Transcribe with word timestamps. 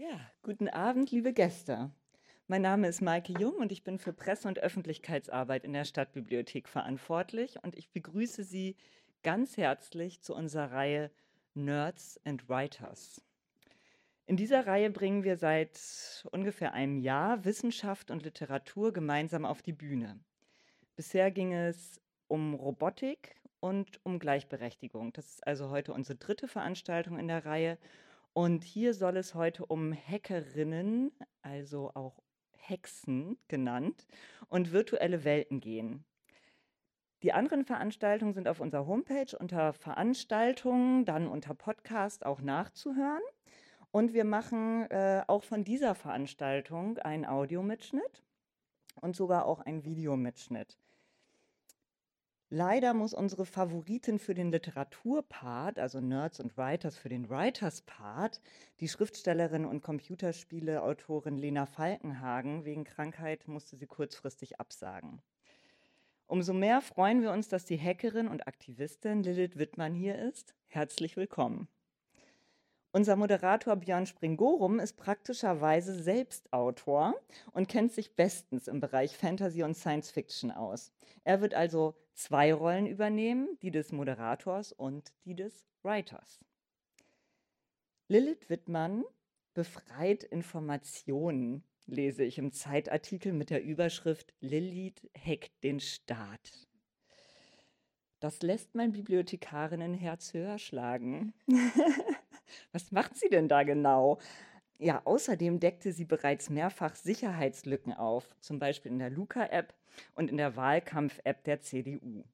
Ja, 0.00 0.18
guten 0.42 0.70
Abend, 0.70 1.10
liebe 1.10 1.34
Gäste. 1.34 1.90
Mein 2.46 2.62
Name 2.62 2.88
ist 2.88 3.02
Maike 3.02 3.34
Jung 3.34 3.56
und 3.56 3.70
ich 3.70 3.84
bin 3.84 3.98
für 3.98 4.14
Presse- 4.14 4.48
und 4.48 4.58
Öffentlichkeitsarbeit 4.58 5.62
in 5.62 5.74
der 5.74 5.84
Stadtbibliothek 5.84 6.70
verantwortlich 6.70 7.62
und 7.62 7.76
ich 7.76 7.90
begrüße 7.90 8.42
Sie 8.42 8.76
ganz 9.22 9.58
herzlich 9.58 10.22
zu 10.22 10.34
unserer 10.34 10.72
Reihe 10.72 11.10
Nerds 11.52 12.18
and 12.24 12.48
Writers. 12.48 13.22
In 14.24 14.38
dieser 14.38 14.66
Reihe 14.66 14.88
bringen 14.88 15.22
wir 15.22 15.36
seit 15.36 16.26
ungefähr 16.32 16.72
einem 16.72 16.96
Jahr 16.96 17.44
Wissenschaft 17.44 18.10
und 18.10 18.22
Literatur 18.22 18.94
gemeinsam 18.94 19.44
auf 19.44 19.60
die 19.60 19.74
Bühne. 19.74 20.18
Bisher 20.96 21.30
ging 21.30 21.52
es 21.52 22.00
um 22.26 22.54
Robotik 22.54 23.36
und 23.60 24.00
um 24.06 24.18
Gleichberechtigung. 24.18 25.12
Das 25.12 25.26
ist 25.26 25.46
also 25.46 25.68
heute 25.68 25.92
unsere 25.92 26.16
dritte 26.16 26.48
Veranstaltung 26.48 27.18
in 27.18 27.28
der 27.28 27.44
Reihe. 27.44 27.76
Und 28.32 28.64
hier 28.64 28.94
soll 28.94 29.16
es 29.16 29.34
heute 29.34 29.66
um 29.66 29.92
Hackerinnen, 29.92 31.12
also 31.42 31.90
auch 31.94 32.22
Hexen 32.52 33.38
genannt, 33.48 34.06
und 34.48 34.72
virtuelle 34.72 35.24
Welten 35.24 35.60
gehen. 35.60 36.04
Die 37.22 37.32
anderen 37.32 37.64
Veranstaltungen 37.64 38.32
sind 38.32 38.48
auf 38.48 38.60
unserer 38.60 38.86
Homepage 38.86 39.36
unter 39.38 39.72
Veranstaltungen, 39.74 41.04
dann 41.04 41.28
unter 41.28 41.54
Podcast 41.54 42.24
auch 42.24 42.40
nachzuhören. 42.40 43.20
Und 43.90 44.14
wir 44.14 44.24
machen 44.24 44.88
äh, 44.90 45.22
auch 45.26 45.42
von 45.42 45.64
dieser 45.64 45.94
Veranstaltung 45.94 46.96
einen 46.98 47.26
Audiomitschnitt 47.26 48.22
und 49.00 49.16
sogar 49.16 49.44
auch 49.46 49.60
einen 49.60 49.84
Videomitschnitt. 49.84 50.78
Leider 52.52 52.94
muss 52.94 53.14
unsere 53.14 53.46
Favoritin 53.46 54.18
für 54.18 54.34
den 54.34 54.50
Literaturpart, 54.50 55.78
also 55.78 56.00
Nerds 56.00 56.40
und 56.40 56.58
Writers 56.58 56.98
für 56.98 57.08
den 57.08 57.30
Writers-Part, 57.30 58.40
die 58.80 58.88
Schriftstellerin 58.88 59.64
und 59.64 59.82
Computerspieleautorin 59.82 61.36
Lena 61.36 61.66
Falkenhagen, 61.66 62.64
wegen 62.64 62.82
Krankheit 62.82 63.46
musste 63.46 63.76
sie 63.76 63.86
kurzfristig 63.86 64.58
absagen. 64.58 65.22
Umso 66.26 66.52
mehr 66.52 66.80
freuen 66.80 67.22
wir 67.22 67.30
uns, 67.30 67.46
dass 67.46 67.66
die 67.66 67.80
Hackerin 67.80 68.26
und 68.26 68.48
Aktivistin 68.48 69.22
Lilith 69.22 69.56
Wittmann 69.56 69.94
hier 69.94 70.18
ist. 70.18 70.56
Herzlich 70.66 71.16
willkommen. 71.16 71.68
Unser 72.92 73.14
Moderator 73.14 73.76
Björn 73.76 74.06
Springorum 74.06 74.80
ist 74.80 74.96
praktischerweise 74.96 75.94
selbst 75.94 76.52
Autor 76.52 77.14
und 77.52 77.68
kennt 77.68 77.92
sich 77.92 78.16
bestens 78.16 78.66
im 78.66 78.80
Bereich 78.80 79.16
Fantasy 79.16 79.62
und 79.62 79.76
Science 79.76 80.10
Fiction 80.10 80.50
aus. 80.50 80.92
Er 81.22 81.40
wird 81.40 81.54
also 81.54 81.94
zwei 82.14 82.52
Rollen 82.52 82.86
übernehmen, 82.86 83.56
die 83.62 83.70
des 83.70 83.92
Moderators 83.92 84.72
und 84.72 85.12
die 85.24 85.36
des 85.36 85.64
Writers. 85.84 86.40
Lilith 88.08 88.50
Wittmann 88.50 89.04
befreit 89.54 90.24
Informationen, 90.24 91.62
lese 91.86 92.24
ich 92.24 92.38
im 92.38 92.50
Zeitartikel 92.50 93.32
mit 93.32 93.50
der 93.50 93.62
Überschrift 93.62 94.34
Lilith 94.40 95.08
hackt 95.16 95.62
den 95.62 95.78
Staat. 95.78 96.68
Das 98.18 98.42
lässt 98.42 98.74
mein 98.74 98.90
Bibliothekarinnenherz 98.90 100.34
höher 100.34 100.58
schlagen. 100.58 101.34
Was 102.72 102.92
macht 102.92 103.16
sie 103.16 103.28
denn 103.28 103.48
da 103.48 103.62
genau? 103.62 104.18
Ja, 104.78 105.02
außerdem 105.04 105.60
deckte 105.60 105.92
sie 105.92 106.06
bereits 106.06 106.48
mehrfach 106.48 106.94
Sicherheitslücken 106.94 107.92
auf, 107.92 108.34
zum 108.40 108.58
Beispiel 108.58 108.92
in 108.92 108.98
der 108.98 109.10
Luca-App 109.10 109.74
und 110.14 110.30
in 110.30 110.38
der 110.38 110.56
Wahlkampf-App 110.56 111.44
der 111.44 111.60
CDU. 111.60 112.24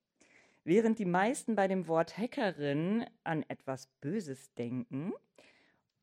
Während 0.62 0.98
die 0.98 1.04
meisten 1.04 1.56
bei 1.56 1.68
dem 1.68 1.88
Wort 1.88 2.16
Hackerin 2.18 3.06
an 3.24 3.44
etwas 3.48 3.86
Böses 4.00 4.52
denken, 4.54 5.12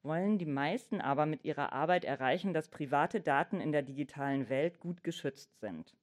wollen 0.03 0.38
die 0.38 0.45
meisten 0.45 1.02
aber 1.02 1.25
mit 1.25 1.45
ihrer 1.45 1.72
Arbeit 1.72 2.05
erreichen, 2.05 2.53
dass 2.53 2.70
private 2.70 3.22
Daten 3.22 3.61
in 3.61 3.72
der 3.72 3.81
digitalen 3.81 4.50
Welt 4.50 4.80
gut 4.80 5.03
geschützt 5.03 5.59
sind. 5.59 5.95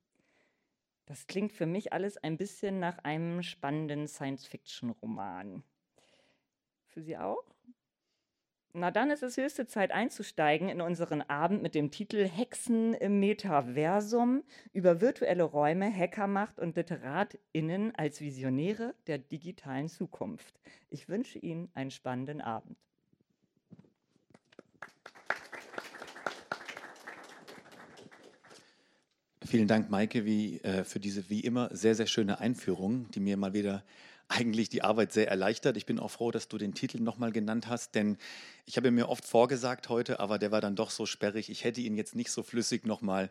Das 1.07 1.27
klingt 1.27 1.53
für 1.53 1.67
mich 1.67 1.93
alles 1.93 2.17
ein 2.17 2.37
bisschen 2.37 2.81
nach 2.81 2.99
einem 2.99 3.43
spannenden 3.43 4.07
Science-Fiction-Roman. 4.07 5.63
Für 6.87 7.03
Sie 7.03 7.19
auch? 7.19 7.45
Na 8.73 8.93
dann 8.93 9.11
ist 9.11 9.25
es 9.25 9.37
höchste 9.37 9.67
Zeit 9.67 9.91
einzusteigen 9.91 10.69
in 10.69 10.81
unseren 10.81 11.23
Abend 11.23 11.61
mit 11.61 11.75
dem 11.75 11.91
Titel 11.91 12.25
Hexen 12.25 12.95
im 12.95 13.19
Metaversum 13.19 14.45
über 14.73 15.01
virtuelle 15.01 15.43
Räume, 15.43 15.93
Hackermacht 15.93 16.61
und 16.61 16.77
Literatinnen 16.77 17.93
als 17.97 18.21
Visionäre 18.21 18.95
der 19.09 19.19
digitalen 19.19 19.89
Zukunft. 19.89 20.61
Ich 20.89 21.09
wünsche 21.09 21.41
Ihnen 21.41 21.69
einen 21.75 21.91
spannenden 21.91 22.41
Abend. 22.41 22.77
Vielen 29.45 29.67
Dank, 29.67 29.91
Maike, 29.91 30.25
wie, 30.25 30.61
äh, 30.61 30.85
für 30.85 31.01
diese 31.01 31.29
wie 31.29 31.41
immer 31.41 31.75
sehr, 31.75 31.97
sehr 31.97 32.07
schöne 32.07 32.39
Einführung, 32.39 33.11
die 33.11 33.19
mir 33.19 33.37
mal 33.37 33.53
wieder 33.53 33.83
eigentlich 34.31 34.69
die 34.69 34.83
Arbeit 34.83 35.13
sehr 35.13 35.29
erleichtert. 35.29 35.77
Ich 35.77 35.87
bin 35.87 35.99
auch 35.99 36.11
froh, 36.11 36.31
dass 36.31 36.49
du 36.49 36.57
den 36.57 36.73
Titel 36.73 37.01
nochmal 37.01 37.33
genannt 37.33 37.67
hast, 37.69 37.95
denn 37.95 38.17
ich 38.65 38.77
habe 38.77 38.91
mir 38.91 39.09
oft 39.09 39.25
vorgesagt 39.25 39.89
heute, 39.89 40.21
aber 40.21 40.39
der 40.39 40.53
war 40.53 40.61
dann 40.61 40.77
doch 40.77 40.91
so 40.91 41.05
sperrig. 41.05 41.51
Ich 41.51 41.65
hätte 41.65 41.81
ihn 41.81 41.97
jetzt 41.97 42.15
nicht 42.15 42.31
so 42.31 42.43
flüssig 42.43 42.87
nochmal 42.87 43.31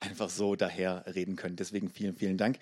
einfach 0.00 0.28
so 0.28 0.54
daher 0.54 1.04
reden 1.14 1.36
können. 1.36 1.56
Deswegen 1.56 1.88
vielen, 1.88 2.14
vielen 2.14 2.36
Dank. 2.36 2.58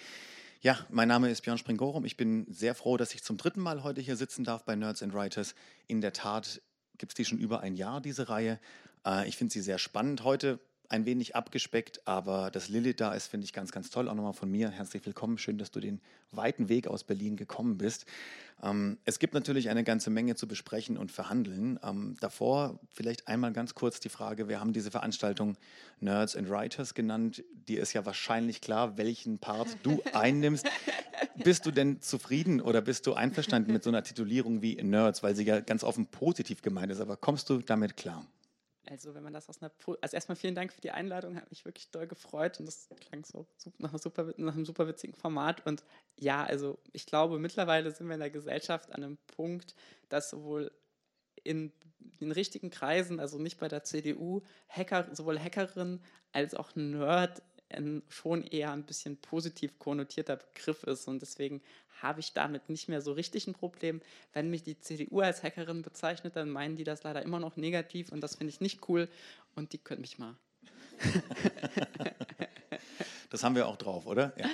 Ja, 0.61 0.79
mein 0.91 1.09
Name 1.09 1.29
ist 1.29 1.43
Björn 1.43 1.59
Springorum. 1.59 2.05
Ich 2.05 2.17
bin 2.17 2.47
sehr 2.49 2.77
froh, 2.77 2.97
dass 2.97 3.15
ich 3.15 3.25
zum 3.25 3.37
dritten 3.37 3.61
Mal 3.61 3.83
heute 3.83 4.01
hier 4.01 4.17
sitzen 4.17 4.45
darf 4.45 4.65
bei 4.65 4.77
Nerds 4.77 5.03
and 5.03 5.13
Writers. 5.13 5.57
In 5.89 6.01
der 6.01 6.13
Tat 6.13 6.63
gibt 6.99 7.13
es 7.13 7.17
die 7.17 7.25
schon 7.25 7.39
über 7.39 7.61
ein 7.61 7.75
Jahr, 7.75 8.01
diese 8.01 8.29
Reihe. 8.29 8.61
Äh, 9.05 9.29
ich 9.29 9.37
finde 9.37 9.53
sie 9.53 9.61
sehr 9.61 9.79
spannend. 9.79 10.23
Heute 10.23 10.61
ein 10.93 11.07
wenig 11.07 11.35
abgespeckt, 11.35 12.07
aber 12.07 12.51
dass 12.51 12.69
Lilith 12.69 13.01
da 13.01 13.15
ist, 13.15 13.27
finde 13.27 13.47
ich 13.47 13.53
ganz, 13.53 13.73
ganz 13.73 13.91
toll. 13.91 14.09
Auch 14.09 14.15
nochmal 14.15 14.35
von 14.35 14.51
mir 14.51 14.71
herzlich 14.71 15.05
willkommen. 15.07 15.39
Schön, 15.39 15.57
dass 15.57 15.71
du 15.71 15.81
den 15.81 16.01
weiten 16.31 16.69
Weg 16.69 16.87
aus 16.87 17.03
Berlin 17.03 17.37
gekommen 17.37 17.79
bist. 17.79 18.05
Ähm, 18.63 18.99
es 19.07 19.19
gibt 19.19 19.33
natürlich 19.33 19.71
eine 19.71 19.85
ganze 19.85 20.11
Menge 20.11 20.35
zu 20.35 20.47
besprechen 20.47 20.99
und 20.99 21.11
verhandeln. 21.11 21.81
Ähm, 21.83 22.17
davor 22.21 22.79
vielleicht 22.91 23.27
einmal 23.27 23.53
ganz 23.53 23.75
kurz 23.75 24.01
die 24.01 24.11
Frage, 24.11 24.49
wir 24.49 24.61
haben 24.61 24.75
diese 24.75 24.91
Veranstaltung 24.91 25.57
Nerds 26.01 26.37
and 26.37 26.51
Writers 26.51 26.93
genannt. 26.93 27.43
Dir 27.69 27.81
ist 27.81 27.95
ja 27.95 28.05
wahrscheinlich 28.05 28.61
klar, 28.61 28.99
welchen 28.99 29.39
Part 29.39 29.79
du 29.83 30.03
einnimmst. 30.13 30.67
bist 31.43 31.65
du 31.65 31.71
denn 31.71 32.03
zufrieden 32.03 32.61
oder 32.61 32.83
bist 32.83 33.07
du 33.07 33.15
einverstanden 33.15 33.73
mit 33.73 33.83
so 33.83 33.89
einer 33.89 34.05
Titulierung 34.05 34.61
wie 34.61 34.77
Nerds, 34.77 35.23
weil 35.23 35.35
sie 35.35 35.45
ja 35.45 35.61
ganz 35.61 35.85
offen 35.85 36.07
positiv 36.07 36.61
gemeint 36.61 36.93
ist, 36.93 37.01
aber 37.01 37.17
kommst 37.17 37.49
du 37.49 37.59
damit 37.59 37.97
klar? 37.97 38.27
Also 38.91 39.15
wenn 39.15 39.23
man 39.23 39.33
das 39.33 39.49
aus 39.49 39.63
einer, 39.63 39.71
also 40.01 40.15
erstmal 40.15 40.37
vielen 40.37 40.55
Dank 40.55 40.73
für 40.73 40.81
die 40.81 40.91
Einladung, 40.91 41.37
hat 41.37 41.51
mich 41.51 41.65
wirklich 41.65 41.91
doll 41.91 42.07
gefreut 42.07 42.59
und 42.59 42.67
das 42.67 42.89
klang 43.01 43.25
so 43.25 43.47
nach, 43.79 43.97
super, 43.99 44.35
nach 44.37 44.55
einem 44.55 44.65
super 44.65 44.89
witzigen 44.89 45.15
Format. 45.15 45.65
Und 45.67 45.85
ja, 46.19 46.45
also 46.45 46.79
ich 46.93 47.07
glaube 47.07 47.39
mittlerweile 47.39 47.91
sind 47.93 48.09
wir 48.09 48.15
in 48.15 48.21
der 48.21 48.31
Gesellschaft 48.31 48.93
an 48.93 49.05
einem 49.05 49.19
Punkt, 49.37 49.75
dass 50.09 50.31
sowohl 50.31 50.73
in 51.45 51.73
den 52.21 52.33
richtigen 52.33 52.71
Kreisen, 52.71 53.21
also 53.21 53.39
nicht 53.39 53.59
bei 53.59 53.69
der 53.69 53.85
CDU, 53.85 54.43
Hacker, 54.69 55.09
sowohl 55.15 55.39
Hackerin 55.39 56.01
als 56.33 56.55
auch 56.55 56.75
Nerd 56.75 57.43
ein 57.75 58.03
schon 58.09 58.45
eher 58.45 58.73
ein 58.73 58.85
bisschen 58.85 59.17
positiv 59.17 59.79
konnotierter 59.79 60.37
Begriff 60.37 60.83
ist. 60.85 61.09
Und 61.09 61.23
deswegen 61.23 61.63
habe 62.01 62.21
ich 62.21 62.33
damit 62.33 62.69
nicht 62.69 62.89
mehr 62.89 63.01
so 63.01 63.13
richtig 63.13 63.47
ein 63.47 63.55
Problem. 63.55 64.01
Wenn 64.33 64.51
mich 64.51 64.63
die 64.63 64.79
CDU 64.79 65.21
als 65.21 65.43
Hackerin 65.43 65.83
bezeichnet, 65.83 66.37
dann 66.37 66.51
meinen 66.51 66.77
die 66.77 66.85
das 66.85 67.03
leider 67.03 67.23
immer 67.23 67.41
noch 67.41 67.57
negativ 67.57 68.11
und 68.11 68.21
das 68.21 68.37
finde 68.37 68.53
ich 68.53 68.61
nicht 68.61 68.89
cool. 68.89 69.09
Und 69.55 69.73
die 69.73 69.79
können 69.79 70.01
mich 70.01 70.19
mal. 70.19 70.37
Das 73.33 73.43
haben 73.43 73.55
wir 73.55 73.67
auch 73.67 73.77
drauf, 73.77 74.05
oder? 74.05 74.35
Ja. 74.37 74.47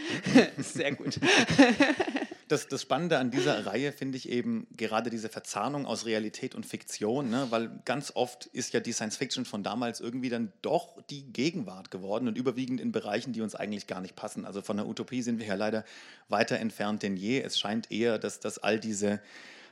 Sehr 0.63 0.95
gut. 0.95 1.19
das, 2.49 2.67
das 2.67 2.83
Spannende 2.83 3.19
an 3.19 3.31
dieser 3.31 3.67
Reihe 3.67 3.93
finde 3.93 4.17
ich 4.17 4.29
eben 4.29 4.67
gerade 4.77 5.11
diese 5.11 5.29
Verzahnung 5.29 5.87
aus 5.87 6.07
Realität 6.07 6.55
und 6.55 6.67
Fiktion, 6.67 7.31
ne? 7.31 7.47
weil 7.51 7.71
ganz 7.85 8.13
oft 8.15 8.47
ist 8.47 8.73
ja 8.73 8.81
die 8.81 8.93
Science 8.93 9.17
Fiction 9.17 9.45
von 9.45 9.63
damals 9.63 10.01
irgendwie 10.01 10.31
dann 10.31 10.53
doch 10.63 11.01
die 11.11 11.33
Gegenwart 11.33 11.91
geworden 11.91 12.27
und 12.27 12.37
überwiegend 12.37 12.81
in 12.81 12.91
Bereichen, 12.91 13.33
die 13.33 13.43
uns 13.43 13.55
eigentlich 13.55 13.87
gar 13.87 14.01
nicht 14.01 14.17
passen. 14.17 14.45
Also 14.45 14.63
von 14.63 14.77
der 14.77 14.87
Utopie 14.87 15.23
sind 15.23 15.39
wir 15.39 15.47
ja 15.47 15.55
leider 15.55 15.85
weiter 16.29 16.59
entfernt 16.59 17.03
denn 17.03 17.17
je. 17.17 17.41
Es 17.41 17.59
scheint 17.59 17.91
eher, 17.91 18.19
dass, 18.19 18.41
dass 18.41 18.59
all 18.59 18.81
diese 18.81 19.21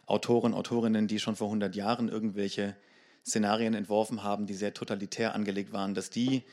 Autoren, 0.06 0.54
Autorinnen, 0.54 1.08
die 1.08 1.18
schon 1.18 1.36
vor 1.36 1.48
100 1.48 1.74
Jahren 1.74 2.08
irgendwelche 2.08 2.76
Szenarien 3.26 3.74
entworfen 3.74 4.22
haben, 4.22 4.46
die 4.46 4.54
sehr 4.54 4.72
totalitär 4.72 5.34
angelegt 5.34 5.72
waren, 5.72 5.94
dass 5.94 6.10
die 6.10 6.44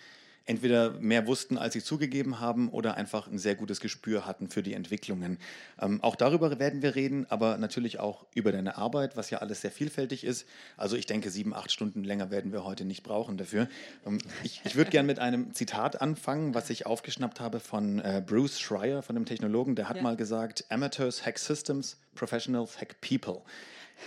entweder 0.45 0.91
mehr 0.91 1.25
wussten, 1.27 1.57
als 1.57 1.73
sie 1.73 1.83
zugegeben 1.83 2.39
haben, 2.39 2.69
oder 2.69 2.95
einfach 2.95 3.27
ein 3.27 3.37
sehr 3.37 3.55
gutes 3.55 3.79
Gespür 3.79 4.25
hatten 4.25 4.49
für 4.49 4.61
die 4.61 4.73
Entwicklungen. 4.73 5.37
Ähm, 5.79 6.01
auch 6.03 6.15
darüber 6.15 6.59
werden 6.59 6.81
wir 6.81 6.95
reden, 6.95 7.25
aber 7.29 7.57
natürlich 7.57 7.99
auch 7.99 8.25
über 8.33 8.51
deine 8.51 8.77
Arbeit, 8.77 9.15
was 9.15 9.29
ja 9.29 9.39
alles 9.39 9.61
sehr 9.61 9.71
vielfältig 9.71 10.23
ist. 10.23 10.47
Also 10.75 10.95
ich 10.95 11.05
denke, 11.05 11.29
sieben, 11.29 11.53
acht 11.53 11.71
Stunden 11.71 12.03
länger 12.03 12.29
werden 12.31 12.51
wir 12.51 12.65
heute 12.65 12.85
nicht 12.85 13.03
brauchen 13.03 13.37
dafür. 13.37 13.69
Ähm, 14.05 14.17
ich, 14.43 14.61
ich 14.65 14.75
würde 14.75 14.91
gerne 14.91 15.07
mit 15.07 15.19
einem 15.19 15.53
Zitat 15.53 16.01
anfangen, 16.01 16.53
was 16.53 16.69
ich 16.69 16.85
aufgeschnappt 16.85 17.39
habe 17.39 17.59
von 17.59 17.99
äh, 17.99 18.21
Bruce 18.25 18.59
Schreier, 18.59 19.01
von 19.01 19.15
dem 19.15 19.25
Technologen. 19.25 19.75
Der 19.75 19.87
hat 19.87 19.97
ja. 19.97 20.03
mal 20.03 20.17
gesagt, 20.17 20.65
Amateurs 20.69 21.25
hack 21.25 21.39
systems, 21.39 21.97
Professionals 22.15 22.79
hack 22.79 22.99
people. 23.01 23.41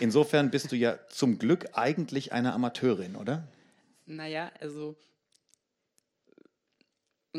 Insofern 0.00 0.50
bist 0.50 0.72
du 0.72 0.76
ja 0.76 0.98
zum 1.08 1.38
Glück 1.38 1.66
eigentlich 1.72 2.32
eine 2.32 2.52
Amateurin, 2.52 3.16
oder? 3.16 3.48
Naja, 4.04 4.50
also, 4.60 4.96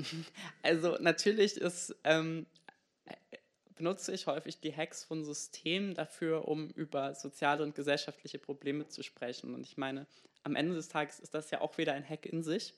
also 0.63 0.97
natürlich 0.99 1.57
ist, 1.57 1.95
ähm, 2.03 2.45
benutze 3.75 4.13
ich 4.13 4.27
häufig 4.27 4.59
die 4.59 4.75
Hacks 4.75 5.03
von 5.03 5.23
Systemen 5.23 5.93
dafür, 5.93 6.47
um 6.47 6.69
über 6.71 7.13
soziale 7.13 7.63
und 7.63 7.75
gesellschaftliche 7.75 8.39
Probleme 8.39 8.87
zu 8.87 9.03
sprechen. 9.03 9.53
Und 9.53 9.65
ich 9.65 9.77
meine, 9.77 10.07
am 10.43 10.55
Ende 10.55 10.75
des 10.75 10.89
Tages 10.89 11.19
ist 11.19 11.33
das 11.33 11.51
ja 11.51 11.61
auch 11.61 11.77
wieder 11.77 11.93
ein 11.93 12.07
Hack 12.07 12.25
in 12.25 12.43
sich. 12.43 12.73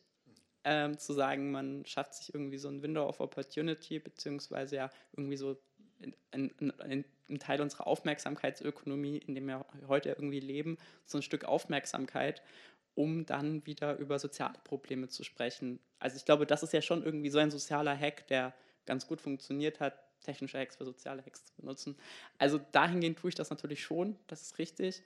Ähm, 0.66 0.98
zu 0.98 1.14
sagen, 1.14 1.52
man 1.52 1.86
schafft 1.86 2.16
sich 2.16 2.34
irgendwie 2.34 2.58
so 2.58 2.68
ein 2.68 2.84
Window 2.84 3.08
of 3.08 3.22
Opportunity, 3.22 4.00
beziehungsweise 4.00 4.76
ja 4.76 4.92
irgendwie 5.14 5.38
so 5.38 5.58
ein, 6.32 7.06
Teil 7.40 7.62
unserer 7.62 7.88
Aufmerksamkeitsökonomie, 7.88 9.18
in 9.18 9.36
dem 9.36 9.48
wir 9.48 9.66
heute 9.88 10.10
irgendwie 10.10 10.40
leben, 10.40 10.78
so 11.06 11.18
ein 11.18 11.22
Stück 11.22 11.46
Aufmerksamkeit, 11.46 12.42
um 13.00 13.26
dann 13.26 13.66
wieder 13.66 13.96
über 13.98 14.20
soziale 14.20 14.60
Probleme 14.66 15.08
zu 15.08 15.24
sprechen. 15.24 15.80
Also 16.00 16.18
ich 16.18 16.26
glaube, 16.26 16.46
das 16.46 16.64
ist 16.64 16.74
ja 16.74 16.82
schon 16.82 17.02
irgendwie 17.02 17.30
so 17.30 17.40
ein 17.40 17.50
sozialer 17.50 17.98
Hack, 17.98 18.28
der 18.28 18.54
ganz 18.86 19.08
gut 19.08 19.22
funktioniert 19.22 19.80
hat, 19.80 19.94
technische 20.22 20.60
Hacks 20.60 20.76
für 20.76 20.84
soziale 20.84 21.26
Hacks 21.26 21.46
zu 21.46 21.54
benutzen. 21.56 21.96
Also 22.40 22.60
dahingehend 22.74 23.18
tue 23.18 23.30
ich 23.30 23.36
das 23.36 23.52
natürlich 23.52 23.82
schon, 23.82 24.18
das 24.28 24.42
ist 24.42 24.58
richtig. 24.58 25.02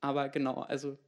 Aber 0.00 0.28
genau, 0.28 0.62
also 0.62 0.98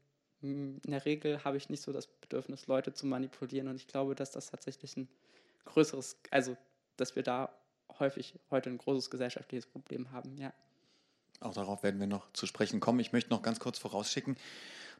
in 0.40 0.80
der 0.84 1.04
Regel 1.04 1.42
habe 1.42 1.56
ich 1.56 1.70
nicht 1.70 1.82
so 1.82 1.92
das 1.92 2.06
Bedürfnis, 2.06 2.68
Leute 2.68 2.92
zu 2.92 3.06
manipulieren. 3.06 3.66
Und 3.66 3.74
ich 3.74 3.88
glaube, 3.88 4.14
dass 4.14 4.30
das 4.30 4.48
tatsächlich 4.48 4.96
ein 4.96 5.08
größeres, 5.64 6.20
also 6.30 6.56
dass 6.96 7.16
wir 7.16 7.24
da 7.24 7.52
häufig 7.98 8.38
heute 8.52 8.70
ein 8.70 8.78
großes 8.78 9.10
gesellschaftliches 9.10 9.66
Problem 9.66 10.12
haben, 10.12 10.36
ja. 10.36 10.52
Auch 11.40 11.54
darauf 11.54 11.82
werden 11.82 11.98
wir 11.98 12.06
noch 12.06 12.32
zu 12.32 12.46
sprechen 12.46 12.78
kommen. 12.78 13.00
Ich 13.00 13.12
möchte 13.12 13.30
noch 13.30 13.42
ganz 13.42 13.58
kurz 13.58 13.78
vorausschicken, 13.78 14.36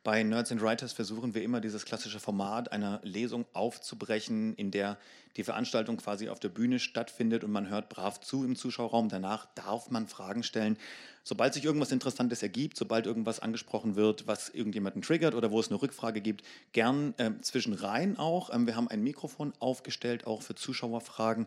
bei 0.05 0.23
Nerds 0.23 0.53
and 0.53 0.63
Writers 0.63 0.93
versuchen 0.93 1.35
wir 1.35 1.43
immer 1.43 1.61
dieses 1.61 1.85
klassische 1.85 2.21
Format 2.21 2.73
einer 2.73 3.01
Lesung 3.03 3.47
aufzubrechen, 3.53 4.55
in 4.55 4.71
der 4.71 4.99
die 5.37 5.45
Veranstaltung 5.45 5.99
quasi 5.99 6.29
auf 6.29 6.41
der 6.41 6.49
Bühne 6.49 6.79
stattfindet 6.79 7.45
und 7.45 7.53
man 7.53 7.69
hört 7.69 7.89
brav 7.89 8.21
zu 8.21 8.45
im 8.45 8.57
Zuschauerraum. 8.57 9.09
Danach 9.09 9.47
darf 9.55 9.91
man 9.91 10.09
Fragen 10.09 10.43
stellen. 10.43 10.77
Sobald 11.23 11.55
sich 11.55 11.65
irgendwas 11.65 11.93
Interessantes 11.93 12.43
ergibt, 12.43 12.77
sobald 12.77 13.07
irgendwas 13.07 13.39
angesprochen 13.41 13.95
wird, 13.95 14.27
was 14.27 14.49
irgendjemanden 14.49 15.03
triggert 15.03 15.35
oder 15.35 15.51
wo 15.51 15.61
es 15.61 15.69
eine 15.69 15.81
Rückfrage 15.81 16.21
gibt, 16.21 16.43
gern 16.73 17.15
äh, 17.19 17.33
zwischen 17.43 17.75
rein 17.75 18.17
auch. 18.19 18.53
Ähm, 18.53 18.67
wir 18.67 18.77
haben 18.77 18.89
ein 18.89 19.03
Mikrofon 19.03 19.53
aufgestellt, 19.61 20.27
auch 20.27 20.43
für 20.43 20.55
Zuschauerfragen. 20.55 21.47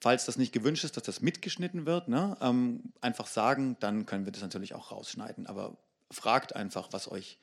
Falls 0.00 0.26
das 0.26 0.36
nicht 0.36 0.52
gewünscht 0.52 0.84
ist, 0.84 0.96
dass 0.96 1.04
das 1.04 1.20
mitgeschnitten 1.20 1.86
wird, 1.86 2.08
ne, 2.08 2.36
ähm, 2.40 2.92
einfach 3.00 3.26
sagen, 3.26 3.76
dann 3.80 4.04
können 4.04 4.24
wir 4.24 4.32
das 4.32 4.42
natürlich 4.42 4.74
auch 4.74 4.90
rausschneiden. 4.90 5.46
Aber 5.46 5.76
fragt 6.10 6.56
einfach, 6.56 6.88
was 6.90 7.10
euch 7.10 7.38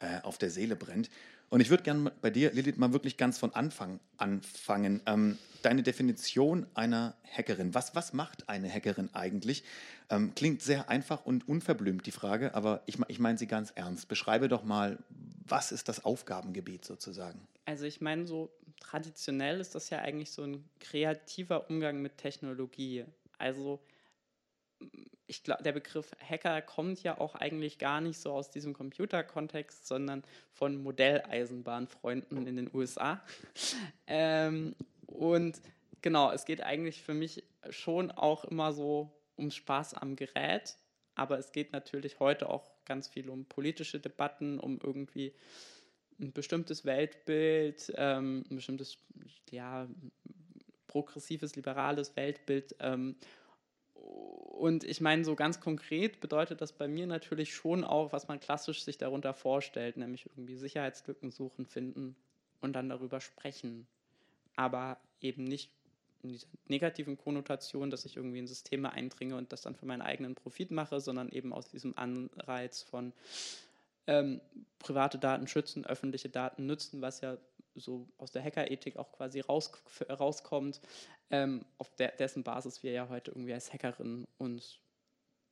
äh, 0.00 0.20
auf 0.22 0.38
der 0.38 0.50
Seele 0.50 0.76
brennt. 0.76 1.10
Und 1.48 1.60
ich 1.60 1.70
würde 1.70 1.84
gerne 1.84 2.12
bei 2.20 2.30
dir, 2.30 2.52
Lilith, 2.52 2.76
mal 2.76 2.92
wirklich 2.92 3.16
ganz 3.16 3.38
von 3.38 3.54
Anfang 3.54 4.00
anfangen. 4.16 5.00
Ähm, 5.06 5.38
deine 5.62 5.82
Definition 5.82 6.66
einer 6.74 7.14
Hackerin. 7.24 7.72
Was, 7.72 7.94
was 7.94 8.12
macht 8.12 8.48
eine 8.48 8.72
Hackerin 8.72 9.10
eigentlich? 9.14 9.62
Ähm, 10.10 10.34
klingt 10.34 10.62
sehr 10.62 10.88
einfach 10.88 11.24
und 11.24 11.48
unverblümt 11.48 12.04
die 12.06 12.12
Frage, 12.12 12.54
aber 12.54 12.82
ich, 12.86 12.98
ich 13.08 13.20
meine 13.20 13.38
sie 13.38 13.46
ganz 13.46 13.70
ernst. 13.70 14.08
Beschreibe 14.08 14.48
doch 14.48 14.64
mal, 14.64 14.98
was 15.46 15.70
ist 15.70 15.88
das 15.88 16.04
Aufgabengebiet 16.04 16.84
sozusagen? 16.84 17.46
Also 17.64 17.84
ich 17.84 18.00
meine, 18.00 18.26
so 18.26 18.50
traditionell 18.80 19.60
ist 19.60 19.74
das 19.74 19.90
ja 19.90 19.98
eigentlich 19.98 20.32
so 20.32 20.42
ein 20.42 20.68
kreativer 20.80 21.70
Umgang 21.70 22.02
mit 22.02 22.18
Technologie. 22.18 23.04
Also 23.38 23.80
ich 25.26 25.42
glaube, 25.42 25.62
der 25.62 25.72
Begriff 25.72 26.12
Hacker 26.20 26.62
kommt 26.62 27.02
ja 27.02 27.18
auch 27.18 27.34
eigentlich 27.34 27.78
gar 27.78 28.00
nicht 28.00 28.18
so 28.18 28.32
aus 28.32 28.50
diesem 28.50 28.74
Computerkontext, 28.74 29.86
sondern 29.86 30.22
von 30.52 30.82
Modelleisenbahnfreunden 30.82 32.46
in 32.46 32.56
den 32.56 32.70
USA. 32.72 33.20
ähm, 34.06 34.74
und 35.06 35.60
genau, 36.02 36.30
es 36.30 36.44
geht 36.44 36.62
eigentlich 36.62 37.02
für 37.02 37.14
mich 37.14 37.42
schon 37.70 38.10
auch 38.10 38.44
immer 38.44 38.72
so 38.72 39.10
um 39.34 39.50
Spaß 39.50 39.94
am 39.94 40.16
Gerät, 40.16 40.76
aber 41.14 41.38
es 41.38 41.52
geht 41.52 41.72
natürlich 41.72 42.20
heute 42.20 42.48
auch 42.48 42.70
ganz 42.84 43.08
viel 43.08 43.28
um 43.28 43.44
politische 43.46 43.98
Debatten, 43.98 44.60
um 44.60 44.78
irgendwie 44.82 45.34
ein 46.20 46.32
bestimmtes 46.32 46.84
Weltbild, 46.84 47.92
ähm, 47.96 48.44
ein 48.50 48.56
bestimmtes, 48.56 48.98
ja, 49.50 49.88
progressives, 50.86 51.56
liberales 51.56 52.16
Weltbild. 52.16 52.76
Ähm, 52.80 53.16
und 54.56 54.84
ich 54.84 55.00
meine, 55.00 55.24
so 55.24 55.36
ganz 55.36 55.60
konkret 55.60 56.20
bedeutet 56.20 56.60
das 56.60 56.72
bei 56.72 56.88
mir 56.88 57.06
natürlich 57.06 57.54
schon 57.54 57.84
auch, 57.84 58.12
was 58.12 58.26
man 58.28 58.40
klassisch 58.40 58.82
sich 58.82 58.98
darunter 58.98 59.34
vorstellt, 59.34 59.96
nämlich 59.96 60.26
irgendwie 60.26 60.56
Sicherheitslücken 60.56 61.30
suchen, 61.30 61.66
finden 61.66 62.16
und 62.60 62.72
dann 62.72 62.88
darüber 62.88 63.20
sprechen. 63.20 63.86
Aber 64.56 64.98
eben 65.20 65.44
nicht 65.44 65.70
in 66.22 66.30
dieser 66.30 66.48
negativen 66.68 67.18
Konnotation, 67.18 67.90
dass 67.90 68.06
ich 68.06 68.16
irgendwie 68.16 68.38
in 68.38 68.46
Systeme 68.46 68.92
eindringe 68.92 69.36
und 69.36 69.52
das 69.52 69.62
dann 69.62 69.76
für 69.76 69.86
meinen 69.86 70.02
eigenen 70.02 70.34
Profit 70.34 70.70
mache, 70.70 71.00
sondern 71.00 71.28
eben 71.28 71.52
aus 71.52 71.68
diesem 71.68 71.96
Anreiz 71.96 72.82
von 72.82 73.12
ähm, 74.06 74.40
private 74.78 75.18
Daten 75.18 75.46
schützen, 75.46 75.84
öffentliche 75.84 76.28
Daten 76.28 76.66
nützen, 76.66 77.02
was 77.02 77.20
ja 77.20 77.36
so 77.76 78.08
aus 78.18 78.32
der 78.32 78.42
Hackerethik 78.42 78.96
auch 78.96 79.12
quasi 79.12 79.40
raus, 79.40 79.72
rauskommt, 80.08 80.80
ähm, 81.30 81.64
auf 81.78 81.94
der, 81.96 82.12
dessen 82.12 82.42
Basis 82.42 82.82
wir 82.82 82.92
ja 82.92 83.08
heute 83.08 83.30
irgendwie 83.30 83.54
als 83.54 83.72
Hackerinnen 83.72 84.26
uns 84.38 84.78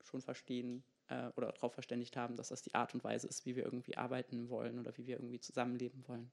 schon 0.03 0.21
verstehen 0.21 0.85
äh, 1.09 1.29
oder 1.37 1.53
darauf 1.53 1.75
verständigt 1.75 2.17
haben, 2.17 2.37
dass 2.37 2.49
das 2.49 2.63
die 2.63 2.75
Art 2.75 2.95
und 2.95 3.05
Weise 3.05 3.27
ist, 3.27 3.47
wie 3.47 3.57
wir 3.57 3.65
irgendwie 3.65 3.97
arbeiten 3.97 4.49
wollen 4.49 4.79
oder 4.79 4.97
wie 4.97 5.07
wir 5.07 5.17
irgendwie 5.17 5.41
zusammenleben 5.41 6.07
wollen. 6.07 6.31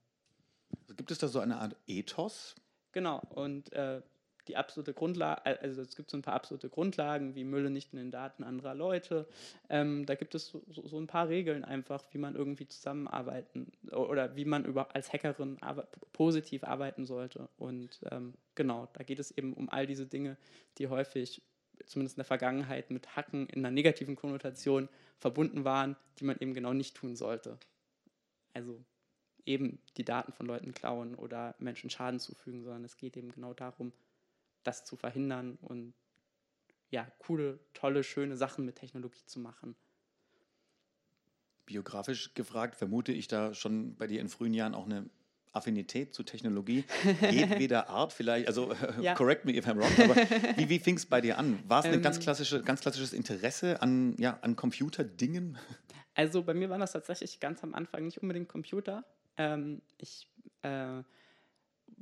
Also 0.81 0.95
gibt 0.95 1.11
es 1.11 1.17
da 1.17 1.27
so 1.27 1.39
eine 1.39 1.57
Art 1.57 1.75
Ethos? 1.87 2.55
Genau, 2.91 3.21
und 3.29 3.71
äh, 3.73 4.01
die 4.47 4.57
absolute 4.57 4.93
Grundlage, 4.93 5.45
also 5.45 5.81
es 5.81 5.95
gibt 5.95 6.09
so 6.09 6.17
ein 6.17 6.21
paar 6.21 6.33
absolute 6.33 6.69
Grundlagen, 6.69 7.35
wie 7.35 7.43
Mülle 7.43 7.69
nicht 7.69 7.93
in 7.93 7.99
den 7.99 8.11
Daten 8.11 8.43
anderer 8.43 8.73
Leute. 8.73 9.27
Ähm, 9.69 10.05
da 10.05 10.15
gibt 10.15 10.35
es 10.35 10.47
so, 10.47 10.63
so, 10.69 10.99
ein 10.99 11.07
paar 11.07 11.29
Regeln 11.29 11.63
einfach, 11.63 12.03
wie 12.11 12.17
man 12.17 12.35
irgendwie 12.35 12.67
zusammenarbeiten 12.67 13.71
oder 13.91 14.35
wie 14.35 14.45
man 14.45 14.65
über, 14.65 14.95
als 14.95 15.13
Hackerin 15.13 15.57
arbe 15.61 15.87
positiv 16.13 16.63
arbeiten 16.63 17.05
sollte. 17.05 17.49
Und 17.57 18.01
ähm, 18.11 18.33
genau, 18.55 18.87
da 18.93 19.03
geht 19.03 19.19
es 19.19 19.31
eben 19.31 19.53
um 19.53 19.69
all 19.69 19.85
diese 19.85 20.07
Dinge, 20.07 20.37
die 20.77 20.87
häufig, 20.87 21.41
zumindest 21.85 22.17
in 22.17 22.21
der 22.21 22.25
Vergangenheit, 22.25 22.91
mit 22.91 23.15
Hacken 23.15 23.47
in 23.47 23.59
einer 23.65 23.71
negativen 23.71 24.15
Konnotation 24.15 24.89
verbunden 25.17 25.65
waren, 25.65 25.95
die 26.19 26.25
man 26.25 26.37
eben 26.39 26.53
genau 26.53 26.73
nicht 26.73 26.95
tun 26.95 27.15
sollte. 27.15 27.57
Also 28.53 28.83
eben 29.45 29.79
die 29.97 30.05
Daten 30.05 30.31
von 30.33 30.45
Leuten 30.45 30.73
klauen 30.73 31.15
oder 31.15 31.55
Menschen 31.59 31.89
Schaden 31.89 32.19
zufügen, 32.19 32.63
sondern 32.63 32.83
es 32.83 32.97
geht 32.97 33.17
eben 33.17 33.31
genau 33.31 33.53
darum, 33.53 33.91
das 34.63 34.85
zu 34.85 34.95
verhindern 34.95 35.57
und 35.61 35.93
ja, 36.89 37.07
coole, 37.19 37.59
tolle, 37.73 38.03
schöne 38.03 38.35
Sachen 38.35 38.65
mit 38.65 38.75
Technologie 38.75 39.25
zu 39.25 39.39
machen. 39.39 39.75
Biografisch 41.65 42.33
gefragt, 42.33 42.75
vermute 42.75 43.13
ich 43.13 43.27
da 43.27 43.53
schon 43.53 43.95
bei 43.95 44.07
dir 44.07 44.19
in 44.19 44.27
frühen 44.27 44.53
Jahren 44.53 44.75
auch 44.75 44.85
eine 44.85 45.09
Affinität 45.53 46.13
zu 46.13 46.23
Technologie 46.23 46.85
jedweder 47.29 47.89
Art 47.89 48.13
vielleicht, 48.13 48.47
also 48.47 48.73
ja. 49.01 49.13
correct 49.15 49.45
me 49.45 49.55
if 49.55 49.67
I'm 49.67 49.77
wrong, 49.77 50.09
aber 50.09 50.15
wie, 50.57 50.69
wie 50.69 50.79
fing 50.79 50.95
es 50.95 51.05
bei 51.05 51.19
dir 51.21 51.37
an? 51.37 51.59
War 51.67 51.79
es 51.79 51.85
ein 51.85 51.95
ähm, 51.95 52.01
ganz, 52.01 52.19
klassische, 52.19 52.61
ganz 52.61 52.81
klassisches 52.81 53.13
Interesse 53.13 53.81
an, 53.81 54.15
ja, 54.17 54.39
an 54.41 54.55
Computerdingen? 54.55 55.57
Also 56.13 56.43
bei 56.43 56.53
mir 56.53 56.69
waren 56.69 56.79
das 56.79 56.93
tatsächlich 56.93 57.39
ganz 57.39 57.63
am 57.63 57.73
Anfang 57.73 58.05
nicht 58.05 58.21
unbedingt 58.21 58.47
Computer. 58.47 59.05
Ähm, 59.37 59.81
ich 59.97 60.29
äh, 60.61 61.03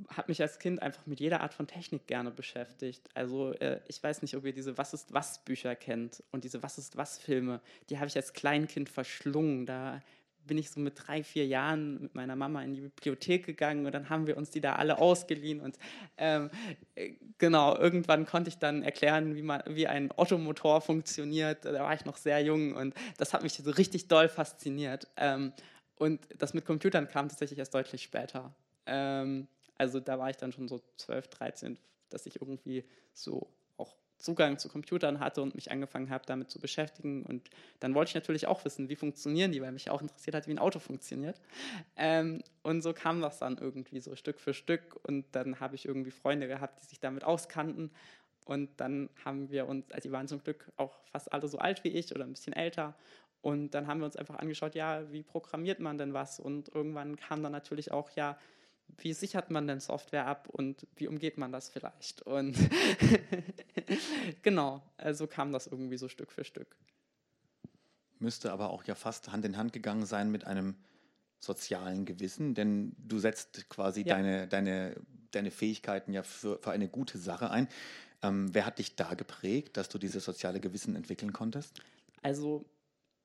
habe 0.08 0.28
mich 0.28 0.40
als 0.42 0.58
Kind 0.58 0.82
einfach 0.82 1.06
mit 1.06 1.20
jeder 1.20 1.40
Art 1.40 1.54
von 1.54 1.66
Technik 1.66 2.06
gerne 2.06 2.30
beschäftigt. 2.30 3.08
Also 3.14 3.52
äh, 3.54 3.80
ich 3.88 4.02
weiß 4.02 4.22
nicht, 4.22 4.36
ob 4.36 4.44
ihr 4.44 4.52
diese 4.52 4.78
Was 4.78 4.94
ist 4.94 5.12
was 5.12 5.44
Bücher 5.44 5.74
kennt 5.74 6.22
und 6.32 6.44
diese 6.44 6.62
Was 6.62 6.78
ist 6.78 6.96
was 6.96 7.18
Filme. 7.18 7.60
Die 7.88 7.98
habe 7.98 8.06
ich 8.06 8.16
als 8.16 8.32
Kleinkind 8.32 8.88
verschlungen. 8.88 9.66
Da 9.66 10.00
bin 10.46 10.58
ich 10.58 10.70
so 10.70 10.80
mit 10.80 10.94
drei, 10.96 11.22
vier 11.22 11.46
Jahren 11.46 12.00
mit 12.00 12.14
meiner 12.14 12.36
Mama 12.36 12.62
in 12.62 12.74
die 12.74 12.80
Bibliothek 12.80 13.46
gegangen 13.46 13.86
und 13.86 13.92
dann 13.92 14.08
haben 14.08 14.26
wir 14.26 14.36
uns 14.36 14.50
die 14.50 14.60
da 14.60 14.74
alle 14.76 14.98
ausgeliehen 14.98 15.60
und 15.60 15.78
ähm, 16.16 16.50
äh, 16.94 17.12
genau, 17.38 17.76
irgendwann 17.76 18.26
konnte 18.26 18.48
ich 18.48 18.58
dann 18.58 18.82
erklären, 18.82 19.36
wie, 19.36 19.42
man, 19.42 19.62
wie 19.66 19.86
ein 19.86 20.10
Ottomotor 20.16 20.80
funktioniert. 20.80 21.64
Da 21.64 21.74
war 21.74 21.94
ich 21.94 22.04
noch 22.04 22.16
sehr 22.16 22.40
jung 22.40 22.74
und 22.74 22.94
das 23.18 23.32
hat 23.32 23.42
mich 23.42 23.52
so 23.52 23.70
richtig 23.70 24.08
doll 24.08 24.28
fasziniert. 24.28 25.06
Ähm, 25.16 25.52
und 25.96 26.20
das 26.38 26.54
mit 26.54 26.64
Computern 26.64 27.08
kam 27.08 27.28
tatsächlich 27.28 27.58
erst 27.58 27.74
deutlich 27.74 28.02
später. 28.02 28.54
Ähm, 28.86 29.46
also 29.80 29.98
da 29.98 30.18
war 30.18 30.28
ich 30.28 30.36
dann 30.36 30.52
schon 30.52 30.68
so 30.68 30.82
12, 30.98 31.28
13, 31.28 31.78
dass 32.10 32.26
ich 32.26 32.42
irgendwie 32.42 32.84
so 33.14 33.48
auch 33.78 33.96
Zugang 34.18 34.58
zu 34.58 34.68
Computern 34.68 35.20
hatte 35.20 35.40
und 35.40 35.54
mich 35.54 35.70
angefangen 35.70 36.10
habe, 36.10 36.26
damit 36.26 36.50
zu 36.50 36.60
beschäftigen. 36.60 37.24
Und 37.24 37.48
dann 37.80 37.94
wollte 37.94 38.10
ich 38.10 38.14
natürlich 38.14 38.46
auch 38.46 38.62
wissen, 38.66 38.90
wie 38.90 38.94
funktionieren 38.94 39.52
die, 39.52 39.62
weil 39.62 39.72
mich 39.72 39.88
auch 39.88 40.02
interessiert 40.02 40.36
hat, 40.36 40.46
wie 40.46 40.50
ein 40.50 40.58
Auto 40.58 40.80
funktioniert. 40.80 41.40
Ähm, 41.96 42.42
und 42.62 42.82
so 42.82 42.92
kam 42.92 43.22
das 43.22 43.38
dann 43.38 43.56
irgendwie 43.56 44.00
so 44.00 44.14
Stück 44.16 44.38
für 44.38 44.52
Stück. 44.52 45.00
Und 45.04 45.24
dann 45.32 45.60
habe 45.60 45.76
ich 45.76 45.86
irgendwie 45.86 46.10
Freunde 46.10 46.46
gehabt, 46.46 46.82
die 46.82 46.86
sich 46.86 47.00
damit 47.00 47.24
auskannten. 47.24 47.90
Und 48.44 48.68
dann 48.82 49.08
haben 49.24 49.50
wir 49.50 49.66
uns, 49.66 49.90
also 49.92 50.10
die 50.10 50.12
waren 50.12 50.28
zum 50.28 50.42
Glück 50.44 50.70
auch 50.76 51.00
fast 51.10 51.32
alle 51.32 51.48
so 51.48 51.56
alt 51.56 51.84
wie 51.84 51.88
ich 51.88 52.14
oder 52.14 52.24
ein 52.24 52.32
bisschen 52.32 52.52
älter. 52.52 52.94
Und 53.40 53.70
dann 53.70 53.86
haben 53.86 54.00
wir 54.00 54.04
uns 54.04 54.16
einfach 54.16 54.36
angeschaut, 54.36 54.74
ja, 54.74 55.10
wie 55.10 55.22
programmiert 55.22 55.80
man 55.80 55.96
denn 55.96 56.12
was? 56.12 56.38
Und 56.38 56.68
irgendwann 56.68 57.16
kam 57.16 57.42
dann 57.42 57.52
natürlich 57.52 57.92
auch, 57.92 58.10
ja, 58.10 58.36
wie 58.98 59.12
sichert 59.12 59.50
man 59.50 59.66
denn 59.66 59.80
Software 59.80 60.26
ab 60.26 60.48
und 60.48 60.86
wie 60.96 61.08
umgeht 61.08 61.38
man 61.38 61.52
das 61.52 61.68
vielleicht? 61.68 62.22
Und 62.22 62.56
genau, 64.42 64.82
also 64.96 65.26
kam 65.26 65.52
das 65.52 65.66
irgendwie 65.66 65.96
so 65.96 66.08
Stück 66.08 66.32
für 66.32 66.44
Stück. 66.44 66.76
Müsste 68.18 68.52
aber 68.52 68.70
auch 68.70 68.84
ja 68.84 68.94
fast 68.94 69.32
Hand 69.32 69.44
in 69.44 69.56
Hand 69.56 69.72
gegangen 69.72 70.06
sein 70.06 70.30
mit 70.30 70.46
einem 70.46 70.76
sozialen 71.38 72.04
Gewissen, 72.04 72.54
denn 72.54 72.94
du 72.98 73.18
setzt 73.18 73.68
quasi 73.70 74.02
ja. 74.02 74.14
deine, 74.14 74.46
deine, 74.46 74.96
deine 75.30 75.50
Fähigkeiten 75.50 76.12
ja 76.12 76.22
für, 76.22 76.58
für 76.58 76.70
eine 76.70 76.88
gute 76.88 77.18
Sache 77.18 77.50
ein. 77.50 77.68
Ähm, 78.22 78.52
wer 78.52 78.66
hat 78.66 78.78
dich 78.78 78.96
da 78.96 79.14
geprägt, 79.14 79.76
dass 79.78 79.88
du 79.88 79.98
dieses 79.98 80.24
soziale 80.24 80.60
Gewissen 80.60 80.94
entwickeln 80.96 81.32
konntest? 81.32 81.80
Also 82.22 82.66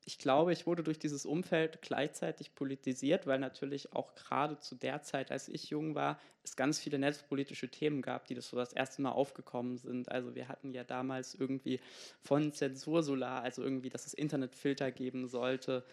ich 0.08 0.20
glaube, 0.20 0.54
ich 0.54 0.68
wurde 0.68 0.84
durch 0.84 1.00
dieses 1.00 1.26
Umfeld 1.26 1.82
gleichzeitig 1.82 2.54
politisiert, 2.54 3.26
weil 3.26 3.40
natürlich 3.40 3.94
auch 3.94 4.14
gerade 4.14 4.60
zu 4.60 4.76
der 4.76 5.02
Zeit, 5.02 5.32
als 5.32 5.50
ich 5.50 5.72
jung 5.72 5.96
war, 5.96 6.20
es 6.44 6.56
ganz 6.56 6.80
viele 6.80 7.00
netzpolitische 7.00 7.70
Themen 7.70 8.04
gab, 8.04 8.28
die 8.28 8.36
das 8.36 8.50
so 8.50 8.56
das 8.56 8.72
erste 8.72 9.02
Mal 9.02 9.14
aufgekommen 9.14 9.78
sind. 9.78 10.12
Also 10.12 10.36
wir 10.36 10.48
hatten 10.48 10.74
ja 10.74 10.84
damals 10.84 11.34
irgendwie 11.34 11.80
von 12.22 12.54
Zensursolar, 12.54 13.42
also 13.42 13.64
irgendwie, 13.64 13.90
dass 13.90 14.06
es 14.06 14.14
Internetfilter 14.14 14.92
geben 14.92 15.28
sollte, 15.28 15.84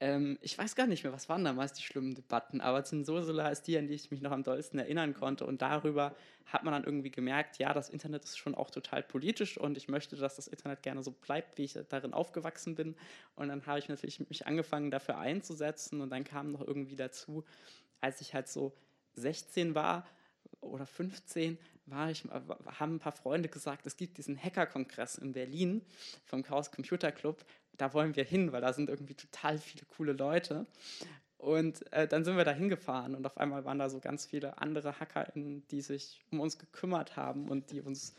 ähm, 0.00 0.38
ich 0.42 0.56
weiß 0.56 0.76
gar 0.76 0.86
nicht 0.86 1.02
mehr, 1.02 1.12
was 1.12 1.28
waren 1.28 1.44
damals 1.44 1.72
die 1.72 1.82
schlimmen 1.82 2.14
Debatten, 2.14 2.60
aber 2.60 2.84
Zensursula 2.84 3.48
ist 3.48 3.66
die, 3.66 3.76
an 3.76 3.88
die 3.88 3.94
ich 3.94 4.10
mich 4.10 4.20
noch 4.20 4.30
am 4.30 4.44
dollsten 4.44 4.78
erinnern 4.78 5.12
konnte. 5.12 5.44
Und 5.44 5.60
darüber 5.60 6.14
hat 6.46 6.62
man 6.62 6.72
dann 6.72 6.84
irgendwie 6.84 7.10
gemerkt, 7.10 7.58
ja, 7.58 7.74
das 7.74 7.90
Internet 7.90 8.24
ist 8.24 8.38
schon 8.38 8.54
auch 8.54 8.70
total 8.70 9.02
politisch 9.02 9.58
und 9.58 9.76
ich 9.76 9.88
möchte, 9.88 10.16
dass 10.16 10.36
das 10.36 10.46
Internet 10.46 10.82
gerne 10.82 11.02
so 11.02 11.10
bleibt, 11.10 11.58
wie 11.58 11.64
ich 11.64 11.76
darin 11.88 12.12
aufgewachsen 12.12 12.76
bin. 12.76 12.94
Und 13.34 13.48
dann 13.48 13.66
habe 13.66 13.80
ich 13.80 13.88
natürlich 13.88 14.20
mich 14.28 14.46
angefangen, 14.46 14.90
dafür 14.90 15.18
einzusetzen. 15.18 16.00
Und 16.00 16.10
dann 16.10 16.24
kam 16.24 16.52
noch 16.52 16.66
irgendwie 16.66 16.96
dazu, 16.96 17.44
als 18.00 18.20
ich 18.20 18.34
halt 18.34 18.46
so 18.46 18.72
16 19.14 19.74
war 19.74 20.06
oder 20.60 20.86
15, 20.86 21.58
war 21.86 22.10
ich, 22.10 22.24
haben 22.24 22.96
ein 22.96 22.98
paar 22.98 23.12
Freunde 23.12 23.48
gesagt, 23.48 23.86
es 23.86 23.96
gibt 23.96 24.18
diesen 24.18 24.40
Hacker-Kongress 24.40 25.16
in 25.18 25.32
Berlin 25.32 25.82
vom 26.24 26.42
Chaos 26.42 26.70
Computer 26.70 27.10
Club 27.10 27.44
da 27.78 27.94
wollen 27.94 28.14
wir 28.16 28.24
hin, 28.24 28.52
weil 28.52 28.60
da 28.60 28.72
sind 28.72 28.90
irgendwie 28.90 29.14
total 29.14 29.58
viele 29.58 29.84
coole 29.86 30.12
Leute. 30.12 30.66
Und 31.38 31.90
äh, 31.92 32.08
dann 32.08 32.24
sind 32.24 32.36
wir 32.36 32.44
da 32.44 32.52
hingefahren 32.52 33.14
und 33.14 33.24
auf 33.24 33.38
einmal 33.38 33.64
waren 33.64 33.78
da 33.78 33.88
so 33.88 34.00
ganz 34.00 34.26
viele 34.26 34.58
andere 34.58 34.98
HackerInnen, 34.98 35.66
die 35.68 35.80
sich 35.80 36.20
um 36.32 36.40
uns 36.40 36.58
gekümmert 36.58 37.16
haben 37.16 37.48
und 37.48 37.70
die 37.70 37.80
uns 37.80 38.14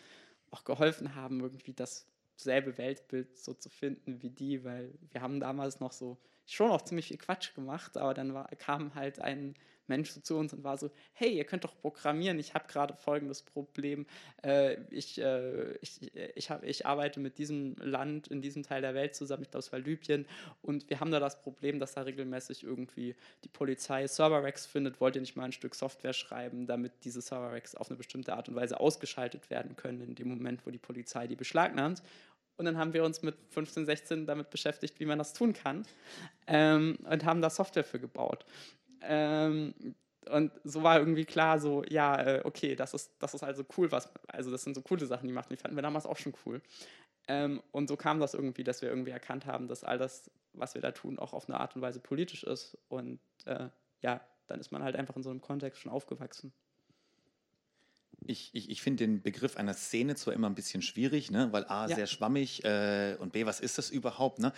auch 0.52 0.64
geholfen 0.64 1.16
haben, 1.16 1.42
irgendwie 1.42 1.74
dasselbe 1.74 2.78
Weltbild 2.78 3.38
so 3.38 3.54
zu 3.54 3.70
finden 3.70 4.22
wie 4.22 4.30
die, 4.30 4.64
weil 4.64 4.94
wir 5.12 5.22
haben 5.22 5.42
damals 5.42 5.82
noch 5.82 5.92
so 5.92 6.18
schon 6.46 6.72
auch 6.72 6.82
ziemlich 6.82 7.10
viel 7.10 7.18
Quatsch 7.18 7.54
gemacht, 7.54 7.98
aber 7.98 8.14
dann 8.14 8.34
war, 8.34 8.48
kam 8.58 8.96
halt 8.96 9.20
ein 9.20 9.54
Mensch 9.90 10.12
so 10.12 10.22
zu 10.22 10.38
uns 10.38 10.54
und 10.54 10.64
war 10.64 10.78
so, 10.78 10.90
hey, 11.14 11.32
ihr 11.36 11.44
könnt 11.44 11.64
doch 11.64 11.76
programmieren, 11.76 12.40
ich 12.40 12.54
habe 12.54 12.68
gerade 12.68 12.94
folgendes 12.96 13.42
Problem, 13.42 14.06
äh, 14.44 14.78
ich, 14.92 15.20
äh, 15.20 15.74
ich, 15.82 16.12
ich, 16.36 16.50
hab, 16.50 16.64
ich 16.64 16.86
arbeite 16.86 17.20
mit 17.20 17.38
diesem 17.38 17.76
Land 17.78 18.28
in 18.28 18.42
diesem 18.42 18.64
Teil 18.64 18.82
der 18.82 18.94
Welt 18.94 19.16
zusammen, 19.16 19.44
ich 19.44 19.52
glaube 19.52 19.66
es 19.66 19.72
war 19.72 19.80
Libyen 19.80 20.26
und 20.62 20.90
wir 20.90 21.00
haben 21.00 21.12
da 21.12 21.20
das 21.20 21.42
Problem, 21.42 21.80
dass 21.80 21.94
da 21.94 22.02
regelmäßig 22.02 22.64
irgendwie 22.64 23.16
die 23.44 23.50
Polizei 23.50 24.08
Server-Racks 24.08 24.66
findet, 24.66 25.02
wollt 25.02 25.16
ihr 25.16 25.22
nicht 25.22 25.36
mal 25.36 25.46
ein 25.46 25.52
Stück 25.52 25.76
Software 25.76 26.14
schreiben, 26.14 26.68
damit 26.68 26.94
diese 27.04 27.22
Server-Racks 27.22 27.76
auf 27.76 27.90
eine 27.90 27.98
bestimmte 27.98 28.34
Art 28.34 28.50
und 28.50 28.56
Weise 28.56 28.80
ausgeschaltet 28.80 29.50
werden 29.50 29.76
können 29.76 30.02
in 30.02 30.16
dem 30.16 30.30
Moment, 30.30 30.66
wo 30.66 30.72
die 30.72 30.78
Polizei 30.78 31.28
die 31.28 31.36
beschlagnahmt? 31.36 32.02
Und 32.60 32.66
dann 32.66 32.78
haben 32.78 32.94
wir 32.94 33.06
uns 33.06 33.22
mit 33.22 33.38
15, 33.52 33.86
16 33.86 34.26
damit 34.26 34.50
beschäftigt, 34.50 35.00
wie 35.00 35.06
man 35.06 35.18
das 35.18 35.32
tun 35.32 35.54
kann 35.54 35.86
ähm, 36.46 36.98
und 37.10 37.24
haben 37.24 37.42
da 37.42 37.50
Software 37.50 37.86
für 37.86 38.02
gebaut. 38.02 38.44
Ähm, 39.02 39.74
und 40.30 40.52
so 40.64 40.84
war 40.84 41.00
irgendwie 41.00 41.26
klar, 41.26 41.60
so, 41.60 41.84
ja, 41.90 42.22
äh, 42.22 42.42
okay, 42.44 42.76
das 42.76 42.94
ist, 42.94 43.12
das 43.20 43.34
ist 43.34 43.44
also 43.44 43.66
cool, 43.78 43.92
was, 43.92 44.10
also 44.28 44.52
das 44.52 44.64
sind 44.64 44.76
so 44.76 44.82
coole 44.82 45.06
Sachen, 45.06 45.28
die 45.28 45.34
machen. 45.34 45.48
Die 45.50 45.58
fanden 45.58 45.76
wir 45.76 45.82
damals 45.82 46.06
auch 46.06 46.18
schon 46.18 46.34
cool. 46.46 46.62
Ähm, 47.28 47.62
und 47.72 47.88
so 47.88 47.96
kam 47.96 48.20
das 48.20 48.34
irgendwie, 48.34 48.64
dass 48.64 48.82
wir 48.82 48.90
irgendwie 48.90 49.12
erkannt 49.12 49.46
haben, 49.46 49.68
dass 49.68 49.84
all 49.84 49.98
das, 49.98 50.32
was 50.54 50.74
wir 50.74 50.82
da 50.82 50.92
tun, 50.92 51.20
auch 51.20 51.34
auf 51.34 51.48
eine 51.48 51.60
Art 51.60 51.76
und 51.76 51.82
Weise 51.82 52.00
politisch 52.00 52.44
ist. 52.44 52.78
Und 52.90 53.20
äh, 53.46 53.70
ja, 54.02 54.22
dann 54.48 54.60
ist 54.60 54.72
man 54.72 54.84
halt 54.84 54.96
einfach 54.96 55.16
in 55.16 55.24
so 55.24 55.30
einem 55.30 55.42
Kontext 55.42 55.82
schon 55.82 55.92
aufgewachsen. 55.92 56.52
Ich, 58.26 58.50
ich, 58.54 58.70
ich 58.70 58.82
finde 58.82 59.06
den 59.06 59.22
Begriff 59.22 59.58
einer 59.58 59.74
Szene 59.74 60.16
zwar 60.16 60.34
immer 60.34 60.50
ein 60.50 60.56
bisschen 60.56 60.82
schwierig, 60.82 61.32
ne? 61.32 61.54
weil 61.54 61.66
A, 61.66 61.88
ja. 61.88 61.96
sehr 61.96 62.08
schwammig 62.08 62.64
äh, 62.66 63.16
und 63.20 63.32
B, 63.32 63.46
was 63.46 63.60
ist 63.60 63.78
das 63.78 63.90
überhaupt? 63.90 64.40
Ne? 64.40 64.52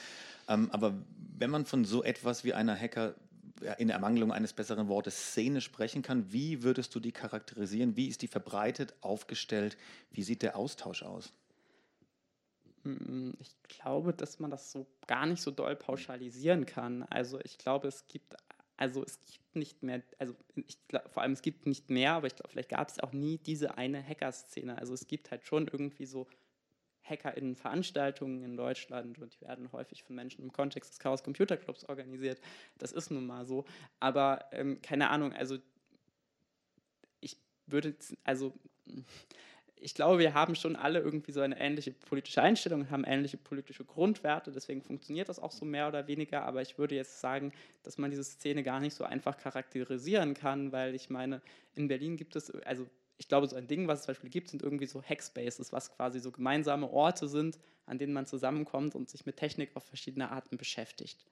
Ähm, 0.48 0.69
aber 0.71 0.95
wenn 1.38 1.50
man 1.50 1.65
von 1.65 1.86
so 1.86 2.03
etwas 2.03 2.43
wie 2.43 2.53
einer 2.53 2.75
Hacker 2.75 3.15
in 3.77 3.89
Ermangelung 3.89 4.31
eines 4.31 4.53
besseren 4.53 4.88
Wortes 4.88 5.31
Szene 5.31 5.62
sprechen 5.62 6.01
kann, 6.01 6.31
wie 6.31 6.63
würdest 6.63 6.93
du 6.96 7.00
die 7.00 7.12
charakterisieren? 7.12 7.96
Wie 7.96 8.08
ist 8.08 8.22
die 8.22 8.27
verbreitet, 8.27 8.93
aufgestellt? 9.01 9.77
Wie 10.12 10.24
sieht 10.24 10.41
der 10.41 10.55
Austausch 10.55 11.03
aus? 11.03 11.34
Hm, 12.84 13.34
ich 13.39 13.55
glaube, 13.63 14.13
dass 14.13 14.39
man 14.39 14.51
das 14.51 14.72
so 14.72 14.88
gar 15.08 15.25
nicht 15.25 15.41
so 15.41 15.51
doll 15.51 15.75
pauschalisieren 15.75 16.65
kann. 16.65 17.03
Also 17.03 17.39
ich 17.41 17.58
glaube, 17.58 17.88
es 17.88 18.08
gibt 18.08 18.36
also 18.81 19.03
es 19.03 19.20
gibt 19.20 19.55
nicht 19.55 19.84
mehr, 19.84 20.01
also 20.17 20.36
ich 20.55 20.79
vor 21.12 21.22
allem 21.22 21.34
es 21.34 21.43
gibt 21.43 21.67
nicht 21.67 21.91
mehr, 21.91 22.13
aber 22.13 22.25
ich 22.25 22.36
glaube, 22.36 22.50
vielleicht 22.50 22.70
gab 22.70 22.89
es 22.89 23.00
auch 23.00 23.12
nie 23.12 23.38
diese 23.38 23.77
eine 23.77 24.03
Hacker-Szene. 24.03 24.75
Also 24.75 24.96
es 24.96 25.05
gibt 25.05 25.29
halt 25.29 25.46
schon 25.46 25.67
irgendwie 25.67 26.08
so 26.08 26.25
HackerInnen-Veranstaltungen 27.03 28.43
in 28.43 28.55
Deutschland 28.55 29.20
und 29.20 29.34
die 29.34 29.41
werden 29.41 29.72
häufig 29.72 30.03
von 30.03 30.15
Menschen 30.15 30.43
im 30.43 30.51
Kontext 30.51 30.91
des 30.91 31.00
Chaos 31.00 31.24
Computer 31.24 31.58
Clubs 31.58 31.86
organisiert. 31.86 32.39
Das 32.77 32.91
ist 32.91 33.12
nun 33.12 33.25
mal 33.25 33.46
so. 33.46 33.65
Aber 34.00 34.46
ähm, 34.51 34.81
keine 34.81 35.10
Ahnung, 35.10 35.34
also 35.34 35.58
ich 37.20 37.38
würde, 37.67 37.96
also 38.24 38.53
ich 39.81 39.96
glaube, 39.96 40.20
wir 40.20 40.34
haben 40.36 40.55
schon 40.55 40.75
alle 40.75 41.00
irgendwie 41.00 41.31
so 41.31 41.41
eine 41.41 41.60
ähnliche 41.60 41.91
politische 41.91 42.41
Einstellung, 42.41 42.91
haben 42.91 43.03
ähnliche 43.03 43.38
politische 43.38 43.84
Grundwerte, 43.84 44.51
deswegen 44.51 44.81
funktioniert 44.81 45.27
das 45.27 45.39
auch 45.39 45.51
so 45.51 45.65
mehr 45.65 45.88
oder 45.88 46.08
weniger, 46.08 46.43
aber 46.43 46.62
ich 46.62 46.77
würde 46.77 46.96
jetzt 46.96 47.20
sagen, 47.20 47.51
dass 47.81 47.98
man 47.98 48.12
diese 48.12 48.24
Szene 48.24 48.62
gar 48.62 48.79
nicht 48.79 48.93
so 48.93 49.03
einfach 49.03 49.38
charakterisieren 49.38 50.36
kann, 50.36 50.72
weil 50.72 50.93
ich 50.93 51.10
meine, 51.10 51.41
in 51.74 51.88
Berlin 51.88 52.15
gibt 52.15 52.36
es, 52.36 52.51
also 52.63 52.86
ich 53.22 53.28
glaube, 53.28 53.48
so 53.48 53.56
ein 53.56 53.68
Ding, 53.68 53.88
was 53.88 54.00
es 54.00 54.06
zum 54.06 54.13
Beispiel 54.13 54.32
gibt, 54.32 54.50
sind 54.50 54.63
irgendwie 54.63 54.88
so 54.88 55.00
Hackspaces, 55.04 55.72
was 55.72 55.96
quasi 55.96 56.20
so 56.20 56.32
gemeinsame 56.32 56.90
Orte 56.90 57.28
sind, 57.28 57.60
an 57.86 58.00
denen 58.00 58.13
man 58.13 58.25
zusammenkommt 58.25 58.96
und 58.96 59.12
sich 59.12 59.28
mit 59.28 59.38
Technik 59.38 59.75
auf 59.75 59.86
verschiedene 59.86 60.32
Arten 60.32 60.58
beschäftigt. 60.58 61.24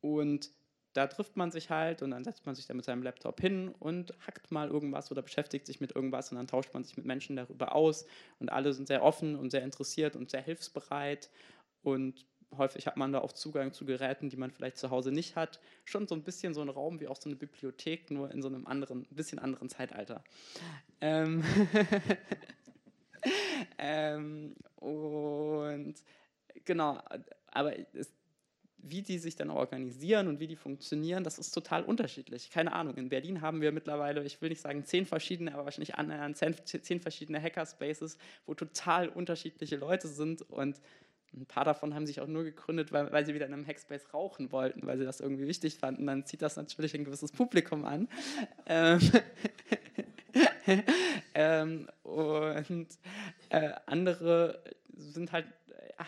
Und 0.00 0.52
da 0.92 1.08
trifft 1.08 1.36
man 1.36 1.50
sich 1.50 1.70
halt 1.70 2.02
und 2.02 2.12
dann 2.12 2.22
setzt 2.22 2.46
man 2.46 2.54
sich 2.54 2.66
da 2.66 2.74
mit 2.74 2.84
seinem 2.84 3.02
Laptop 3.02 3.40
hin 3.40 3.74
und 3.80 4.14
hackt 4.24 4.52
mal 4.52 4.68
irgendwas 4.68 5.10
oder 5.10 5.22
beschäftigt 5.22 5.66
sich 5.66 5.80
mit 5.80 5.96
irgendwas 5.96 6.30
und 6.30 6.36
dann 6.36 6.46
tauscht 6.46 6.72
man 6.72 6.84
sich 6.84 6.96
mit 6.96 7.04
Menschen 7.04 7.34
darüber 7.34 7.74
aus 7.74 8.06
und 8.38 8.52
alle 8.52 8.72
sind 8.72 8.86
sehr 8.86 9.02
offen 9.02 9.34
und 9.34 9.50
sehr 9.50 9.64
interessiert 9.64 10.14
und 10.14 10.30
sehr 10.30 10.42
hilfsbereit 10.42 11.30
und 11.82 12.26
häufig 12.56 12.86
hat 12.86 12.96
man 12.96 13.12
da 13.12 13.20
auch 13.20 13.32
Zugang 13.32 13.72
zu 13.72 13.84
Geräten, 13.84 14.28
die 14.28 14.36
man 14.36 14.50
vielleicht 14.50 14.78
zu 14.78 14.90
Hause 14.90 15.12
nicht 15.12 15.36
hat. 15.36 15.60
Schon 15.84 16.06
so 16.06 16.14
ein 16.14 16.22
bisschen 16.22 16.54
so 16.54 16.60
ein 16.60 16.68
Raum 16.68 17.00
wie 17.00 17.08
auch 17.08 17.20
so 17.20 17.28
eine 17.28 17.36
Bibliothek, 17.36 18.10
nur 18.10 18.30
in 18.30 18.42
so 18.42 18.48
einem 18.48 18.66
anderen, 18.66 19.06
bisschen 19.10 19.38
anderen 19.38 19.68
Zeitalter. 19.68 20.24
Ähm 21.00 21.44
ähm, 23.78 24.54
und 24.76 25.94
genau, 26.64 27.00
aber 27.52 27.74
es, 27.94 28.12
wie 28.82 29.02
die 29.02 29.18
sich 29.18 29.36
dann 29.36 29.50
organisieren 29.50 30.28
und 30.28 30.40
wie 30.40 30.46
die 30.46 30.56
funktionieren, 30.56 31.24
das 31.24 31.38
ist 31.38 31.50
total 31.50 31.84
unterschiedlich. 31.84 32.50
Keine 32.50 32.72
Ahnung. 32.72 32.96
In 32.96 33.08
Berlin 33.08 33.40
haben 33.40 33.60
wir 33.60 33.72
mittlerweile, 33.72 34.24
ich 34.24 34.40
will 34.40 34.48
nicht 34.48 34.60
sagen 34.60 34.84
zehn 34.84 35.06
verschiedene, 35.06 35.52
aber 35.52 35.64
wahrscheinlich 35.64 35.96
annähernd 35.96 36.36
zehn, 36.36 36.54
zehn 36.64 37.00
verschiedene 37.00 37.42
Hackerspaces, 37.42 38.16
wo 38.46 38.54
total 38.54 39.08
unterschiedliche 39.08 39.76
Leute 39.76 40.08
sind 40.08 40.42
und 40.42 40.80
ein 41.34 41.46
paar 41.46 41.64
davon 41.64 41.94
haben 41.94 42.06
sich 42.06 42.20
auch 42.20 42.26
nur 42.26 42.44
gegründet, 42.44 42.92
weil, 42.92 43.10
weil 43.12 43.24
sie 43.24 43.34
wieder 43.34 43.46
in 43.46 43.52
einem 43.52 43.66
Hackspace 43.66 44.12
rauchen 44.12 44.52
wollten, 44.52 44.86
weil 44.86 44.98
sie 44.98 45.04
das 45.04 45.20
irgendwie 45.20 45.46
wichtig 45.46 45.76
fanden. 45.76 46.06
Dann 46.06 46.26
zieht 46.26 46.42
das 46.42 46.56
natürlich 46.56 46.94
ein 46.94 47.04
gewisses 47.04 47.32
Publikum 47.32 47.84
an. 47.84 48.08
Ähm, 48.66 48.98
ähm, 51.34 51.88
und 52.02 52.88
äh, 53.48 53.72
andere 53.86 54.62
sind 54.96 55.32
halt 55.32 55.46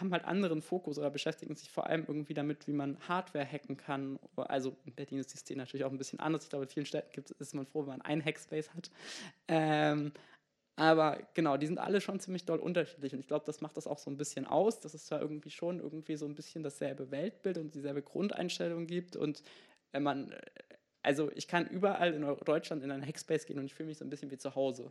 haben 0.01 0.13
halt 0.13 0.25
anderen 0.25 0.63
Fokus 0.63 0.99
oder 0.99 1.11
beschäftigen 1.11 1.55
sich 1.55 1.71
vor 1.71 1.87
allem 1.87 2.05
irgendwie 2.07 2.35
damit, 2.35 2.67
wie 2.67 2.73
man 2.73 2.97
Hardware 3.09 3.47
hacken 3.47 3.77
kann. 3.77 4.19
Also 4.37 4.77
in 4.87 4.95
Berlin 4.95 5.19
ist 5.19 5.33
die 5.33 5.39
Szene 5.39 5.63
natürlich 5.63 5.85
auch 5.85 5.91
ein 5.91 5.99
bisschen 5.99 6.21
anders. 6.21 6.45
Ich 6.45 6.51
glaube, 6.51 6.65
in 6.65 6.71
vielen 6.71 6.87
Städten 6.87 7.13
gibt, 7.13 7.31
ist 7.31 7.55
man 7.55 7.67
froh, 7.67 7.83
wenn 7.83 7.99
man 7.99 8.03
einen 8.03 8.25
Hackspace 8.25 8.71
hat. 8.75 8.91
Ähm, 9.49 10.13
aber 10.77 11.19
genau, 11.35 11.57
die 11.57 11.67
sind 11.67 11.79
alle 11.79 12.01
schon 12.01 12.19
ziemlich 12.21 12.45
doll 12.45 12.59
unterschiedlich 12.59 13.13
und 13.13 13.21
ich 13.21 13.27
glaube, 13.27 13.45
das 13.45 13.61
macht 13.61 13.77
das 13.77 13.87
auch 13.87 13.99
so 13.99 14.11
ein 14.11 14.17
bisschen 14.17 14.47
aus, 14.47 14.81
dass 14.81 14.95
es 14.95 15.07
da 15.07 15.21
irgendwie 15.21 15.51
schon 15.51 15.81
irgendwie 15.81 16.17
so 16.17 16.27
ein 16.27 16.35
bisschen 16.35 16.63
dasselbe 16.63 17.11
Weltbild 17.11 17.59
und 17.59 17.75
dieselbe 17.75 18.03
Grundeinstellung 18.03 18.87
gibt 18.87 19.17
und 19.17 19.43
wenn 19.93 20.03
man, 20.03 20.35
also 21.03 21.31
ich 21.35 21.49
kann 21.49 21.67
überall 21.67 22.15
in 22.15 22.23
Deutschland 22.45 22.83
in 22.83 22.91
einen 22.91 23.07
Hackspace 23.07 23.45
gehen 23.47 23.59
und 23.59 23.67
ich 23.67 23.75
fühle 23.75 23.89
mich 23.89 23.99
so 23.99 24.05
ein 24.05 24.11
bisschen 24.11 24.31
wie 24.31 24.39
zu 24.39 24.55
Hause. 24.55 24.91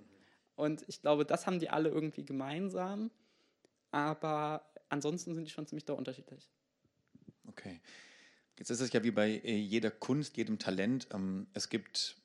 Und 0.55 0.83
ich 0.87 1.01
glaube, 1.01 1.25
das 1.25 1.47
haben 1.47 1.59
die 1.59 1.69
alle 1.69 1.89
irgendwie 1.89 2.23
gemeinsam, 2.23 3.09
aber 3.89 4.71
ansonsten 4.89 5.33
sind 5.33 5.45
die 5.45 5.51
schon 5.51 5.65
ziemlich 5.65 5.85
doll 5.85 5.97
unterschiedlich. 5.97 6.47
okay. 7.47 7.81
Jetzt 8.59 8.69
ist 8.69 8.81
es 8.81 8.93
ja 8.93 9.03
wie 9.03 9.09
bei 9.09 9.41
äh, 9.43 9.57
jeder 9.57 9.89
Kunst, 9.89 10.37
jedem 10.37 10.59
Talent. 10.59 11.07
Ähm, 11.11 11.47
es 11.55 11.69
gibt 11.69 12.20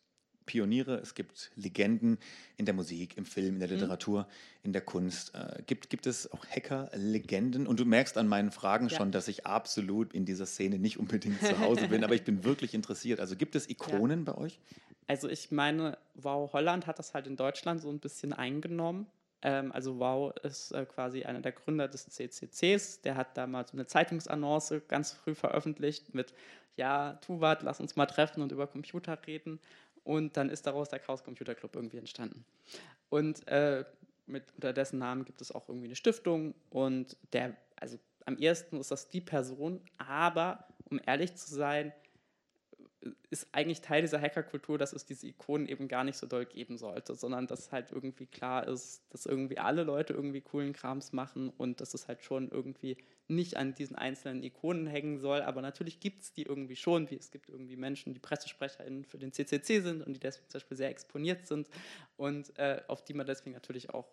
Pioniere, 0.47 0.97
es 0.97 1.15
gibt 1.15 1.51
Legenden 1.57 2.19
in 2.57 2.65
der 2.65 2.75
Musik, 2.75 3.17
im 3.17 3.27
Film, 3.27 3.55
in 3.55 3.59
der 3.59 3.69
mhm. 3.69 3.75
Literatur, 3.75 4.23
mhm. 4.23 4.27
in 4.63 4.73
der 4.73 4.83
Kunst. 4.83 5.35
Äh, 5.35 5.63
gibt, 5.67 5.91
gibt 5.91 6.07
es 6.07 6.33
auch 6.33 6.47
Hacker-Legenden? 6.47 7.67
Und 7.67 7.81
du 7.81 7.85
merkst 7.85 8.17
an 8.17 8.29
meinen 8.29 8.53
Fragen 8.53 8.89
ja. 8.89 8.97
schon, 8.97 9.13
dass 9.13 9.29
ich 9.29 9.45
absolut 9.45 10.15
in 10.15 10.25
dieser 10.25 10.47
Szene 10.47 10.79
nicht 10.79 10.99
unbedingt 10.99 11.41
zu 11.41 11.59
Hause 11.59 11.89
bin, 11.89 12.05
aber 12.05 12.15
ich 12.15 12.25
bin 12.25 12.45
wirklich 12.45 12.73
interessiert. 12.73 13.21
Also 13.21 13.37
gibt 13.37 13.57
es 13.57 13.69
Ikonen 13.69 14.25
ja. 14.25 14.33
bei 14.33 14.39
euch? 14.39 14.59
Also 15.07 15.29
ich 15.29 15.51
meine, 15.51 15.99
Wow 16.15 16.53
Holland 16.53 16.87
hat 16.87 16.99
das 16.99 17.15
halt 17.15 17.27
in 17.27 17.37
Deutschland 17.37 17.81
so 17.81 17.91
ein 17.91 18.01
bisschen 18.01 18.33
eingenommen. 18.33 19.07
Ähm, 19.43 19.73
also 19.73 19.99
Wow 19.99 20.35
ist 20.43 20.73
äh, 20.73 20.85
quasi 20.87 21.25
einer 21.25 21.41
der 21.41 21.53
Gründer 21.53 21.89
des 21.89 22.07
CCCs. 22.07 23.03
Der 23.03 23.17
hat 23.17 23.37
damals 23.37 23.73
eine 23.73 23.87
Zeitungsannonce 23.87 24.83
ganz 24.89 25.13
früh 25.13 25.35
veröffentlicht 25.35 26.15
mit, 26.15 26.35
ja, 26.77 27.15
Tuvat, 27.25 27.63
lass 27.63 27.81
uns 27.81 27.97
mal 27.97 28.07
treffen 28.07 28.43
und 28.43 28.53
über 28.53 28.67
Computer 28.67 29.19
reden. 29.27 29.61
Und 30.07 30.37
dann 30.37 30.51
ist 30.51 30.65
daraus 30.69 30.89
der 30.89 31.01
Chaos 31.01 31.25
Computer 31.25 31.57
Club 31.57 31.75
irgendwie 31.75 31.99
entstanden. 31.99 32.45
Und 33.09 33.47
äh, 33.49 33.85
mit, 34.27 34.45
unter 34.55 34.73
dessen 34.73 35.01
Namen 35.01 35.25
gibt 35.25 35.41
es 35.41 35.51
auch 35.51 35.69
irgendwie 35.69 35.89
eine 35.89 35.97
Stiftung. 35.97 36.55
Und 36.71 37.17
der, 37.33 37.57
also 37.75 37.99
am 38.25 38.39
ersten 38.39 38.79
ist 38.79 38.93
das 38.93 39.09
die 39.09 39.21
Person, 39.21 39.81
aber 39.99 40.69
um 40.89 41.01
ehrlich 41.05 41.35
zu 41.35 41.53
sein, 41.53 41.93
ist 43.31 43.49
eigentlich 43.53 43.81
Teil 43.81 44.03
dieser 44.03 44.21
Hackerkultur, 44.21 44.79
dass 44.79 44.93
es 44.93 45.05
diese 45.05 45.27
Ikonen 45.27 45.69
eben 45.69 45.89
gar 45.89 46.05
nicht 46.05 46.17
so 46.17 46.27
doll 46.27 46.47
geben 46.47 46.79
sollte, 46.79 47.15
sondern 47.15 47.47
dass 47.47 47.73
halt 47.73 47.93
irgendwie 47.93 48.27
klar 48.27 48.67
ist, 48.67 49.03
dass 49.11 49.27
irgendwie 49.27 49.59
alle 49.59 49.85
Leute 49.85 50.13
irgendwie 50.13 50.41
coolen 50.41 50.73
Krams 50.73 51.13
machen 51.13 51.51
und 51.51 51.81
dass 51.81 51.95
es 51.95 52.09
halt 52.09 52.23
schon 52.23 52.51
irgendwie 52.51 52.97
nicht 53.29 53.57
an 53.57 53.75
diesen 53.75 53.97
einzelnen 53.97 54.43
Ikonen 54.43 54.87
hängen 54.87 55.19
soll. 55.19 55.43
Aber 55.43 55.63
natürlich 55.63 56.01
gibt 56.01 56.23
es 56.23 56.33
die 56.33 56.43
irgendwie 56.43 56.77
schon, 56.77 57.11
wie 57.11 57.17
es 57.17 57.31
gibt 57.31 57.49
irgendwie 57.49 57.77
Menschen, 57.77 58.15
die 58.15 58.21
PressesprecherInnen 58.21 59.05
für 59.05 59.19
den 59.19 59.33
CCC 59.33 59.81
sind 59.81 60.03
und 60.03 60.15
die 60.15 60.21
deswegen 60.21 60.49
zum 60.49 60.59
Beispiel 60.59 60.77
sehr 60.77 60.91
exponiert 60.91 61.47
sind 61.47 61.69
und 62.17 62.57
äh, 62.59 62.83
auf 62.89 63.05
die 63.05 63.15
man 63.15 63.27
deswegen 63.27 63.53
natürlich 63.53 63.91
auch 63.91 64.07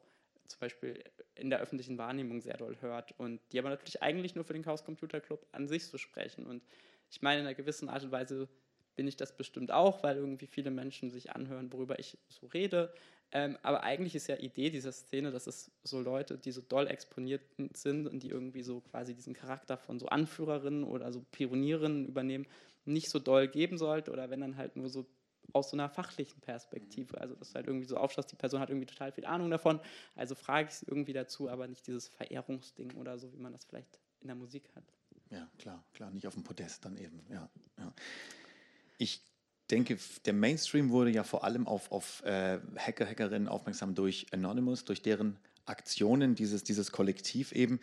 zum 0.48 0.60
Beispiel 0.60 1.04
in 1.36 1.50
der 1.50 1.60
öffentlichen 1.60 1.98
Wahrnehmung 1.98 2.42
sehr 2.42 2.58
doll 2.58 2.78
hört 2.82 3.18
und 3.18 3.42
die 3.52 3.60
aber 3.60 3.70
natürlich 3.70 4.02
eigentlich 4.04 4.36
nur 4.36 4.44
für 4.44 4.54
den 4.54 4.64
Chaos 4.64 4.84
Computer 4.84 5.20
Club 5.20 5.46
an 5.52 5.68
sich 5.68 5.86
so 5.86 5.98
sprechen. 5.98 6.46
Und 6.46 6.64
ich 7.10 7.22
meine, 7.22 7.42
in 7.42 7.48
einer 7.48 7.56
gewissen 7.56 7.90
Art 7.90 8.04
und 8.04 8.12
Weise 8.12 8.48
bin 8.96 9.08
ich 9.08 9.16
das 9.16 9.36
bestimmt 9.36 9.72
auch, 9.72 10.04
weil 10.04 10.18
irgendwie 10.18 10.48
viele 10.48 10.72
Menschen 10.72 11.10
sich 11.10 11.32
anhören, 11.32 11.72
worüber 11.72 12.00
ich 12.00 12.18
so 12.30 12.48
rede. 12.48 12.94
Ähm, 13.32 13.58
aber 13.64 13.84
eigentlich 13.84 14.14
ist 14.14 14.28
ja 14.28 14.38
Idee 14.38 14.70
dieser 14.70 14.92
Szene, 14.92 15.32
dass 15.32 15.48
es 15.48 15.72
so 15.84 16.00
Leute, 16.00 16.38
die 16.38 16.52
so 16.52 16.62
doll 16.62 16.88
exponiert 16.88 17.42
sind 17.74 18.08
und 18.08 18.22
die 18.22 18.30
irgendwie 18.30 18.62
so 18.62 18.82
quasi 18.82 19.16
diesen 19.16 19.34
Charakter 19.34 19.76
von 19.76 19.98
so 19.98 20.06
Anführerinnen 20.06 20.84
oder 20.84 21.12
so 21.12 21.26
Pionierinnen 21.32 22.06
übernehmen, 22.06 22.46
nicht 22.86 23.10
so 23.10 23.18
doll 23.18 23.48
geben 23.48 23.78
sollte 23.78 24.12
oder 24.12 24.30
wenn 24.30 24.42
dann 24.42 24.58
halt 24.58 24.76
nur 24.76 24.90
so 24.90 25.08
aus 25.52 25.72
so 25.72 25.76
einer 25.76 25.90
fachlichen 25.90 26.42
Perspektive. 26.42 27.20
Also, 27.20 27.36
dass 27.36 27.50
du 27.50 27.56
halt 27.56 27.68
irgendwie 27.68 27.88
so 27.88 27.98
aufschaust, 27.98 28.32
die 28.32 28.36
Person 28.36 28.60
hat 28.60 28.70
irgendwie 28.70 28.86
total 28.86 29.12
viel 29.12 29.26
Ahnung 29.26 29.50
davon, 29.50 29.80
also 30.16 30.36
frage 30.36 30.70
ich 30.70 30.76
sie 30.76 30.86
irgendwie 30.88 31.14
dazu, 31.14 31.50
aber 31.50 31.68
nicht 31.68 31.86
dieses 31.88 32.08
Verehrungsding 32.10 32.92
oder 32.96 33.18
so, 33.18 33.34
wie 33.34 33.40
man 33.40 33.52
das 33.52 33.66
vielleicht 33.66 34.00
in 34.22 34.28
der 34.28 34.36
Musik 34.36 34.70
hat. 34.76 34.84
Ja, 35.32 35.50
klar, 35.58 35.84
klar, 35.94 36.12
nicht 36.12 36.28
auf 36.28 36.36
dem 36.36 36.44
Podest 36.44 36.86
dann 36.86 36.98
eben, 36.98 37.26
ja. 37.30 37.50
ja. 37.80 37.94
Ich 39.04 39.22
denke, 39.70 39.98
der 40.26 40.32
Mainstream 40.34 40.90
wurde 40.90 41.12
ja 41.12 41.24
vor 41.24 41.44
allem 41.44 41.68
auf, 41.68 41.92
auf 41.92 42.24
äh, 42.24 42.60
Hacker, 42.78 43.06
Hackerinnen 43.06 43.50
aufmerksam 43.50 43.96
durch 43.96 44.28
Anonymous, 44.32 44.86
durch 44.86 45.02
deren 45.02 45.38
Aktionen, 45.66 46.36
dieses, 46.36 46.64
dieses 46.64 46.94
Kollektiv 46.94 47.52
eben. 47.52 47.82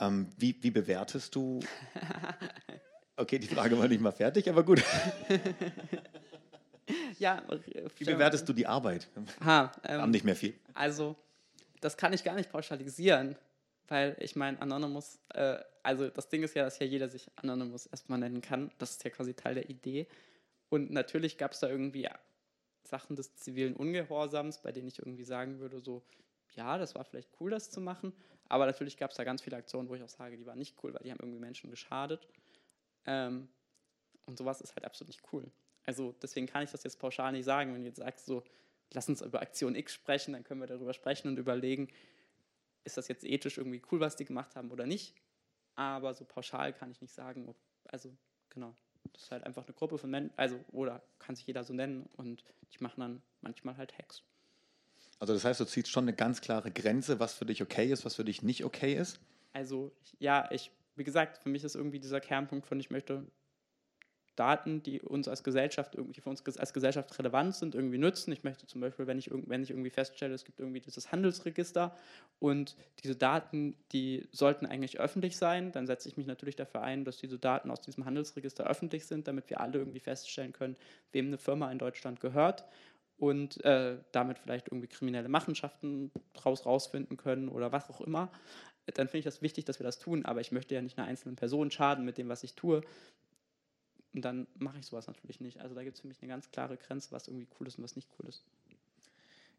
Ähm, 0.00 0.28
wie, 0.36 0.56
wie 0.62 0.72
bewertest 0.72 1.34
du? 1.34 1.60
Okay, 3.18 3.38
die 3.38 3.46
Frage 3.46 3.78
war 3.78 3.88
nicht 3.88 4.02
mal 4.02 4.12
fertig, 4.12 4.46
aber 4.50 4.62
gut. 4.62 4.84
ja, 7.18 7.42
wie 7.96 8.04
bewertest 8.04 8.46
du 8.46 8.52
die 8.52 8.66
Arbeit? 8.66 9.08
Ha, 9.42 9.72
ähm, 9.84 10.02
haben 10.02 10.10
nicht 10.10 10.26
mehr 10.26 10.36
viel. 10.36 10.52
Also, 10.74 11.16
das 11.80 11.96
kann 11.96 12.12
ich 12.12 12.24
gar 12.24 12.34
nicht 12.34 12.52
pauschalisieren, 12.52 13.34
weil 13.88 14.18
ich 14.20 14.36
meine, 14.36 14.60
Anonymous, 14.60 15.18
äh, 15.32 15.56
also 15.82 16.10
das 16.10 16.28
Ding 16.28 16.42
ist 16.42 16.54
ja, 16.54 16.64
dass 16.64 16.78
ja 16.78 16.84
jeder 16.84 17.08
sich 17.08 17.26
Anonymous 17.36 17.86
erstmal 17.86 18.18
nennen 18.18 18.42
kann. 18.42 18.70
Das 18.76 18.90
ist 18.90 19.04
ja 19.04 19.08
quasi 19.08 19.32
Teil 19.32 19.54
der 19.54 19.70
Idee. 19.70 20.06
Und 20.68 20.90
natürlich 20.90 21.38
gab 21.38 21.52
es 21.52 21.60
da 21.60 21.68
irgendwie 21.68 22.08
Sachen 22.84 23.16
des 23.16 23.36
zivilen 23.36 23.76
Ungehorsams, 23.76 24.62
bei 24.62 24.72
denen 24.72 24.88
ich 24.88 24.98
irgendwie 24.98 25.24
sagen 25.24 25.58
würde, 25.58 25.80
so, 25.80 26.02
ja, 26.54 26.78
das 26.78 26.94
war 26.94 27.04
vielleicht 27.04 27.30
cool, 27.40 27.50
das 27.50 27.70
zu 27.70 27.80
machen. 27.80 28.12
Aber 28.48 28.66
natürlich 28.66 28.96
gab 28.96 29.10
es 29.10 29.16
da 29.16 29.24
ganz 29.24 29.42
viele 29.42 29.56
Aktionen, 29.56 29.88
wo 29.88 29.94
ich 29.94 30.02
auch 30.02 30.08
sage, 30.08 30.36
die 30.36 30.46
waren 30.46 30.58
nicht 30.58 30.82
cool, 30.82 30.94
weil 30.94 31.02
die 31.02 31.10
haben 31.10 31.20
irgendwie 31.20 31.40
Menschen 31.40 31.70
geschadet. 31.70 32.28
Ähm, 33.04 33.48
und 34.26 34.38
sowas 34.38 34.60
ist 34.60 34.74
halt 34.74 34.84
absolut 34.84 35.08
nicht 35.08 35.22
cool. 35.32 35.50
Also 35.84 36.14
deswegen 36.20 36.46
kann 36.46 36.62
ich 36.62 36.70
das 36.70 36.84
jetzt 36.84 36.98
pauschal 36.98 37.32
nicht 37.32 37.44
sagen. 37.44 37.72
Wenn 37.72 37.82
du 37.82 37.86
jetzt 37.86 37.98
sagst, 37.98 38.26
so, 38.26 38.42
lass 38.92 39.08
uns 39.08 39.22
über 39.22 39.40
Aktion 39.40 39.74
X 39.74 39.94
sprechen, 39.94 40.32
dann 40.32 40.44
können 40.44 40.60
wir 40.60 40.66
darüber 40.66 40.92
sprechen 40.92 41.28
und 41.28 41.38
überlegen, 41.38 41.88
ist 42.84 42.96
das 42.96 43.08
jetzt 43.08 43.24
ethisch 43.24 43.58
irgendwie 43.58 43.82
cool, 43.90 44.00
was 44.00 44.16
die 44.16 44.24
gemacht 44.24 44.56
haben 44.56 44.70
oder 44.70 44.86
nicht. 44.86 45.14
Aber 45.74 46.14
so 46.14 46.24
pauschal 46.24 46.72
kann 46.72 46.90
ich 46.90 47.00
nicht 47.00 47.14
sagen. 47.14 47.54
Also 47.84 48.16
genau. 48.48 48.74
Das 49.12 49.24
ist 49.24 49.30
halt 49.30 49.44
einfach 49.44 49.64
eine 49.64 49.74
Gruppe 49.74 49.98
von 49.98 50.10
Menschen, 50.10 50.32
also 50.36 50.58
oder 50.72 51.02
kann 51.18 51.36
sich 51.36 51.46
jeder 51.46 51.64
so 51.64 51.72
nennen 51.72 52.08
und 52.16 52.44
die 52.72 52.82
machen 52.82 53.00
dann 53.00 53.22
manchmal 53.40 53.76
halt 53.76 53.96
Hacks. 53.98 54.22
Also 55.18 55.32
das 55.32 55.44
heißt, 55.44 55.60
du 55.60 55.64
ziehst 55.64 55.88
schon 55.88 56.04
eine 56.04 56.12
ganz 56.14 56.40
klare 56.40 56.70
Grenze, 56.70 57.20
was 57.20 57.34
für 57.34 57.46
dich 57.46 57.62
okay 57.62 57.90
ist, 57.90 58.04
was 58.04 58.14
für 58.14 58.24
dich 58.24 58.42
nicht 58.42 58.64
okay 58.64 58.94
ist? 58.94 59.18
Also 59.52 59.92
ja, 60.18 60.48
ich, 60.50 60.70
wie 60.94 61.04
gesagt, 61.04 61.38
für 61.42 61.48
mich 61.48 61.64
ist 61.64 61.74
irgendwie 61.74 62.00
dieser 62.00 62.20
Kernpunkt 62.20 62.66
von 62.66 62.78
ich 62.78 62.90
möchte 62.90 63.26
Daten, 64.36 64.82
die 64.82 65.00
uns 65.00 65.28
als 65.28 65.42
Gesellschaft 65.42 65.94
irgendwie 65.94 66.20
für 66.20 66.30
uns 66.30 66.46
als 66.58 66.72
Gesellschaft 66.72 67.18
relevant 67.18 67.54
sind, 67.54 67.74
irgendwie 67.74 67.98
nutzen. 67.98 68.32
Ich 68.32 68.44
möchte 68.44 68.66
zum 68.66 68.80
Beispiel, 68.80 69.06
wenn 69.06 69.18
ich, 69.18 69.30
wenn 69.32 69.62
ich 69.62 69.70
irgendwie 69.70 69.90
feststelle, 69.90 70.34
es 70.34 70.44
gibt 70.44 70.60
irgendwie 70.60 70.80
dieses 70.80 71.10
Handelsregister 71.10 71.96
und 72.38 72.76
diese 73.02 73.16
Daten, 73.16 73.76
die 73.92 74.28
sollten 74.32 74.66
eigentlich 74.66 75.00
öffentlich 75.00 75.36
sein, 75.36 75.72
dann 75.72 75.86
setze 75.86 76.08
ich 76.08 76.16
mich 76.16 76.26
natürlich 76.26 76.56
dafür 76.56 76.82
ein, 76.82 77.04
dass 77.04 77.16
diese 77.16 77.38
Daten 77.38 77.70
aus 77.70 77.80
diesem 77.80 78.04
Handelsregister 78.04 78.64
öffentlich 78.66 79.06
sind, 79.06 79.26
damit 79.26 79.50
wir 79.50 79.60
alle 79.60 79.78
irgendwie 79.78 80.00
feststellen 80.00 80.52
können, 80.52 80.76
wem 81.12 81.26
eine 81.26 81.38
Firma 81.38 81.72
in 81.72 81.78
Deutschland 81.78 82.20
gehört 82.20 82.64
und 83.18 83.64
äh, 83.64 83.96
damit 84.12 84.38
vielleicht 84.38 84.68
irgendwie 84.68 84.88
kriminelle 84.88 85.28
Machenschaften 85.28 86.12
draus 86.34 86.66
rausfinden 86.66 87.16
können 87.16 87.48
oder 87.48 87.72
was 87.72 87.88
auch 87.88 88.00
immer, 88.02 88.30
dann 88.94 89.08
finde 89.08 89.18
ich 89.20 89.24
das 89.24 89.42
wichtig, 89.42 89.64
dass 89.64 89.80
wir 89.80 89.84
das 89.84 89.98
tun. 89.98 90.24
Aber 90.24 90.40
ich 90.40 90.52
möchte 90.52 90.74
ja 90.74 90.82
nicht 90.82 90.98
einer 90.98 91.06
einzelnen 91.06 91.36
Person 91.36 91.70
schaden 91.70 92.04
mit 92.04 92.18
dem, 92.18 92.28
was 92.28 92.44
ich 92.44 92.54
tue. 92.54 92.82
Und 94.16 94.22
dann 94.22 94.46
mache 94.58 94.78
ich 94.78 94.86
sowas 94.86 95.06
natürlich 95.06 95.40
nicht. 95.40 95.60
Also 95.60 95.74
da 95.74 95.84
gibt 95.84 95.96
es 95.96 96.00
für 96.00 96.08
mich 96.08 96.16
eine 96.22 96.30
ganz 96.30 96.50
klare 96.50 96.78
Grenze, 96.78 97.12
was 97.12 97.28
irgendwie 97.28 97.46
cool 97.60 97.66
ist 97.66 97.76
und 97.76 97.84
was 97.84 97.96
nicht 97.96 98.08
cool 98.18 98.26
ist. 98.30 98.42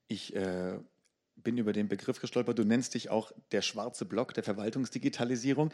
Ich 0.07 0.35
äh, 0.35 0.79
bin 1.35 1.59
über 1.59 1.73
den 1.73 1.87
Begriff 1.87 2.19
gestolpert. 2.19 2.57
Du 2.57 2.63
nennst 2.63 2.95
dich 2.95 3.11
auch 3.11 3.31
der 3.51 3.61
schwarze 3.61 4.05
Block 4.05 4.33
der 4.33 4.43
Verwaltungsdigitalisierung. 4.43 5.71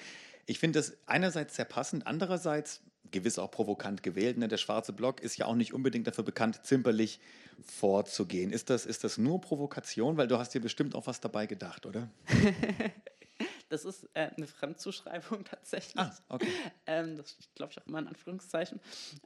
Ich 0.47 0.59
finde 0.59 0.79
das 0.79 0.97
einerseits 1.05 1.55
sehr 1.55 1.63
passend, 1.63 2.05
andererseits 2.05 2.81
gewiss 3.11 3.39
auch 3.39 3.51
provokant 3.51 4.03
gewählt. 4.03 4.37
Ne? 4.37 4.49
Der 4.49 4.57
schwarze 4.57 4.91
Block 4.91 5.21
ist 5.21 5.37
ja 5.37 5.45
auch 5.45 5.55
nicht 5.55 5.73
unbedingt 5.73 6.05
dafür 6.05 6.25
bekannt, 6.25 6.65
zimperlich 6.65 7.21
vorzugehen. 7.65 8.51
Ist 8.51 8.69
das, 8.69 8.85
ist 8.85 9.05
das 9.05 9.17
nur 9.17 9.39
Provokation? 9.39 10.17
Weil 10.17 10.27
du 10.27 10.39
hast 10.39 10.53
dir 10.53 10.61
bestimmt 10.61 10.93
auch 10.93 11.07
was 11.07 11.21
dabei 11.21 11.45
gedacht, 11.45 11.85
oder? 11.85 12.09
Das 13.73 13.85
ist 13.85 14.07
äh, 14.13 14.29
eine 14.37 14.45
Fremdzuschreibung 14.45 15.45
tatsächlich. 15.45 15.97
Ah, 15.97 16.15
okay. 16.29 16.47
Ähm, 16.85 17.15
das 17.15 17.35
glaube 17.55 17.71
ich 17.71 17.81
auch 17.81 17.87
immer 17.87 17.97
in 17.97 18.07
Anführungszeichen. 18.07 18.79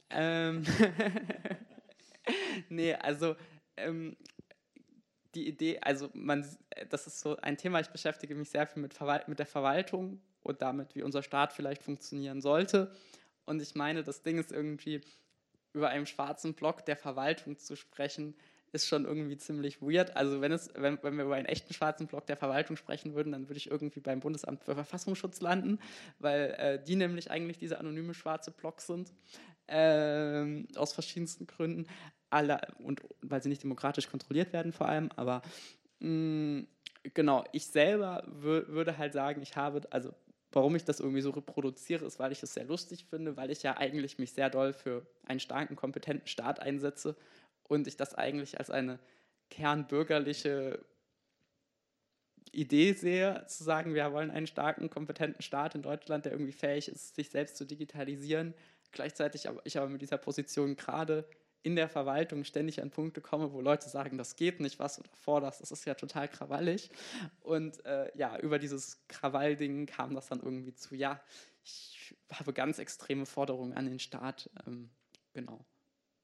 Ähm 0.08 0.64
nee, 2.70 2.94
also 2.94 3.36
ähm, 3.76 4.16
die 5.34 5.46
Idee, 5.46 5.80
also 5.82 6.08
man, 6.14 6.48
das 6.88 7.06
ist 7.06 7.20
so 7.20 7.36
ein 7.36 7.58
Thema, 7.58 7.80
ich 7.80 7.88
beschäftige 7.88 8.34
mich 8.34 8.48
sehr 8.48 8.66
viel 8.66 8.80
mit, 8.80 8.98
mit 9.26 9.38
der 9.38 9.44
Verwaltung 9.44 10.22
und 10.40 10.62
damit, 10.62 10.94
wie 10.94 11.02
unser 11.02 11.22
Staat 11.22 11.52
vielleicht 11.52 11.82
funktionieren 11.82 12.40
sollte. 12.40 12.90
Und 13.44 13.60
ich 13.60 13.74
meine, 13.74 14.02
das 14.02 14.22
Ding 14.22 14.38
ist 14.38 14.50
irgendwie, 14.50 15.02
über 15.74 15.90
einen 15.90 16.06
schwarzen 16.06 16.54
Block 16.54 16.86
der 16.86 16.96
Verwaltung 16.96 17.58
zu 17.58 17.76
sprechen, 17.76 18.34
ist 18.72 18.88
schon 18.88 19.04
irgendwie 19.04 19.36
ziemlich 19.36 19.80
weird. 19.80 20.16
Also 20.16 20.40
wenn, 20.40 20.52
es, 20.52 20.70
wenn, 20.74 20.98
wenn 21.02 21.16
wir 21.16 21.24
über 21.24 21.36
einen 21.36 21.46
echten 21.46 21.72
schwarzen 21.72 22.06
Block 22.06 22.26
der 22.26 22.36
Verwaltung 22.36 22.76
sprechen 22.76 23.14
würden, 23.14 23.32
dann 23.32 23.48
würde 23.48 23.58
ich 23.58 23.70
irgendwie 23.70 24.00
beim 24.00 24.20
Bundesamt 24.20 24.64
für 24.64 24.74
Verfassungsschutz 24.74 25.40
landen, 25.40 25.78
weil 26.18 26.54
äh, 26.58 26.82
die 26.82 26.96
nämlich 26.96 27.30
eigentlich 27.30 27.58
diese 27.58 27.78
anonyme 27.78 28.14
schwarze 28.14 28.50
Block 28.50 28.80
sind, 28.80 29.12
äh, 29.66 30.64
aus 30.76 30.92
verschiedensten 30.92 31.46
Gründen. 31.46 31.86
Alle, 32.30 32.60
und 32.78 33.00
weil 33.22 33.42
sie 33.42 33.48
nicht 33.48 33.62
demokratisch 33.62 34.08
kontrolliert 34.10 34.52
werden 34.52 34.72
vor 34.72 34.88
allem, 34.88 35.10
aber 35.16 35.40
mh, 36.00 36.08
mm, 36.08 36.66
genau, 37.14 37.44
ich 37.52 37.66
selber 37.66 38.22
würde 38.26 38.98
halt 38.98 39.14
sagen, 39.14 39.40
ich 39.40 39.56
habe, 39.56 39.80
also 39.90 40.12
warum 40.52 40.76
ich 40.76 40.84
das 40.84 41.00
irgendwie 41.00 41.20
so 41.20 41.30
reproduziere, 41.30 42.04
ist, 42.04 42.18
weil 42.18 42.32
ich 42.32 42.42
es 42.42 42.54
sehr 42.54 42.64
lustig 42.64 43.06
finde, 43.08 43.36
weil 43.36 43.50
ich 43.50 43.62
ja 43.62 43.76
eigentlich 43.76 44.18
mich 44.18 44.32
sehr 44.32 44.50
doll 44.50 44.72
für 44.72 45.06
einen 45.26 45.40
starken, 45.40 45.76
kompetenten 45.76 46.26
Staat 46.26 46.60
einsetze 46.60 47.16
und 47.68 47.86
ich 47.86 47.96
das 47.96 48.14
eigentlich 48.14 48.58
als 48.58 48.70
eine 48.70 48.98
kernbürgerliche 49.50 50.84
Idee 52.52 52.92
sehe, 52.92 53.44
zu 53.46 53.62
sagen, 53.62 53.94
wir 53.94 54.12
wollen 54.12 54.30
einen 54.30 54.46
starken, 54.46 54.90
kompetenten 54.90 55.42
Staat 55.42 55.74
in 55.74 55.82
Deutschland, 55.82 56.24
der 56.24 56.32
irgendwie 56.32 56.52
fähig 56.52 56.88
ist, 56.88 57.14
sich 57.14 57.30
selbst 57.30 57.56
zu 57.56 57.64
digitalisieren. 57.64 58.54
Gleichzeitig 58.90 59.48
aber 59.48 59.60
ich 59.64 59.76
aber 59.78 59.88
mit 59.88 60.02
dieser 60.02 60.18
Position 60.18 60.76
gerade 60.76 61.28
in 61.62 61.76
der 61.76 61.88
Verwaltung 61.88 62.44
ständig 62.44 62.80
an 62.80 62.90
Punkte 62.90 63.20
komme, 63.20 63.52
wo 63.52 63.60
Leute 63.60 63.88
sagen, 63.88 64.16
das 64.16 64.36
geht 64.36 64.60
nicht, 64.60 64.78
was 64.78 64.96
da 64.96 65.02
forderst, 65.12 65.60
das 65.60 65.72
ist 65.72 65.84
ja 65.84 65.94
total 65.94 66.28
krawallig. 66.28 66.90
Und 67.40 67.84
äh, 67.84 68.10
ja, 68.16 68.38
über 68.38 68.58
dieses 68.58 69.06
Krawallding 69.08 69.86
kam 69.86 70.14
das 70.14 70.28
dann 70.28 70.40
irgendwie 70.40 70.74
zu, 70.74 70.94
ja, 70.94 71.20
ich 71.62 72.16
habe 72.32 72.52
ganz 72.52 72.78
extreme 72.78 73.26
Forderungen 73.26 73.72
an 73.74 73.86
den 73.86 73.98
Staat. 73.98 74.50
Ähm, 74.66 74.90
genau. 75.34 75.64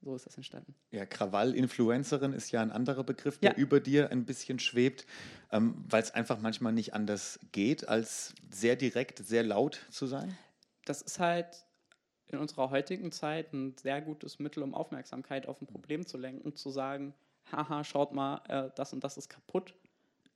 So 0.05 0.14
ist 0.14 0.27
das 0.27 0.37
entstanden. 0.37 0.75
Ja, 0.90 1.07
Krawall-Influencerin 1.07 2.35
ist 2.35 2.51
ja 2.51 2.61
ein 2.61 2.71
anderer 2.71 3.05
Begriff, 3.05 3.38
der 3.38 3.53
ja. 3.53 3.57
über 3.57 3.81
dir 3.81 4.11
ein 4.11 4.27
bisschen 4.27 4.59
schwebt, 4.59 5.07
ähm, 5.51 5.83
weil 5.88 6.03
es 6.03 6.11
einfach 6.11 6.38
manchmal 6.40 6.75
nicht 6.75 6.93
anders 6.93 7.40
geht, 7.53 7.88
als 7.88 8.35
sehr 8.51 8.77
direkt, 8.77 9.19
sehr 9.19 9.43
laut 9.43 9.81
zu 9.90 10.07
sein. 10.07 10.37
Das 10.85 11.01
ist 11.01 11.21
halt 11.21 11.64
in 12.27 12.38
unserer 12.38 12.69
heutigen 12.69 13.12
Zeit 13.12 13.55
ein 13.55 13.77
sehr 13.79 14.03
gutes 14.03 14.38
Mittel, 14.38 14.62
um 14.62 14.75
Aufmerksamkeit 14.75 15.47
auf 15.47 15.62
ein 15.62 15.67
Problem 15.67 16.07
zu 16.07 16.19
lenken, 16.19 16.55
zu 16.55 16.69
sagen, 16.69 17.14
haha, 17.51 17.83
schaut 17.83 18.12
mal, 18.12 18.43
äh, 18.49 18.71
das 18.77 18.93
und 18.93 19.03
das 19.03 19.17
ist 19.17 19.31
kaputt 19.31 19.75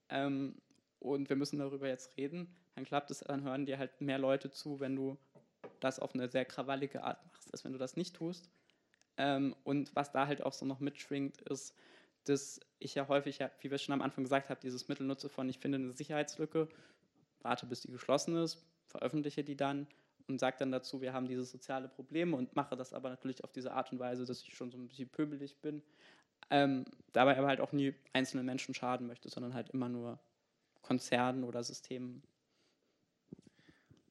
ähm, 0.09 0.55
und 0.99 1.29
wir 1.29 1.37
müssen 1.37 1.59
darüber 1.59 1.89
jetzt 1.89 2.17
reden, 2.17 2.55
dann 2.75 2.87
klappt 2.87 3.11
es, 3.11 3.21
dann 3.21 3.43
hören 3.43 3.67
dir 3.67 3.77
halt 3.77 4.01
mehr 4.01 4.19
Leute 4.19 4.51
zu, 4.51 4.81
wenn 4.81 4.97
du 4.97 5.19
das 5.81 5.99
auf 5.99 6.15
eine 6.15 6.31
sehr 6.31 6.47
krawallige 6.47 7.05
Art 7.05 7.23
machst, 7.27 7.53
als 7.53 7.65
wenn 7.65 7.73
du 7.73 7.79
das 7.79 7.97
nicht 7.97 8.17
tust. 8.17 8.49
Ähm, 9.19 9.55
und 9.65 9.95
was 9.95 10.13
da 10.13 10.27
halt 10.27 10.43
auch 10.43 10.53
so 10.53 10.65
noch 10.65 10.81
mitschwingt, 10.81 11.43
ist, 11.43 11.75
dass 12.25 12.61
ich 12.79 12.95
ja 12.95 13.09
häufig, 13.09 13.41
wie 13.61 13.71
wir 13.71 13.79
schon 13.79 13.93
am 13.93 14.03
Anfang 14.03 14.25
gesagt 14.25 14.49
haben, 14.49 14.61
dieses 14.63 14.89
Mittel 14.89 15.07
nutze 15.07 15.29
von, 15.29 15.49
ich 15.49 15.59
finde 15.59 15.77
eine 15.77 15.93
Sicherheitslücke, 15.93 16.69
warte 17.43 17.67
bis 17.67 17.83
die 17.83 17.91
geschlossen 17.91 18.37
ist, 18.37 18.65
veröffentliche 18.87 19.45
die 19.45 19.57
dann 19.57 19.87
und 20.29 20.39
sage 20.39 20.57
dann 20.59 20.71
dazu, 20.71 21.01
wir 21.01 21.13
haben 21.13 21.27
diese 21.27 21.45
soziale 21.45 21.89
Probleme 21.89 22.37
und 22.37 22.55
mache 22.55 22.77
das 22.77 22.93
aber 22.93 23.09
natürlich 23.11 23.43
auf 23.45 23.53
diese 23.53 23.73
Art 23.73 23.93
und 23.93 23.99
Weise, 23.99 24.25
dass 24.25 24.43
ich 24.43 24.55
schon 24.55 24.71
so 24.71 24.79
ein 24.79 24.87
bisschen 24.87 25.09
pöbelig 25.09 25.57
bin. 25.61 25.83
Ähm, 26.51 26.85
dabei 27.13 27.37
aber 27.37 27.49
halt 27.49 27.61
auch 27.61 27.73
nie 27.73 27.95
einzelnen 28.13 28.47
Menschen 28.47 28.75
schaden 28.75 29.07
möchte, 29.07 29.29
sondern 29.29 29.55
halt 29.55 29.71
immer 29.71 29.89
nur 29.89 30.19
Konzernen 30.83 31.45
oder 31.45 31.63
Systemen 31.65 32.23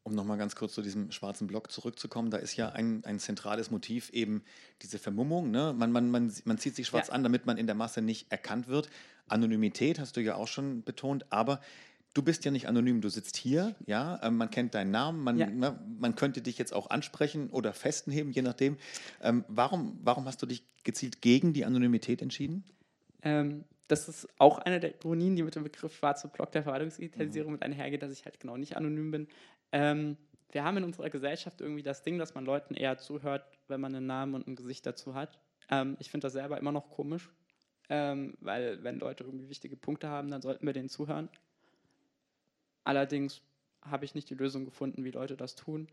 um 0.08 0.16
nochmal 0.16 0.38
ganz 0.38 0.56
kurz 0.56 0.74
zu 0.74 0.82
diesem 0.82 1.12
schwarzen 1.12 1.48
Block 1.48 1.70
zurückzukommen, 1.70 2.32
da 2.32 2.38
ist 2.38 2.56
ja 2.56 2.70
ein, 2.70 3.04
ein 3.04 3.20
zentrales 3.20 3.72
Motiv 3.72 4.10
eben 4.12 4.42
diese 4.82 5.00
Vermummung. 5.00 5.52
Ne? 5.52 5.76
Man, 5.78 5.92
man, 5.92 6.10
man, 6.10 6.34
man 6.46 6.58
zieht 6.58 6.78
sich 6.78 6.88
schwarz 6.88 7.10
ja. 7.10 7.14
an, 7.14 7.24
damit 7.24 7.46
man 7.46 7.58
in 7.58 7.68
der 7.68 7.76
Masse 7.76 8.02
nicht 8.02 8.32
erkannt 8.32 8.70
wird. 8.70 8.90
Anonymität 9.28 10.00
hast 10.00 10.16
du 10.16 10.22
ja 10.22 10.36
auch 10.36 10.48
schon 10.48 10.82
betont, 10.84 11.26
aber 11.30 11.60
du 12.14 12.22
bist 12.22 12.46
ja 12.46 12.52
nicht 12.52 12.70
anonym, 12.70 13.02
du 13.02 13.10
sitzt 13.10 13.36
hier, 13.36 13.76
ja, 13.86 14.16
äh, 14.24 14.32
man 14.32 14.50
kennt 14.50 14.76
deinen 14.76 14.92
Namen, 14.92 15.22
man, 15.22 15.38
ja. 15.38 15.48
ne, 15.48 15.78
man 16.00 16.16
könnte 16.16 16.42
dich 16.42 16.58
jetzt 16.58 16.74
auch 16.74 16.90
ansprechen 16.90 17.50
oder 17.50 17.74
festenheben, 17.74 18.32
je 18.32 18.44
nachdem. 18.44 18.78
Ähm, 19.22 19.44
warum, 19.50 20.00
warum 20.04 20.26
hast 20.26 20.42
du 20.42 20.46
dich 20.46 20.64
gezielt 20.86 21.22
gegen 21.22 21.52
die 21.52 21.66
Anonymität 21.66 22.22
entschieden? 22.22 22.64
Ähm, 23.24 23.66
das 23.88 24.10
ist 24.10 24.28
auch 24.38 24.60
eine 24.60 24.80
der 24.80 24.96
Ironien, 24.96 25.36
die 25.36 25.44
mit 25.44 25.56
dem 25.56 25.64
Begriff 25.64 25.96
schwarze 25.96 26.28
Block 26.28 26.52
der 26.52 26.64
Verwaltungsdigitalisierung 26.64 27.52
mhm. 27.52 27.54
mit 27.54 27.64
einhergeht, 27.64 28.02
dass 28.02 28.12
ich 28.12 28.26
halt 28.26 28.40
genau 28.40 28.58
nicht 28.58 28.76
anonym 28.76 29.12
bin. 29.12 29.28
Ähm, 29.72 30.18
wir 30.52 30.64
haben 30.64 30.78
in 30.78 30.84
unserer 30.84 31.10
Gesellschaft 31.10 31.62
irgendwie 31.62 31.84
das 31.84 32.04
Ding, 32.04 32.18
dass 32.18 32.34
man 32.34 32.46
Leuten 32.46 32.74
eher 32.74 32.98
zuhört, 32.98 33.46
wenn 33.68 33.82
man 33.82 33.94
einen 33.94 34.08
Namen 34.08 34.34
und 34.34 34.48
ein 34.48 34.56
Gesicht 34.56 34.86
dazu 34.86 35.14
hat. 35.14 35.40
Ähm, 35.70 35.98
ich 36.00 36.10
finde 36.10 36.26
das 36.26 36.34
selber 36.34 36.58
immer 36.58 36.72
noch 36.72 36.90
komisch, 36.90 37.30
ähm, 37.90 38.38
weil 38.40 38.84
wenn 38.84 39.00
Leute 39.00 39.24
irgendwie 39.24 39.50
wichtige 39.50 39.76
Punkte 39.76 40.08
haben, 40.08 40.32
dann 40.32 40.42
sollten 40.42 40.66
wir 40.66 40.74
denen 40.74 40.90
zuhören. 40.90 41.30
Allerdings 42.84 43.42
habe 43.82 44.06
ich 44.06 44.16
nicht 44.16 44.30
die 44.30 44.36
Lösung 44.36 44.66
gefunden, 44.66 45.04
wie 45.04 45.12
Leute 45.12 45.36
das 45.36 45.56
tun. 45.56 45.88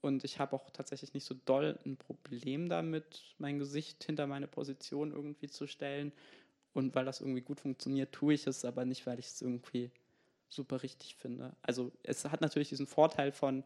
Und 0.00 0.24
ich 0.24 0.38
habe 0.38 0.56
auch 0.56 0.70
tatsächlich 0.70 1.12
nicht 1.12 1.24
so 1.24 1.34
doll 1.44 1.78
ein 1.84 1.96
Problem 1.96 2.68
damit, 2.68 3.34
mein 3.38 3.58
Gesicht 3.58 4.02
hinter 4.04 4.26
meine 4.26 4.48
Position 4.48 5.12
irgendwie 5.12 5.48
zu 5.48 5.66
stellen. 5.66 6.12
Und 6.72 6.94
weil 6.94 7.04
das 7.04 7.20
irgendwie 7.20 7.42
gut 7.42 7.60
funktioniert, 7.60 8.12
tue 8.12 8.34
ich 8.34 8.46
es, 8.46 8.64
aber 8.64 8.84
nicht, 8.84 9.06
weil 9.06 9.18
ich 9.18 9.26
es 9.26 9.42
irgendwie 9.42 9.90
super 10.50 10.82
richtig 10.82 11.14
finde. 11.16 11.54
Also 11.62 11.92
es 12.02 12.24
hat 12.24 12.40
natürlich 12.40 12.68
diesen 12.68 12.86
Vorteil 12.86 13.32
von, 13.32 13.64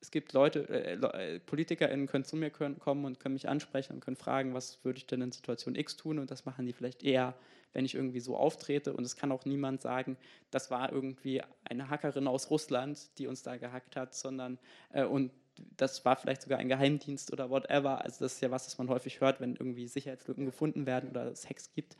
es 0.00 0.10
gibt 0.10 0.32
Leute, 0.32 0.68
äh, 0.68 0.94
äh 0.94 1.40
PolitikerInnen 1.40 2.06
können 2.06 2.24
zu 2.24 2.36
mir 2.36 2.50
kommen 2.50 3.04
und 3.04 3.20
können 3.20 3.34
mich 3.34 3.48
ansprechen 3.48 3.94
und 3.94 4.00
können 4.00 4.16
fragen, 4.16 4.54
was 4.54 4.82
würde 4.84 4.98
ich 4.98 5.06
denn 5.06 5.20
in 5.20 5.32
Situation 5.32 5.74
X 5.74 5.96
tun 5.96 6.18
und 6.18 6.30
das 6.30 6.44
machen 6.44 6.64
die 6.64 6.72
vielleicht 6.72 7.02
eher, 7.02 7.34
wenn 7.72 7.84
ich 7.84 7.96
irgendwie 7.96 8.20
so 8.20 8.36
auftrete 8.36 8.92
und 8.92 9.04
es 9.04 9.16
kann 9.16 9.32
auch 9.32 9.44
niemand 9.44 9.82
sagen, 9.82 10.16
das 10.50 10.70
war 10.70 10.92
irgendwie 10.92 11.42
eine 11.64 11.90
Hackerin 11.90 12.28
aus 12.28 12.50
Russland, 12.50 13.10
die 13.18 13.26
uns 13.26 13.42
da 13.42 13.56
gehackt 13.56 13.96
hat, 13.96 14.14
sondern 14.14 14.58
äh, 14.92 15.04
und 15.04 15.32
das 15.76 16.04
war 16.04 16.14
vielleicht 16.14 16.42
sogar 16.42 16.60
ein 16.60 16.68
Geheimdienst 16.68 17.32
oder 17.32 17.50
whatever. 17.50 18.04
Also 18.04 18.24
das 18.24 18.34
ist 18.34 18.40
ja 18.40 18.52
was, 18.52 18.66
das 18.66 18.78
man 18.78 18.88
häufig 18.88 19.20
hört, 19.20 19.40
wenn 19.40 19.56
irgendwie 19.56 19.88
Sicherheitslücken 19.88 20.44
gefunden 20.44 20.86
werden 20.86 21.10
oder 21.10 21.26
es 21.26 21.50
Hacks 21.50 21.72
gibt 21.72 21.96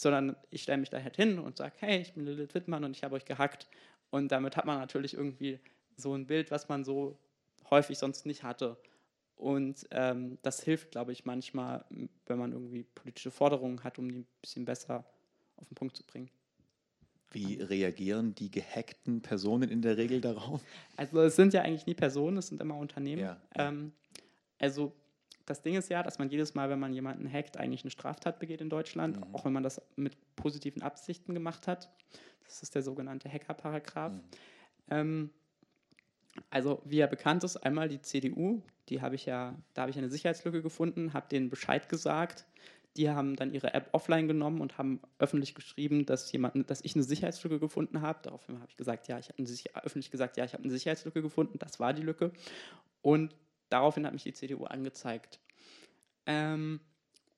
sondern 0.00 0.34
ich 0.50 0.62
stelle 0.62 0.78
mich 0.78 0.88
da 0.88 1.02
halt 1.02 1.16
hin 1.16 1.38
und 1.38 1.58
sage, 1.58 1.74
hey, 1.78 2.00
ich 2.00 2.14
bin 2.14 2.24
Lilith 2.24 2.54
Wittmann 2.54 2.84
und 2.84 2.96
ich 2.96 3.04
habe 3.04 3.16
euch 3.16 3.26
gehackt. 3.26 3.68
Und 4.10 4.32
damit 4.32 4.56
hat 4.56 4.64
man 4.64 4.78
natürlich 4.78 5.14
irgendwie 5.14 5.60
so 5.96 6.14
ein 6.14 6.26
Bild, 6.26 6.50
was 6.50 6.68
man 6.68 6.84
so 6.84 7.18
häufig 7.70 7.98
sonst 7.98 8.24
nicht 8.24 8.42
hatte. 8.42 8.78
Und 9.36 9.86
ähm, 9.90 10.38
das 10.42 10.62
hilft, 10.62 10.92
glaube 10.92 11.12
ich, 11.12 11.24
manchmal, 11.24 11.84
wenn 12.26 12.38
man 12.38 12.52
irgendwie 12.52 12.82
politische 12.82 13.30
Forderungen 13.30 13.84
hat, 13.84 13.98
um 13.98 14.10
die 14.10 14.20
ein 14.20 14.26
bisschen 14.40 14.64
besser 14.64 15.04
auf 15.56 15.68
den 15.68 15.74
Punkt 15.74 15.96
zu 15.96 16.04
bringen. 16.04 16.30
Wie 17.30 17.60
reagieren 17.60 18.34
die 18.34 18.50
gehackten 18.50 19.20
Personen 19.20 19.70
in 19.70 19.82
der 19.82 19.98
Regel 19.98 20.20
darauf? 20.20 20.62
Also 20.96 21.20
es 21.20 21.36
sind 21.36 21.52
ja 21.52 21.62
eigentlich 21.62 21.86
nie 21.86 21.94
Personen, 21.94 22.38
es 22.38 22.48
sind 22.48 22.60
immer 22.60 22.76
Unternehmen. 22.76 23.22
Ja. 23.22 23.40
Ähm, 23.54 23.92
also 24.58 24.92
das 25.50 25.62
Ding 25.62 25.74
ist 25.74 25.90
ja, 25.90 26.02
dass 26.04 26.18
man 26.18 26.30
jedes 26.30 26.54
Mal, 26.54 26.70
wenn 26.70 26.78
man 26.78 26.92
jemanden 26.92 27.30
hackt, 27.30 27.56
eigentlich 27.56 27.82
eine 27.82 27.90
Straftat 27.90 28.38
begeht 28.38 28.60
in 28.60 28.70
Deutschland, 28.70 29.16
mhm. 29.16 29.34
auch 29.34 29.44
wenn 29.44 29.52
man 29.52 29.64
das 29.64 29.82
mit 29.96 30.16
positiven 30.36 30.82
Absichten 30.82 31.34
gemacht 31.34 31.66
hat. 31.66 31.90
Das 32.44 32.62
ist 32.62 32.74
der 32.74 32.82
sogenannte 32.82 33.28
Hacker-Paragraph. 33.28 34.12
Mhm. 34.12 34.20
Ähm, 34.90 35.30
also, 36.48 36.80
wie 36.84 36.98
ja 36.98 37.08
bekannt 37.08 37.42
ist, 37.42 37.56
einmal 37.56 37.88
die 37.88 38.00
CDU, 38.00 38.62
die 38.88 39.02
habe 39.02 39.16
ich 39.16 39.26
ja, 39.26 39.56
da 39.74 39.82
habe 39.82 39.90
ich 39.90 39.98
eine 39.98 40.08
Sicherheitslücke 40.08 40.62
gefunden, 40.62 41.12
habe 41.12 41.28
denen 41.28 41.50
Bescheid 41.50 41.88
gesagt. 41.88 42.46
Die 42.96 43.10
haben 43.10 43.34
dann 43.34 43.52
ihre 43.52 43.74
App 43.74 43.88
offline 43.92 44.28
genommen 44.28 44.60
und 44.60 44.78
haben 44.78 45.00
öffentlich 45.18 45.56
geschrieben, 45.56 46.06
dass 46.06 46.30
jemand, 46.30 46.70
dass 46.70 46.80
ich 46.84 46.94
eine 46.94 47.04
Sicherheitslücke 47.04 47.58
gefunden 47.58 48.02
habe. 48.02 48.20
Daraufhin 48.22 48.56
habe 48.56 48.68
ich 48.68 48.76
gesagt, 48.76 49.08
ja, 49.08 49.18
ich 49.18 49.28
habe 49.28 49.42
öffentlich 49.84 50.10
gesagt, 50.12 50.36
ja, 50.36 50.44
ich 50.44 50.52
habe 50.52 50.62
eine 50.62 50.72
Sicherheitslücke 50.72 51.22
gefunden. 51.22 51.58
Das 51.58 51.80
war 51.80 51.92
die 51.92 52.02
Lücke. 52.02 52.32
Und 53.02 53.34
Daraufhin 53.70 54.04
hat 54.04 54.12
mich 54.12 54.24
die 54.24 54.34
CDU 54.34 54.64
angezeigt. 54.64 55.40
Ähm, 56.26 56.80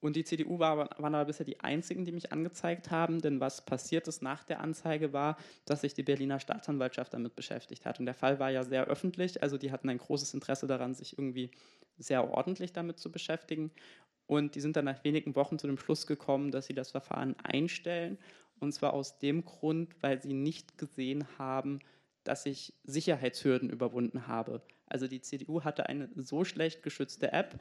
und 0.03 0.16
die 0.16 0.25
CDU 0.25 0.59
war, 0.59 0.77
waren 0.77 1.14
aber 1.14 1.27
bisher 1.27 1.47
die 1.47 1.61
einzigen, 1.61 2.05
die 2.05 2.11
mich 2.11 2.33
angezeigt 2.33 2.90
haben, 2.90 3.21
denn 3.21 3.38
was 3.38 3.64
passiert 3.64 4.09
ist 4.09 4.21
nach 4.21 4.42
der 4.42 4.61
Anzeige 4.61 5.12
war, 5.12 5.37
dass 5.64 5.83
sich 5.83 5.95
die 5.95 6.03
Berliner 6.03 6.40
Staatsanwaltschaft 6.40 7.14
damit 7.14 7.37
beschäftigt 7.37 7.87
hat. 7.87 8.01
Und 8.01 8.07
der 8.07 8.14
Fall 8.14 8.40
war 8.40 8.51
ja 8.51 8.64
sehr 8.64 8.87
öffentlich, 8.87 9.45
also 9.45 9.59
die 9.59 9.71
hatten 9.71 9.88
ein 9.88 9.99
großes 9.99 10.35
Interesse 10.35 10.66
daran, 10.66 10.95
sich 10.95 11.16
irgendwie 11.16 11.53
sehr 11.99 12.29
ordentlich 12.29 12.73
damit 12.73 12.99
zu 12.99 13.12
beschäftigen. 13.12 13.71
Und 14.27 14.57
die 14.57 14.61
sind 14.61 14.77
dann 14.77 14.87
nach 14.87 15.05
wenigen 15.05 15.37
Wochen 15.37 15.57
zu 15.61 15.68
dem 15.68 15.79
Schluss 15.79 16.09
gekommen, 16.09 16.51
dass 16.51 16.66
sie 16.66 16.75
das 16.75 16.90
Verfahren 16.90 17.37
einstellen. 17.38 18.18
Und 18.59 18.73
zwar 18.73 18.95
aus 18.95 19.18
dem 19.21 19.45
Grund, 19.45 19.95
weil 20.03 20.21
sie 20.21 20.33
nicht 20.33 20.79
gesehen 20.79 21.27
haben, 21.38 21.79
dass 22.25 22.45
ich 22.45 22.75
Sicherheitshürden 22.83 23.71
überwunden 23.71 24.27
habe. 24.27 24.62
Also 24.92 25.09
die 25.09 25.22
CDU 25.22 25.64
hatte 25.64 25.87
eine 25.87 26.11
so 26.16 26.44
schlecht 26.44 26.83
geschützte 26.83 27.33
App, 27.33 27.59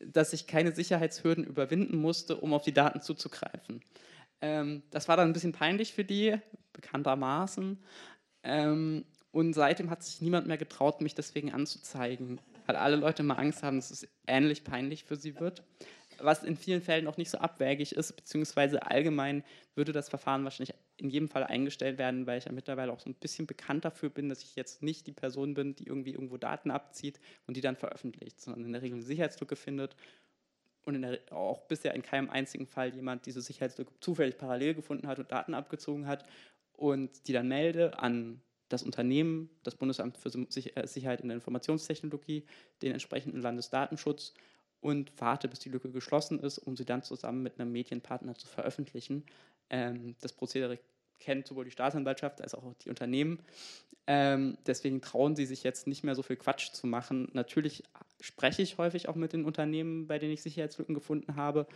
dass 0.00 0.32
ich 0.32 0.46
keine 0.46 0.74
Sicherheitshürden 0.74 1.44
überwinden 1.44 1.96
musste, 1.96 2.36
um 2.36 2.52
auf 2.52 2.62
die 2.62 2.74
Daten 2.74 3.00
zuzugreifen. 3.00 3.80
Ähm, 4.40 4.82
das 4.90 5.06
war 5.06 5.16
dann 5.16 5.28
ein 5.28 5.32
bisschen 5.32 5.52
peinlich 5.52 5.92
für 5.92 6.04
die, 6.04 6.36
bekanntermaßen. 6.72 7.78
Ähm, 8.42 9.04
und 9.30 9.52
seitdem 9.52 9.88
hat 9.88 10.02
sich 10.02 10.20
niemand 10.20 10.48
mehr 10.48 10.58
getraut, 10.58 11.00
mich 11.00 11.14
deswegen 11.14 11.52
anzuzeigen, 11.52 12.40
weil 12.66 12.74
alle 12.74 12.96
Leute 12.96 13.22
mal 13.22 13.36
Angst 13.36 13.62
haben, 13.62 13.76
dass 13.76 13.92
es 13.92 14.08
ähnlich 14.26 14.64
peinlich 14.64 15.04
für 15.04 15.16
sie 15.16 15.38
wird 15.38 15.62
was 16.22 16.42
in 16.42 16.56
vielen 16.56 16.82
Fällen 16.82 17.06
auch 17.06 17.16
nicht 17.16 17.30
so 17.30 17.38
abwägig 17.38 17.94
ist, 17.94 18.14
beziehungsweise 18.14 18.86
allgemein 18.86 19.44
würde 19.74 19.92
das 19.92 20.08
Verfahren 20.08 20.44
wahrscheinlich 20.44 20.74
in 21.02 21.10
jedem 21.10 21.28
Fall 21.28 21.44
eingestellt 21.44 21.98
werden, 21.98 22.26
weil 22.26 22.38
ich 22.38 22.44
ja 22.44 22.52
mittlerweile 22.52 22.92
auch 22.92 23.00
so 23.00 23.10
ein 23.10 23.14
bisschen 23.14 23.46
bekannt 23.46 23.84
dafür 23.84 24.08
bin, 24.08 24.28
dass 24.28 24.42
ich 24.42 24.54
jetzt 24.54 24.82
nicht 24.82 25.06
die 25.06 25.12
Person 25.12 25.54
bin, 25.54 25.74
die 25.74 25.86
irgendwie 25.86 26.12
irgendwo 26.12 26.36
Daten 26.36 26.70
abzieht 26.70 27.18
und 27.46 27.56
die 27.56 27.60
dann 27.60 27.76
veröffentlicht, 27.76 28.40
sondern 28.40 28.64
in 28.64 28.72
der 28.72 28.82
Regel 28.82 28.96
eine 28.96 29.04
Sicherheitslücke 29.04 29.56
findet 29.56 29.96
und 30.84 31.02
der, 31.02 31.18
auch 31.30 31.62
bisher 31.62 31.94
in 31.94 32.02
keinem 32.02 32.30
einzigen 32.30 32.66
Fall 32.66 32.94
jemand 32.94 33.26
diese 33.26 33.42
Sicherheitslücke 33.42 33.92
zufällig 34.00 34.38
parallel 34.38 34.74
gefunden 34.74 35.08
hat 35.08 35.18
und 35.18 35.30
Daten 35.32 35.54
abgezogen 35.54 36.06
hat 36.06 36.24
und 36.72 37.26
die 37.26 37.32
dann 37.32 37.48
melde 37.48 37.98
an 37.98 38.40
das 38.68 38.82
Unternehmen, 38.82 39.50
das 39.64 39.74
Bundesamt 39.74 40.16
für 40.16 40.30
äh, 40.30 40.86
Sicherheit 40.86 41.20
in 41.20 41.28
der 41.28 41.36
Informationstechnologie, 41.36 42.46
den 42.80 42.92
entsprechenden 42.92 43.40
Landesdatenschutz 43.40 44.34
und 44.80 45.12
warte, 45.20 45.48
bis 45.48 45.58
die 45.60 45.68
Lücke 45.68 45.90
geschlossen 45.90 46.40
ist, 46.40 46.58
um 46.58 46.76
sie 46.76 46.84
dann 46.84 47.02
zusammen 47.02 47.42
mit 47.42 47.58
einem 47.58 47.72
Medienpartner 47.72 48.34
zu 48.34 48.46
veröffentlichen. 48.46 49.24
Ähm, 49.70 50.16
das 50.20 50.32
Prozedere 50.32 50.78
kennt 51.22 51.46
sowohl 51.46 51.64
die 51.64 51.70
Staatsanwaltschaft 51.70 52.42
als 52.42 52.54
auch 52.54 52.74
die 52.84 52.90
Unternehmen. 52.90 53.38
Ähm, 54.06 54.58
deswegen 54.66 55.00
trauen 55.00 55.36
sie 55.36 55.46
sich 55.46 55.62
jetzt 55.62 55.86
nicht 55.86 56.02
mehr 56.02 56.14
so 56.14 56.22
viel 56.22 56.36
Quatsch 56.36 56.72
zu 56.72 56.86
machen. 56.86 57.28
Natürlich 57.32 57.84
spreche 58.20 58.62
ich 58.62 58.78
häufig 58.78 59.08
auch 59.08 59.14
mit 59.14 59.32
den 59.32 59.44
Unternehmen, 59.44 60.08
bei 60.08 60.18
denen 60.18 60.32
ich 60.32 60.42
Sicherheitslücken 60.42 60.94
gefunden 60.94 61.36
habe. 61.36 61.66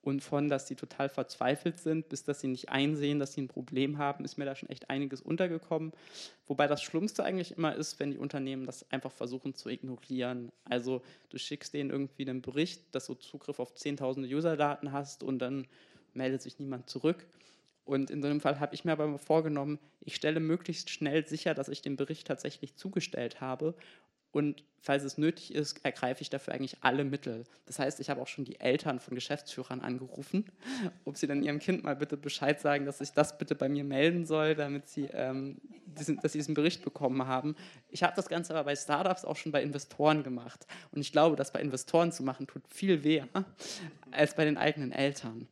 Und 0.00 0.22
von, 0.22 0.50
dass 0.50 0.68
sie 0.68 0.76
total 0.76 1.08
verzweifelt 1.08 1.78
sind, 1.78 2.10
bis 2.10 2.24
dass 2.24 2.40
sie 2.40 2.48
nicht 2.48 2.68
einsehen, 2.68 3.18
dass 3.18 3.32
sie 3.32 3.40
ein 3.40 3.48
Problem 3.48 3.96
haben, 3.96 4.24
ist 4.26 4.36
mir 4.36 4.44
da 4.44 4.54
schon 4.54 4.68
echt 4.68 4.90
einiges 4.90 5.22
untergekommen. 5.22 5.92
Wobei 6.46 6.66
das 6.66 6.82
Schlimmste 6.82 7.24
eigentlich 7.24 7.56
immer 7.56 7.74
ist, 7.74 7.98
wenn 8.00 8.10
die 8.10 8.18
Unternehmen 8.18 8.66
das 8.66 8.90
einfach 8.90 9.12
versuchen 9.12 9.54
zu 9.54 9.70
ignorieren. 9.70 10.52
Also 10.64 11.00
du 11.30 11.38
schickst 11.38 11.72
denen 11.72 11.88
irgendwie 11.88 12.28
einen 12.28 12.42
Bericht, 12.42 12.94
dass 12.94 13.06
du 13.06 13.14
Zugriff 13.14 13.58
auf 13.58 13.74
zehntausende 13.74 14.28
User-Daten 14.28 14.92
hast 14.92 15.22
und 15.22 15.38
dann 15.38 15.66
meldet 16.12 16.42
sich 16.42 16.58
niemand 16.58 16.90
zurück. 16.90 17.26
Und 17.84 18.10
in 18.10 18.22
so 18.22 18.28
einem 18.28 18.40
Fall 18.40 18.60
habe 18.60 18.74
ich 18.74 18.84
mir 18.84 18.92
aber 18.92 19.18
vorgenommen, 19.18 19.78
ich 20.00 20.14
stelle 20.16 20.40
möglichst 20.40 20.90
schnell 20.90 21.26
sicher, 21.26 21.54
dass 21.54 21.68
ich 21.68 21.82
den 21.82 21.96
Bericht 21.96 22.26
tatsächlich 22.26 22.76
zugestellt 22.76 23.40
habe. 23.40 23.74
Und 24.34 24.64
falls 24.80 25.04
es 25.04 25.16
nötig 25.16 25.54
ist, 25.54 25.84
ergreife 25.84 26.20
ich 26.20 26.28
dafür 26.28 26.54
eigentlich 26.54 26.78
alle 26.80 27.04
Mittel. 27.04 27.44
Das 27.66 27.78
heißt, 27.78 28.00
ich 28.00 28.10
habe 28.10 28.20
auch 28.20 28.26
schon 28.26 28.44
die 28.44 28.58
Eltern 28.58 28.98
von 28.98 29.14
Geschäftsführern 29.14 29.80
angerufen, 29.80 30.44
ob 31.04 31.16
sie 31.16 31.28
dann 31.28 31.42
ihrem 31.44 31.60
Kind 31.60 31.84
mal 31.84 31.94
bitte 31.94 32.16
Bescheid 32.16 32.60
sagen, 32.60 32.84
dass 32.84 32.98
sich 32.98 33.12
das 33.12 33.38
bitte 33.38 33.54
bei 33.54 33.68
mir 33.68 33.84
melden 33.84 34.26
soll, 34.26 34.56
damit 34.56 34.88
sie, 34.88 35.04
ähm, 35.12 35.58
diesen, 35.86 36.18
dass 36.18 36.32
sie 36.32 36.38
diesen 36.38 36.54
Bericht 36.54 36.82
bekommen 36.82 37.26
haben. 37.28 37.54
Ich 37.90 38.02
habe 38.02 38.14
das 38.16 38.28
Ganze 38.28 38.54
aber 38.54 38.64
bei 38.64 38.74
Startups 38.74 39.24
auch 39.24 39.36
schon 39.36 39.52
bei 39.52 39.62
Investoren 39.62 40.24
gemacht. 40.24 40.66
Und 40.90 41.00
ich 41.00 41.12
glaube, 41.12 41.36
das 41.36 41.52
bei 41.52 41.60
Investoren 41.60 42.10
zu 42.10 42.24
machen, 42.24 42.48
tut 42.48 42.66
viel 42.68 43.04
weh 43.04 43.22
als 44.10 44.34
bei 44.34 44.44
den 44.44 44.58
eigenen 44.58 44.90
Eltern. 44.90 45.46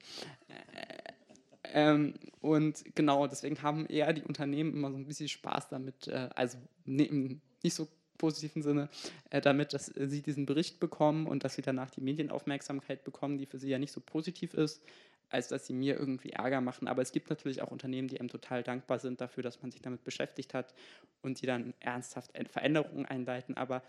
Ähm, 1.72 2.14
und 2.40 2.84
genau, 2.94 3.26
deswegen 3.26 3.62
haben 3.62 3.86
eher 3.86 4.12
die 4.12 4.22
Unternehmen 4.22 4.74
immer 4.74 4.90
so 4.90 4.98
ein 4.98 5.06
bisschen 5.06 5.28
Spaß 5.28 5.68
damit, 5.68 6.06
äh, 6.06 6.28
also 6.34 6.58
ne, 6.84 7.40
nicht 7.62 7.74
so 7.74 7.88
positiven 8.18 8.62
Sinne, 8.62 8.88
äh, 9.30 9.40
damit, 9.40 9.72
dass 9.72 9.88
äh, 9.96 10.06
sie 10.06 10.22
diesen 10.22 10.46
Bericht 10.46 10.78
bekommen 10.80 11.26
und 11.26 11.44
dass 11.44 11.54
sie 11.54 11.62
danach 11.62 11.90
die 11.90 12.02
Medienaufmerksamkeit 12.02 13.04
bekommen, 13.04 13.38
die 13.38 13.46
für 13.46 13.58
sie 13.58 13.70
ja 13.70 13.78
nicht 13.78 13.92
so 13.92 14.00
positiv 14.00 14.54
ist, 14.54 14.82
als 15.30 15.48
dass 15.48 15.66
sie 15.66 15.72
mir 15.72 15.98
irgendwie 15.98 16.30
Ärger 16.30 16.60
machen. 16.60 16.88
Aber 16.88 17.00
es 17.00 17.12
gibt 17.12 17.30
natürlich 17.30 17.62
auch 17.62 17.70
Unternehmen, 17.70 18.06
die 18.06 18.20
einem 18.20 18.28
total 18.28 18.62
dankbar 18.62 18.98
sind 18.98 19.20
dafür, 19.20 19.42
dass 19.42 19.62
man 19.62 19.70
sich 19.72 19.80
damit 19.80 20.04
beschäftigt 20.04 20.52
hat 20.52 20.74
und 21.22 21.40
die 21.40 21.46
dann 21.46 21.72
ernsthaft 21.80 22.32
Veränderungen 22.50 23.06
einleiten. 23.06 23.56
Aber 23.56 23.82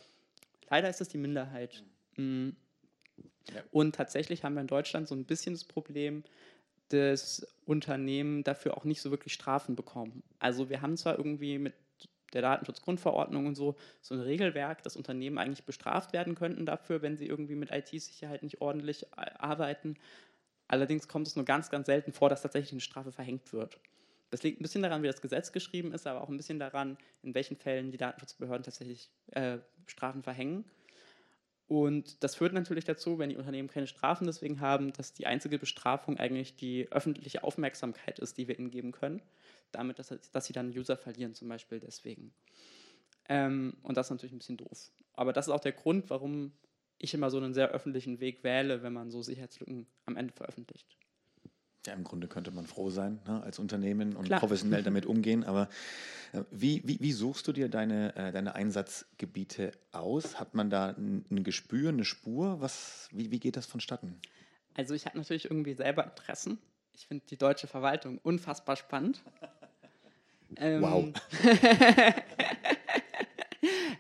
leider 0.70 0.90
ist 0.90 1.02
das 1.02 1.10
die 1.10 1.18
Minderheit. 1.18 1.84
Mhm. 2.16 2.56
Ja. 3.54 3.62
Und 3.72 3.96
tatsächlich 3.96 4.44
haben 4.44 4.54
wir 4.54 4.62
in 4.62 4.68
Deutschland 4.68 5.08
so 5.08 5.16
ein 5.16 5.26
bisschen 5.26 5.54
das 5.54 5.66
Problem, 5.66 6.24
das 6.94 7.46
Unternehmen 7.66 8.44
dafür 8.44 8.78
auch 8.78 8.86
nicht 8.86 9.02
so 9.02 9.12
wirklich 9.12 9.34
Strafen 9.34 9.76
bekommen. 9.76 10.24
Also 10.40 10.70
wir 10.70 10.82
haben 10.82 10.98
zwar 10.98 11.18
irgendwie 11.18 11.58
mit 11.58 11.74
der 12.34 12.42
Datenschutzgrundverordnung 12.42 13.46
und 13.46 13.56
so 13.56 13.76
so 14.02 14.16
ein 14.16 14.22
Regelwerk, 14.22 14.84
dass 14.84 14.96
Unternehmen 14.96 15.38
eigentlich 15.38 15.66
bestraft 15.66 16.14
werden 16.14 16.36
könnten 16.36 16.66
dafür, 16.66 17.02
wenn 17.02 17.18
sie 17.18 17.28
irgendwie 17.28 17.56
mit 17.56 17.72
IT-Sicherheit 17.72 18.44
nicht 18.44 18.62
ordentlich 18.62 19.06
arbeiten. 19.14 19.96
Allerdings 20.68 21.08
kommt 21.08 21.28
es 21.28 21.36
nur 21.36 21.46
ganz, 21.46 21.70
ganz 21.70 21.86
selten 21.86 22.14
vor, 22.14 22.30
dass 22.30 22.42
tatsächlich 22.42 22.72
eine 22.72 22.82
Strafe 22.82 23.12
verhängt 23.12 23.54
wird. 23.54 23.80
Das 24.32 24.42
liegt 24.42 24.60
ein 24.60 24.64
bisschen 24.64 24.82
daran, 24.82 25.04
wie 25.04 25.08
das 25.08 25.22
Gesetz 25.22 25.52
geschrieben 25.52 25.94
ist, 25.94 26.08
aber 26.08 26.22
auch 26.22 26.30
ein 26.30 26.38
bisschen 26.38 26.58
daran, 26.58 26.98
in 27.22 27.36
welchen 27.36 27.56
Fällen 27.56 27.92
die 27.92 27.98
Datenschutzbehörden 27.98 28.64
tatsächlich 28.64 29.12
äh, 29.32 29.60
Strafen 29.86 30.24
verhängen. 30.24 30.66
Und 31.68 32.24
das 32.24 32.36
führt 32.36 32.54
natürlich 32.54 32.84
dazu, 32.84 33.20
wenn 33.20 33.30
die 33.30 33.38
Unternehmen 33.38 33.70
keine 33.70 33.88
Strafen 33.88 34.28
deswegen 34.28 34.60
haben, 34.60 34.92
dass 34.94 35.14
die 35.14 35.26
einzige 35.26 35.58
Bestrafung 35.58 36.18
eigentlich 36.18 36.56
die 36.56 36.92
öffentliche 36.92 37.44
Aufmerksamkeit 37.44 38.20
ist, 38.20 38.38
die 38.38 38.48
wir 38.48 38.60
ihnen 38.60 38.70
geben 38.70 38.92
können, 38.92 39.22
damit, 39.72 39.98
dass, 39.98 40.14
dass 40.32 40.46
sie 40.46 40.54
dann 40.54 40.70
User 40.70 40.98
verlieren, 40.98 41.34
zum 41.34 41.48
Beispiel 41.48 41.80
deswegen. 41.80 42.34
Ähm, 43.30 43.78
und 43.82 43.98
das 43.98 44.08
ist 44.08 44.12
natürlich 44.12 44.34
ein 44.34 44.40
bisschen 44.40 44.58
doof. 44.58 44.92
Aber 45.14 45.32
das 45.32 45.48
ist 45.48 45.54
auch 45.54 45.62
der 45.62 45.72
Grund, 45.72 46.10
warum 46.10 46.52
ich 46.98 47.14
immer 47.14 47.30
so 47.30 47.38
einen 47.38 47.54
sehr 47.54 47.70
öffentlichen 47.70 48.20
Weg 48.20 48.44
wähle, 48.44 48.84
wenn 48.84 48.94
man 48.94 49.12
so 49.12 49.22
Sicherheitslücken 49.22 49.88
am 50.06 50.16
Ende 50.16 50.34
veröffentlicht. 50.34 50.98
Ja, 51.86 51.94
im 51.94 52.04
Grunde 52.04 52.28
könnte 52.28 52.52
man 52.52 52.66
froh 52.66 52.90
sein 52.90 53.20
ne, 53.28 53.44
als 53.44 53.60
Unternehmen 53.60 54.16
und 54.16 54.26
Klar. 54.26 54.40
professionell 54.40 54.84
damit 54.84 55.06
umgehen. 55.06 55.44
Aber 55.44 55.68
äh, 56.32 56.44
wie, 56.50 56.82
wie, 56.86 57.00
wie, 57.02 57.12
suchst 57.12 57.46
du 57.48 57.52
dir 57.52 57.68
deine, 57.68 58.16
äh, 58.16 58.32
deine 58.32 58.56
Einsatzgebiete 58.56 59.74
aus? 59.92 60.40
Hat 60.40 60.56
man 60.56 60.70
da 60.70 60.90
ein, 60.90 61.26
ein 61.30 61.44
Gespür, 61.44 61.90
eine 61.90 62.06
Spur? 62.06 62.62
Was, 62.62 63.10
wie, 63.12 63.32
wie 63.32 63.40
geht 63.40 63.58
das 63.58 63.66
vonstatten? 63.66 64.18
Also 64.76 64.94
ich 64.94 65.06
habe 65.06 65.18
natürlich 65.18 65.46
irgendwie 65.46 65.74
selber 65.74 66.06
Interessen. 66.06 66.58
Ich 66.96 67.08
finde 67.08 67.26
die 67.30 67.38
deutsche 67.38 67.68
Verwaltung 67.68 68.18
unfassbar 68.20 68.78
spannend. 68.78 69.22
wow. 70.58 71.06
Ähm, 71.06 71.14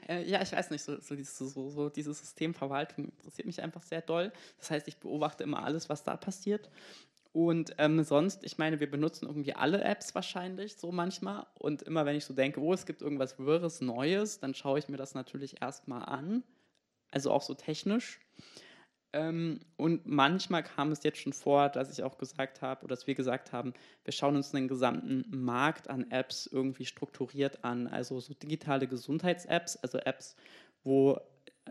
äh, 0.08 0.24
ja, 0.30 0.42
ich 0.42 0.52
weiß 0.52 0.70
nicht, 0.72 0.84
so, 0.84 1.00
so, 1.00 1.16
dieses, 1.16 1.38
so, 1.38 1.70
so 1.70 1.90
dieses 1.90 2.20
System 2.20 2.54
Verwaltung 2.54 3.10
interessiert 3.10 3.46
mich 3.46 3.62
einfach 3.62 3.84
sehr 3.84 4.02
doll. 4.02 4.32
Das 4.58 4.72
heißt, 4.72 4.88
ich 4.88 4.98
beobachte 4.98 5.44
immer 5.44 5.64
alles, 5.64 5.90
was 5.90 6.04
da 6.04 6.16
passiert. 6.16 6.70
Und 7.34 7.74
ähm, 7.80 8.04
sonst, 8.04 8.44
ich 8.44 8.60
meine, 8.60 8.80
wir 8.80 8.90
benutzen 8.90 9.26
irgendwie 9.26 9.56
alle 9.56 9.84
Apps 9.84 10.14
wahrscheinlich 10.14 10.76
so 10.76 10.92
manchmal. 10.92 11.48
Und 11.56 11.82
immer 11.82 12.06
wenn 12.06 12.16
ich 12.16 12.26
so 12.26 12.34
denke, 12.34 12.62
oh, 12.62 12.74
es 12.74 12.86
gibt 12.86 13.02
irgendwas 13.02 13.40
Wirres, 13.40 13.82
Neues, 13.82 14.40
dann 14.40 14.54
schaue 14.54 14.78
ich 14.78 14.88
mir 14.88 14.98
das 14.98 15.16
natürlich 15.16 15.62
erstmal 15.62 16.06
an. 16.06 16.44
Also 17.10 17.32
auch 17.32 17.42
so 17.42 17.56
technisch. 17.56 18.20
Ähm, 19.14 19.62
und 19.78 20.06
manchmal 20.06 20.62
kam 20.62 20.92
es 20.92 21.04
jetzt 21.04 21.20
schon 21.20 21.34
vor, 21.34 21.70
dass 21.70 21.92
ich 21.92 22.04
auch 22.04 22.20
gesagt 22.20 22.62
habe, 22.62 22.84
oder 22.84 22.96
dass 22.96 23.08
wir 23.08 23.16
gesagt 23.16 23.52
haben, 23.52 23.74
wir 24.04 24.14
schauen 24.14 24.36
uns 24.36 24.52
den 24.52 24.68
gesamten 24.68 25.26
Markt 25.30 25.90
an 25.90 26.12
Apps 26.12 26.46
irgendwie 26.46 26.86
strukturiert 26.86 27.64
an. 27.64 27.88
Also 27.88 28.20
so 28.20 28.36
digitale 28.36 28.88
Gesundheits-Apps, 28.88 29.78
also 29.78 29.98
Apps, 29.98 30.36
wo 30.84 31.20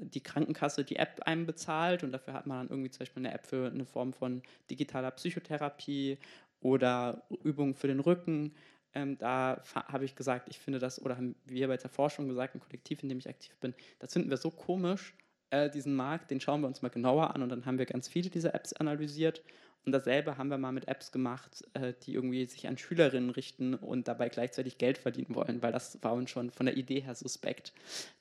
die 0.01 0.23
Krankenkasse 0.23 0.85
die 0.85 0.97
App 0.97 1.21
einem 1.25 1.47
bezahlt 1.47 2.03
und 2.03 2.13
dafür 2.13 2.35
hat 2.35 2.47
man 2.47 2.59
dann 2.59 2.69
irgendwie 2.71 2.91
zum 2.91 3.01
Beispiel 3.01 3.21
eine 3.27 3.35
App 3.35 3.47
für 3.47 3.71
eine 3.71 3.85
Form 3.85 4.13
von 4.13 4.43
digitaler 4.71 5.11
Psychotherapie 5.11 6.19
oder 6.61 7.23
Übungen 7.43 7.75
für 7.75 7.89
den 7.89 8.01
Rücken. 8.01 8.55
Ähm, 8.95 9.19
da 9.19 9.63
habe 9.75 10.05
ich 10.05 10.17
gesagt, 10.17 10.49
ich 10.49 10.59
finde 10.59 10.79
das, 10.79 11.01
oder 11.01 11.17
haben 11.17 11.35
wir 11.47 11.69
bei 11.69 11.77
der 11.77 11.91
Forschung 11.91 12.29
gesagt, 12.29 12.55
ein 12.55 12.61
Kollektiv, 12.61 13.03
in 13.03 13.09
dem 13.09 13.19
ich 13.19 13.29
aktiv 13.29 13.57
bin, 13.61 13.75
das 13.99 14.13
finden 14.13 14.31
wir 14.31 14.37
so 14.37 14.51
komisch, 14.51 15.15
äh, 15.51 15.71
diesen 15.71 15.95
Markt, 15.95 16.31
den 16.31 16.41
schauen 16.41 16.61
wir 16.61 16.67
uns 16.67 16.83
mal 16.83 16.89
genauer 16.89 17.35
an 17.35 17.43
und 17.43 17.49
dann 17.49 17.67
haben 17.67 17.79
wir 17.79 17.87
ganz 17.87 18.09
viele 18.09 18.31
dieser 18.31 18.55
Apps 18.55 18.73
analysiert 18.73 19.43
und 19.85 19.93
dasselbe 19.93 20.39
haben 20.39 20.49
wir 20.49 20.59
mal 20.59 20.73
mit 20.73 20.87
Apps 20.87 21.11
gemacht, 21.11 21.65
äh, 21.75 21.93
die 22.05 22.15
irgendwie 22.15 22.47
sich 22.47 22.69
an 22.69 22.79
Schülerinnen 22.79 23.31
richten 23.31 23.75
und 23.75 24.07
dabei 24.07 24.29
gleichzeitig 24.29 24.79
Geld 24.79 24.99
verdienen 24.99 25.35
wollen, 25.35 25.63
weil 25.63 25.73
das 25.73 25.99
war 26.03 26.13
uns 26.13 26.31
schon 26.31 26.51
von 26.51 26.67
der 26.67 26.77
Idee 26.77 27.01
her 27.01 27.15
suspekt, 27.15 27.73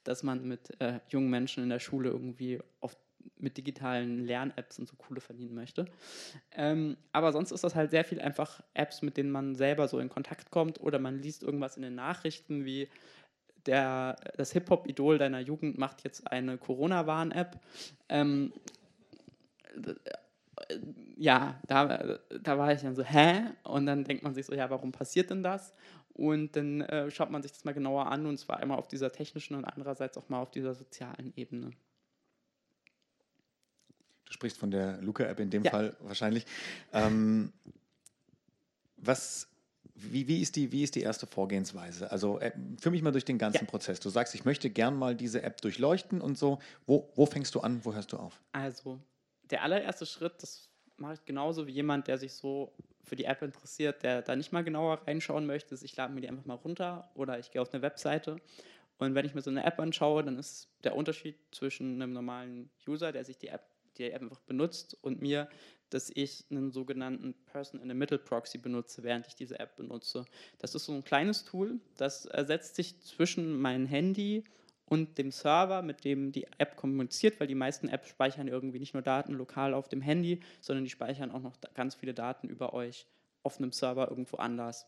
dass 0.03 0.23
man 0.23 0.47
mit 0.47 0.79
äh, 0.81 0.99
jungen 1.09 1.29
Menschen 1.29 1.63
in 1.63 1.69
der 1.69 1.79
Schule 1.79 2.09
irgendwie 2.09 2.59
auf, 2.79 2.97
mit 3.37 3.57
digitalen 3.57 4.25
Lern-Apps 4.25 4.79
und 4.79 4.87
so 4.87 4.95
coole 4.95 5.21
verdienen 5.21 5.53
möchte. 5.53 5.85
Ähm, 6.53 6.97
aber 7.11 7.31
sonst 7.31 7.51
ist 7.51 7.63
das 7.63 7.75
halt 7.75 7.91
sehr 7.91 8.05
viel 8.05 8.19
einfach 8.19 8.63
Apps, 8.73 9.03
mit 9.03 9.17
denen 9.17 9.29
man 9.29 9.55
selber 9.55 9.87
so 9.87 9.99
in 9.99 10.09
Kontakt 10.09 10.49
kommt 10.49 10.79
oder 10.81 10.97
man 10.97 11.21
liest 11.21 11.43
irgendwas 11.43 11.77
in 11.77 11.83
den 11.83 11.95
Nachrichten 11.95 12.65
wie 12.65 12.89
der, 13.67 14.15
das 14.37 14.51
Hip-Hop-Idol 14.53 15.19
deiner 15.19 15.39
Jugend 15.39 15.77
macht 15.77 16.03
jetzt 16.03 16.25
eine 16.31 16.57
Corona-Warn-App. 16.57 17.59
Ähm, 18.09 18.51
ja, 21.17 21.59
da, 21.67 22.19
da 22.41 22.57
war 22.57 22.71
ich 22.73 22.81
dann 22.81 22.95
so, 22.95 23.03
hä? 23.03 23.43
Und 23.63 23.85
dann 23.85 24.03
denkt 24.03 24.23
man 24.23 24.33
sich 24.33 24.45
so, 24.45 24.53
ja, 24.53 24.69
warum 24.69 24.91
passiert 24.91 25.29
denn 25.29 25.43
das? 25.43 25.73
Und 26.13 26.55
dann 26.55 26.81
äh, 26.81 27.09
schaut 27.09 27.31
man 27.31 27.41
sich 27.41 27.51
das 27.51 27.63
mal 27.63 27.73
genauer 27.73 28.07
an 28.07 28.25
und 28.25 28.37
zwar 28.37 28.57
einmal 28.57 28.77
auf 28.77 28.87
dieser 28.87 29.11
technischen 29.11 29.55
und 29.55 29.65
andererseits 29.65 30.17
auch 30.17 30.29
mal 30.29 30.41
auf 30.41 30.51
dieser 30.51 30.73
sozialen 30.73 31.33
Ebene. 31.35 31.71
Du 34.25 34.33
sprichst 34.33 34.57
von 34.57 34.71
der 34.71 35.01
Luca-App 35.01 35.39
in 35.39 35.49
dem 35.49 35.63
ja. 35.63 35.71
Fall 35.71 35.95
wahrscheinlich. 35.99 36.45
Ähm, 36.93 37.51
was, 38.97 39.47
wie, 39.95 40.27
wie, 40.27 40.41
ist 40.41 40.55
die, 40.55 40.71
wie 40.71 40.83
ist 40.83 40.95
die 40.95 41.01
erste 41.01 41.27
Vorgehensweise? 41.27 42.11
Also 42.11 42.39
äh, 42.39 42.51
führ 42.79 42.91
mich 42.91 43.01
mal 43.01 43.11
durch 43.11 43.25
den 43.25 43.37
ganzen 43.37 43.65
ja. 43.65 43.69
Prozess. 43.69 43.99
Du 43.99 44.09
sagst, 44.09 44.35
ich 44.35 44.45
möchte 44.45 44.69
gern 44.69 44.97
mal 44.97 45.15
diese 45.15 45.43
App 45.43 45.61
durchleuchten 45.61 46.21
und 46.21 46.37
so. 46.37 46.59
Wo, 46.85 47.09
wo 47.15 47.25
fängst 47.25 47.55
du 47.55 47.61
an, 47.61 47.83
wo 47.83 47.93
hörst 47.93 48.11
du 48.11 48.17
auf? 48.17 48.41
Also 48.51 48.99
der 49.51 49.63
allererste 49.63 50.05
Schritt, 50.05 50.33
das 50.41 50.69
mache 50.97 51.13
ich 51.13 51.25
genauso 51.25 51.67
wie 51.67 51.71
jemand, 51.71 52.07
der 52.07 52.17
sich 52.17 52.33
so 52.33 52.73
für 53.03 53.15
die 53.15 53.25
App 53.25 53.41
interessiert, 53.41 54.03
der 54.03 54.21
da 54.21 54.35
nicht 54.35 54.51
mal 54.51 54.63
genauer 54.63 55.01
reinschauen 55.07 55.45
möchte, 55.45 55.73
ist, 55.73 55.83
ich 55.83 55.95
lade 55.95 56.13
mir 56.13 56.21
die 56.21 56.29
einfach 56.29 56.45
mal 56.45 56.55
runter 56.55 57.09
oder 57.15 57.39
ich 57.39 57.51
gehe 57.51 57.61
auf 57.61 57.73
eine 57.73 57.81
Webseite. 57.81 58.37
Und 58.99 59.15
wenn 59.15 59.25
ich 59.25 59.33
mir 59.33 59.41
so 59.41 59.49
eine 59.49 59.65
App 59.65 59.79
anschaue, 59.79 60.23
dann 60.23 60.37
ist 60.37 60.69
der 60.83 60.95
Unterschied 60.95 61.35
zwischen 61.51 61.95
einem 61.95 62.13
normalen 62.13 62.69
User, 62.87 63.11
der 63.11 63.25
sich 63.25 63.37
die 63.37 63.47
App, 63.47 63.65
die 63.97 64.11
App 64.11 64.21
einfach 64.21 64.41
benutzt, 64.41 64.95
und 65.01 65.21
mir, 65.21 65.49
dass 65.89 66.11
ich 66.13 66.45
einen 66.51 66.71
sogenannten 66.71 67.33
Person 67.45 67.81
in 67.81 67.89
the 67.89 67.95
Middle 67.95 68.19
Proxy 68.19 68.59
benutze, 68.59 69.01
während 69.03 69.25
ich 69.25 69.35
diese 69.35 69.59
App 69.59 69.75
benutze. 69.75 70.25
Das 70.59 70.75
ist 70.75 70.85
so 70.85 70.93
ein 70.93 71.03
kleines 71.03 71.43
Tool, 71.43 71.79
das 71.97 72.23
setzt 72.23 72.75
sich 72.75 73.01
zwischen 73.01 73.59
mein 73.59 73.87
Handy 73.87 74.43
und 74.43 74.60
dem 74.91 75.31
Server, 75.31 75.81
mit 75.81 76.03
dem 76.03 76.31
die 76.31 76.47
App 76.57 76.75
kommuniziert, 76.75 77.39
weil 77.39 77.47
die 77.47 77.55
meisten 77.55 77.87
Apps 77.87 78.09
speichern 78.09 78.47
irgendwie 78.47 78.79
nicht 78.79 78.93
nur 78.93 79.03
Daten 79.03 79.33
lokal 79.33 79.73
auf 79.73 79.87
dem 79.87 80.01
Handy, 80.01 80.41
sondern 80.59 80.83
die 80.83 80.89
speichern 80.89 81.31
auch 81.31 81.41
noch 81.41 81.55
ganz 81.73 81.95
viele 81.95 82.13
Daten 82.13 82.49
über 82.49 82.73
euch 82.73 83.07
auf 83.43 83.57
einem 83.57 83.71
Server 83.71 84.09
irgendwo 84.09 84.37
anders. 84.37 84.87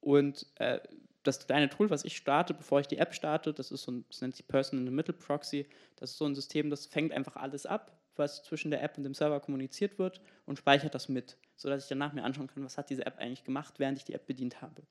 Und 0.00 0.46
äh, 0.56 0.80
das 1.22 1.46
kleine 1.46 1.68
Tool, 1.68 1.90
was 1.90 2.04
ich 2.04 2.16
starte, 2.16 2.54
bevor 2.54 2.80
ich 2.80 2.88
die 2.88 2.98
App 2.98 3.14
starte, 3.14 3.52
das 3.52 3.70
ist 3.70 3.82
so 3.82 3.92
ein, 3.92 4.04
das 4.08 4.20
nennt 4.20 4.36
sich 4.36 4.46
Person 4.46 4.80
in 4.80 4.86
the 4.86 4.92
Middle 4.92 5.14
Proxy. 5.14 5.66
Das 5.96 6.10
ist 6.12 6.18
so 6.18 6.26
ein 6.26 6.34
System, 6.34 6.70
das 6.70 6.86
fängt 6.86 7.12
einfach 7.12 7.36
alles 7.36 7.66
ab, 7.66 7.96
was 8.16 8.42
zwischen 8.42 8.70
der 8.70 8.82
App 8.82 8.96
und 8.96 9.04
dem 9.04 9.14
Server 9.14 9.40
kommuniziert 9.40 9.98
wird 9.98 10.20
und 10.46 10.58
speichert 10.58 10.94
das 10.94 11.08
mit, 11.08 11.36
sodass 11.56 11.84
ich 11.84 11.88
danach 11.88 12.12
mir 12.12 12.24
anschauen 12.24 12.46
kann, 12.46 12.64
was 12.64 12.78
hat 12.78 12.90
diese 12.90 13.06
App 13.06 13.18
eigentlich 13.18 13.44
gemacht, 13.44 13.74
während 13.78 13.98
ich 13.98 14.04
die 14.04 14.14
App 14.14 14.26
bedient 14.26 14.60
habe. 14.62 14.82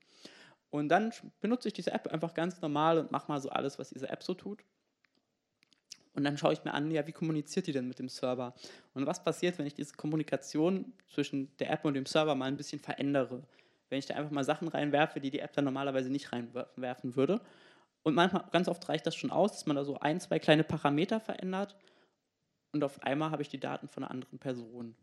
Und 0.74 0.90
dann 0.90 1.14
benutze 1.40 1.68
ich 1.68 1.76
diese 1.76 1.92
App 1.92 2.08
einfach 2.08 2.34
ganz 2.34 2.60
normal 2.60 2.98
und 2.98 3.12
mache 3.12 3.32
mal 3.32 3.40
so 3.40 3.50
alles, 3.50 3.78
was 3.78 3.90
diese 3.90 4.10
App 4.10 4.24
so 4.24 4.34
tut. 4.34 4.66
Und 6.16 6.24
dann 6.24 6.36
schaue 6.36 6.54
ich 6.54 6.64
mir 6.64 6.74
an, 6.74 6.90
ja, 6.90 7.06
wie 7.06 7.12
kommuniziert 7.12 7.68
die 7.68 7.74
denn 7.74 7.88
mit 7.88 8.00
dem 8.00 8.10
Server? 8.10 8.56
Und 8.96 9.06
was 9.06 9.24
passiert, 9.24 9.60
wenn 9.60 9.68
ich 9.68 9.76
diese 9.76 9.94
Kommunikation 9.94 10.92
zwischen 11.14 11.56
der 11.58 11.70
App 11.70 11.86
und 11.86 11.94
dem 11.94 12.08
Server 12.08 12.34
mal 12.34 12.46
ein 12.46 12.58
bisschen 12.58 12.80
verändere? 12.80 13.44
Wenn 13.90 14.00
ich 14.00 14.08
da 14.08 14.16
einfach 14.16 14.32
mal 14.32 14.44
Sachen 14.44 14.68
reinwerfe, 14.68 15.20
die 15.20 15.30
die 15.30 15.42
App 15.42 15.54
dann 15.54 15.66
normalerweise 15.66 16.10
nicht 16.10 16.32
reinwerfen 16.34 17.16
würde. 17.16 17.40
Und 18.02 18.16
manchmal, 18.16 18.46
ganz 18.52 18.68
oft 18.68 18.90
reicht 18.90 19.06
das 19.06 19.16
schon 19.16 19.30
aus, 19.30 19.52
dass 19.52 19.68
man 19.68 19.76
da 19.76 19.86
so 19.86 20.00
ein, 20.00 20.20
zwei 20.20 20.40
kleine 20.40 20.64
Parameter 20.64 21.20
verändert 21.20 21.78
und 22.74 22.84
auf 22.84 23.04
einmal 23.04 23.30
habe 23.30 23.44
ich 23.44 23.50
die 23.50 23.60
Daten 23.60 23.88
von 23.88 24.04
einer 24.04 24.12
anderen 24.12 24.40
Person. 24.40 24.96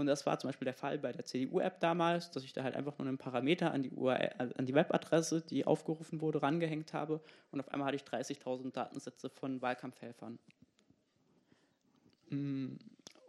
Und 0.00 0.06
das 0.06 0.24
war 0.24 0.38
zum 0.38 0.48
Beispiel 0.48 0.64
der 0.64 0.72
Fall 0.72 0.98
bei 0.98 1.12
der 1.12 1.26
CDU-App 1.26 1.78
damals, 1.78 2.30
dass 2.30 2.42
ich 2.42 2.54
da 2.54 2.62
halt 2.62 2.74
einfach 2.74 2.96
nur 2.96 3.06
einen 3.06 3.18
Parameter 3.18 3.70
an 3.70 3.82
die, 3.82 3.90
URL, 3.90 4.30
äh, 4.38 4.48
an 4.56 4.64
die 4.64 4.74
Webadresse, 4.74 5.42
die 5.42 5.66
aufgerufen 5.66 6.22
wurde, 6.22 6.42
rangehängt 6.42 6.94
habe. 6.94 7.20
Und 7.52 7.60
auf 7.60 7.68
einmal 7.68 7.88
hatte 7.88 7.96
ich 7.96 8.02
30.000 8.04 8.72
Datensätze 8.72 9.28
von 9.28 9.60
Wahlkampfhelfern. 9.60 10.38
Mm, 12.30 12.76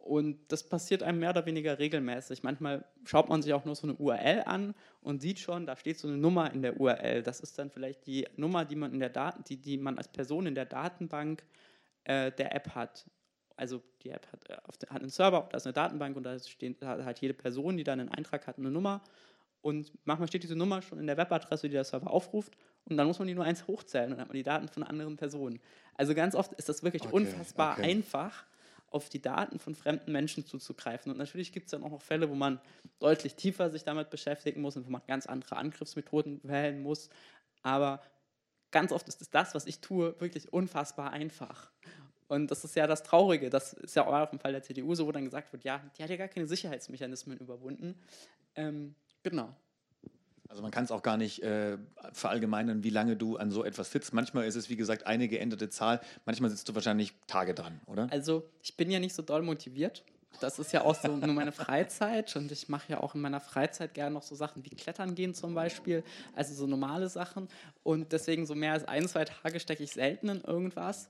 und 0.05 0.37
das 0.47 0.63
passiert 0.63 1.03
einem 1.03 1.19
mehr 1.19 1.31
oder 1.31 1.45
weniger 1.45 1.77
regelmäßig. 1.77 2.41
Manchmal 2.41 2.85
schaut 3.03 3.27
man 3.27 3.41
sich 3.41 3.53
auch 3.53 3.65
nur 3.65 3.75
so 3.75 3.87
eine 3.87 3.97
URL 3.97 4.43
an 4.45 4.73
und 5.01 5.21
sieht 5.21 5.39
schon, 5.39 5.65
da 5.65 5.75
steht 5.75 5.99
so 5.99 6.07
eine 6.07 6.15
Nummer 6.15 6.53
in 6.53 6.61
der 6.61 6.79
URL. 6.79 7.21
Das 7.21 7.41
ist 7.41 7.59
dann 7.59 7.69
vielleicht 7.69 8.07
die 8.07 8.29
Nummer, 8.37 8.63
die 8.63 8.77
man 8.77 8.93
in 8.93 9.01
der 9.01 9.09
Daten, 9.09 9.43
die, 9.43 9.57
die 9.57 9.77
man 9.77 9.97
als 9.97 10.07
Person 10.07 10.47
in 10.47 10.55
der 10.55 10.65
Datenbank 10.65 11.43
äh, 12.05 12.31
der 12.31 12.55
App 12.55 12.75
hat 12.75 13.05
also 13.61 13.81
die 14.01 14.09
App 14.09 14.27
hat, 14.31 14.49
äh, 14.49 14.55
hat 14.89 15.01
einen 15.01 15.09
Server, 15.09 15.47
da 15.49 15.57
ist 15.57 15.67
eine 15.67 15.73
Datenbank 15.73 16.17
und 16.17 16.23
da 16.23 16.37
steht, 16.39 16.81
hat 16.81 17.21
jede 17.21 17.35
Person, 17.35 17.77
die 17.77 17.83
da 17.83 17.93
einen 17.93 18.09
Eintrag 18.09 18.47
hat, 18.47 18.57
eine 18.57 18.71
Nummer. 18.71 19.01
Und 19.61 19.91
manchmal 20.03 20.27
steht 20.27 20.41
diese 20.41 20.55
Nummer 20.55 20.81
schon 20.81 20.99
in 20.99 21.05
der 21.05 21.17
Webadresse, 21.17 21.67
die 21.67 21.73
der 21.73 21.83
Server 21.83 22.09
aufruft. 22.09 22.57
Und 22.85 22.97
dann 22.97 23.05
muss 23.05 23.19
man 23.19 23.27
die 23.27 23.35
nur 23.35 23.45
eins 23.45 23.67
hochzählen 23.67 24.05
und 24.05 24.11
dann 24.13 24.21
hat 24.21 24.29
man 24.29 24.35
die 24.35 24.43
Daten 24.43 24.67
von 24.67 24.81
anderen 24.81 25.15
Personen. 25.15 25.59
Also 25.93 26.15
ganz 26.15 26.33
oft 26.33 26.53
ist 26.53 26.67
das 26.67 26.81
wirklich 26.81 27.03
okay, 27.03 27.13
unfassbar 27.13 27.73
okay. 27.77 27.91
einfach, 27.91 28.45
auf 28.87 29.07
die 29.07 29.21
Daten 29.21 29.57
von 29.57 29.73
fremden 29.73 30.11
Menschen 30.11 30.45
zuzugreifen. 30.45 31.11
Und 31.11 31.17
natürlich 31.17 31.53
gibt 31.53 31.67
es 31.67 31.71
dann 31.71 31.83
auch 31.83 31.91
noch 31.91 32.01
Fälle, 32.01 32.29
wo 32.29 32.35
man 32.35 32.59
deutlich 32.99 33.35
tiefer 33.35 33.69
sich 33.69 33.83
damit 33.85 34.09
beschäftigen 34.09 34.61
muss 34.61 34.75
und 34.75 34.85
wo 34.85 34.89
man 34.89 35.01
ganz 35.07 35.27
andere 35.27 35.55
Angriffsmethoden 35.55 36.41
wählen 36.43 36.81
muss. 36.81 37.09
Aber 37.63 38.01
ganz 38.71 38.91
oft 38.91 39.07
ist 39.07 39.21
es 39.21 39.29
das, 39.29 39.55
was 39.55 39.65
ich 39.65 39.79
tue, 39.79 40.19
wirklich 40.19 40.51
unfassbar 40.51 41.11
einfach. 41.11 41.71
Und 42.31 42.49
das 42.49 42.63
ist 42.63 42.77
ja 42.77 42.87
das 42.87 43.03
Traurige. 43.03 43.49
Das 43.49 43.73
ist 43.73 43.93
ja 43.93 44.07
auch 44.07 44.31
im 44.31 44.39
Fall 44.39 44.53
der 44.53 44.63
CDU 44.63 44.95
so, 44.95 45.05
wo 45.05 45.11
dann 45.11 45.25
gesagt 45.25 45.51
wird, 45.51 45.65
ja, 45.65 45.81
die 45.97 46.03
hat 46.03 46.09
ja 46.09 46.15
gar 46.15 46.29
keine 46.29 46.47
Sicherheitsmechanismen 46.47 47.37
überwunden. 47.37 47.99
Ähm, 48.55 48.95
genau. 49.21 49.53
Also 50.47 50.61
man 50.61 50.71
kann 50.71 50.85
es 50.85 50.91
auch 50.91 51.03
gar 51.03 51.17
nicht 51.17 51.43
äh, 51.43 51.77
verallgemeinern, 52.13 52.85
wie 52.85 52.89
lange 52.89 53.17
du 53.17 53.35
an 53.35 53.51
so 53.51 53.65
etwas 53.65 53.91
sitzt. 53.91 54.13
Manchmal 54.13 54.45
ist 54.45 54.55
es, 54.55 54.69
wie 54.69 54.77
gesagt, 54.77 55.07
eine 55.07 55.27
geänderte 55.27 55.69
Zahl. 55.69 55.99
Manchmal 56.25 56.49
sitzt 56.49 56.69
du 56.69 56.73
wahrscheinlich 56.73 57.13
Tage 57.27 57.53
dran, 57.53 57.81
oder? 57.85 58.07
Also 58.11 58.49
ich 58.61 58.77
bin 58.77 58.89
ja 58.89 58.99
nicht 59.01 59.13
so 59.13 59.23
doll 59.23 59.41
motiviert. 59.41 60.05
Das 60.39 60.57
ist 60.57 60.71
ja 60.71 60.85
auch 60.85 60.95
so 60.95 61.09
nur 61.09 61.33
meine 61.33 61.51
Freizeit 61.51 62.33
und 62.37 62.49
ich 62.53 62.69
mache 62.69 62.93
ja 62.93 63.01
auch 63.01 63.13
in 63.13 63.19
meiner 63.19 63.41
Freizeit 63.41 63.93
gerne 63.93 64.13
noch 64.13 64.23
so 64.23 64.35
Sachen 64.35 64.63
wie 64.63 64.69
Klettern 64.69 65.15
gehen 65.15 65.33
zum 65.33 65.53
Beispiel, 65.53 66.01
also 66.33 66.53
so 66.53 66.65
normale 66.65 67.09
Sachen. 67.09 67.49
Und 67.83 68.13
deswegen 68.13 68.45
so 68.45 68.55
mehr 68.55 68.71
als 68.71 68.87
ein, 68.87 69.05
zwei 69.09 69.25
Tage 69.25 69.59
stecke 69.59 69.83
ich 69.83 69.91
selten 69.91 70.29
in 70.29 70.39
irgendwas. 70.39 71.09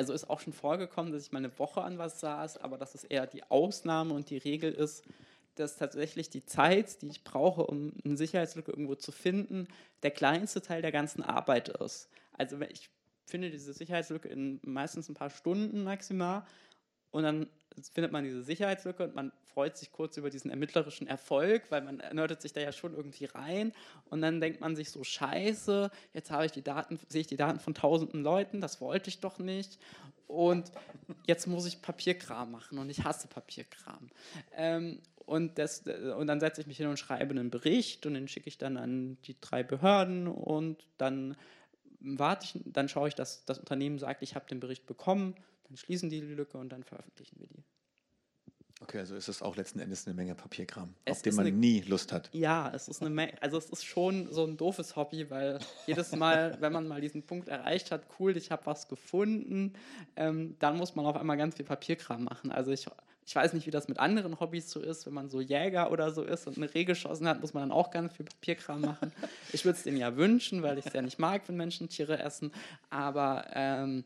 Also 0.00 0.14
ist 0.14 0.30
auch 0.30 0.40
schon 0.40 0.54
vorgekommen, 0.54 1.12
dass 1.12 1.26
ich 1.26 1.30
mal 1.30 1.40
eine 1.40 1.58
Woche 1.58 1.82
an 1.82 1.98
was 1.98 2.20
saß, 2.20 2.56
aber 2.56 2.78
dass 2.78 2.94
es 2.94 3.04
eher 3.04 3.26
die 3.26 3.42
Ausnahme 3.50 4.14
und 4.14 4.30
die 4.30 4.38
Regel 4.38 4.72
ist, 4.72 5.04
dass 5.56 5.76
tatsächlich 5.76 6.30
die 6.30 6.42
Zeit, 6.46 7.02
die 7.02 7.08
ich 7.08 7.22
brauche, 7.22 7.66
um 7.66 7.92
eine 8.02 8.16
Sicherheitslücke 8.16 8.70
irgendwo 8.70 8.94
zu 8.94 9.12
finden, 9.12 9.68
der 10.02 10.10
kleinste 10.10 10.62
Teil 10.62 10.80
der 10.80 10.90
ganzen 10.90 11.22
Arbeit 11.22 11.68
ist. 11.68 12.08
Also 12.32 12.58
ich 12.62 12.88
finde 13.26 13.50
diese 13.50 13.74
Sicherheitslücke 13.74 14.30
in 14.30 14.58
meistens 14.64 15.10
ein 15.10 15.14
paar 15.14 15.28
Stunden 15.28 15.84
maximal 15.84 16.46
und 17.10 17.24
dann 17.24 17.46
findet 17.92 18.12
man 18.12 18.24
diese 18.24 18.42
Sicherheitslücke 18.42 19.04
und 19.04 19.14
man 19.14 19.32
freut 19.52 19.76
sich 19.76 19.92
kurz 19.92 20.16
über 20.16 20.30
diesen 20.30 20.50
ermittlerischen 20.50 21.06
Erfolg, 21.06 21.62
weil 21.70 21.82
man 21.82 22.02
nerdet 22.12 22.42
sich 22.42 22.52
da 22.52 22.60
ja 22.60 22.72
schon 22.72 22.94
irgendwie 22.94 23.26
rein. 23.26 23.72
Und 24.08 24.22
dann 24.22 24.40
denkt 24.40 24.60
man 24.60 24.76
sich 24.76 24.90
so, 24.90 25.04
scheiße, 25.04 25.90
jetzt 26.12 26.30
habe 26.30 26.46
ich 26.46 26.52
die 26.52 26.62
Daten, 26.62 26.98
sehe 27.08 27.22
ich 27.22 27.26
die 27.26 27.36
Daten 27.36 27.60
von 27.60 27.74
tausenden 27.74 28.22
Leuten, 28.22 28.60
das 28.60 28.80
wollte 28.80 29.08
ich 29.08 29.20
doch 29.20 29.38
nicht. 29.38 29.78
Und 30.26 30.70
jetzt 31.26 31.46
muss 31.46 31.66
ich 31.66 31.82
Papierkram 31.82 32.52
machen 32.52 32.78
und 32.78 32.88
ich 32.88 33.04
hasse 33.04 33.26
Papierkram. 33.26 34.10
Ähm, 34.54 35.00
und, 35.26 35.58
das, 35.58 35.84
und 36.16 36.26
dann 36.26 36.40
setze 36.40 36.60
ich 36.60 36.66
mich 36.66 36.76
hin 36.76 36.86
und 36.86 36.98
schreibe 36.98 37.30
einen 37.30 37.50
Bericht 37.50 38.06
und 38.06 38.14
den 38.14 38.28
schicke 38.28 38.48
ich 38.48 38.58
dann 38.58 38.76
an 38.76 39.16
die 39.24 39.40
drei 39.40 39.62
Behörden 39.62 40.26
und 40.26 40.84
dann 40.98 41.36
warte 42.00 42.46
ich, 42.46 42.62
dann 42.64 42.88
schaue 42.88 43.08
ich, 43.08 43.14
dass 43.14 43.44
das 43.44 43.58
Unternehmen 43.58 43.98
sagt, 43.98 44.22
ich 44.22 44.34
habe 44.34 44.46
den 44.48 44.60
Bericht 44.60 44.86
bekommen 44.86 45.34
dann 45.70 45.76
schließen 45.76 46.10
die 46.10 46.20
die 46.20 46.34
Lücke 46.34 46.58
und 46.58 46.70
dann 46.70 46.82
veröffentlichen 46.82 47.38
wir 47.38 47.46
die. 47.46 47.62
Okay, 48.82 48.98
also 48.98 49.14
ist 49.14 49.28
es 49.28 49.42
auch 49.42 49.56
letzten 49.56 49.78
Endes 49.78 50.06
eine 50.06 50.14
Menge 50.14 50.34
Papierkram, 50.34 50.94
es 51.04 51.18
auf 51.18 51.22
den 51.22 51.34
man 51.36 51.46
eine, 51.46 51.54
nie 51.54 51.82
Lust 51.82 52.12
hat. 52.12 52.30
Ja, 52.32 52.72
es 52.74 52.88
ist 52.88 53.02
eine 53.02 53.10
Menge, 53.10 53.34
also 53.42 53.58
es 53.58 53.68
ist 53.68 53.84
schon 53.84 54.32
so 54.32 54.44
ein 54.44 54.56
doofes 54.56 54.96
Hobby, 54.96 55.28
weil 55.30 55.60
jedes 55.86 56.16
Mal, 56.16 56.56
wenn 56.60 56.72
man 56.72 56.88
mal 56.88 57.00
diesen 57.00 57.22
Punkt 57.22 57.48
erreicht 57.48 57.90
hat, 57.92 58.02
cool, 58.18 58.36
ich 58.36 58.50
habe 58.50 58.64
was 58.64 58.88
gefunden, 58.88 59.74
ähm, 60.16 60.56
dann 60.58 60.78
muss 60.78 60.96
man 60.96 61.04
auf 61.04 61.16
einmal 61.16 61.36
ganz 61.36 61.56
viel 61.56 61.66
Papierkram 61.66 62.24
machen. 62.24 62.50
Also 62.50 62.70
ich, 62.72 62.86
ich 63.26 63.36
weiß 63.36 63.52
nicht, 63.52 63.66
wie 63.66 63.70
das 63.70 63.86
mit 63.86 63.98
anderen 63.98 64.40
Hobbys 64.40 64.70
so 64.70 64.80
ist, 64.80 65.04
wenn 65.04 65.12
man 65.12 65.28
so 65.28 65.42
Jäger 65.42 65.92
oder 65.92 66.10
so 66.10 66.24
ist 66.24 66.46
und 66.46 66.56
eine 66.56 66.72
Reh 66.74 66.84
geschossen 66.84 67.28
hat, 67.28 67.42
muss 67.42 67.52
man 67.52 67.64
dann 67.64 67.72
auch 67.72 67.90
ganz 67.90 68.14
viel 68.16 68.24
Papierkram 68.24 68.80
machen. 68.80 69.12
Ich 69.52 69.66
würde 69.66 69.76
es 69.76 69.84
denen 69.84 69.98
ja 69.98 70.16
wünschen, 70.16 70.62
weil 70.62 70.78
ich 70.78 70.86
es 70.86 70.94
ja 70.94 71.02
nicht 71.02 71.18
mag, 71.18 71.42
wenn 71.48 71.56
Menschen 71.56 71.90
Tiere 71.90 72.18
essen, 72.18 72.50
aber 72.88 73.44
ähm, 73.52 74.04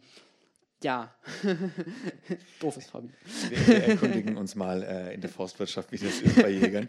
ja, 0.85 1.13
doofes 2.61 2.93
Hobby. 2.93 3.09
Wir, 3.49 3.67
wir, 3.67 3.85
erkundigen 3.85 4.37
uns 4.37 4.55
mal 4.55 4.83
äh, 4.83 5.15
in 5.15 5.23
der 5.23 5.31
Forstwirtschaft, 5.31 5.91
wie 5.91 5.99
das 5.99 6.21
ist 6.21 6.37
bei 6.37 6.51
Jägern. 6.51 6.89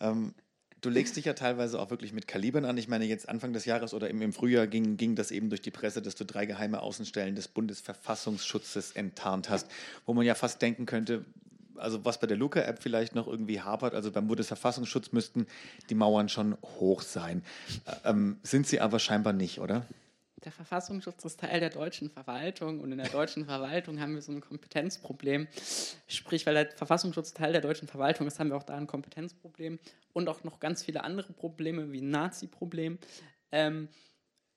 Ähm, 0.00 0.32
du 0.80 0.88
legst 0.88 1.16
dich 1.16 1.24
ja 1.24 1.34
teilweise 1.34 1.80
auch 1.80 1.90
wirklich 1.90 2.12
mit 2.12 2.28
Kalibern 2.28 2.64
an. 2.64 2.78
Ich 2.78 2.88
meine, 2.88 3.04
jetzt 3.04 3.28
Anfang 3.28 3.52
des 3.52 3.64
Jahres 3.64 3.94
oder 3.94 4.08
im, 4.08 4.22
im 4.22 4.32
Frühjahr 4.32 4.66
ging, 4.66 4.96
ging 4.96 5.16
das 5.16 5.30
eben 5.32 5.48
durch 5.48 5.60
die 5.60 5.72
Presse, 5.72 6.00
dass 6.00 6.14
du 6.14 6.24
drei 6.24 6.46
geheime 6.46 6.80
Außenstellen 6.80 7.34
des 7.34 7.48
Bundesverfassungsschutzes 7.48 8.92
enttarnt 8.92 9.50
hast, 9.50 9.68
wo 10.06 10.14
man 10.14 10.24
ja 10.24 10.34
fast 10.34 10.62
denken 10.62 10.86
könnte, 10.86 11.24
also 11.76 12.04
was 12.04 12.20
bei 12.20 12.28
der 12.28 12.36
Luca-App 12.36 12.80
vielleicht 12.80 13.16
noch 13.16 13.26
irgendwie 13.26 13.60
hapert, 13.60 13.94
also 13.94 14.12
beim 14.12 14.28
Bundesverfassungsschutz 14.28 15.10
müssten 15.10 15.46
die 15.90 15.96
Mauern 15.96 16.28
schon 16.28 16.56
hoch 16.78 17.02
sein. 17.02 17.42
Ähm, 18.04 18.38
sind 18.44 18.68
sie 18.68 18.80
aber 18.80 19.00
scheinbar 19.00 19.32
nicht, 19.32 19.58
oder? 19.58 19.84
Der 20.44 20.52
Verfassungsschutz 20.52 21.24
ist 21.24 21.40
Teil 21.40 21.60
der 21.60 21.70
deutschen 21.70 22.10
Verwaltung 22.10 22.80
und 22.80 22.92
in 22.92 22.98
der 22.98 23.08
deutschen 23.08 23.44
Verwaltung 23.44 24.00
haben 24.00 24.14
wir 24.14 24.22
so 24.22 24.32
ein 24.32 24.40
Kompetenzproblem. 24.40 25.46
Sprich, 26.08 26.46
weil 26.46 26.54
der 26.54 26.70
Verfassungsschutz 26.70 27.32
Teil 27.32 27.52
der 27.52 27.60
deutschen 27.60 27.88
Verwaltung 27.88 28.26
ist, 28.26 28.38
haben 28.38 28.50
wir 28.50 28.56
auch 28.56 28.62
da 28.62 28.76
ein 28.76 28.86
Kompetenzproblem 28.86 29.78
und 30.12 30.28
auch 30.28 30.44
noch 30.44 30.60
ganz 30.60 30.82
viele 30.82 31.04
andere 31.04 31.32
Probleme 31.32 31.92
wie 31.92 32.00
ein 32.00 32.10
Nazi-Problem. 32.10 32.98
Ähm, 33.52 33.88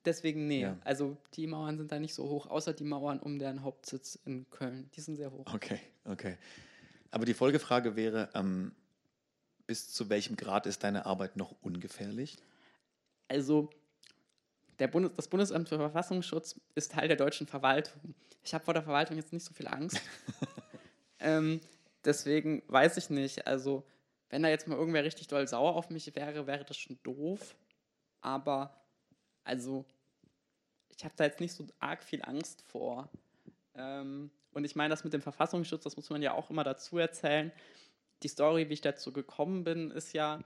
deswegen, 0.05 0.47
nee, 0.47 0.61
ja. 0.61 0.77
also 0.83 1.17
die 1.35 1.47
Mauern 1.47 1.77
sind 1.77 1.91
da 1.91 1.99
nicht 1.99 2.13
so 2.13 2.29
hoch, 2.29 2.47
außer 2.47 2.73
die 2.73 2.83
Mauern 2.83 3.19
um 3.19 3.39
deren 3.39 3.63
Hauptsitz 3.63 4.19
in 4.25 4.49
Köln. 4.49 4.89
Die 4.95 5.01
sind 5.01 5.15
sehr 5.17 5.31
hoch. 5.31 5.45
Okay, 5.53 5.79
okay. 6.05 6.37
Aber 7.11 7.25
die 7.25 7.33
Folgefrage 7.33 7.95
wäre, 7.95 8.29
ähm, 8.33 8.73
bis 9.67 9.91
zu 9.91 10.09
welchem 10.09 10.35
Grad 10.35 10.65
ist 10.65 10.83
deine 10.83 11.05
Arbeit 11.05 11.37
noch 11.37 11.55
ungefährlich? 11.61 12.37
Also 13.27 13.69
Bundes, 14.87 15.13
das 15.15 15.27
Bundesamt 15.27 15.69
für 15.69 15.77
Verfassungsschutz 15.77 16.59
ist 16.75 16.91
Teil 16.91 17.07
der 17.07 17.17
deutschen 17.17 17.47
Verwaltung. 17.47 18.13
Ich 18.43 18.53
habe 18.53 18.63
vor 18.63 18.73
der 18.73 18.83
Verwaltung 18.83 19.17
jetzt 19.17 19.33
nicht 19.33 19.43
so 19.43 19.53
viel 19.53 19.67
Angst. 19.67 20.01
ähm, 21.19 21.61
deswegen 22.03 22.61
weiß 22.67 22.97
ich 22.97 23.09
nicht. 23.09 23.47
Also, 23.47 23.83
wenn 24.29 24.43
da 24.43 24.49
jetzt 24.49 24.67
mal 24.67 24.77
irgendwer 24.77 25.03
richtig 25.03 25.27
doll 25.27 25.47
sauer 25.47 25.75
auf 25.75 25.89
mich 25.89 26.13
wäre, 26.15 26.45
wäre 26.45 26.65
das 26.65 26.77
schon 26.77 26.99
doof. 27.03 27.55
Aber, 28.21 28.75
also, 29.43 29.85
ich 30.89 31.03
habe 31.03 31.13
da 31.17 31.23
jetzt 31.23 31.39
nicht 31.39 31.53
so 31.53 31.65
arg 31.79 32.03
viel 32.03 32.21
Angst 32.23 32.61
vor. 32.63 33.09
Ähm, 33.75 34.31
und 34.51 34.63
ich 34.63 34.75
meine, 34.75 34.89
das 34.89 35.03
mit 35.03 35.13
dem 35.13 35.21
Verfassungsschutz, 35.21 35.83
das 35.83 35.95
muss 35.95 36.09
man 36.09 36.21
ja 36.21 36.33
auch 36.33 36.49
immer 36.49 36.63
dazu 36.63 36.97
erzählen. 36.97 37.51
Die 38.23 38.27
Story, 38.27 38.69
wie 38.69 38.73
ich 38.73 38.81
dazu 38.81 39.11
gekommen 39.11 39.63
bin, 39.63 39.91
ist 39.91 40.13
ja, 40.13 40.39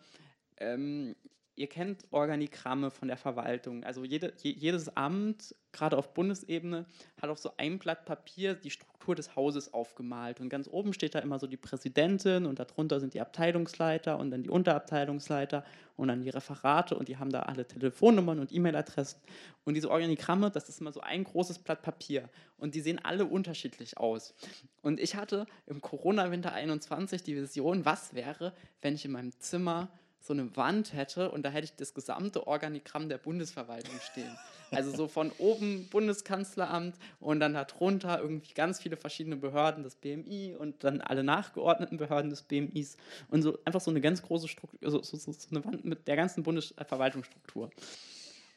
ähm, 0.58 1.16
ihr 1.60 1.68
kennt 1.68 2.06
Organigramme 2.12 2.90
von 2.90 3.10
der 3.10 3.18
Verwaltung. 3.18 3.84
Also 3.84 4.06
jede, 4.06 4.34
jedes 4.42 4.96
Amt, 4.96 5.54
gerade 5.74 5.98
auf 5.98 6.14
Bundesebene, 6.14 6.86
hat 7.22 7.30
auf 7.30 7.38
so 7.38 7.52
ein 7.58 7.80
Blatt 7.80 8.06
Papier 8.06 8.56
die 8.56 8.72
Struktur 8.72 9.14
des 9.14 9.36
Hauses 9.36 9.74
aufgemalt. 9.74 10.40
Und 10.40 10.48
ganz 10.48 10.70
oben 10.70 10.94
steht 10.94 11.16
da 11.16 11.20
immer 11.20 11.38
so 11.38 11.48
die 11.48 11.58
Präsidentin 11.58 12.46
und 12.46 12.60
darunter 12.60 13.02
sind 13.02 13.14
die 13.14 13.20
Abteilungsleiter 13.20 14.18
und 14.18 14.32
dann 14.32 14.44
die 14.44 14.50
Unterabteilungsleiter 14.50 15.66
und 15.98 16.08
dann 16.08 16.22
die 16.22 16.30
Referate 16.30 16.96
und 16.96 17.10
die 17.10 17.18
haben 17.18 17.30
da 17.30 17.42
alle 17.42 17.68
Telefonnummern 17.68 18.40
und 18.40 18.54
E-Mail-Adressen. 18.54 19.20
Und 19.66 19.74
diese 19.74 19.92
Organigramme, 19.92 20.52
das 20.52 20.70
ist 20.70 20.80
immer 20.80 20.94
so 20.94 21.02
ein 21.02 21.26
großes 21.26 21.60
Blatt 21.60 21.82
Papier 21.82 22.30
und 22.58 22.74
die 22.74 22.80
sehen 22.80 23.00
alle 23.04 23.26
unterschiedlich 23.26 23.98
aus. 23.98 24.34
Und 24.82 25.02
ich 25.02 25.16
hatte 25.16 25.46
im 25.68 25.82
Corona-Winter 25.82 26.54
21 26.54 27.22
die 27.24 27.36
Vision, 27.36 27.84
was 27.84 28.14
wäre, 28.14 28.54
wenn 28.82 28.96
ich 28.96 29.04
in 29.04 29.12
meinem 29.12 29.38
Zimmer 29.40 29.90
so 30.20 30.34
eine 30.34 30.56
Wand 30.58 30.94
hätte 30.94 31.32
und 31.32 31.44
da 31.44 31.50
hätte 31.50 31.66
ich 31.66 31.76
das 31.76 31.94
gesamte 31.94 32.46
Organigramm 32.46 33.10
der 33.10 33.18
Bundesverwaltung 33.18 34.00
stehen. 34.12 34.38
Also 34.72 34.96
so 34.96 35.08
von 35.08 35.32
oben 35.38 35.88
Bundeskanzleramt 35.90 36.96
und 37.20 37.40
dann 37.40 37.54
darunter 37.54 38.20
irgendwie 38.20 38.54
ganz 38.54 38.80
viele 38.80 38.98
verschiedene 38.98 39.38
Behörden 39.38 39.84
des 39.84 39.96
BMI 39.96 40.56
und 40.60 40.84
dann 40.84 41.02
alle 41.02 41.24
nachgeordneten 41.24 41.98
Behörden 41.98 42.30
des 42.30 42.44
BMIs 42.44 42.98
und 43.30 43.42
so 43.42 43.58
einfach 43.66 43.82
so 43.82 43.92
eine 43.92 44.02
ganz 44.02 44.22
große 44.22 44.48
Struktur, 44.48 44.92
so, 44.92 45.02
so, 45.02 45.18
so 45.18 45.34
eine 45.52 45.64
Wand 45.66 45.86
mit 45.86 46.08
der 46.08 46.16
ganzen 46.16 46.44
Bundesverwaltungsstruktur. 46.44 47.72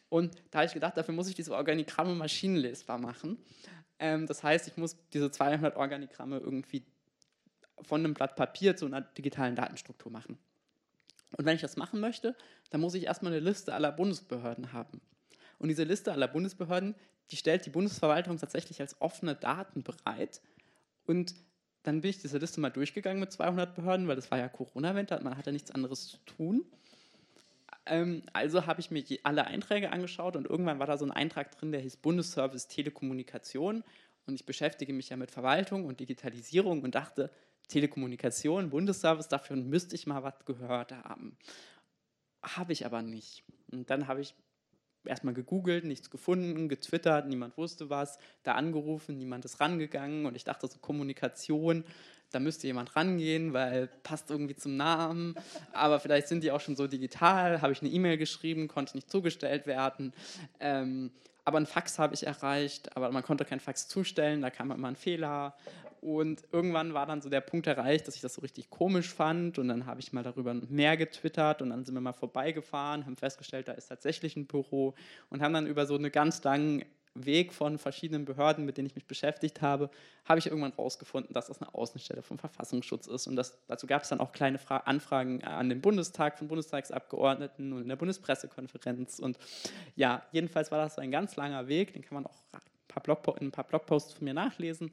Und 0.08 0.34
da 0.50 0.58
habe 0.58 0.66
ich 0.66 0.74
gedacht, 0.74 0.96
dafür 0.96 1.14
muss 1.14 1.28
ich 1.28 1.34
diese 1.34 1.54
Organigramme 1.54 2.14
maschinenlesbar 2.14 2.98
machen. 2.98 3.38
Ähm, 3.98 4.26
das 4.26 4.42
heißt, 4.42 4.68
ich 4.68 4.76
muss 4.76 4.96
diese 5.14 5.30
200 5.30 5.76
Organigramme 5.76 6.38
irgendwie 6.38 6.84
von 7.80 8.00
einem 8.00 8.12
Blatt 8.12 8.36
Papier 8.36 8.76
zu 8.76 8.84
einer 8.86 9.00
digitalen 9.00 9.56
Datenstruktur 9.56 10.12
machen. 10.12 10.38
Und 11.36 11.44
wenn 11.44 11.56
ich 11.56 11.62
das 11.62 11.76
machen 11.76 12.00
möchte, 12.00 12.36
dann 12.70 12.80
muss 12.80 12.94
ich 12.94 13.04
erstmal 13.04 13.32
eine 13.32 13.40
Liste 13.40 13.74
aller 13.74 13.92
Bundesbehörden 13.92 14.72
haben. 14.72 15.00
Und 15.58 15.68
diese 15.68 15.84
Liste 15.84 16.12
aller 16.12 16.28
Bundesbehörden, 16.28 16.94
die 17.30 17.36
stellt 17.36 17.64
die 17.66 17.70
Bundesverwaltung 17.70 18.38
tatsächlich 18.38 18.80
als 18.80 19.00
offene 19.00 19.34
Daten 19.34 19.82
bereit. 19.82 20.40
Und 21.06 21.34
dann 21.82 22.00
bin 22.00 22.10
ich 22.10 22.18
diese 22.18 22.38
Liste 22.38 22.60
mal 22.60 22.70
durchgegangen 22.70 23.20
mit 23.20 23.32
200 23.32 23.74
Behörden, 23.74 24.08
weil 24.08 24.16
das 24.16 24.30
war 24.30 24.38
ja 24.38 24.48
Corona-Winter, 24.48 25.20
man 25.22 25.36
hatte 25.36 25.52
nichts 25.52 25.70
anderes 25.70 26.08
zu 26.08 26.18
tun. 26.26 26.64
Ähm, 27.86 28.22
also 28.32 28.66
habe 28.66 28.80
ich 28.80 28.90
mir 28.90 29.04
alle 29.24 29.46
Einträge 29.46 29.90
angeschaut 29.90 30.36
und 30.36 30.46
irgendwann 30.46 30.78
war 30.78 30.86
da 30.86 30.96
so 30.96 31.04
ein 31.04 31.10
Eintrag 31.10 31.50
drin, 31.52 31.72
der 31.72 31.80
hieß 31.80 31.96
Bundesservice 31.96 32.68
Telekommunikation. 32.68 33.82
Und 34.26 34.34
ich 34.34 34.46
beschäftige 34.46 34.92
mich 34.92 35.08
ja 35.08 35.16
mit 35.16 35.32
Verwaltung 35.32 35.84
und 35.86 35.98
Digitalisierung 35.98 36.82
und 36.82 36.94
dachte, 36.94 37.30
Telekommunikation, 37.68 38.70
Bundesservice, 38.70 39.28
dafür 39.28 39.56
müsste 39.56 39.94
ich 39.94 40.06
mal 40.06 40.22
was 40.22 40.44
gehört 40.44 40.92
haben. 40.92 41.36
Habe 42.42 42.72
ich 42.72 42.84
aber 42.84 43.02
nicht. 43.02 43.44
Und 43.70 43.88
dann 43.90 44.08
habe 44.08 44.20
ich 44.20 44.34
erstmal 45.04 45.34
gegoogelt, 45.34 45.84
nichts 45.84 46.10
gefunden, 46.10 46.68
getwittert, 46.68 47.26
niemand 47.28 47.56
wusste 47.56 47.90
was, 47.90 48.18
da 48.42 48.52
angerufen, 48.52 49.18
niemand 49.18 49.44
ist 49.44 49.60
rangegangen 49.60 50.26
und 50.26 50.36
ich 50.36 50.44
dachte 50.44 50.68
so 50.68 50.78
Kommunikation, 50.78 51.84
da 52.30 52.40
müsste 52.40 52.66
jemand 52.66 52.96
rangehen, 52.96 53.52
weil 53.52 53.88
passt 54.02 54.30
irgendwie 54.30 54.56
zum 54.56 54.76
Namen, 54.76 55.34
aber 55.72 56.00
vielleicht 56.00 56.28
sind 56.28 56.42
die 56.42 56.50
auch 56.50 56.60
schon 56.60 56.76
so 56.76 56.86
digital, 56.86 57.60
habe 57.60 57.72
ich 57.72 57.82
eine 57.82 57.90
E-Mail 57.90 58.16
geschrieben, 58.16 58.68
konnte 58.68 58.96
nicht 58.96 59.10
zugestellt 59.10 59.66
werden. 59.66 60.12
Ähm, 60.60 61.10
aber 61.44 61.58
ein 61.58 61.66
Fax 61.66 61.98
habe 61.98 62.14
ich 62.14 62.26
erreicht, 62.26 62.96
aber 62.96 63.10
man 63.10 63.22
konnte 63.22 63.44
kein 63.44 63.60
Fax 63.60 63.88
zustellen, 63.88 64.40
da 64.40 64.50
kam 64.50 64.70
immer 64.70 64.88
ein 64.88 64.96
Fehler. 64.96 65.54
Und 66.02 66.42
irgendwann 66.50 66.94
war 66.94 67.06
dann 67.06 67.22
so 67.22 67.30
der 67.30 67.40
Punkt 67.40 67.68
erreicht, 67.68 68.08
dass 68.08 68.16
ich 68.16 68.22
das 68.22 68.34
so 68.34 68.40
richtig 68.40 68.70
komisch 68.70 69.14
fand. 69.14 69.60
Und 69.60 69.68
dann 69.68 69.86
habe 69.86 70.00
ich 70.00 70.12
mal 70.12 70.24
darüber 70.24 70.52
mehr 70.52 70.96
getwittert 70.96 71.62
und 71.62 71.70
dann 71.70 71.84
sind 71.84 71.94
wir 71.94 72.00
mal 72.00 72.12
vorbeigefahren, 72.12 73.06
haben 73.06 73.16
festgestellt, 73.16 73.68
da 73.68 73.72
ist 73.72 73.86
tatsächlich 73.86 74.34
ein 74.34 74.46
Büro 74.46 74.94
und 75.30 75.42
haben 75.42 75.54
dann 75.54 75.68
über 75.68 75.86
so 75.86 75.94
einen 75.94 76.10
ganz 76.10 76.42
langen 76.42 76.84
Weg 77.14 77.52
von 77.52 77.78
verschiedenen 77.78 78.24
Behörden, 78.24 78.64
mit 78.64 78.78
denen 78.78 78.86
ich 78.86 78.96
mich 78.96 79.06
beschäftigt 79.06 79.62
habe, 79.62 79.90
habe 80.24 80.40
ich 80.40 80.46
irgendwann 80.46 80.72
herausgefunden, 80.72 81.32
dass 81.34 81.46
das 81.46 81.62
eine 81.62 81.72
Außenstelle 81.72 82.22
vom 82.22 82.38
Verfassungsschutz 82.38 83.06
ist. 83.06 83.28
Und 83.28 83.36
das, 83.36 83.58
dazu 83.68 83.86
gab 83.86 84.02
es 84.02 84.08
dann 84.08 84.18
auch 84.18 84.32
kleine 84.32 84.58
Fra 84.58 84.78
Anfragen 84.78 85.44
an 85.44 85.68
den 85.68 85.80
Bundestag 85.80 86.36
von 86.36 86.48
Bundestagsabgeordneten 86.48 87.72
und 87.72 87.82
in 87.82 87.88
der 87.88 87.96
Bundespressekonferenz. 87.96 89.20
Und 89.20 89.38
ja, 89.94 90.22
jedenfalls 90.32 90.72
war 90.72 90.78
das 90.78 90.98
ein 90.98 91.12
ganz 91.12 91.36
langer 91.36 91.68
Weg, 91.68 91.92
den 91.92 92.02
kann 92.02 92.14
man 92.14 92.26
auch 92.26 92.42
in 93.40 93.46
ein 93.46 93.52
paar 93.52 93.64
Blogposts 93.64 94.14
von 94.14 94.24
mir 94.24 94.34
nachlesen 94.34 94.92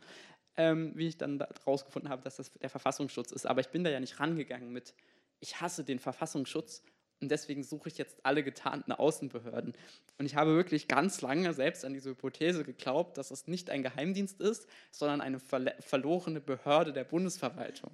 ähm, 0.59 0.91
wie 0.93 1.07
ich 1.07 1.17
dann 1.17 1.39
herausgefunden 1.39 2.11
habe, 2.11 2.21
dass 2.21 2.35
das 2.35 2.51
der 2.51 2.69
Verfassungsschutz 2.69 3.31
ist. 3.31 3.45
Aber 3.45 3.61
ich 3.61 3.69
bin 3.69 3.85
da 3.85 3.89
ja 3.89 4.01
nicht 4.01 4.19
rangegangen 4.19 4.73
mit, 4.73 4.93
ich 5.39 5.61
hasse 5.61 5.85
den 5.85 5.99
Verfassungsschutz 5.99 6.83
und 7.21 7.31
deswegen 7.31 7.63
suche 7.63 7.87
ich 7.87 7.97
jetzt 7.97 8.17
alle 8.23 8.43
getarnten 8.43 8.91
Außenbehörden. 8.91 9.73
Und 10.17 10.25
ich 10.25 10.35
habe 10.35 10.55
wirklich 10.55 10.89
ganz 10.89 11.21
lange 11.21 11.53
selbst 11.53 11.85
an 11.85 11.93
diese 11.93 12.09
Hypothese 12.09 12.65
geglaubt, 12.65 13.17
dass 13.17 13.31
es 13.31 13.47
nicht 13.47 13.69
ein 13.69 13.83
Geheimdienst 13.83 14.41
ist, 14.41 14.67
sondern 14.91 15.21
eine 15.21 15.39
verlorene 15.39 16.41
Behörde 16.41 16.91
der 16.91 17.05
Bundesverwaltung. 17.05 17.91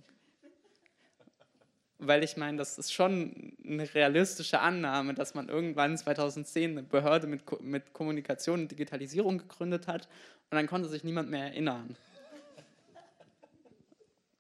Weil 2.00 2.24
ich 2.24 2.36
meine, 2.36 2.58
das 2.58 2.80
ist 2.80 2.92
schon 2.92 3.56
eine 3.64 3.94
realistische 3.94 4.60
Annahme, 4.60 5.14
dass 5.14 5.36
man 5.36 5.50
irgendwann 5.50 5.98
2010 6.00 6.72
eine 6.72 6.84
Behörde 6.84 7.28
mit, 7.28 7.62
mit 7.62 7.94
Kommunikation 7.94 8.62
und 8.62 8.72
Digitalisierung 8.72 9.38
gegründet 9.38 9.86
hat 9.86 10.08
und 10.50 10.56
dann 10.56 10.66
konnte 10.66 10.90
sich 10.90 11.04
niemand 11.04 11.30
mehr 11.30 11.46
erinnern. 11.46 11.96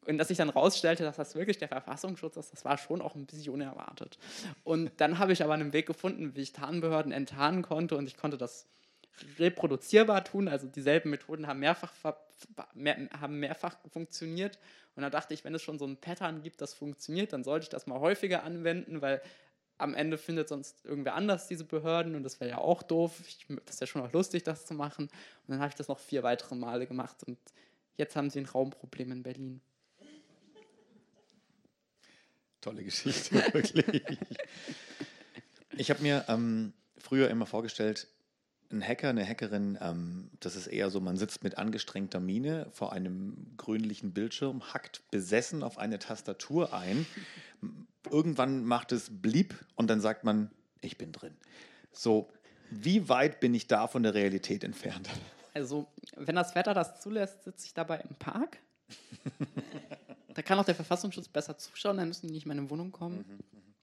Und 0.08 0.18
dass 0.18 0.28
sich 0.28 0.38
dann 0.38 0.50
rausstellte, 0.50 1.04
dass 1.04 1.16
das 1.18 1.36
wirklich 1.36 1.58
der 1.58 1.68
Verfassungsschutz 1.68 2.38
ist, 2.38 2.54
das 2.54 2.64
war 2.64 2.78
schon 2.78 3.02
auch 3.02 3.16
ein 3.16 3.26
bisschen 3.26 3.54
unerwartet. 3.54 4.18
Und 4.64 4.92
dann 4.98 5.18
habe 5.18 5.34
ich 5.34 5.44
aber 5.44 5.54
einen 5.54 5.74
Weg 5.74 5.88
gefunden, 5.88 6.36
wie 6.36 6.42
ich 6.42 6.54
Tarnbehörden 6.54 7.12
enttarnen 7.12 7.64
konnte 7.64 7.98
und 7.98 8.08
ich 8.08 8.18
konnte 8.18 8.38
das 8.38 8.68
reproduzierbar 9.40 10.24
tun. 10.24 10.48
Also 10.48 10.68
dieselben 10.68 11.10
Methoden 11.10 11.48
haben 11.48 11.60
mehrfach, 11.60 11.92
mehr, 12.74 12.98
haben 13.20 13.40
mehrfach 13.40 13.78
funktioniert. 13.92 14.60
Und 14.96 15.04
da 15.04 15.10
dachte 15.10 15.34
ich, 15.34 15.44
wenn 15.44 15.56
es 15.56 15.62
schon 15.62 15.80
so 15.80 15.86
ein 15.86 15.98
Pattern 15.98 16.42
gibt, 16.42 16.62
das 16.62 16.74
funktioniert, 16.74 17.34
dann 17.34 17.44
sollte 17.44 17.64
ich 17.64 17.70
das 17.70 17.88
mal 17.88 18.00
häufiger 18.00 18.44
anwenden, 18.44 19.02
weil 19.02 19.22
am 19.78 19.94
Ende 19.94 20.18
findet 20.18 20.48
sonst 20.48 20.86
irgendwer 20.86 21.16
anders 21.16 21.48
diese 21.48 21.66
Behörden 21.66 22.16
und 22.16 22.24
das 22.24 22.40
wäre 22.40 22.52
ja 22.52 22.58
auch 22.60 22.82
doof. 22.82 23.20
Ich, 23.28 23.46
das 23.66 23.76
ist 23.76 23.82
ja 23.82 23.88
schon 23.88 24.02
auch 24.02 24.12
lustig, 24.14 24.44
das 24.44 24.66
zu 24.66 24.74
machen. 24.74 25.06
Und 25.06 25.50
dann 25.50 25.60
habe 25.60 25.70
ich 25.70 25.76
das 25.76 25.90
noch 25.90 26.00
vier 26.00 26.24
weitere 26.24 26.56
Male 26.56 26.88
gemacht 26.88 27.24
und 27.26 27.38
jetzt 27.98 28.16
haben 28.16 28.30
sie 28.30 28.40
ein 28.40 28.46
Raumproblem 28.46 29.12
in 29.12 29.24
Berlin. 29.24 29.62
Tolle 32.66 32.84
Geschichte, 32.84 33.36
wirklich. 33.54 34.02
ich 35.78 35.92
habe 35.92 36.02
mir 36.02 36.26
ähm, 36.30 36.74
früher 36.98 37.30
immer 37.30 37.46
vorgestellt, 37.46 38.08
ein 38.72 38.82
Hacker, 38.82 39.10
eine 39.10 39.24
Hackerin, 39.24 39.78
ähm, 39.80 40.32
das 40.40 40.56
ist 40.56 40.66
eher 40.66 40.90
so, 40.90 41.00
man 41.00 41.16
sitzt 41.16 41.44
mit 41.44 41.60
angestrengter 41.60 42.20
Miene 42.20 42.66
vor 42.72 42.92
einem 42.92 43.54
grünlichen 43.58 44.14
Bildschirm, 44.14 44.74
hackt 44.74 45.04
besessen 45.12 45.62
auf 45.62 45.78
eine 45.78 46.00
Tastatur 46.00 46.74
ein. 46.74 47.06
Irgendwann 48.10 48.66
macht 48.66 48.92
es 48.94 49.12
blieb 49.12 49.54
und 49.76 49.88
dann 49.88 50.02
sagt 50.02 50.24
man, 50.24 50.50
ich 50.82 50.98
bin 50.98 51.12
drin. 51.12 51.36
So, 51.92 52.32
wie 52.72 53.08
weit 53.08 53.40
bin 53.40 53.54
ich 53.54 53.68
da 53.68 53.88
von 53.88 54.02
der 54.02 54.16
Realität 54.16 54.64
entfernt? 54.64 55.08
Also, 55.54 55.86
wenn 56.16 56.36
das 56.36 56.56
Wetter 56.56 56.74
das 56.74 57.00
zulässt, 57.00 57.44
sitze 57.44 57.68
ich 57.68 57.76
dabei 57.76 58.00
im 58.00 58.16
Park. 58.16 58.58
Da 60.36 60.42
kann 60.42 60.60
auch 60.60 60.66
der 60.66 60.76
Verfassungsschutz 60.76 61.28
besser 61.28 61.58
zuschauen, 61.58 61.98
dann 61.98 62.10
müssen 62.10 62.28
die 62.28 62.34
nicht 62.34 62.46
in 62.46 62.50
meine 62.50 62.70
Wohnung 62.70 62.92
kommen. 62.92 63.26
Mhm, 63.28 63.60
mhm. 63.60 63.76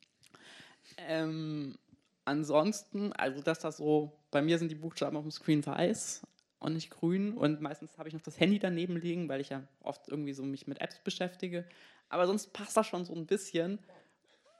Ähm, 0.98 1.78
ansonsten, 2.24 3.12
also 3.14 3.42
dass 3.42 3.58
das 3.58 3.78
so, 3.78 4.12
bei 4.30 4.42
mir 4.42 4.58
sind 4.58 4.70
die 4.70 4.76
Buchstaben 4.76 5.16
auf 5.16 5.24
dem 5.24 5.30
Screen 5.30 5.64
weiß 5.64 6.22
und 6.58 6.74
nicht 6.74 6.90
grün 6.90 7.32
und 7.32 7.60
meistens 7.60 7.98
habe 7.98 8.08
ich 8.08 8.14
noch 8.14 8.20
das 8.20 8.38
Handy 8.38 8.58
daneben 8.58 8.96
liegen, 8.96 9.28
weil 9.28 9.40
ich 9.40 9.48
ja 9.48 9.62
oft 9.80 10.08
irgendwie 10.08 10.34
so 10.34 10.42
mich 10.44 10.66
mit 10.66 10.80
Apps 10.80 11.00
beschäftige. 11.02 11.66
Aber 12.08 12.26
sonst 12.26 12.52
passt 12.52 12.76
das 12.76 12.86
schon 12.86 13.04
so 13.06 13.14
ein 13.14 13.26
bisschen. 13.26 13.78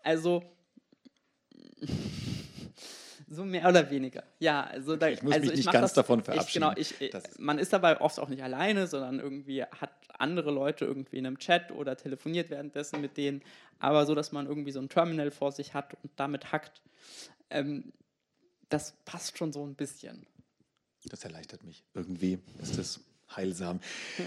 Also 0.03 0.43
so 3.33 3.45
mehr 3.45 3.69
oder 3.69 3.91
weniger. 3.91 4.25
Ja, 4.39 4.65
also 4.65 4.97
da, 4.97 5.09
ich 5.09 5.23
muss 5.23 5.35
also 5.35 5.47
mich 5.47 5.57
nicht 5.57 5.73
ganz 5.73 5.85
das, 5.85 5.95
davon 5.95 6.23
verabschieden. 6.23 6.73
Ich, 6.77 6.99
genau, 6.99 7.19
ich, 7.19 7.39
man 7.39 7.59
ist 7.59 7.73
dabei 7.73 8.01
oft 8.01 8.19
auch 8.21 8.29
nicht 8.29 8.43
alleine, 8.43 8.87
sondern 8.87 9.21
irgendwie 9.21 9.65
hat 9.65 9.91
andere 10.19 10.51
Leute 10.51 10.85
irgendwie 10.85 11.17
in 11.17 11.27
einem 11.27 11.39
Chat 11.39 11.73
oder 11.73 11.97
telefoniert 11.97 12.51
währenddessen 12.51 13.01
mit 13.01 13.17
denen, 13.17 13.43
aber 13.79 14.07
so, 14.07 14.15
dass 14.15 14.33
man 14.33 14.47
irgendwie 14.47 14.73
so 14.73 14.81
ein 14.81 14.89
Terminal 14.89 15.31
vor 15.31 15.53
sich 15.53 15.75
hat 15.75 15.97
und 16.03 16.13
damit 16.17 16.53
hackt. 16.53 16.83
Ähm, 17.51 17.93
das 18.69 18.95
passt 19.05 19.39
schon 19.39 19.53
so 19.53 19.67
ein 19.67 19.75
bisschen. 19.75 20.27
Das 21.05 21.25
erleichtert 21.25 21.65
mich. 21.65 21.85
Irgendwie 21.95 22.39
ist 22.61 22.79
das 22.79 23.01
heilsam. 23.37 23.81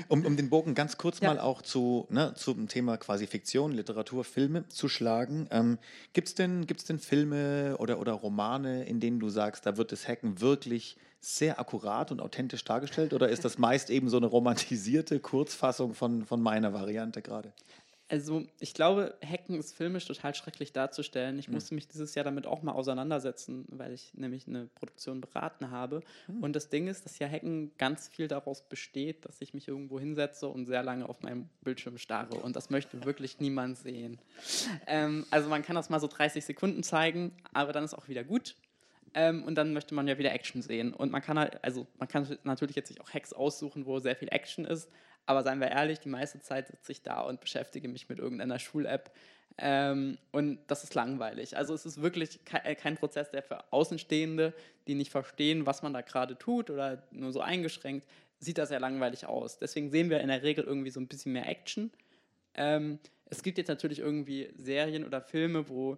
Um, 0.08 0.26
um 0.26 0.38
den 0.38 0.50
Bogen 0.50 0.76
ganz 0.76 0.98
kurz 0.98 1.20
ja. 1.20 1.30
mal 1.30 1.40
auch 1.40 1.62
zu, 1.62 2.08
ne, 2.10 2.34
zum 2.36 2.68
Thema 2.68 2.98
quasi 2.98 3.28
Fiktion, 3.28 3.72
Literatur, 3.72 4.24
Filme 4.24 4.68
zu 4.70 4.88
schlagen. 4.90 5.48
Ähm, 5.52 5.78
Gibt 6.14 6.30
es 6.30 6.36
denn, 6.36 6.68
gibt's 6.68 6.86
denn 6.86 7.00
Filme 7.00 7.78
oder, 7.80 8.00
oder 8.00 8.14
Romane, 8.14 8.86
in 8.86 9.00
denen 9.00 9.20
du 9.20 9.30
sagst, 9.30 9.66
da 9.66 9.78
wird 9.78 9.92
das 9.92 10.08
Hacken 10.08 10.42
wirklich 10.42 10.98
sehr 11.26 11.60
akkurat 11.60 12.12
und 12.12 12.22
authentisch 12.22 12.64
dargestellt 12.64 13.12
oder 13.12 13.30
ist 13.30 13.44
das 13.44 13.58
meist 13.58 13.90
eben 13.90 14.10
so 14.10 14.18
eine 14.18 14.28
romantisierte 14.28 15.20
Kurzfassung 15.20 15.96
von, 15.96 16.24
von 16.24 16.40
meiner 16.40 16.72
Variante 16.74 17.24
gerade? 17.24 17.52
Also, 18.08 18.46
ich 18.60 18.76
glaube, 18.76 19.18
Hacken 19.28 19.58
ist 19.58 19.74
filmisch 19.74 20.06
total 20.06 20.36
schrecklich 20.36 20.72
darzustellen. 20.74 21.40
Ich 21.40 21.48
Mhm. 21.48 21.56
musste 21.56 21.74
mich 21.74 21.88
dieses 21.88 22.14
Jahr 22.14 22.24
damit 22.24 22.46
auch 22.46 22.62
mal 22.62 22.74
auseinandersetzen, 22.74 23.66
weil 23.70 23.94
ich 23.94 24.14
nämlich 24.14 24.48
eine 24.48 24.68
Produktion 24.76 25.22
beraten 25.22 25.72
habe. 25.72 26.02
Mhm. 26.28 26.44
Und 26.44 26.56
das 26.56 26.70
Ding 26.70 26.88
ist, 26.88 27.06
dass 27.06 27.18
ja 27.18 27.28
Hacken 27.28 27.72
ganz 27.80 28.08
viel 28.08 28.28
daraus 28.28 28.62
besteht, 28.70 29.26
dass 29.26 29.42
ich 29.42 29.56
mich 29.56 29.68
irgendwo 29.68 30.00
hinsetze 30.00 30.48
und 30.48 30.68
sehr 30.68 30.84
lange 30.84 31.10
auf 31.10 31.24
meinem 31.24 31.50
Bildschirm 31.64 31.98
starre. 31.98 32.36
Und 32.36 32.56
das 32.56 32.70
möchte 32.70 33.04
wirklich 33.06 33.40
niemand 33.40 33.78
sehen. 33.80 34.20
Ähm, 34.86 35.26
also, 35.32 35.50
man 35.50 35.64
kann 35.64 35.76
das 35.76 35.90
mal 35.90 36.00
so 36.00 36.08
30 36.08 36.46
Sekunden 36.46 36.84
zeigen, 36.84 37.32
aber 37.54 37.74
dann 37.74 37.84
ist 37.84 37.96
auch 37.96 38.08
wieder 38.08 38.24
gut. 38.24 38.56
Ähm, 39.16 39.44
und 39.44 39.56
dann 39.56 39.74
möchte 39.74 39.96
man 39.96 40.08
ja 40.08 40.18
wieder 40.18 40.32
Action 40.34 40.62
sehen. 40.62 40.94
Und 40.94 41.12
man 41.12 41.22
kann 41.22 41.40
halt, 41.40 41.64
also 41.64 41.88
man 41.98 42.08
kann 42.08 42.38
natürlich 42.44 42.76
jetzt 42.76 42.90
sich 42.90 43.00
auch 43.02 43.10
Hacks 43.10 43.32
aussuchen, 43.34 43.86
wo 43.86 43.98
sehr 44.00 44.16
viel 44.16 44.28
Action 44.30 44.66
ist. 44.66 44.90
Aber 45.26 45.44
seien 45.44 45.60
wir 45.60 45.72
ehrlich, 45.72 46.00
die 46.00 46.10
meiste 46.10 46.40
Zeit 46.40 46.68
sitze 46.68 46.92
ich 46.92 47.02
da 47.02 47.22
und 47.22 47.42
beschäftige 47.42 47.88
mich 47.88 48.10
mit 48.10 48.20
irgendeiner 48.20 48.60
Schul-App. 48.60 49.12
Ähm, 49.58 50.18
und 50.32 50.60
das 50.68 50.84
ist 50.84 50.96
langweilig. 50.96 51.56
Also 51.58 51.74
es 51.74 51.86
ist 51.86 52.02
wirklich 52.02 52.44
ke 52.44 52.64
äh, 52.64 52.76
kein 52.76 52.98
Prozess, 52.98 53.32
der 53.32 53.42
für 53.42 53.72
Außenstehende, 53.72 54.54
die 54.88 54.96
nicht 54.96 55.12
verstehen, 55.12 55.66
was 55.66 55.82
man 55.82 55.94
da 55.94 56.02
gerade 56.02 56.38
tut 56.38 56.70
oder 56.70 57.04
nur 57.12 57.32
so 57.32 57.42
eingeschränkt, 57.42 58.06
sieht 58.40 58.58
das 58.58 58.70
sehr 58.70 58.82
langweilig 58.82 59.26
aus. 59.26 59.58
Deswegen 59.58 59.90
sehen 59.90 60.10
wir 60.10 60.20
in 60.20 60.28
der 60.28 60.44
Regel 60.44 60.66
irgendwie 60.66 60.92
so 60.92 61.00
ein 61.00 61.08
bisschen 61.08 61.32
mehr 61.32 61.48
Action. 61.48 61.92
Ähm, 62.54 63.00
es 63.26 63.44
gibt 63.44 63.58
jetzt 63.58 63.70
natürlich 63.70 64.00
irgendwie 64.00 64.52
Serien 64.58 65.06
oder 65.06 65.22
Filme, 65.22 65.70
wo 65.70 65.98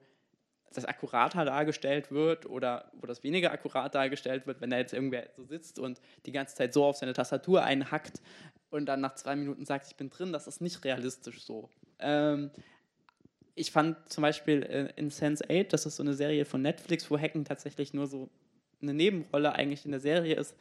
das 0.73 0.85
akkurater 0.85 1.45
dargestellt 1.45 2.11
wird 2.11 2.45
oder 2.45 2.91
wo 2.93 3.07
das 3.07 3.23
weniger 3.23 3.51
akkurat 3.51 3.95
dargestellt 3.95 4.45
wird, 4.45 4.61
wenn 4.61 4.69
da 4.69 4.77
jetzt 4.77 4.93
irgendwer 4.93 5.27
so 5.35 5.43
sitzt 5.43 5.79
und 5.79 5.99
die 6.25 6.31
ganze 6.31 6.55
Zeit 6.55 6.73
so 6.73 6.85
auf 6.85 6.97
seine 6.97 7.13
Tastatur 7.13 7.63
einhackt 7.63 8.21
und 8.69 8.85
dann 8.85 9.01
nach 9.01 9.15
zwei 9.15 9.35
Minuten 9.35 9.65
sagt, 9.65 9.87
ich 9.87 9.95
bin 9.95 10.09
drin, 10.09 10.31
das 10.31 10.47
ist 10.47 10.61
nicht 10.61 10.83
realistisch 10.83 11.43
so. 11.43 11.69
Ähm, 11.99 12.51
ich 13.55 13.71
fand 13.71 13.97
zum 14.09 14.21
Beispiel 14.21 14.63
äh, 14.63 14.93
in 14.95 15.09
Sense8, 15.09 15.69
das 15.69 15.85
ist 15.85 15.95
so 15.95 16.03
eine 16.03 16.13
Serie 16.13 16.45
von 16.45 16.61
Netflix, 16.61 17.09
wo 17.09 17.17
Hacken 17.17 17.45
tatsächlich 17.45 17.93
nur 17.93 18.07
so 18.07 18.29
eine 18.81 18.93
Nebenrolle 18.93 19.53
eigentlich 19.53 19.85
in 19.85 19.91
der 19.91 19.99
Serie 19.99 20.35
ist, 20.35 20.55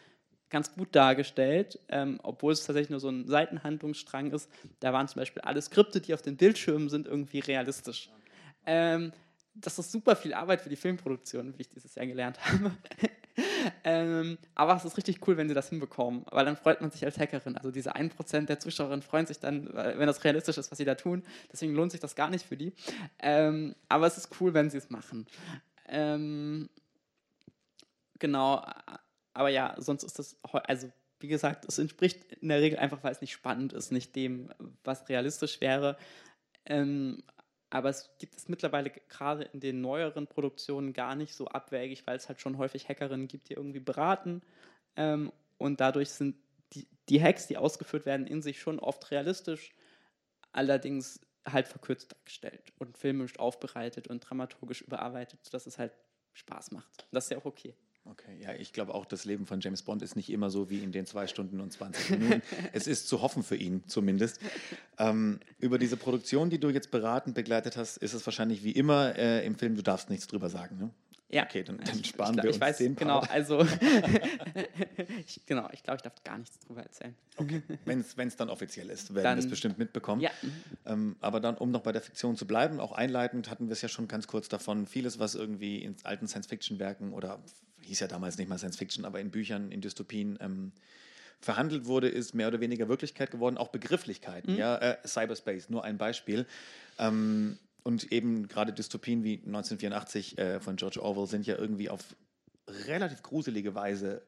ganz 0.49 0.73
gut 0.73 0.95
dargestellt, 0.95 1.79
ähm, 1.89 2.21
obwohl 2.23 2.53
es 2.53 2.65
tatsächlich 2.65 2.91
nur 2.91 3.01
so 3.01 3.09
ein 3.09 3.27
Seitenhandlungsstrang 3.27 4.31
ist. 4.31 4.49
Da 4.81 4.93
waren 4.93 5.09
zum 5.09 5.21
Beispiel 5.21 5.43
alle 5.43 5.61
Skripte, 5.61 6.01
die 6.01 6.15
auf 6.15 6.23
den 6.23 6.37
Bildschirmen 6.37 6.89
sind, 6.89 7.07
irgendwie 7.07 7.41
realistisch. 7.41 8.11
Ähm, 8.65 9.13
das 9.55 9.79
ist 9.79 9.91
super 9.91 10.17
viel 10.17 10.35
Arbeit 10.35 10.61
für 10.61 10.69
die 10.69 10.77
Filmproduktion, 10.77 11.55
wie 11.57 11.63
ich 11.63 11.69
dieses 11.69 11.95
Jahr 11.95 12.07
gelernt 12.07 12.39
habe. 12.45 12.73
Ähm, 13.85 14.39
aber 14.55 14.77
es 14.77 14.85
ist 14.85 14.97
richtig 14.97 15.27
cool, 15.27 15.37
wenn 15.37 15.49
sie 15.49 15.55
das 15.55 15.69
hinbekommen, 15.69 16.25
weil 16.31 16.45
dann 16.45 16.57
freut 16.57 16.81
man 16.81 16.91
sich 16.91 17.05
als 17.05 17.19
Hackerin. 17.19 17.57
Also 17.57 17.71
diese 17.71 17.95
1% 17.95 18.47
der 18.47 18.61
Zuschauerinnen 18.61 19.03
freuen 19.03 19.27
sich 19.27 19.39
dann, 19.39 19.73
wenn 19.73 20.07
das 20.07 20.25
realistisch 20.25 20.59
ist, 20.59 20.71
was 20.71 20.79
sie 20.79 20.85
da 20.85 20.95
tun. 20.95 21.23
Deswegen 21.53 21.75
lohnt 21.75 21.93
sich 21.93 22.01
das 22.01 22.15
gar 22.15 22.31
nicht 22.31 22.47
für 22.47 22.57
die. 22.57 22.73
Ähm, 23.19 23.75
aber 23.89 24.07
es 24.07 24.17
ist 24.17 24.41
cool, 24.41 24.55
wenn 24.55 24.71
sie 24.71 24.79
es 24.79 24.91
machen. 24.91 25.27
Ähm, 25.89 26.69
genau, 28.19 28.65
aber 29.35 29.49
ja, 29.49 29.75
sonst 29.79 30.03
ist 30.03 30.19
das, 30.19 30.37
also 30.43 30.91
wie 31.21 31.29
gesagt, 31.29 31.65
es 31.67 31.79
entspricht 31.79 32.33
in 32.41 32.49
der 32.49 32.61
Regel 32.61 32.79
einfach, 32.79 33.03
weil 33.03 33.13
es 33.13 33.21
nicht 33.21 33.33
spannend 33.33 33.73
ist, 33.73 33.93
nicht 33.93 34.15
dem, 34.17 34.51
was 34.85 35.09
realistisch 35.09 35.61
wäre. 35.61 35.97
Ähm, 36.67 37.23
aber 37.71 37.89
es 37.89 38.11
gibt 38.19 38.37
es 38.37 38.49
mittlerweile 38.49 38.91
gerade 38.91 39.45
in 39.45 39.61
den 39.61 39.81
neueren 39.81 40.27
Produktionen 40.27 40.93
gar 40.93 41.17
nicht 41.17 41.35
so 41.35 41.49
abwägig, 41.49 42.07
weil 42.07 42.17
es 42.17 42.29
halt 42.29 42.41
schon 42.41 42.59
häufig 42.59 42.89
Hackerinnen 42.89 43.29
gibt, 43.29 43.49
die 43.49 43.55
irgendwie 43.55 43.81
beraten. 43.81 44.43
Ähm, 44.97 45.33
und 45.59 45.81
dadurch 45.81 46.11
sind 46.11 46.37
die, 46.73 46.87
die 47.09 47.23
Hacks, 47.23 47.47
die 47.47 47.57
ausgeführt 47.57 48.07
werden, 48.07 48.27
in 48.27 48.43
sich 48.43 48.61
schon 48.61 48.79
oft 48.79 49.11
realistisch, 49.11 49.75
allerdings 50.53 51.21
halt 51.47 51.69
verkürzt 51.69 52.13
dargestellt 52.13 52.73
und 52.79 52.99
filmisch 52.99 53.39
aufbereitet 53.39 54.09
und 54.09 54.21
dramaturgisch 54.21 54.83
überarbeitet, 54.83 55.41
sodass 55.45 55.67
es 55.67 55.79
halt 55.79 55.93
Spaß 56.35 56.73
macht. 56.73 57.07
Das 57.13 57.25
ist 57.25 57.31
ja 57.31 57.39
auch 57.39 57.45
okay. 57.45 57.75
Okay, 58.11 58.39
ja, 58.41 58.53
ich 58.55 58.73
glaube 58.73 58.95
auch, 58.95 59.05
das 59.05 59.25
Leben 59.25 59.47
von 59.47 59.61
James 59.61 59.83
Bond 59.83 60.03
ist 60.03 60.15
nicht 60.15 60.31
immer 60.31 60.49
so 60.49 60.71
wie 60.71 60.79
in 60.79 60.93
den 60.93 61.07
zwei 61.07 61.27
Stunden 61.27 61.61
und 61.61 61.73
20 61.73 62.11
Minuten. 62.11 62.43
es 62.73 62.87
ist 62.87 63.09
zu 63.09 63.21
hoffen 63.21 63.43
für 63.43 63.57
ihn 63.57 63.83
zumindest. 63.87 64.41
Ähm, 64.99 65.41
über 65.59 65.79
diese 65.79 65.97
Produktion, 65.97 66.49
die 66.49 66.61
du 66.61 66.71
jetzt 66.71 66.91
beratend 66.91 67.35
begleitet 67.35 67.77
hast, 67.77 67.97
ist 67.97 68.15
es 68.15 68.25
wahrscheinlich 68.25 68.63
wie 68.63 68.73
immer 68.73 69.17
äh, 69.17 69.45
im 69.45 69.57
Film, 69.57 69.75
du 69.75 69.83
darfst 69.83 70.09
nichts 70.09 70.27
drüber 70.29 70.49
sagen. 70.49 70.79
Ne? 70.79 70.91
Ja. 71.29 71.45
Okay, 71.45 71.65
dann, 71.65 71.79
dann 71.79 71.99
Ich- 71.99 72.07
sparen 72.07 72.37
ich, 72.37 72.43
wir 72.45 72.51
ich 72.51 72.57
uns 72.57 72.61
weiß, 72.61 72.77
den 72.79 72.95
genau, 72.97 73.19
Part. 73.21 73.31
also 73.33 73.61
ich, 75.27 75.41
genau, 75.47 75.69
ich 75.73 75.83
glaube, 75.83 75.97
ich 75.97 76.03
darf 76.03 76.23
gar 76.25 76.39
nichts 76.39 76.59
drüber 76.61 76.83
erzählen. 76.83 77.15
Wenn 77.85 78.01
es 78.29 78.37
dann 78.37 78.49
offiziell 78.49 78.91
ist, 78.91 79.15
werden 79.15 79.37
wir 79.37 79.45
es 79.45 79.51
bestimmt 79.51 79.79
mitbekommen. 79.79 80.21
Ja, 80.23 80.31
Ähm, 80.85 81.17
aber 81.21 81.41
dann, 81.41 81.57
um 81.57 81.71
noch 81.71 81.83
bei 81.83 81.93
der 81.93 82.03
Fiktion 82.03 82.37
zu 82.37 82.47
bleiben, 82.47 82.81
auch 82.81 82.93
einleitend 82.93 83.51
hatten 83.51 83.67
wir 83.69 83.73
es 83.73 83.83
ja 83.83 83.89
schon 83.89 84.09
ganz 84.09 84.27
kurz 84.27 84.49
davon, 84.49 84.87
vieles, 84.87 85.19
was 85.19 85.35
irgendwie 85.35 85.83
in 85.83 85.97
alten 86.05 86.29
Science-Fiction-Werken 86.29 87.13
oder 87.13 87.41
hieß 87.83 88.01
ja 88.01 88.07
damals 88.09 88.39
nicht 88.39 88.49
mal 88.49 88.59
Science-Fiction, 88.59 89.05
aber 89.05 89.21
in 89.21 89.31
Büchern, 89.31 89.71
in 89.71 89.81
Dystopien 89.81 90.39
ähm, 90.41 90.73
verhandelt 91.41 91.87
wurde, 91.87 92.09
ist 92.09 92.35
mehr 92.35 92.49
oder 92.49 92.61
weniger 92.61 92.89
Wirklichkeit 92.89 93.31
geworden, 93.31 93.59
auch 93.59 93.69
Begrifflichkeiten. 93.69 94.57
Ja, 94.57 94.77
äh, 94.79 94.97
Cyberspace, 95.07 95.69
nur 95.71 95.85
ein 95.85 95.99
Beispiel. 95.99 96.47
Ähm, 96.99 97.59
und 97.87 98.13
eben 98.13 98.49
gerade 98.49 98.73
Dystopien 98.73 99.23
wie 99.23 99.37
1984 99.47 100.39
äh, 100.39 100.61
von 100.61 100.77
George 100.77 101.01
Orwell 101.01 101.27
sind 101.27 101.47
ja 101.47 101.57
irgendwie 101.57 101.89
auf 101.89 102.17
relativ 102.67 103.23
gruselige 103.23 103.75
Weise 103.75 104.23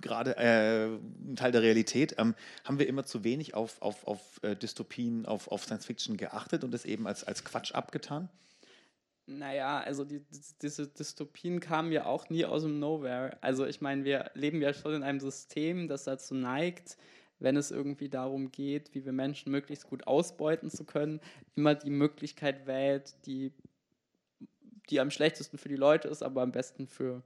gerade 0.00 0.36
äh, 0.36 0.86
ein 0.86 1.36
Teil 1.36 1.52
der 1.52 1.62
Realität. 1.62 2.14
Ähm, 2.18 2.34
haben 2.64 2.78
wir 2.78 2.88
immer 2.88 3.04
zu 3.04 3.22
wenig 3.22 3.54
auf, 3.54 3.82
auf, 3.82 4.06
auf 4.06 4.42
äh, 4.42 4.56
Dystopien, 4.56 5.26
auf, 5.26 5.48
auf 5.48 5.64
Science 5.64 5.84
Fiction 5.84 6.16
geachtet 6.16 6.64
und 6.64 6.72
es 6.72 6.84
eben 6.84 7.06
als, 7.06 7.22
als 7.22 7.44
Quatsch 7.44 7.72
abgetan? 7.72 8.28
naja, 9.26 9.80
also 9.80 10.04
die, 10.04 10.20
die, 10.20 10.40
diese 10.62 10.86
Dystopien 10.86 11.60
kamen 11.60 11.90
ja 11.92 12.06
auch 12.06 12.30
nie 12.30 12.44
aus 12.44 12.62
dem 12.62 12.78
Nowhere. 12.78 13.36
Also 13.40 13.66
ich 13.66 13.80
meine, 13.80 14.04
wir 14.04 14.30
leben 14.34 14.62
ja 14.62 14.72
schon 14.72 14.94
in 14.94 15.02
einem 15.02 15.20
System, 15.20 15.88
das 15.88 16.04
dazu 16.04 16.34
neigt, 16.34 16.96
wenn 17.38 17.56
es 17.56 17.70
irgendwie 17.70 18.08
darum 18.08 18.50
geht, 18.50 18.94
wie 18.94 19.04
wir 19.04 19.12
Menschen 19.12 19.52
möglichst 19.52 19.86
gut 19.86 20.06
ausbeuten 20.06 20.70
zu 20.70 20.84
können, 20.84 21.20
immer 21.54 21.74
die 21.74 21.90
Möglichkeit 21.90 22.66
wählt, 22.66 23.14
die, 23.26 23.52
die 24.90 25.00
am 25.00 25.10
schlechtesten 25.10 25.58
für 25.58 25.68
die 25.68 25.76
Leute 25.76 26.08
ist, 26.08 26.22
aber 26.22 26.42
am 26.42 26.52
besten 26.52 26.86
für 26.86 27.22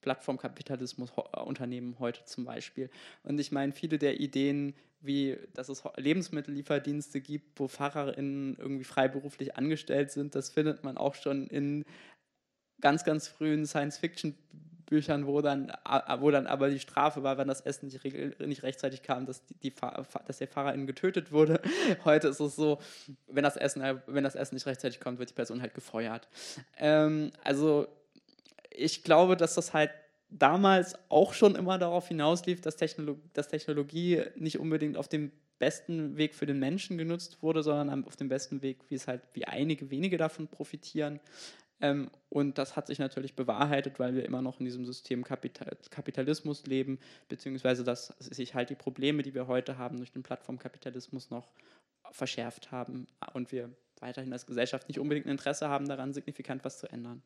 Plattformkapitalismus 0.00 1.16
ho- 1.16 1.28
Unternehmen 1.44 1.98
heute 1.98 2.24
zum 2.24 2.44
Beispiel. 2.44 2.90
Und 3.22 3.38
ich 3.38 3.52
meine, 3.52 3.72
viele 3.72 3.98
der 3.98 4.20
Ideen, 4.20 4.74
wie 5.00 5.36
dass 5.54 5.68
es 5.68 5.82
Lebensmittellieferdienste 5.96 7.20
gibt, 7.20 7.58
wo 7.58 7.68
FahrerInnen 7.68 8.56
irgendwie 8.56 8.84
freiberuflich 8.84 9.56
angestellt 9.56 10.10
sind, 10.10 10.34
das 10.34 10.50
findet 10.50 10.84
man 10.84 10.96
auch 10.96 11.14
schon 11.14 11.46
in 11.48 11.84
ganz, 12.80 13.04
ganz 13.04 13.28
frühen 13.28 13.66
Science-Fiction-Büchern, 14.86 15.26
wo 15.26 15.40
dann, 15.40 15.72
wo 16.20 16.30
dann 16.30 16.46
aber 16.46 16.70
die 16.70 16.78
Strafe 16.78 17.22
war, 17.22 17.38
wenn 17.38 17.48
das 17.48 17.60
Essen 17.60 17.86
nicht, 17.86 18.40
nicht 18.40 18.62
rechtzeitig 18.62 19.02
kam, 19.02 19.26
dass, 19.26 19.44
die, 19.44 19.54
die 19.54 19.74
dass 20.26 20.38
der 20.38 20.48
FahrerIn 20.48 20.86
getötet 20.86 21.32
wurde. 21.32 21.60
Heute 22.04 22.28
ist 22.28 22.40
es 22.40 22.56
so, 22.56 22.78
wenn 23.26 23.44
das, 23.44 23.56
Essen, 23.56 23.82
wenn 24.06 24.24
das 24.24 24.34
Essen 24.34 24.54
nicht 24.54 24.66
rechtzeitig 24.66 25.00
kommt, 25.00 25.18
wird 25.18 25.30
die 25.30 25.34
Person 25.34 25.60
halt 25.60 25.74
gefeuert. 25.74 26.28
Ähm, 26.78 27.32
also 27.42 27.86
ich 28.70 29.04
glaube, 29.04 29.36
dass 29.36 29.54
das 29.54 29.74
halt 29.74 29.90
damals 30.28 30.96
auch 31.08 31.32
schon 31.32 31.54
immer 31.54 31.78
darauf 31.78 32.08
hinauslief, 32.08 32.60
dass, 32.60 32.76
Technolo 32.76 33.18
dass 33.32 33.48
Technologie 33.48 34.22
nicht 34.36 34.58
unbedingt 34.58 34.96
auf 34.96 35.08
dem 35.08 35.32
besten 35.58 36.18
Weg 36.18 36.34
für 36.34 36.44
den 36.44 36.58
Menschen 36.58 36.98
genutzt 36.98 37.42
wurde, 37.42 37.62
sondern 37.62 38.04
auf 38.04 38.16
dem 38.16 38.28
besten 38.28 38.60
Weg, 38.60 38.78
wie 38.88 38.96
es 38.96 39.06
halt, 39.06 39.22
wie 39.32 39.46
einige 39.46 39.90
wenige 39.90 40.18
davon 40.18 40.48
profitieren. 40.48 41.18
Ähm, 41.80 42.10
und 42.30 42.58
das 42.58 42.76
hat 42.76 42.86
sich 42.86 42.98
natürlich 42.98 43.36
bewahrheitet, 43.36 43.98
weil 43.98 44.14
wir 44.14 44.24
immer 44.24 44.42
noch 44.42 44.60
in 44.60 44.64
diesem 44.64 44.86
System 44.86 45.24
Kapital 45.24 45.76
Kapitalismus 45.90 46.64
leben, 46.66 46.98
beziehungsweise 47.28 47.84
dass 47.84 48.14
sich 48.18 48.54
halt 48.54 48.70
die 48.70 48.74
Probleme, 48.74 49.22
die 49.22 49.34
wir 49.34 49.46
heute 49.46 49.76
haben, 49.76 49.98
durch 49.98 50.12
den 50.12 50.22
Plattformkapitalismus 50.22 51.30
noch 51.30 51.48
verschärft 52.12 52.70
haben 52.70 53.06
und 53.34 53.52
wir 53.52 53.70
weiterhin 54.00 54.32
als 54.32 54.46
Gesellschaft 54.46 54.88
nicht 54.88 54.98
unbedingt 54.98 55.26
ein 55.26 55.30
Interesse 55.30 55.68
haben, 55.68 55.88
daran 55.88 56.12
signifikant 56.12 56.64
was 56.64 56.78
zu 56.78 56.86
ändern. 56.90 57.22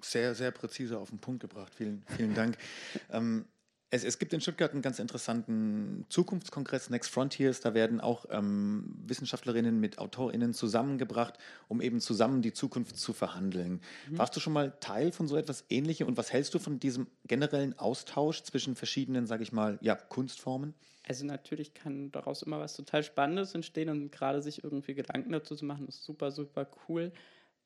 Sehr, 0.00 0.34
sehr 0.34 0.50
präzise 0.50 0.98
auf 0.98 1.10
den 1.10 1.18
Punkt 1.18 1.40
gebracht. 1.40 1.74
Vielen, 1.74 2.04
vielen 2.16 2.34
Dank. 2.34 2.56
ähm, 3.10 3.46
es, 3.90 4.04
es 4.04 4.18
gibt 4.18 4.32
in 4.32 4.40
Stuttgart 4.40 4.72
einen 4.72 4.82
ganz 4.82 4.98
interessanten 4.98 6.04
Zukunftskongress, 6.08 6.90
Next 6.90 7.10
Frontiers. 7.10 7.60
Da 7.60 7.72
werden 7.74 8.00
auch 8.00 8.26
ähm, 8.30 8.94
Wissenschaftlerinnen 9.06 9.80
mit 9.80 9.98
AutorInnen 9.98 10.52
zusammengebracht, 10.52 11.38
um 11.68 11.80
eben 11.80 12.00
zusammen 12.00 12.42
die 12.42 12.52
Zukunft 12.52 12.98
zu 12.98 13.12
verhandeln. 13.12 13.80
Warst 14.10 14.36
du 14.36 14.40
schon 14.40 14.52
mal 14.52 14.72
Teil 14.80 15.12
von 15.12 15.26
so 15.26 15.36
etwas 15.36 15.64
Ähnlichem 15.70 16.06
und 16.06 16.16
was 16.16 16.32
hältst 16.32 16.52
du 16.54 16.58
von 16.58 16.78
diesem 16.78 17.06
generellen 17.26 17.78
Austausch 17.78 18.42
zwischen 18.42 18.76
verschiedenen, 18.76 19.26
sage 19.26 19.42
ich 19.42 19.52
mal, 19.52 19.78
ja, 19.80 19.94
Kunstformen? 19.94 20.74
Also 21.06 21.24
natürlich 21.24 21.72
kann 21.72 22.12
daraus 22.12 22.42
immer 22.42 22.60
was 22.60 22.76
total 22.76 23.02
Spannendes 23.02 23.54
entstehen 23.54 23.88
und 23.88 24.12
gerade 24.12 24.42
sich 24.42 24.62
irgendwie 24.62 24.94
Gedanken 24.94 25.32
dazu 25.32 25.56
zu 25.56 25.64
machen, 25.64 25.88
ist 25.88 26.04
super, 26.04 26.30
super 26.30 26.68
cool. 26.88 27.12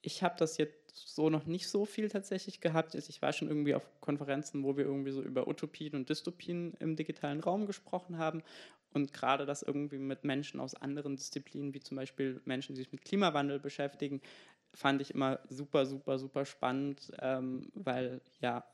Ich 0.00 0.22
habe 0.22 0.36
das 0.38 0.58
jetzt 0.58 0.81
so 0.92 1.30
noch 1.30 1.46
nicht 1.46 1.68
so 1.68 1.84
viel 1.84 2.08
tatsächlich 2.08 2.60
gehabt. 2.60 2.94
Ich 2.94 3.22
war 3.22 3.32
schon 3.32 3.48
irgendwie 3.48 3.74
auf 3.74 3.88
Konferenzen, 4.00 4.62
wo 4.62 4.76
wir 4.76 4.84
irgendwie 4.84 5.10
so 5.10 5.22
über 5.22 5.48
Utopien 5.48 5.94
und 5.94 6.08
Dystopien 6.08 6.74
im 6.80 6.96
digitalen 6.96 7.40
Raum 7.40 7.66
gesprochen 7.66 8.18
haben. 8.18 8.42
Und 8.92 9.14
gerade 9.14 9.46
das 9.46 9.62
irgendwie 9.62 9.98
mit 9.98 10.24
Menschen 10.24 10.60
aus 10.60 10.74
anderen 10.74 11.16
Disziplinen, 11.16 11.72
wie 11.72 11.80
zum 11.80 11.96
Beispiel 11.96 12.42
Menschen, 12.44 12.74
die 12.74 12.82
sich 12.82 12.92
mit 12.92 13.04
Klimawandel 13.04 13.58
beschäftigen, 13.58 14.20
fand 14.74 15.00
ich 15.00 15.14
immer 15.14 15.40
super, 15.48 15.86
super, 15.86 16.18
super 16.18 16.44
spannend, 16.44 17.10
ähm, 17.20 17.70
weil 17.74 18.20
ja, 18.40 18.64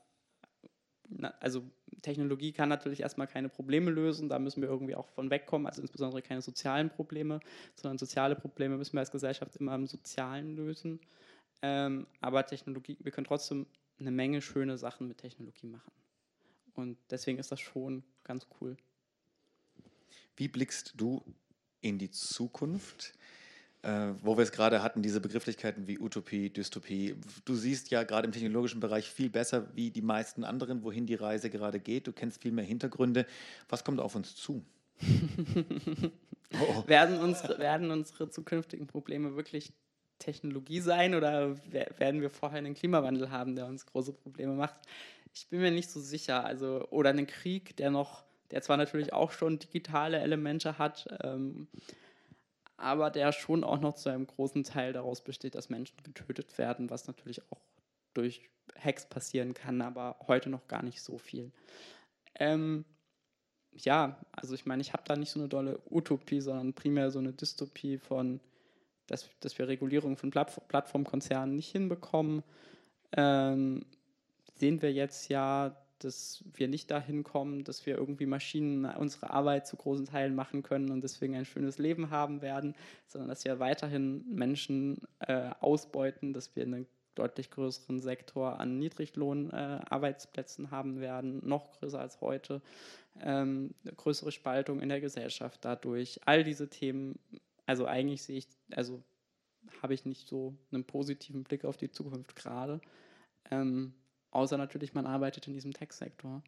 na, 1.09 1.33
also 1.39 1.63
Technologie 2.01 2.51
kann 2.51 2.69
natürlich 2.69 3.01
erstmal 3.01 3.27
keine 3.27 3.49
Probleme 3.49 3.91
lösen, 3.91 4.29
da 4.29 4.39
müssen 4.39 4.61
wir 4.61 4.69
irgendwie 4.69 4.95
auch 4.95 5.07
von 5.09 5.29
wegkommen, 5.29 5.67
also 5.67 5.81
insbesondere 5.81 6.21
keine 6.21 6.41
sozialen 6.41 6.89
Probleme, 6.89 7.39
sondern 7.75 7.97
soziale 7.97 8.35
Probleme 8.35 8.77
müssen 8.77 8.93
wir 8.93 8.99
als 9.01 9.11
Gesellschaft 9.11 9.55
immer 9.57 9.75
im 9.75 9.87
Sozialen 9.87 10.55
lösen. 10.55 10.99
Ähm, 11.61 12.07
aber 12.21 12.45
Technologie, 12.45 12.97
wir 13.01 13.11
können 13.11 13.27
trotzdem 13.27 13.65
eine 13.99 14.11
Menge 14.11 14.41
schöne 14.41 14.77
Sachen 14.77 15.07
mit 15.07 15.17
Technologie 15.17 15.67
machen. 15.67 15.91
Und 16.73 16.97
deswegen 17.09 17.39
ist 17.39 17.51
das 17.51 17.59
schon 17.59 18.03
ganz 18.23 18.47
cool. 18.61 18.77
Wie 20.37 20.47
blickst 20.47 20.93
du 20.95 21.23
in 21.81 21.97
die 21.97 22.11
Zukunft? 22.11 23.13
Äh, 23.81 24.13
wo 24.21 24.35
wir 24.35 24.43
es 24.43 24.51
gerade 24.51 24.83
hatten, 24.83 25.01
diese 25.01 25.21
Begrifflichkeiten 25.21 25.87
wie 25.87 25.99
Utopie, 25.99 26.49
Dystopie. 26.49 27.15
Du 27.45 27.55
siehst 27.55 27.89
ja 27.91 28.03
gerade 28.03 28.25
im 28.25 28.33
technologischen 28.33 28.81
Bereich 28.81 29.09
viel 29.09 29.29
besser 29.29 29.73
wie 29.73 29.89
die 29.89 30.01
meisten 30.01 30.43
anderen, 30.43 30.83
wohin 30.83 31.05
die 31.05 31.15
Reise 31.15 31.49
gerade 31.49 31.79
geht. 31.79 32.05
Du 32.05 32.11
kennst 32.11 32.41
viel 32.41 32.51
mehr 32.51 32.65
Hintergründe. 32.65 33.25
Was 33.69 33.85
kommt 33.85 34.01
auf 34.01 34.15
uns 34.15 34.35
zu? 34.35 34.65
oh, 35.05 36.11
oh. 36.59 36.87
Werden, 36.87 37.19
unsere, 37.19 37.57
werden 37.57 37.89
unsere 37.89 38.29
zukünftigen 38.29 38.85
Probleme 38.85 39.37
wirklich 39.37 39.71
Technologie 40.19 40.81
sein 40.81 41.15
oder 41.15 41.57
werden 41.97 42.21
wir 42.21 42.29
vorher 42.29 42.59
einen 42.59 42.75
Klimawandel 42.75 43.31
haben, 43.31 43.55
der 43.55 43.65
uns 43.65 43.85
große 43.85 44.13
Probleme 44.13 44.53
macht? 44.53 44.75
Ich 45.33 45.47
bin 45.47 45.61
mir 45.61 45.71
nicht 45.71 45.89
so 45.89 45.99
sicher. 45.99 46.45
Also, 46.45 46.87
oder 46.89 47.09
einen 47.09 47.27
Krieg, 47.27 47.75
der 47.77 47.91
noch, 47.91 48.23
der 48.51 48.61
zwar 48.61 48.77
natürlich 48.77 49.13
auch 49.13 49.31
schon 49.31 49.59
digitale 49.59 50.19
Elemente 50.19 50.77
hat, 50.77 51.07
ähm, 51.23 51.67
aber 52.77 53.09
der 53.09 53.31
schon 53.31 53.63
auch 53.63 53.79
noch 53.79 53.95
zu 53.95 54.09
einem 54.09 54.27
großen 54.27 54.63
Teil 54.63 54.93
daraus 54.93 55.21
besteht, 55.21 55.55
dass 55.55 55.69
Menschen 55.69 55.97
getötet 56.03 56.57
werden, 56.57 56.89
was 56.89 57.07
natürlich 57.07 57.41
auch 57.51 57.61
durch 58.13 58.49
Hacks 58.77 59.07
passieren 59.07 59.53
kann, 59.53 59.81
aber 59.81 60.17
heute 60.27 60.49
noch 60.49 60.67
gar 60.67 60.83
nicht 60.83 61.01
so 61.01 61.17
viel. 61.17 61.51
Ähm, 62.35 62.85
ja, 63.71 64.19
also 64.31 64.55
ich 64.55 64.65
meine, 64.65 64.81
ich 64.81 64.93
habe 64.93 65.03
da 65.05 65.15
nicht 65.15 65.29
so 65.29 65.39
eine 65.39 65.49
dolle 65.49 65.79
Utopie, 65.89 66.41
sondern 66.41 66.73
primär 66.73 67.11
so 67.11 67.19
eine 67.19 67.33
Dystopie 67.33 67.97
von, 67.97 68.39
dass, 69.09 69.29
dass 69.39 69.57
wir 69.57 69.67
Regulierung 69.67 70.17
von 70.17 70.31
Plattform 70.31 70.67
Plattformkonzernen 70.67 71.55
nicht 71.55 71.71
hinbekommen. 71.71 72.43
Ähm, 73.15 73.85
sehen 74.55 74.81
wir 74.81 74.91
jetzt 74.91 75.29
ja, 75.29 75.75
dass 75.99 76.43
wir 76.53 76.67
nicht 76.67 76.89
dahin 76.91 77.23
kommen, 77.23 77.63
dass 77.63 77.85
wir 77.85 77.97
irgendwie 77.97 78.25
Maschinen 78.25 78.85
unsere 78.85 79.31
Arbeit 79.31 79.67
zu 79.67 79.75
großen 79.75 80.05
Teilen 80.05 80.35
machen 80.35 80.63
können 80.63 80.91
und 80.91 81.03
deswegen 81.03 81.35
ein 81.35 81.45
schönes 81.45 81.77
Leben 81.77 82.09
haben 82.09 82.41
werden, 82.41 82.75
sondern 83.07 83.29
dass 83.29 83.43
wir 83.43 83.59
weiterhin 83.59 84.23
Menschen 84.33 85.01
äh, 85.19 85.51
ausbeuten, 85.59 86.33
dass 86.33 86.55
wir 86.55 86.63
einen 86.63 86.87
deutlich 87.15 87.51
größeren 87.51 87.99
Sektor 87.99 88.59
an 88.59 88.79
Niedriglohn-Arbeitsplätzen 88.79 90.65
äh, 90.65 90.67
haben 90.69 91.01
werden, 91.01 91.41
noch 91.45 91.71
größer 91.71 91.99
als 91.99 92.21
heute, 92.21 92.61
ähm, 93.21 93.73
größere 93.97 94.31
Spaltung 94.31 94.79
in 94.79 94.89
der 94.89 95.01
Gesellschaft 95.01 95.59
dadurch. 95.65 96.21
All 96.25 96.43
diese 96.43 96.69
Themen, 96.69 97.19
also 97.69 97.85
eigentlich 97.85 98.23
sehe 98.23 98.37
ich, 98.37 98.47
also 98.71 99.03
habe 99.81 99.93
ich 99.93 100.05
nicht 100.05 100.27
so 100.27 100.57
einen 100.71 100.85
positiven 100.85 101.43
Blick 101.43 101.65
auf 101.65 101.77
die 101.77 101.91
Zukunft 101.91 102.35
gerade. 102.35 102.81
Ähm, 103.51 103.93
Außer 104.31 104.57
natürlich, 104.57 104.93
man 104.93 105.07
arbeitet 105.07 105.47
in 105.47 105.53
diesem 105.53 105.73
Tech-Sektor. 105.73 106.43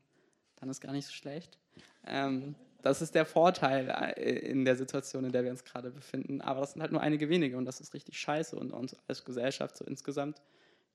Dann 0.58 0.70
ist 0.70 0.82
gar 0.82 0.92
nicht 0.92 1.08
so 1.08 1.14
schlecht. 1.14 1.58
Ähm, 2.06 2.56
das 2.82 3.02
ist 3.02 3.16
der 3.16 3.26
Vorteil 3.26 3.90
äh, 3.90 4.40
in 4.40 4.66
der 4.66 4.76
Situation, 4.76 5.26
in 5.26 5.32
der 5.32 5.44
wir 5.44 5.52
uns 5.52 5.64
gerade 5.64 5.90
befinden. 5.90 6.42
Aber 6.42 6.62
das 6.62 6.74
sind 6.74 6.82
halt 6.82 6.92
nur 6.92 7.02
einige 7.02 7.30
wenige 7.30 7.58
und 7.58 7.66
das 7.66 7.82
ist 7.82 7.94
richtig 7.94 8.20
scheiße. 8.20 8.56
Und 8.56 8.72
uns 8.72 8.96
als 9.08 9.26
Gesellschaft 9.26 9.78
so 9.78 9.86
insgesamt, 9.86 10.42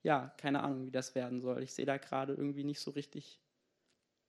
ja, 0.03 0.33
keine 0.37 0.63
Ahnung, 0.63 0.85
wie 0.85 0.91
das 0.91 1.15
werden 1.15 1.41
soll. 1.41 1.61
Ich 1.61 1.73
sehe 1.73 1.85
da 1.85 1.97
gerade 1.97 2.33
irgendwie 2.33 2.63
nicht 2.63 2.79
so 2.79 2.91
richtig 2.91 3.41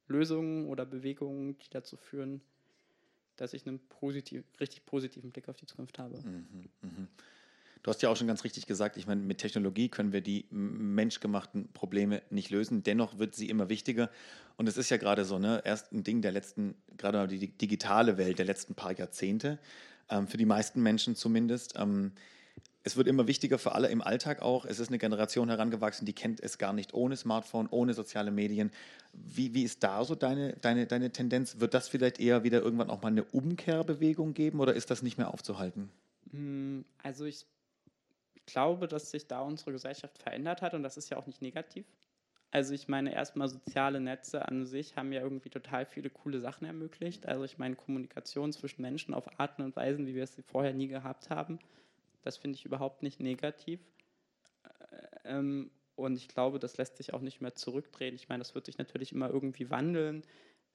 Lösungen 0.08 0.66
oder 0.66 0.84
Bewegungen, 0.84 1.58
die 1.58 1.70
dazu 1.70 1.96
führen, 1.96 2.40
dass 3.40 3.54
ich 3.54 3.66
einen 3.66 3.78
positiv, 3.78 4.44
richtig 4.60 4.84
positiven 4.86 5.30
Blick 5.30 5.48
auf 5.48 5.56
die 5.56 5.66
Zukunft 5.66 5.98
habe. 5.98 6.18
Mhm, 6.18 6.68
mh. 6.82 7.08
Du 7.82 7.90
hast 7.90 8.02
ja 8.02 8.08
auch 8.08 8.16
schon 8.16 8.26
ganz 8.26 8.44
richtig 8.44 8.66
gesagt, 8.66 8.96
ich 8.96 9.06
meine, 9.06 9.22
mit 9.22 9.38
Technologie 9.38 9.88
können 9.88 10.12
wir 10.12 10.20
die 10.20 10.46
menschgemachten 10.50 11.68
Probleme 11.72 12.22
nicht 12.28 12.50
lösen. 12.50 12.82
Dennoch 12.82 13.18
wird 13.18 13.34
sie 13.34 13.48
immer 13.48 13.68
wichtiger. 13.68 14.10
Und 14.56 14.68
es 14.68 14.76
ist 14.76 14.90
ja 14.90 14.96
gerade 14.96 15.24
so, 15.24 15.38
ne, 15.38 15.62
erst 15.64 15.92
ein 15.92 16.02
Ding 16.02 16.20
der 16.20 16.32
letzten, 16.32 16.74
gerade 16.96 17.26
die 17.28 17.48
digitale 17.48 18.18
Welt 18.18 18.38
der 18.38 18.46
letzten 18.46 18.74
paar 18.74 18.98
Jahrzehnte, 18.98 19.58
ähm, 20.10 20.26
für 20.26 20.36
die 20.36 20.44
meisten 20.44 20.82
Menschen 20.82 21.14
zumindest. 21.14 21.74
Ähm, 21.78 22.12
es 22.84 22.96
wird 22.96 23.08
immer 23.08 23.26
wichtiger 23.26 23.58
für 23.58 23.72
alle 23.72 23.88
im 23.88 24.02
Alltag 24.02 24.40
auch. 24.40 24.64
Es 24.64 24.78
ist 24.78 24.88
eine 24.88 24.98
Generation 24.98 25.48
herangewachsen, 25.48 26.06
die 26.06 26.12
kennt 26.12 26.40
es 26.40 26.58
gar 26.58 26.72
nicht 26.72 26.94
ohne 26.94 27.16
Smartphone, 27.16 27.68
ohne 27.70 27.92
soziale 27.92 28.30
Medien. 28.30 28.70
Wie, 29.12 29.54
wie 29.54 29.64
ist 29.64 29.82
da 29.82 30.04
so 30.04 30.14
deine, 30.14 30.54
deine, 30.54 30.86
deine 30.86 31.10
Tendenz? 31.10 31.60
Wird 31.60 31.74
das 31.74 31.88
vielleicht 31.88 32.20
eher 32.20 32.44
wieder 32.44 32.62
irgendwann 32.62 32.90
auch 32.90 33.02
mal 33.02 33.08
eine 33.08 33.24
Umkehrbewegung 33.24 34.34
geben 34.34 34.60
oder 34.60 34.74
ist 34.74 34.90
das 34.90 35.02
nicht 35.02 35.18
mehr 35.18 35.32
aufzuhalten? 35.32 35.90
Hm, 36.30 36.84
also 37.02 37.24
ich 37.24 37.46
glaube, 38.46 38.88
dass 38.88 39.10
sich 39.10 39.26
da 39.26 39.40
unsere 39.40 39.72
Gesellschaft 39.72 40.18
verändert 40.18 40.62
hat 40.62 40.74
und 40.74 40.82
das 40.82 40.96
ist 40.96 41.10
ja 41.10 41.18
auch 41.18 41.26
nicht 41.26 41.42
negativ. 41.42 41.86
Also 42.50 42.72
ich 42.72 42.88
meine, 42.88 43.12
erstmal 43.12 43.48
soziale 43.48 44.00
Netze 44.00 44.48
an 44.48 44.64
sich 44.64 44.96
haben 44.96 45.12
ja 45.12 45.20
irgendwie 45.20 45.50
total 45.50 45.84
viele 45.84 46.08
coole 46.08 46.40
Sachen 46.40 46.66
ermöglicht. 46.66 47.26
Also 47.26 47.44
ich 47.44 47.58
meine, 47.58 47.76
Kommunikation 47.76 48.52
zwischen 48.52 48.80
Menschen 48.80 49.12
auf 49.12 49.38
Arten 49.38 49.62
und 49.62 49.76
Weisen, 49.76 50.06
wie 50.06 50.14
wir 50.14 50.22
es 50.22 50.34
vorher 50.46 50.72
nie 50.72 50.88
gehabt 50.88 51.28
haben, 51.28 51.58
das 52.28 52.36
finde 52.36 52.56
ich 52.56 52.64
überhaupt 52.64 53.02
nicht 53.02 53.20
negativ. 53.20 53.80
Äh, 54.62 55.06
ähm, 55.24 55.70
und 55.96 56.16
ich 56.16 56.28
glaube, 56.28 56.60
das 56.60 56.76
lässt 56.76 56.96
sich 56.96 57.12
auch 57.12 57.20
nicht 57.20 57.40
mehr 57.40 57.54
zurückdrehen. 57.54 58.14
Ich 58.14 58.28
meine, 58.28 58.40
das 58.40 58.54
wird 58.54 58.66
sich 58.66 58.78
natürlich 58.78 59.12
immer 59.12 59.30
irgendwie 59.30 59.70
wandeln 59.70 60.22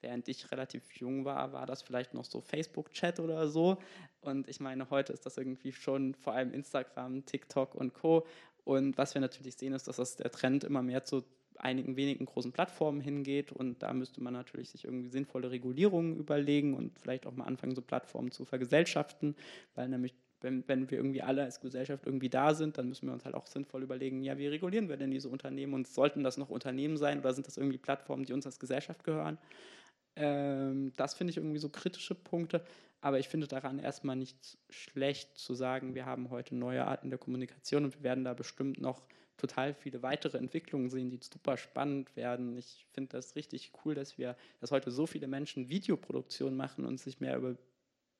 während 0.04 0.28
ich 0.28 0.52
relativ 0.52 0.92
jung 0.92 1.24
war, 1.24 1.52
war 1.52 1.66
das 1.66 1.82
vielleicht 1.82 2.12
noch 2.12 2.26
so 2.26 2.42
Facebook-Chat 2.42 3.20
oder 3.20 3.48
so. 3.48 3.78
Und 4.20 4.48
ich 4.48 4.60
meine, 4.60 4.90
heute 4.90 5.14
ist 5.14 5.24
das 5.24 5.38
irgendwie 5.38 5.72
schon 5.72 6.14
vor 6.14 6.34
allem 6.34 6.52
Instagram, 6.52 7.24
TikTok 7.24 7.74
und 7.74 7.94
Co. 7.94 8.26
Und 8.64 8.98
was 8.98 9.14
wir 9.14 9.22
natürlich 9.22 9.56
sehen, 9.56 9.72
ist, 9.72 9.88
dass 9.88 9.96
das 9.96 10.16
der 10.16 10.30
Trend 10.30 10.62
immer 10.62 10.82
mehr 10.82 11.04
zu 11.04 11.24
einigen 11.56 11.96
wenigen 11.96 12.26
großen 12.26 12.52
Plattformen 12.52 13.00
hingeht 13.00 13.52
und 13.52 13.82
da 13.82 13.92
müsste 13.92 14.20
man 14.20 14.34
natürlich 14.34 14.70
sich 14.70 14.84
irgendwie 14.84 15.08
sinnvolle 15.08 15.52
Regulierungen 15.52 16.16
überlegen 16.16 16.74
und 16.74 16.98
vielleicht 16.98 17.26
auch 17.26 17.32
mal 17.32 17.44
anfangen, 17.44 17.76
so 17.76 17.80
Plattformen 17.80 18.32
zu 18.32 18.44
vergesellschaften, 18.44 19.36
weil 19.76 19.88
nämlich 19.88 20.14
wenn, 20.44 20.62
wenn 20.68 20.90
wir 20.90 20.98
irgendwie 20.98 21.22
alle 21.22 21.42
als 21.42 21.60
Gesellschaft 21.60 22.06
irgendwie 22.06 22.28
da 22.28 22.54
sind, 22.54 22.78
dann 22.78 22.88
müssen 22.88 23.08
wir 23.08 23.14
uns 23.14 23.24
halt 23.24 23.34
auch 23.34 23.46
sinnvoll 23.46 23.82
überlegen, 23.82 24.22
ja, 24.22 24.38
wie 24.38 24.46
regulieren 24.46 24.88
wir 24.88 24.96
denn 24.96 25.10
diese 25.10 25.28
Unternehmen 25.28 25.74
und 25.74 25.88
sollten 25.88 26.22
das 26.22 26.36
noch 26.36 26.50
Unternehmen 26.50 26.96
sein 26.96 27.18
oder 27.18 27.32
sind 27.32 27.46
das 27.46 27.56
irgendwie 27.56 27.78
Plattformen, 27.78 28.24
die 28.24 28.32
uns 28.32 28.46
als 28.46 28.60
Gesellschaft 28.60 29.02
gehören? 29.02 29.38
Ähm, 30.16 30.92
das 30.96 31.14
finde 31.14 31.32
ich 31.32 31.38
irgendwie 31.38 31.58
so 31.58 31.68
kritische 31.68 32.14
Punkte. 32.14 32.62
Aber 33.00 33.18
ich 33.18 33.28
finde 33.28 33.46
daran 33.48 33.78
erstmal 33.78 34.16
nicht 34.16 34.56
schlecht 34.70 35.36
zu 35.36 35.54
sagen, 35.54 35.94
wir 35.94 36.06
haben 36.06 36.30
heute 36.30 36.54
neue 36.54 36.86
Arten 36.86 37.10
der 37.10 37.18
Kommunikation 37.18 37.84
und 37.84 37.96
wir 37.96 38.02
werden 38.02 38.24
da 38.24 38.32
bestimmt 38.32 38.80
noch 38.80 39.02
total 39.36 39.74
viele 39.74 40.02
weitere 40.02 40.38
Entwicklungen 40.38 40.88
sehen, 40.88 41.10
die 41.10 41.20
super 41.22 41.56
spannend 41.56 42.14
werden. 42.16 42.56
Ich 42.56 42.86
finde 42.92 43.10
das 43.10 43.36
richtig 43.36 43.72
cool, 43.84 43.94
dass 43.94 44.16
wir, 44.16 44.36
dass 44.60 44.70
heute 44.70 44.90
so 44.90 45.06
viele 45.06 45.26
Menschen 45.26 45.68
Videoproduktion 45.68 46.56
machen 46.56 46.84
und 46.84 46.98
sich 46.98 47.20
mehr 47.20 47.36
über 47.36 47.56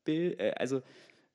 Bild, 0.05 0.39
äh, 0.39 0.53
also 0.57 0.83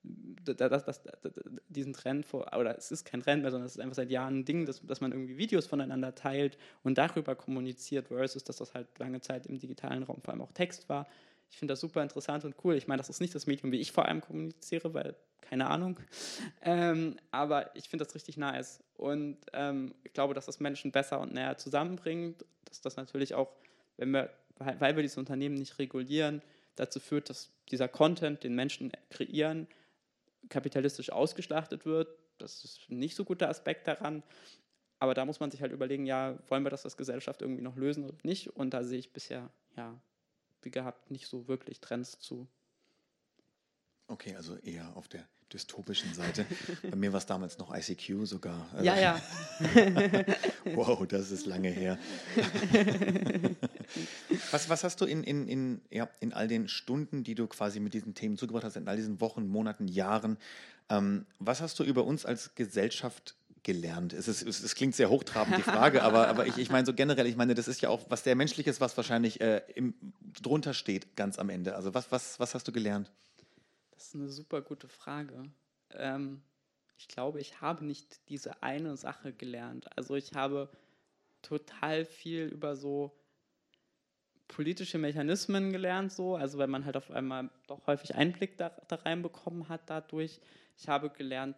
das, 0.04 0.86
das, 0.86 1.04
das, 1.04 1.34
diesen 1.68 1.94
Trend 1.94 2.26
vor, 2.26 2.52
oder 2.58 2.78
es 2.78 2.92
ist 2.92 3.06
kein 3.06 3.22
Trend 3.22 3.42
mehr, 3.42 3.52
sondern 3.52 3.68
es 3.68 3.76
ist 3.76 3.82
einfach 3.82 3.96
seit 3.96 4.10
Jahren 4.10 4.40
ein 4.40 4.46
Ding, 4.46 4.66
dass, 4.66 4.86
dass 4.86 5.02
man 5.02 5.12
irgendwie 5.12 5.38
Videos 5.38 5.68
voneinander 5.68 6.16
teilt 6.16 6.58
und 6.84 6.98
darüber 6.98 7.36
kommuniziert, 7.36 8.08
versus 8.08 8.44
dass 8.44 8.58
das 8.58 8.74
halt 8.74 8.88
lange 8.98 9.22
Zeit 9.22 9.46
im 9.46 9.60
digitalen 9.60 10.04
Raum 10.04 10.22
vor 10.22 10.34
allem 10.34 10.42
auch 10.42 10.52
Text 10.52 10.90
war. 10.90 11.08
Ich 11.52 11.58
finde 11.58 11.74
das 11.74 11.80
super 11.80 12.02
interessant 12.04 12.46
und 12.46 12.56
cool. 12.64 12.76
Ich 12.76 12.88
meine, 12.88 13.00
das 13.00 13.10
ist 13.10 13.22
nicht 13.22 13.34
das 13.34 13.48
Medium, 13.48 13.72
wie 13.72 13.80
ich 13.80 13.92
vor 13.92 14.06
allem 14.06 14.22
kommuniziere, 14.22 14.94
weil 14.94 15.16
keine 15.42 15.68
Ahnung. 15.68 16.00
Ähm, 16.62 17.16
aber 17.32 17.74
ich 17.76 17.88
finde 17.88 18.04
das 18.04 18.14
richtig 18.14 18.36
nice. 18.36 18.84
Und 18.98 19.38
ähm, 19.54 19.96
ich 20.04 20.12
glaube, 20.12 20.34
dass 20.34 20.46
das 20.46 20.60
Menschen 20.60 20.92
besser 20.92 21.22
und 21.22 21.34
näher 21.34 21.58
zusammenbringt, 21.58 22.44
dass 22.66 22.82
das 22.82 22.98
natürlich 22.98 23.34
auch, 23.34 23.50
wenn 23.96 24.12
wir, 24.12 24.30
weil 24.58 24.96
wir 24.98 25.04
diese 25.04 25.20
Unternehmen 25.20 25.56
nicht 25.56 25.80
regulieren, 25.80 26.42
dazu 26.76 27.00
führt, 27.00 27.30
dass 27.30 27.50
dieser 27.72 27.88
Content, 27.88 28.44
den 28.44 28.56
Menschen 28.56 28.92
kreieren, 29.10 29.68
kapitalistisch 30.48 31.12
ausgeschlachtet 31.12 31.86
wird. 31.86 32.08
Das 32.38 32.64
ist 32.64 32.90
ein 32.90 33.00
nicht 33.00 33.16
so 33.16 33.26
guter 33.26 33.50
Aspekt 33.50 33.88
daran. 33.88 34.24
Aber 35.00 35.14
da 35.14 35.26
muss 35.26 35.40
man 35.40 35.50
sich 35.52 35.62
halt 35.62 35.72
überlegen, 35.72 36.06
ja, 36.06 36.38
wollen 36.50 36.64
wir 36.64 36.70
das 36.70 36.86
als 36.86 36.98
Gesellschaft 36.98 37.42
irgendwie 37.42 37.62
noch 37.62 37.76
lösen 37.76 38.04
oder 38.06 38.18
nicht? 38.24 38.56
Und 38.56 38.74
da 38.74 38.84
sehe 38.84 39.00
ich 39.00 39.14
bisher, 39.14 39.50
ja, 39.76 40.00
wie 40.62 40.72
gehabt, 40.72 41.10
nicht 41.10 41.28
so 41.28 41.48
wirklich 41.48 41.80
Trends 41.80 42.20
zu. 42.20 42.48
Okay, 44.08 44.36
also 44.36 44.58
eher 44.58 44.96
auf 44.98 45.08
der 45.08 45.28
dystopischen 45.50 46.14
Seite. 46.14 46.46
Bei 46.90 46.96
mir 46.96 47.12
war 47.12 47.20
es 47.20 47.26
damals 47.26 47.58
noch 47.58 47.76
ICQ 47.76 48.26
sogar. 48.26 48.68
Also 48.74 48.86
ja, 48.86 49.00
ja. 49.00 49.22
wow, 50.76 51.06
das 51.08 51.32
ist 51.32 51.46
lange 51.46 51.70
her. 51.70 51.98
was, 54.52 54.70
was 54.70 54.84
hast 54.84 55.02
du 55.02 55.06
in, 55.06 55.24
in, 55.24 55.48
in, 55.48 55.82
ja, 55.90 56.10
in 56.20 56.34
all 56.34 56.48
den 56.48 56.68
Stunden, 56.68 57.24
die 57.24 57.36
du 57.36 57.48
quasi 57.48 57.80
mit 57.80 57.94
diesen 57.94 58.14
Themen 58.14 58.38
zugebracht 58.38 58.64
hast, 58.64 58.76
in 58.76 58.88
all 58.88 58.98
diesen 58.98 59.20
Wochen, 59.22 59.48
Monaten, 59.48 59.88
Jahren, 59.88 60.38
ähm, 60.90 61.26
was 61.40 61.62
hast 61.62 61.80
du 61.80 61.84
über 61.84 62.04
uns 62.04 62.26
als 62.26 62.56
Gesellschaft 62.56 63.36
gelernt? 63.64 64.14
Es, 64.14 64.28
ist, 64.28 64.42
es, 64.42 64.62
es 64.62 64.76
klingt 64.76 64.96
sehr 64.96 65.10
hochtrabend, 65.10 65.58
die 65.58 65.64
Frage, 65.64 66.04
aber, 66.04 66.28
aber 66.28 66.48
ich, 66.48 66.58
ich 66.58 66.70
meine 66.70 66.86
so 66.86 66.94
generell, 66.94 67.28
ich 67.28 67.36
meine, 67.36 67.56
das 67.56 67.68
ist 67.68 67.82
ja 67.82 67.90
auch 67.90 68.02
was 68.10 68.24
sehr 68.24 68.36
Menschliches, 68.36 68.82
was 68.82 68.96
wahrscheinlich 68.98 69.42
äh, 69.42 69.62
im, 69.76 69.94
drunter 70.42 70.74
steht, 70.74 71.16
ganz 71.16 71.40
am 71.40 71.50
Ende. 71.50 71.76
Also 71.76 71.94
was, 71.94 72.12
was, 72.12 72.40
was 72.40 72.56
hast 72.56 72.68
du 72.68 72.72
gelernt? 72.72 73.12
Das 74.00 74.08
ist 74.08 74.16
eine 74.16 74.30
super 74.30 74.62
gute 74.62 74.88
Frage. 74.88 75.52
Ähm, 75.92 76.42
ich 76.98 77.10
glaube, 77.10 77.42
ich 77.42 77.60
habe 77.60 77.84
nicht 77.84 78.30
diese 78.30 78.64
eine 78.64 78.96
Sache 78.96 79.34
gelernt. 79.34 79.90
Also 79.98 80.16
ich 80.16 80.36
habe 80.36 80.70
total 81.42 82.06
viel 82.06 82.46
über 82.46 82.78
so 82.78 83.12
politische 84.48 84.98
Mechanismen 84.98 85.74
gelernt, 85.74 86.14
so, 86.14 86.38
also 86.38 86.58
weil 86.58 86.68
man 86.68 86.86
halt 86.86 86.96
auf 86.96 87.12
einmal 87.12 87.50
doch 87.68 87.86
häufig 87.88 88.16
Einblick 88.16 88.58
da, 88.58 88.70
da 88.88 88.96
reinbekommen 88.96 89.68
hat 89.68 89.90
dadurch. 89.90 90.40
Ich 90.78 90.88
habe 90.88 91.10
gelernt, 91.10 91.58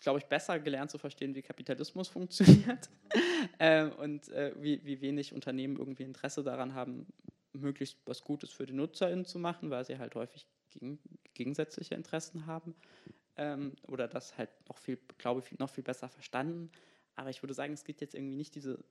glaube 0.00 0.18
ich, 0.18 0.26
besser 0.26 0.60
gelernt 0.60 0.90
zu 0.90 0.98
verstehen, 0.98 1.34
wie 1.34 1.40
Kapitalismus 1.40 2.08
funktioniert 2.10 2.90
äh, 3.58 3.86
und 3.86 4.28
äh, 4.28 4.52
wie, 4.58 4.84
wie 4.84 5.00
wenig 5.00 5.32
Unternehmen 5.32 5.78
irgendwie 5.78 6.02
Interesse 6.02 6.44
daran 6.44 6.74
haben, 6.74 7.06
möglichst 7.54 7.96
was 8.04 8.22
Gutes 8.22 8.50
für 8.50 8.66
die 8.66 8.74
NutzerInnen 8.74 9.24
zu 9.24 9.38
machen, 9.38 9.70
weil 9.70 9.86
sie 9.86 9.98
halt 9.98 10.14
häufig 10.14 10.46
gegen, 10.70 10.98
gegensätzliche 11.34 11.94
Interessen 11.94 12.46
haben 12.46 12.74
ähm, 13.36 13.74
oder 13.88 14.08
das 14.08 14.36
halt 14.38 14.50
noch 14.68 14.78
viel, 14.78 14.98
glaube 15.18 15.40
ich, 15.40 15.58
noch 15.58 15.70
viel 15.70 15.84
besser 15.84 16.08
verstanden. 16.08 16.70
Aber 17.16 17.30
ich 17.30 17.42
würde 17.42 17.54
sagen, 17.54 17.72
es 17.72 17.84
gibt 17.84 18.00
jetzt 18.00 18.14
irgendwie 18.14 18.36
nicht 18.36 18.54
diese, 18.54 18.82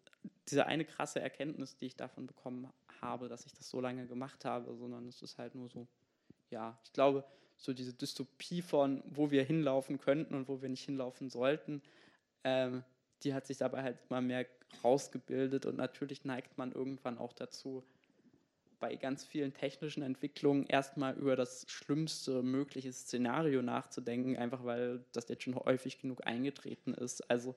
diese 0.49 0.65
eine 0.65 0.85
krasse 0.85 1.19
Erkenntnis, 1.19 1.77
die 1.77 1.87
ich 1.87 1.95
davon 1.95 2.27
bekommen 2.27 2.71
habe, 3.01 3.27
dass 3.27 3.45
ich 3.45 3.53
das 3.53 3.69
so 3.69 3.81
lange 3.81 4.05
gemacht 4.07 4.45
habe, 4.45 4.75
sondern 4.75 5.07
es 5.07 5.21
ist 5.21 5.37
halt 5.37 5.55
nur 5.55 5.69
so, 5.69 5.87
ja, 6.49 6.77
ich 6.83 6.93
glaube, 6.93 7.23
so 7.57 7.73
diese 7.73 7.93
Dystopie 7.93 8.61
von, 8.61 9.03
wo 9.05 9.31
wir 9.31 9.43
hinlaufen 9.43 9.99
könnten 9.99 10.35
und 10.35 10.47
wo 10.47 10.61
wir 10.61 10.69
nicht 10.69 10.85
hinlaufen 10.85 11.29
sollten, 11.29 11.81
ähm, 12.43 12.83
die 13.23 13.33
hat 13.33 13.45
sich 13.47 13.57
dabei 13.57 13.83
halt 13.83 13.97
immer 14.09 14.21
mehr 14.21 14.45
rausgebildet 14.83 15.65
und 15.65 15.77
natürlich 15.77 16.23
neigt 16.23 16.57
man 16.57 16.71
irgendwann 16.71 17.17
auch 17.17 17.33
dazu, 17.33 17.83
bei 18.79 18.95
ganz 18.95 19.25
vielen 19.25 19.53
technischen 19.53 20.03
Entwicklungen 20.03 20.65
erstmal 20.65 21.15
über 21.15 21.35
das 21.35 21.65
schlimmste 21.67 22.43
mögliche 22.43 22.91
Szenario 22.91 23.61
nachzudenken, 23.61 24.37
einfach 24.37 24.63
weil 24.63 25.03
das 25.11 25.29
jetzt 25.29 25.43
schon 25.43 25.55
häufig 25.55 25.99
genug 25.99 26.25
eingetreten 26.25 26.93
ist. 26.93 27.29
Also 27.29 27.55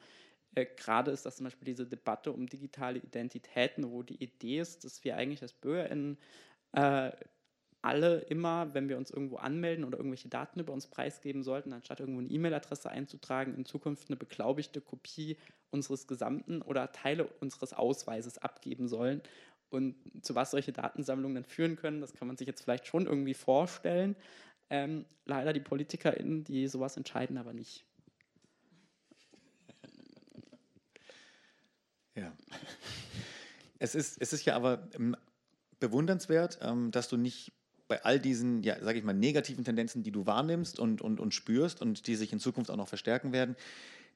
äh, 0.55 0.67
gerade 0.77 1.11
ist 1.11 1.25
das 1.25 1.37
zum 1.37 1.45
Beispiel 1.45 1.67
diese 1.67 1.87
Debatte 1.87 2.33
um 2.33 2.47
digitale 2.47 2.99
Identitäten, 2.99 3.91
wo 3.91 4.03
die 4.03 4.23
Idee 4.23 4.61
ist, 4.61 4.85
dass 4.85 5.05
wir 5.05 5.17
eigentlich 5.17 5.43
als 5.43 5.53
BürgerInnen 5.53 6.19
äh, 6.73 7.13
alle 7.83 8.21
immer, 8.21 8.73
wenn 8.75 8.89
wir 8.89 8.97
uns 8.97 9.11
irgendwo 9.11 9.37
anmelden 9.37 9.85
oder 9.85 9.99
irgendwelche 9.99 10.29
Daten 10.29 10.61
über 10.61 10.73
uns 10.73 10.87
preisgeben 10.87 11.43
sollten, 11.43 11.73
anstatt 11.73 11.99
irgendwo 11.99 12.21
eine 12.21 12.31
E-Mail-Adresse 12.31 12.89
einzutragen, 12.89 13.57
in 13.57 13.65
Zukunft 13.65 14.09
eine 14.09 14.17
beglaubigte 14.17 14.81
Kopie 14.81 15.37
unseres 15.71 16.07
gesamten 16.07 16.63
oder 16.63 16.93
Teile 16.93 17.27
unseres 17.41 17.73
Ausweises 17.73 18.39
abgeben 18.39 18.87
sollen. 18.87 19.21
Und 19.73 19.97
zu 20.23 20.35
was 20.35 20.51
solche 20.51 20.73
Datensammlungen 20.73 21.35
dann 21.35 21.45
führen 21.45 21.77
können, 21.77 22.01
das 22.01 22.13
kann 22.13 22.29
man 22.29 22.37
sich 22.37 22.47
jetzt 22.47 22.63
vielleicht 22.63 22.87
schon 22.87 23.07
irgendwie 23.07 23.35
vorstellen. 23.35 24.17
Ähm, 24.71 25.07
leider 25.25 25.53
die 25.53 25.61
PolitikerInnen, 25.61 26.45
die 26.45 26.69
sowas 26.69 26.97
entscheiden, 26.97 27.39
aber 27.39 27.53
nicht. 27.53 27.85
Ja. 32.15 32.33
Es 33.79 33.95
ist, 33.95 34.21
es 34.21 34.33
ist 34.33 34.45
ja 34.45 34.55
aber 34.55 34.89
ähm, 34.95 35.17
bewundernswert, 35.81 36.59
ähm, 36.63 36.91
dass 36.91 37.09
du 37.09 37.17
nicht 37.17 37.53
bei 37.89 38.03
all 38.05 38.21
diesen, 38.21 38.63
ja, 38.63 38.79
sage 38.83 38.99
ich 38.99 39.05
mal, 39.05 39.13
negativen 39.13 39.65
Tendenzen, 39.65 40.03
die 40.03 40.13
du 40.13 40.25
wahrnimmst 40.25 40.79
und, 40.79 41.03
und, 41.03 41.21
und 41.21 41.35
spürst 41.35 41.83
und 41.83 42.07
die 42.07 42.15
sich 42.15 42.33
in 42.33 42.39
Zukunft 42.39 42.71
auch 42.71 42.77
noch 42.77 42.89
verstärken 42.89 43.33
werden, 43.33 43.57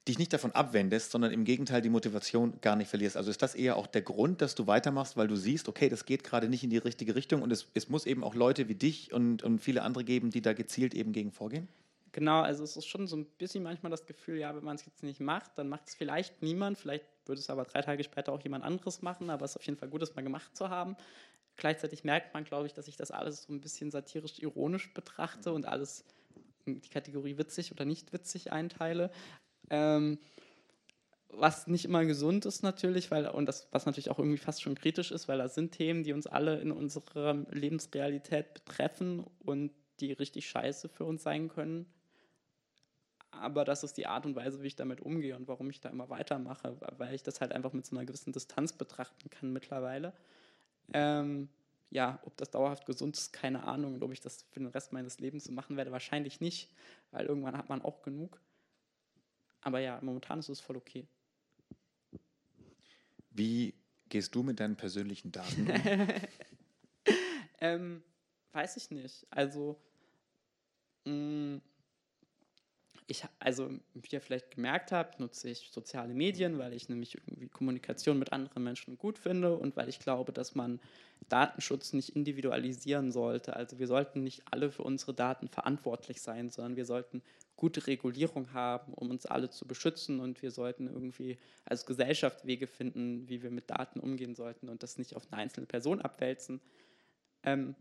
dich 0.09 0.19
nicht 0.19 0.33
davon 0.33 0.53
abwendest, 0.53 1.11
sondern 1.11 1.33
im 1.33 1.45
Gegenteil 1.45 1.83
die 1.83 1.89
Motivation 1.89 2.61
gar 2.61 2.77
nicht 2.77 2.89
verlierst. 2.89 3.17
Also 3.17 3.31
ist 3.31 3.43
das 3.43 3.55
eher 3.55 3.77
auch 3.77 3.87
der 3.87 4.03
Grund, 4.03 4.41
dass 4.41 4.55
du 4.55 4.67
weitermachst, 4.67 5.17
weil 5.17 5.29
du 5.29 5.37
siehst, 5.37 5.69
okay, 5.69 5.89
das 5.89 6.07
geht 6.07 6.23
gerade 6.23 6.49
nicht 6.49 6.63
in 6.63 6.71
die 6.71 6.79
richtige 6.79 7.15
Richtung 7.15 7.43
und 7.43 7.51
es, 7.51 7.67
es 7.75 7.89
muss 7.89 8.07
eben 8.07 8.23
auch 8.23 8.35
Leute 8.35 8.69
wie 8.69 8.75
dich 8.75 9.13
und, 9.13 9.43
und 9.43 9.59
viele 9.59 9.83
andere 9.83 10.05
geben, 10.05 10.31
die 10.31 10.43
da 10.43 10.53
gezielt 10.53 10.95
eben 10.95 11.13
gegen 11.13 11.33
vorgehen? 11.33 11.69
Genau, 12.13 12.41
also 12.41 12.65
es 12.65 12.77
ist 12.77 12.87
schon 12.87 13.07
so 13.07 13.17
ein 13.17 13.27
bisschen 13.27 13.63
manchmal 13.63 13.91
das 13.91 14.07
Gefühl, 14.07 14.39
ja, 14.39 14.57
wenn 14.57 14.65
man 14.65 14.77
es 14.77 14.87
jetzt 14.87 15.03
nicht 15.03 15.21
macht, 15.21 15.51
dann 15.57 15.69
macht 15.69 15.89
es 15.89 15.95
vielleicht 15.95 16.41
niemand, 16.41 16.79
vielleicht 16.79 17.05
würde 17.27 17.41
es 17.41 17.51
aber 17.51 17.65
drei 17.65 17.83
Tage 17.83 18.03
später 18.05 18.33
auch 18.33 18.41
jemand 18.43 18.65
anderes 18.65 19.03
machen, 19.03 19.29
aber 19.29 19.45
es 19.45 19.51
ist 19.51 19.57
auf 19.57 19.65
jeden 19.65 19.77
Fall 19.77 19.89
gut, 19.89 20.03
es 20.03 20.15
mal 20.15 20.23
gemacht 20.23 20.57
zu 20.57 20.71
haben. 20.71 20.97
Gleichzeitig 21.57 22.05
merkt 22.05 22.33
man, 22.33 22.45
glaube 22.45 22.67
ich, 22.67 22.73
dass 22.73 22.89
ich 22.89 22.97
das 22.97 23.11
alles 23.11 23.43
so 23.43 23.53
ein 23.53 23.61
bisschen 23.61 23.91
satirisch-ironisch 23.91 24.95
betrachte 24.95 25.53
und 25.53 25.67
alles 25.67 26.05
in 26.65 26.81
die 26.81 26.89
Kategorie 26.89 27.39
witzig 27.39 27.73
oder 27.73 27.85
nicht 27.85 28.13
witzig 28.13 28.53
einteile. 28.53 29.11
Ähm, 29.71 30.19
was 31.29 31.67
nicht 31.67 31.85
immer 31.85 32.05
gesund 32.05 32.47
ist 32.47 32.63
natürlich, 32.63 33.11
weil, 33.11 33.27
und 33.29 33.47
das, 33.47 33.69
was 33.71 33.85
natürlich 33.87 34.11
auch 34.11 34.19
irgendwie 34.19 34.39
fast 34.39 34.63
schon 34.63 34.75
kritisch 34.75 35.11
ist, 35.11 35.29
weil 35.29 35.39
das 35.39 35.55
sind 35.55 35.73
Themen, 35.73 36.03
die 36.03 36.13
uns 36.13 36.27
alle 36.27 36.61
in 36.61 36.73
unserer 36.73 37.35
Lebensrealität 37.51 38.55
betreffen 38.55 39.25
und 39.45 39.73
die 40.01 40.13
richtig 40.13 40.49
scheiße 40.49 40.89
für 40.89 41.05
uns 41.05 41.23
sein 41.23 41.49
können. 41.49 41.87
Aber 43.31 43.65
das 43.65 43.83
ist 43.83 43.99
die 43.99 44.07
Art 44.07 44.25
und 44.25 44.35
Weise, 44.35 44.63
wie 44.63 44.69
ich 44.69 44.77
damit 44.77 45.01
umgehe 45.01 45.37
und 45.37 45.47
warum 45.47 45.69
ich 45.69 45.81
da 45.81 45.91
immer 45.91 46.09
weitermache, 46.09 46.77
weil 46.97 47.15
ich 47.15 47.23
das 47.23 47.41
halt 47.41 47.53
einfach 47.53 47.73
mit 47.73 47.85
so 47.85 47.97
einer 47.97 48.07
gewissen 48.07 48.33
Distanz 48.33 48.73
betrachten 48.73 49.29
kann 49.29 49.53
mittlerweile. 49.53 50.15
Ähm, 50.93 51.49
ja, 51.91 52.19
ob 52.25 52.37
das 52.37 52.51
dauerhaft 52.51 52.87
gesund 52.87 53.17
ist, 53.17 53.33
keine 53.33 53.65
Ahnung. 53.65 53.95
Und 53.95 54.03
ob 54.03 54.13
ich 54.13 54.21
das 54.21 54.45
für 54.51 54.61
den 54.61 54.69
Rest 54.69 54.93
meines 54.93 55.19
Lebens 55.19 55.45
so 55.45 55.53
machen 55.53 55.77
werde, 55.77 55.93
wahrscheinlich 55.93 56.41
nicht, 56.41 56.71
weil 57.11 57.27
irgendwann 57.27 57.57
hat 57.57 57.69
man 57.69 57.83
auch 57.83 58.03
genug. 58.03 58.41
Aber 59.67 59.81
ja, 59.81 59.99
momentan 60.01 60.39
ist 60.39 60.49
es 60.49 60.61
voll 60.61 60.77
okay. 60.77 61.09
Wie 63.31 63.75
gehst 64.09 64.33
du 64.33 64.45
mit 64.45 64.61
deinen 64.61 64.77
persönlichen 64.77 65.33
Daten 65.33 65.69
um? 65.69 66.09
ähm, 67.61 68.03
weiß 68.53 68.77
ich 68.77 68.93
nicht. 68.93 69.27
Also, 69.29 69.77
mh, 71.05 71.57
mm, 71.57 71.63
ich, 73.09 73.25
also 73.41 73.71
wie 73.95 74.09
ihr 74.13 74.21
vielleicht 74.21 74.53
gemerkt 74.53 74.93
habt, 74.93 75.19
nutze 75.19 75.51
ich 75.51 75.69
soziale 75.73 76.15
Medien, 76.15 76.59
weil 76.59 76.73
ich 76.73 76.89
nämlich 76.89 77.17
irgendwie 77.17 77.49
Kommunikation 77.49 78.21
mit 78.21 78.33
anderen 78.33 78.63
Menschen 78.63 78.97
gut 78.99 79.19
finde 79.19 79.57
und 79.57 79.77
weil 79.77 79.89
ich 79.89 79.99
glaube, 79.99 80.33
dass 80.33 80.55
man 80.55 80.79
Datenschutz 81.29 81.93
nicht 81.93 82.15
individualisieren 82.15 83.11
sollte. 83.11 83.57
Also 83.57 83.81
wir 83.81 83.89
sollten 83.89 84.23
nicht 84.23 84.45
alle 84.49 84.71
für 84.71 84.85
unsere 84.85 85.13
Daten 85.13 85.49
verantwortlich 85.49 86.23
sein, 86.23 86.51
sondern 86.51 86.77
wir 86.77 86.85
sollten 86.85 87.21
gute 87.57 87.87
Regulierung 87.87 88.53
haben, 88.53 88.93
um 88.95 89.11
uns 89.11 89.27
alle 89.27 89.51
zu 89.51 89.67
beschützen 89.67 90.21
und 90.21 90.43
wir 90.43 90.51
sollten 90.51 90.87
irgendwie 90.87 91.39
als 91.65 91.87
Gesellschaft 91.87 92.47
Wege 92.47 92.67
finden, 92.67 93.29
wie 93.29 93.43
wir 93.43 93.51
mit 93.51 93.71
Daten 93.71 94.01
umgehen 94.01 94.35
sollten 94.35 94.69
und 94.69 94.83
das 94.83 94.99
nicht 94.99 95.17
auf 95.17 95.27
eine 95.31 95.43
einzelne 95.43 95.67
Person 95.67 96.01
abwälzen. 96.01 96.61
Ähm, 97.43 97.75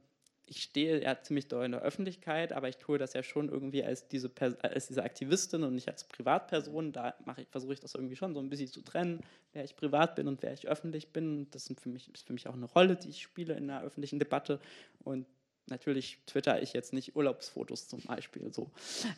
ich 0.47 0.61
stehe 0.61 1.01
ja 1.01 1.19
ziemlich 1.21 1.47
doll 1.47 1.65
in 1.65 1.71
der 1.71 1.81
Öffentlichkeit, 1.81 2.53
aber 2.53 2.69
ich 2.69 2.77
tue 2.77 2.97
das 2.97 3.13
ja 3.13 3.23
schon 3.23 3.49
irgendwie 3.49 3.83
als 3.83 4.07
diese, 4.07 4.31
als 4.61 4.87
diese 4.87 5.03
Aktivistin 5.03 5.63
und 5.63 5.73
nicht 5.73 5.87
als 5.87 6.03
Privatperson. 6.03 6.91
Da 6.91 7.15
versuche 7.49 7.73
ich 7.73 7.79
das 7.79 7.95
irgendwie 7.95 8.15
schon 8.15 8.33
so 8.33 8.39
ein 8.39 8.49
bisschen 8.49 8.67
zu 8.67 8.81
trennen, 8.81 9.21
wer 9.53 9.63
ich 9.63 9.75
privat 9.75 10.15
bin 10.15 10.27
und 10.27 10.43
wer 10.43 10.53
ich 10.53 10.67
öffentlich 10.67 11.09
bin. 11.11 11.47
Das 11.51 11.65
sind 11.65 11.79
für 11.79 11.89
mich, 11.89 12.13
ist 12.13 12.27
für 12.27 12.33
mich 12.33 12.47
auch 12.47 12.53
eine 12.53 12.65
Rolle, 12.65 12.95
die 12.95 13.09
ich 13.09 13.23
spiele 13.23 13.55
in 13.55 13.67
der 13.67 13.81
öffentlichen 13.81 14.19
Debatte. 14.19 14.59
Und 15.03 15.25
natürlich 15.67 16.19
twitter 16.25 16.61
ich 16.61 16.73
jetzt 16.73 16.93
nicht 16.93 17.15
Urlaubsfotos 17.15 17.87
zum 17.87 18.01
Beispiel 18.01 18.53
so. 18.53 18.69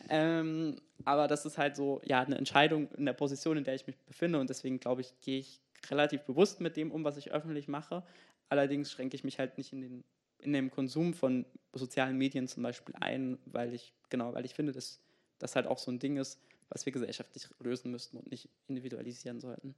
Ähm, 0.08 0.76
aber 1.04 1.28
das 1.28 1.44
ist 1.46 1.58
halt 1.58 1.76
so, 1.76 2.00
ja, 2.04 2.20
eine 2.22 2.38
Entscheidung 2.38 2.90
in 2.92 3.06
der 3.06 3.12
Position, 3.12 3.56
in 3.56 3.64
der 3.64 3.74
ich 3.74 3.86
mich 3.86 3.96
befinde. 3.98 4.40
Und 4.40 4.50
deswegen 4.50 4.80
glaube 4.80 5.02
ich, 5.02 5.14
gehe 5.20 5.40
ich 5.40 5.60
relativ 5.90 6.22
bewusst 6.22 6.60
mit 6.60 6.76
dem 6.76 6.90
um, 6.90 7.04
was 7.04 7.16
ich 7.16 7.30
öffentlich 7.32 7.68
mache. 7.68 8.02
Allerdings 8.48 8.90
schränke 8.90 9.14
ich 9.14 9.24
mich 9.24 9.38
halt 9.38 9.58
nicht 9.58 9.72
in 9.72 9.82
den 9.82 10.04
in 10.38 10.52
dem 10.52 10.70
Konsum 10.70 11.14
von 11.14 11.44
sozialen 11.72 12.16
Medien 12.16 12.48
zum 12.48 12.62
Beispiel 12.62 12.94
ein, 13.00 13.38
weil 13.46 13.74
ich, 13.74 13.92
genau, 14.08 14.34
weil 14.34 14.44
ich 14.44 14.54
finde, 14.54 14.72
dass 14.72 15.00
das 15.38 15.56
halt 15.56 15.66
auch 15.66 15.78
so 15.78 15.90
ein 15.90 15.98
Ding 15.98 16.16
ist, 16.16 16.40
was 16.68 16.86
wir 16.86 16.92
gesellschaftlich 16.92 17.48
lösen 17.60 17.90
müssten 17.90 18.16
und 18.18 18.30
nicht 18.30 18.48
individualisieren 18.68 19.40
sollten. 19.40 19.74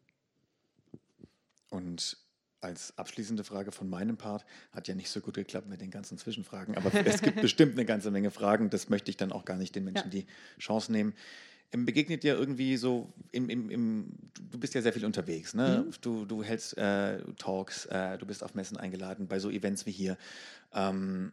Und 1.70 2.18
als 2.60 2.96
abschließende 2.98 3.44
Frage 3.44 3.72
von 3.72 3.88
meinem 3.88 4.16
Part, 4.16 4.44
hat 4.72 4.88
ja 4.88 4.94
nicht 4.94 5.10
so 5.10 5.20
gut 5.20 5.34
geklappt 5.34 5.68
mit 5.68 5.80
den 5.80 5.90
ganzen 5.90 6.18
Zwischenfragen, 6.18 6.76
aber 6.76 6.92
es 7.06 7.22
gibt 7.22 7.40
bestimmt 7.40 7.72
eine 7.72 7.84
ganze 7.84 8.10
Menge 8.10 8.30
Fragen, 8.30 8.70
das 8.70 8.88
möchte 8.88 9.10
ich 9.10 9.16
dann 9.16 9.32
auch 9.32 9.44
gar 9.44 9.56
nicht 9.56 9.74
den 9.74 9.84
Menschen 9.84 10.10
ja. 10.10 10.20
die 10.20 10.26
Chance 10.58 10.92
nehmen. 10.92 11.14
Ähm, 11.72 11.86
begegnet 11.86 12.24
dir 12.24 12.34
irgendwie 12.34 12.76
so, 12.76 13.12
im, 13.30 13.48
im, 13.48 13.70
im, 13.70 14.12
du 14.50 14.58
bist 14.58 14.74
ja 14.74 14.82
sehr 14.82 14.92
viel 14.92 15.04
unterwegs, 15.04 15.54
ne? 15.54 15.84
Mhm. 15.86 15.92
Du, 16.00 16.24
du 16.24 16.42
hältst 16.42 16.76
äh, 16.76 17.20
Talks, 17.38 17.86
äh, 17.86 18.18
du 18.18 18.26
bist 18.26 18.42
auf 18.42 18.54
Messen 18.54 18.76
eingeladen, 18.76 19.28
bei 19.28 19.38
so 19.38 19.50
Events 19.50 19.86
wie 19.86 19.92
hier. 19.92 20.18
Ähm, 20.72 21.32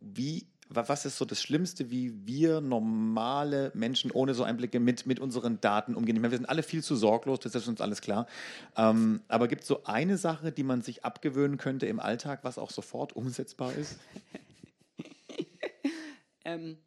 wie 0.00 0.46
was 0.72 1.04
ist 1.04 1.18
so 1.18 1.24
das 1.24 1.42
Schlimmste, 1.42 1.90
wie 1.90 2.26
wir 2.26 2.60
normale 2.60 3.72
Menschen 3.74 4.12
ohne 4.12 4.34
so 4.34 4.44
Einblicke 4.44 4.78
mit, 4.78 5.04
mit 5.04 5.18
unseren 5.18 5.60
Daten 5.60 5.96
umgehen? 5.96 6.16
Ich 6.16 6.22
meine, 6.22 6.30
wir 6.30 6.38
sind 6.38 6.48
alle 6.48 6.62
viel 6.62 6.82
zu 6.82 6.94
sorglos, 6.94 7.40
das 7.40 7.54
ist 7.56 7.66
uns 7.66 7.80
alles 7.80 8.00
klar. 8.00 8.26
Ähm, 8.76 9.20
aber 9.26 9.48
gibt 9.48 9.62
es 9.62 9.68
so 9.68 9.82
eine 9.84 10.16
Sache, 10.16 10.52
die 10.52 10.62
man 10.62 10.82
sich 10.82 11.04
abgewöhnen 11.04 11.58
könnte 11.58 11.86
im 11.86 11.98
Alltag, 11.98 12.44
was 12.44 12.56
auch 12.56 12.70
sofort 12.70 13.14
umsetzbar 13.16 13.74
ist? 13.74 13.98
ähm, 16.44 16.78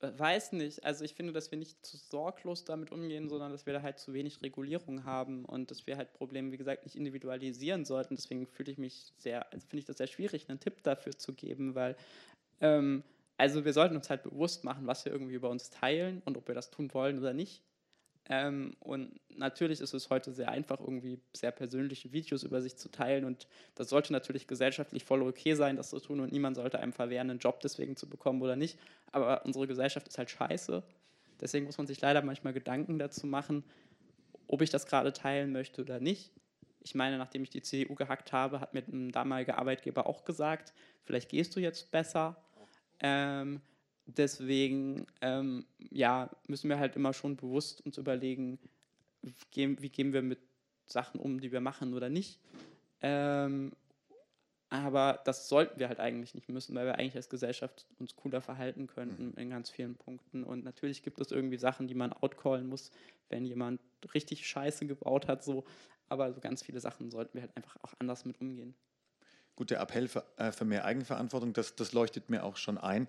weiß 0.00 0.52
nicht. 0.52 0.82
Also 0.84 1.04
ich 1.04 1.14
finde, 1.14 1.34
dass 1.34 1.50
wir 1.50 1.58
nicht 1.58 1.84
zu 1.84 1.98
sorglos 1.98 2.64
damit 2.64 2.92
umgehen, 2.92 3.28
sondern 3.28 3.52
dass 3.52 3.66
wir 3.66 3.74
da 3.74 3.82
halt 3.82 3.98
zu 3.98 4.14
wenig 4.14 4.40
Regulierung 4.42 5.04
haben 5.04 5.44
und 5.44 5.70
dass 5.70 5.86
wir 5.86 5.98
halt 5.98 6.14
Probleme, 6.14 6.50
wie 6.50 6.56
gesagt, 6.56 6.84
nicht 6.84 6.96
individualisieren 6.96 7.84
sollten. 7.84 8.16
Deswegen 8.16 8.46
fühle 8.46 8.72
ich 8.72 8.78
mich 8.78 9.12
sehr, 9.18 9.52
also 9.52 9.66
finde 9.66 9.80
ich 9.80 9.84
das 9.84 9.98
sehr 9.98 10.06
schwierig, 10.06 10.48
einen 10.48 10.60
Tipp 10.60 10.82
dafür 10.82 11.16
zu 11.18 11.34
geben, 11.34 11.74
weil 11.74 11.96
ähm, 12.60 13.02
also 13.36 13.64
wir 13.64 13.72
sollten 13.72 13.96
uns 13.96 14.08
halt 14.10 14.22
bewusst 14.22 14.64
machen, 14.64 14.86
was 14.86 15.04
wir 15.04 15.12
irgendwie 15.12 15.34
über 15.34 15.50
uns 15.50 15.70
teilen 15.70 16.22
und 16.24 16.36
ob 16.36 16.48
wir 16.48 16.54
das 16.54 16.70
tun 16.70 16.92
wollen 16.94 17.18
oder 17.18 17.34
nicht. 17.34 17.62
Ähm, 18.28 18.74
und 18.80 19.20
natürlich 19.36 19.80
ist 19.80 19.94
es 19.94 20.10
heute 20.10 20.32
sehr 20.32 20.48
einfach, 20.50 20.80
irgendwie 20.80 21.20
sehr 21.32 21.52
persönliche 21.52 22.12
Videos 22.12 22.42
über 22.42 22.60
sich 22.60 22.76
zu 22.76 22.90
teilen. 22.90 23.24
Und 23.24 23.46
das 23.74 23.88
sollte 23.88 24.12
natürlich 24.12 24.46
gesellschaftlich 24.46 25.04
voll 25.04 25.22
okay 25.22 25.54
sein, 25.54 25.76
das 25.76 25.90
zu 25.90 26.00
tun. 26.00 26.20
Und 26.20 26.32
niemand 26.32 26.56
sollte 26.56 26.80
einem 26.80 26.92
verwehren, 26.92 27.30
einen 27.30 27.38
Job 27.38 27.60
deswegen 27.60 27.96
zu 27.96 28.08
bekommen 28.08 28.42
oder 28.42 28.56
nicht. 28.56 28.78
Aber 29.12 29.44
unsere 29.44 29.66
Gesellschaft 29.66 30.08
ist 30.08 30.18
halt 30.18 30.30
scheiße. 30.30 30.82
Deswegen 31.40 31.66
muss 31.66 31.78
man 31.78 31.86
sich 31.86 32.00
leider 32.00 32.22
manchmal 32.22 32.52
Gedanken 32.52 32.98
dazu 32.98 33.26
machen, 33.26 33.62
ob 34.48 34.62
ich 34.62 34.70
das 34.70 34.86
gerade 34.86 35.12
teilen 35.12 35.52
möchte 35.52 35.82
oder 35.82 36.00
nicht. 36.00 36.32
Ich 36.82 36.94
meine, 36.94 37.18
nachdem 37.18 37.42
ich 37.42 37.50
die 37.50 37.62
CDU 37.62 37.94
gehackt 37.94 38.32
habe, 38.32 38.60
hat 38.60 38.74
mir 38.74 38.82
ein 38.88 39.12
damaliger 39.12 39.58
Arbeitgeber 39.58 40.06
auch 40.06 40.24
gesagt, 40.24 40.72
vielleicht 41.02 41.28
gehst 41.28 41.54
du 41.56 41.60
jetzt 41.60 41.90
besser. 41.90 42.36
Ähm, 43.00 43.60
deswegen 44.06 45.06
ähm, 45.20 45.66
ja, 45.90 46.30
müssen 46.46 46.68
wir 46.68 46.78
halt 46.78 46.96
immer 46.96 47.12
schon 47.12 47.36
bewusst 47.36 47.84
uns 47.84 47.98
überlegen, 47.98 48.58
wie 49.22 49.88
gehen 49.88 50.12
wir 50.12 50.22
mit 50.22 50.38
Sachen 50.86 51.20
um, 51.20 51.40
die 51.40 51.52
wir 51.52 51.60
machen 51.60 51.94
oder 51.94 52.08
nicht. 52.08 52.40
Ähm, 53.00 53.72
aber 54.68 55.20
das 55.24 55.48
sollten 55.48 55.78
wir 55.78 55.88
halt 55.88 56.00
eigentlich 56.00 56.34
nicht 56.34 56.48
müssen, 56.48 56.74
weil 56.74 56.86
wir 56.86 56.98
eigentlich 56.98 57.16
als 57.16 57.28
Gesellschaft 57.28 57.86
uns 57.98 58.16
cooler 58.16 58.40
verhalten 58.40 58.88
könnten 58.88 59.28
mhm. 59.28 59.38
in 59.38 59.50
ganz 59.50 59.70
vielen 59.70 59.94
Punkten. 59.94 60.42
Und 60.42 60.64
natürlich 60.64 61.02
gibt 61.02 61.20
es 61.20 61.30
irgendwie 61.30 61.58
Sachen, 61.58 61.86
die 61.86 61.94
man 61.94 62.12
outcallen 62.12 62.66
muss, 62.66 62.90
wenn 63.28 63.44
jemand 63.44 63.80
richtig 64.12 64.46
Scheiße 64.46 64.86
gebaut 64.86 65.28
hat. 65.28 65.44
So. 65.44 65.64
Aber 66.08 66.32
so 66.32 66.40
ganz 66.40 66.62
viele 66.62 66.80
Sachen 66.80 67.10
sollten 67.10 67.34
wir 67.34 67.42
halt 67.42 67.56
einfach 67.56 67.76
auch 67.82 67.94
anders 67.98 68.24
mit 68.24 68.40
umgehen. 68.40 68.74
Gut, 69.56 69.70
der 69.70 69.80
Appell 69.80 70.06
für, 70.08 70.24
äh, 70.36 70.52
für 70.52 70.64
mehr 70.64 70.84
Eigenverantwortung, 70.84 71.52
das, 71.52 71.74
das 71.74 71.92
leuchtet 71.92 72.30
mir 72.30 72.44
auch 72.44 72.56
schon 72.56 72.78
ein 72.78 73.08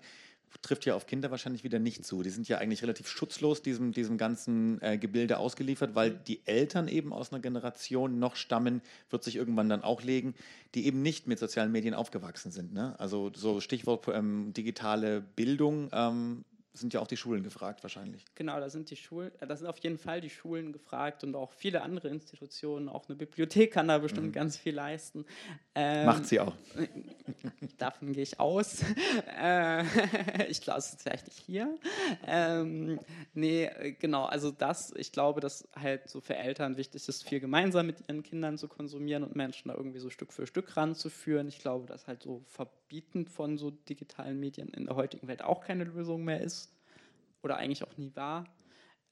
trifft 0.62 0.86
ja 0.86 0.94
auf 0.94 1.06
Kinder 1.06 1.30
wahrscheinlich 1.30 1.64
wieder 1.64 1.78
nicht 1.78 2.04
zu. 2.04 2.22
Die 2.22 2.30
sind 2.30 2.48
ja 2.48 2.58
eigentlich 2.58 2.82
relativ 2.82 3.08
schutzlos 3.08 3.62
diesem, 3.62 3.92
diesem 3.92 4.18
ganzen 4.18 4.80
äh, 4.82 4.98
Gebilde 4.98 5.38
ausgeliefert, 5.38 5.94
weil 5.94 6.10
die 6.10 6.40
Eltern 6.46 6.88
eben 6.88 7.12
aus 7.12 7.32
einer 7.32 7.40
Generation 7.40 8.18
noch 8.18 8.36
stammen, 8.36 8.82
wird 9.10 9.24
sich 9.24 9.36
irgendwann 9.36 9.68
dann 9.68 9.82
auch 9.82 10.02
legen, 10.02 10.34
die 10.74 10.86
eben 10.86 11.02
nicht 11.02 11.26
mit 11.26 11.38
sozialen 11.38 11.72
Medien 11.72 11.94
aufgewachsen 11.94 12.50
sind. 12.50 12.72
Ne? 12.72 12.98
Also 12.98 13.30
so 13.34 13.60
Stichwort 13.60 14.08
ähm, 14.08 14.52
digitale 14.52 15.20
Bildung 15.20 15.90
ähm, 15.92 16.44
sind 16.78 16.94
ja 16.94 17.00
auch 17.00 17.06
die 17.06 17.16
Schulen 17.16 17.42
gefragt 17.42 17.82
wahrscheinlich. 17.82 18.24
Genau, 18.34 18.58
da 18.60 18.70
sind 18.70 18.90
die 18.90 18.96
Schulen, 18.96 19.30
da 19.40 19.56
sind 19.56 19.66
auf 19.66 19.78
jeden 19.78 19.98
Fall 19.98 20.20
die 20.20 20.30
Schulen 20.30 20.72
gefragt 20.72 21.24
und 21.24 21.34
auch 21.34 21.52
viele 21.52 21.82
andere 21.82 22.08
Institutionen, 22.08 22.88
auch 22.88 23.08
eine 23.08 23.16
Bibliothek 23.16 23.72
kann 23.72 23.88
da 23.88 23.98
bestimmt 23.98 24.28
mhm. 24.28 24.32
ganz 24.32 24.56
viel 24.56 24.74
leisten. 24.74 25.24
Ähm, 25.74 26.06
Macht 26.06 26.26
sie 26.26 26.40
auch. 26.40 26.54
Davon 27.78 28.12
gehe 28.12 28.22
ich 28.22 28.38
aus. 28.40 28.82
Äh, 29.40 29.84
ich 30.48 30.60
glaube, 30.60 30.80
es 30.80 30.90
ist 30.90 31.02
vielleicht 31.02 31.26
nicht 31.26 31.38
hier. 31.38 31.78
Ähm, 32.26 32.98
nee, 33.34 33.70
genau, 34.00 34.24
also 34.24 34.50
das, 34.50 34.92
ich 34.96 35.12
glaube, 35.12 35.40
dass 35.40 35.68
halt 35.76 36.08
so 36.08 36.20
für 36.20 36.34
Eltern 36.34 36.76
wichtig 36.76 37.08
ist, 37.08 37.28
viel 37.28 37.38
gemeinsam 37.40 37.86
mit 37.86 38.08
ihren 38.08 38.22
Kindern 38.22 38.58
zu 38.58 38.68
konsumieren 38.68 39.22
und 39.22 39.36
Menschen 39.36 39.68
da 39.68 39.74
irgendwie 39.74 40.00
so 40.00 40.10
Stück 40.10 40.32
für 40.32 40.46
Stück 40.46 40.76
ranzuführen. 40.76 41.46
Ich 41.46 41.60
glaube, 41.60 41.86
dass 41.86 42.06
halt 42.06 42.22
so 42.22 42.42
Verbieten 42.46 43.26
von 43.26 43.58
so 43.58 43.70
digitalen 43.70 44.40
Medien 44.40 44.68
in 44.68 44.86
der 44.86 44.96
heutigen 44.96 45.28
Welt 45.28 45.42
auch 45.42 45.60
keine 45.60 45.84
Lösung 45.84 46.24
mehr 46.24 46.40
ist 46.40 46.67
oder 47.42 47.56
eigentlich 47.56 47.84
auch 47.84 47.96
nie 47.96 48.14
war, 48.14 48.44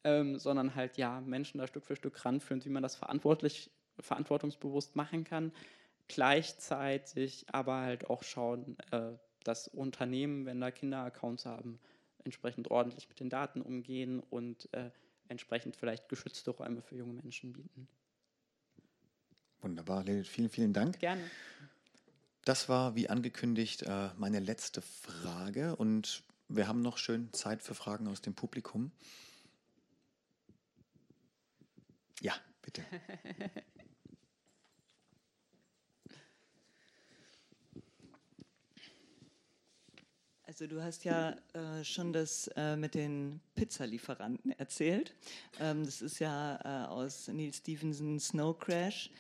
ähm, 0.05 0.39
sondern 0.39 0.75
halt 0.75 0.97
ja 0.97 1.21
Menschen 1.21 1.59
da 1.59 1.67
Stück 1.67 1.85
für 1.85 1.97
Stück 1.97 2.25
ranführen, 2.25 2.65
wie 2.65 2.71
man 2.71 2.83
das 2.83 2.97
verantwortlich, 2.97 3.71
verantwortungsbewusst 3.99 4.97
machen 4.97 5.25
kann. 5.25 5.53
Gleichzeitig 6.09 7.47
aber 7.51 7.81
halt 7.81 8.09
auch 8.09 8.23
schauen, 8.23 8.77
äh, 8.93 9.13
dass 9.45 9.69
Unternehmen, 9.69 10.47
wenn 10.47 10.61
da 10.61 10.71
Kinderaccounts 10.71 11.47
haben, 11.47 11.79
entsprechend 12.25 12.71
ordentlich 12.71 13.09
mit 13.09 13.21
den 13.21 13.31
Daten 13.31 13.63
umgehen 13.63 14.21
und 14.21 14.73
äh, 14.73 14.91
entsprechend 15.29 15.77
vielleicht 15.77 16.09
geschützte 16.09 16.51
Räume 16.51 16.83
für 16.83 16.97
junge 16.97 17.15
Menschen 17.15 17.53
bieten. 17.53 17.89
Wunderbar, 19.61 20.05
Lilith, 20.05 20.29
vielen, 20.29 20.51
vielen 20.51 20.73
Dank. 20.73 20.99
Gerne. 20.99 21.23
Das 22.45 22.69
war, 22.69 22.95
wie 22.95 23.09
angekündigt, 23.09 23.83
äh, 23.83 24.11
meine 24.17 24.39
letzte 24.39 24.83
Frage 24.83 25.75
und 25.75 26.23
wir 26.49 26.69
haben 26.69 26.83
noch 26.83 26.99
schön 26.99 27.33
Zeit 27.33 27.63
für 27.63 27.75
Fragen 27.75 28.09
aus 28.09 28.21
dem 28.21 28.35
Publikum. 28.35 28.93
Ja, 32.21 32.35
bitte. 32.63 32.85
Also 40.49 40.69
du 40.69 40.83
hast 40.83 41.05
ja 41.05 41.37
äh, 41.53 41.85
schon 41.85 42.15
das 42.15 42.49
äh, 42.57 42.77
mit 42.77 42.95
den 42.95 43.43
Pizzalieferanten 43.57 44.53
erzählt. 44.53 45.15
Ähm, 45.61 45.85
das 45.85 46.01
ist 46.01 46.19
ja 46.19 46.57
äh, 46.65 46.87
aus 46.87 47.29
Neil 47.29 47.53
Stephensons 47.53 48.29
Snow 48.29 48.59
Crash. 48.59 49.11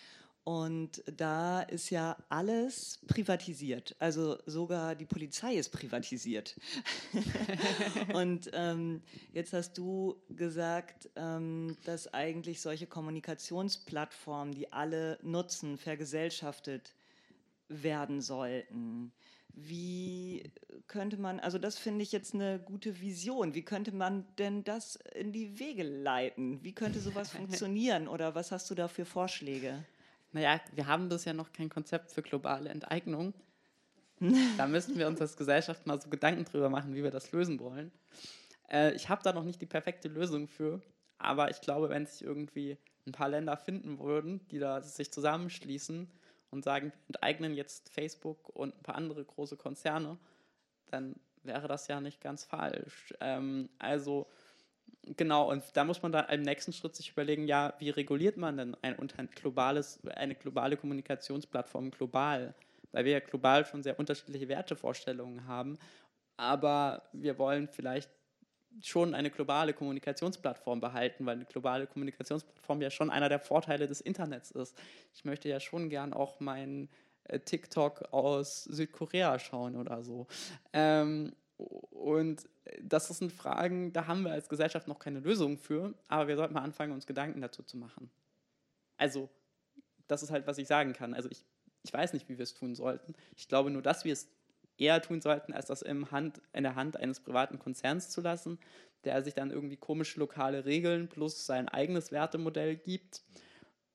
Und 0.46 1.02
da 1.12 1.62
ist 1.62 1.90
ja 1.90 2.16
alles 2.28 3.00
privatisiert. 3.08 3.96
Also 3.98 4.38
sogar 4.46 4.94
die 4.94 5.04
Polizei 5.04 5.56
ist 5.56 5.70
privatisiert. 5.70 6.54
und 8.14 8.50
ähm, 8.52 9.02
jetzt 9.32 9.52
hast 9.52 9.76
du 9.76 10.14
gesagt, 10.28 11.10
ähm, 11.16 11.76
dass 11.84 12.14
eigentlich 12.14 12.60
solche 12.60 12.86
Kommunikationsplattformen, 12.86 14.54
die 14.54 14.72
alle 14.72 15.18
nutzen, 15.20 15.78
vergesellschaftet 15.78 16.94
werden 17.68 18.20
sollten. 18.20 19.10
Wie 19.52 20.52
könnte 20.86 21.16
man, 21.16 21.40
also 21.40 21.58
das 21.58 21.76
finde 21.76 22.04
ich 22.04 22.12
jetzt 22.12 22.34
eine 22.34 22.60
gute 22.60 23.00
Vision. 23.00 23.54
Wie 23.56 23.62
könnte 23.64 23.90
man 23.90 24.24
denn 24.38 24.62
das 24.62 24.94
in 25.12 25.32
die 25.32 25.58
Wege 25.58 25.82
leiten? 25.82 26.62
Wie 26.62 26.72
könnte 26.72 27.00
sowas 27.00 27.30
funktionieren? 27.32 28.06
Oder 28.06 28.36
was 28.36 28.52
hast 28.52 28.70
du 28.70 28.76
da 28.76 28.86
für 28.86 29.04
Vorschläge? 29.04 29.84
Naja, 30.36 30.60
wir 30.74 30.86
haben 30.86 31.08
bisher 31.08 31.32
noch 31.32 31.50
kein 31.50 31.70
Konzept 31.70 32.12
für 32.12 32.20
globale 32.20 32.68
Enteignung. 32.68 33.32
da 34.58 34.66
müssten 34.66 34.98
wir 34.98 35.06
uns 35.06 35.18
als 35.18 35.34
Gesellschaft 35.34 35.86
mal 35.86 36.00
so 36.00 36.10
Gedanken 36.10 36.44
drüber 36.44 36.68
machen, 36.68 36.94
wie 36.94 37.02
wir 37.02 37.10
das 37.10 37.32
lösen 37.32 37.58
wollen. 37.58 37.90
Äh, 38.70 38.92
ich 38.92 39.08
habe 39.08 39.22
da 39.22 39.32
noch 39.32 39.44
nicht 39.44 39.62
die 39.62 39.66
perfekte 39.66 40.08
Lösung 40.08 40.46
für, 40.46 40.82
aber 41.16 41.50
ich 41.50 41.62
glaube, 41.62 41.88
wenn 41.88 42.04
sich 42.04 42.22
irgendwie 42.22 42.76
ein 43.06 43.12
paar 43.12 43.30
Länder 43.30 43.56
finden 43.56 43.98
würden, 43.98 44.46
die 44.48 44.58
da 44.58 44.82
sich 44.82 45.10
zusammenschließen 45.10 46.10
und 46.50 46.64
sagen, 46.64 46.92
wir 46.92 47.14
enteignen 47.14 47.54
jetzt 47.54 47.88
Facebook 47.88 48.50
und 48.50 48.76
ein 48.76 48.82
paar 48.82 48.96
andere 48.96 49.24
große 49.24 49.56
Konzerne, 49.56 50.18
dann 50.90 51.14
wäre 51.44 51.66
das 51.66 51.88
ja 51.88 52.02
nicht 52.02 52.20
ganz 52.20 52.44
falsch. 52.44 53.14
Ähm, 53.20 53.70
also 53.78 54.26
Genau, 55.16 55.50
und 55.50 55.62
da 55.74 55.84
muss 55.84 56.02
man 56.02 56.10
dann 56.10 56.28
im 56.30 56.42
nächsten 56.42 56.72
Schritt 56.72 56.96
sich 56.96 57.10
überlegen, 57.10 57.46
ja, 57.46 57.74
wie 57.78 57.90
reguliert 57.90 58.36
man 58.36 58.56
denn 58.56 58.76
ein, 58.82 58.96
globales, 59.34 60.00
eine 60.16 60.34
globale 60.34 60.76
Kommunikationsplattform 60.76 61.92
global? 61.92 62.54
Weil 62.90 63.04
wir 63.04 63.12
ja 63.12 63.20
global 63.20 63.64
schon 63.64 63.82
sehr 63.84 63.98
unterschiedliche 63.98 64.48
Wertevorstellungen 64.48 65.46
haben, 65.46 65.78
aber 66.36 67.02
wir 67.12 67.38
wollen 67.38 67.68
vielleicht 67.68 68.10
schon 68.82 69.14
eine 69.14 69.30
globale 69.30 69.72
Kommunikationsplattform 69.72 70.80
behalten, 70.80 71.24
weil 71.24 71.36
eine 71.36 71.44
globale 71.44 71.86
Kommunikationsplattform 71.86 72.82
ja 72.82 72.90
schon 72.90 73.10
einer 73.10 73.28
der 73.28 73.38
Vorteile 73.40 73.86
des 73.86 74.00
Internets 74.00 74.50
ist. 74.50 74.76
Ich 75.14 75.24
möchte 75.24 75.48
ja 75.48 75.60
schon 75.60 75.88
gern 75.88 76.12
auch 76.12 76.40
meinen 76.40 76.90
äh, 77.24 77.38
TikTok 77.40 78.12
aus 78.12 78.64
Südkorea 78.64 79.38
schauen 79.38 79.76
oder 79.76 80.02
so. 80.02 80.26
Ähm, 80.72 81.32
und 81.56 82.48
das 82.82 83.08
sind 83.08 83.32
Fragen, 83.32 83.92
da 83.92 84.06
haben 84.06 84.22
wir 84.22 84.32
als 84.32 84.48
Gesellschaft 84.48 84.88
noch 84.88 84.98
keine 84.98 85.20
Lösung 85.20 85.58
für, 85.58 85.94
aber 86.08 86.28
wir 86.28 86.36
sollten 86.36 86.54
mal 86.54 86.62
anfangen, 86.62 86.92
uns 86.92 87.06
Gedanken 87.06 87.40
dazu 87.40 87.62
zu 87.62 87.76
machen. 87.76 88.10
Also, 88.96 89.28
das 90.08 90.22
ist 90.22 90.30
halt, 90.30 90.46
was 90.46 90.58
ich 90.58 90.68
sagen 90.68 90.92
kann. 90.92 91.14
Also, 91.14 91.30
ich, 91.30 91.44
ich 91.82 91.92
weiß 91.92 92.12
nicht, 92.12 92.28
wie 92.28 92.38
wir 92.38 92.42
es 92.42 92.54
tun 92.54 92.74
sollten. 92.74 93.14
Ich 93.36 93.48
glaube 93.48 93.70
nur, 93.70 93.82
dass 93.82 94.04
wir 94.04 94.12
es 94.12 94.28
eher 94.78 95.00
tun 95.00 95.20
sollten, 95.20 95.52
als 95.52 95.66
das 95.66 95.82
im 95.82 96.10
Hand, 96.10 96.40
in 96.52 96.62
der 96.62 96.74
Hand 96.74 96.96
eines 96.96 97.20
privaten 97.20 97.58
Konzerns 97.58 98.10
zu 98.10 98.20
lassen, 98.20 98.58
der 99.04 99.22
sich 99.22 99.34
dann 99.34 99.50
irgendwie 99.50 99.76
komische 99.76 100.18
lokale 100.20 100.64
Regeln 100.64 101.08
plus 101.08 101.46
sein 101.46 101.68
eigenes 101.68 102.12
Wertemodell 102.12 102.76
gibt 102.76 103.22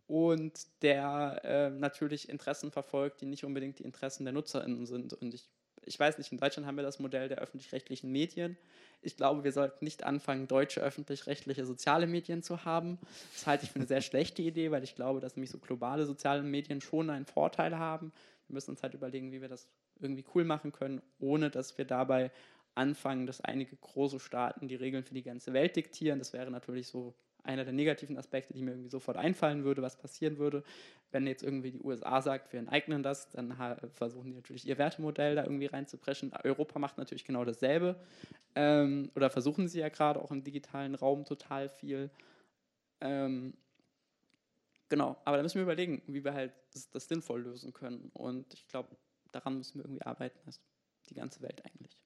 und 0.07 0.67
der 0.81 1.41
äh, 1.43 1.69
natürlich 1.69 2.29
Interessen 2.29 2.71
verfolgt, 2.71 3.21
die 3.21 3.25
nicht 3.25 3.43
unbedingt 3.43 3.79
die 3.79 3.83
Interessen 3.83 4.25
der 4.25 4.33
NutzerInnen 4.33 4.85
sind. 4.85 5.13
Und 5.13 5.33
ich 5.33 5.49
ich 5.85 5.99
weiß 5.99 6.17
nicht, 6.17 6.31
in 6.31 6.37
Deutschland 6.37 6.67
haben 6.67 6.75
wir 6.75 6.83
das 6.83 6.99
Modell 6.99 7.27
der 7.27 7.39
öffentlich-rechtlichen 7.39 8.11
Medien. 8.11 8.57
Ich 9.01 9.17
glaube, 9.17 9.43
wir 9.43 9.51
sollten 9.51 9.83
nicht 9.83 10.03
anfangen, 10.03 10.47
deutsche 10.47 10.81
öffentlich-rechtliche 10.81 11.65
soziale 11.65 12.07
Medien 12.07 12.43
zu 12.43 12.65
haben. 12.65 12.99
Das 13.33 13.47
halte 13.47 13.65
ich 13.65 13.71
für 13.71 13.79
eine 13.79 13.87
sehr 13.87 14.01
schlechte 14.01 14.41
Idee, 14.41 14.71
weil 14.71 14.83
ich 14.83 14.95
glaube, 14.95 15.19
dass 15.19 15.35
nämlich 15.35 15.49
so 15.49 15.57
globale 15.57 16.05
soziale 16.05 16.43
Medien 16.43 16.81
schon 16.81 17.09
einen 17.09 17.25
Vorteil 17.25 17.77
haben. 17.77 18.11
Wir 18.47 18.53
müssen 18.53 18.71
uns 18.71 18.83
halt 18.83 18.93
überlegen, 18.93 19.31
wie 19.31 19.41
wir 19.41 19.49
das 19.49 19.67
irgendwie 19.99 20.25
cool 20.35 20.43
machen 20.43 20.71
können, 20.71 21.01
ohne 21.19 21.49
dass 21.49 21.77
wir 21.77 21.85
dabei 21.85 22.31
anfangen, 22.75 23.25
dass 23.25 23.41
einige 23.41 23.75
große 23.75 24.19
Staaten 24.19 24.67
die 24.67 24.75
Regeln 24.75 25.03
für 25.03 25.13
die 25.13 25.23
ganze 25.23 25.53
Welt 25.53 25.75
diktieren. 25.75 26.19
Das 26.19 26.33
wäre 26.33 26.51
natürlich 26.51 26.87
so 26.87 27.15
einer 27.43 27.63
der 27.63 27.73
negativen 27.73 28.17
Aspekte, 28.17 28.53
die 28.53 28.61
mir 28.61 28.71
irgendwie 28.71 28.89
sofort 28.89 29.17
einfallen 29.17 29.63
würde, 29.63 29.81
was 29.81 29.97
passieren 29.97 30.37
würde. 30.37 30.63
Wenn 31.11 31.27
jetzt 31.27 31.43
irgendwie 31.43 31.71
die 31.71 31.81
USA 31.81 32.21
sagt, 32.21 32.53
wir 32.53 32.59
enteignen 32.59 33.03
das, 33.03 33.29
dann 33.31 33.55
versuchen 33.93 34.29
die 34.29 34.35
natürlich 34.35 34.67
ihr 34.67 34.77
Wertemodell 34.77 35.35
da 35.35 35.43
irgendwie 35.43 35.65
reinzupreschen. 35.65 36.31
Europa 36.43 36.79
macht 36.79 36.97
natürlich 36.97 37.25
genau 37.25 37.43
dasselbe. 37.43 37.95
Ähm, 38.55 39.11
oder 39.15 39.29
versuchen 39.29 39.67
sie 39.67 39.79
ja 39.79 39.89
gerade 39.89 40.21
auch 40.21 40.31
im 40.31 40.43
digitalen 40.43 40.95
Raum 40.95 41.25
total 41.25 41.69
viel. 41.69 42.09
Ähm, 43.01 43.53
genau, 44.89 45.17
aber 45.25 45.37
da 45.37 45.43
müssen 45.43 45.55
wir 45.55 45.63
überlegen, 45.63 46.01
wie 46.07 46.23
wir 46.23 46.33
halt 46.33 46.53
das, 46.73 46.89
das 46.89 47.07
sinnvoll 47.07 47.41
lösen 47.41 47.73
können. 47.73 48.11
Und 48.13 48.53
ich 48.53 48.67
glaube, 48.67 48.95
daran 49.31 49.57
müssen 49.57 49.79
wir 49.79 49.85
irgendwie 49.85 50.03
arbeiten, 50.03 50.39
das 50.45 50.61
die 51.09 51.15
ganze 51.15 51.41
Welt 51.41 51.63
eigentlich. 51.65 51.97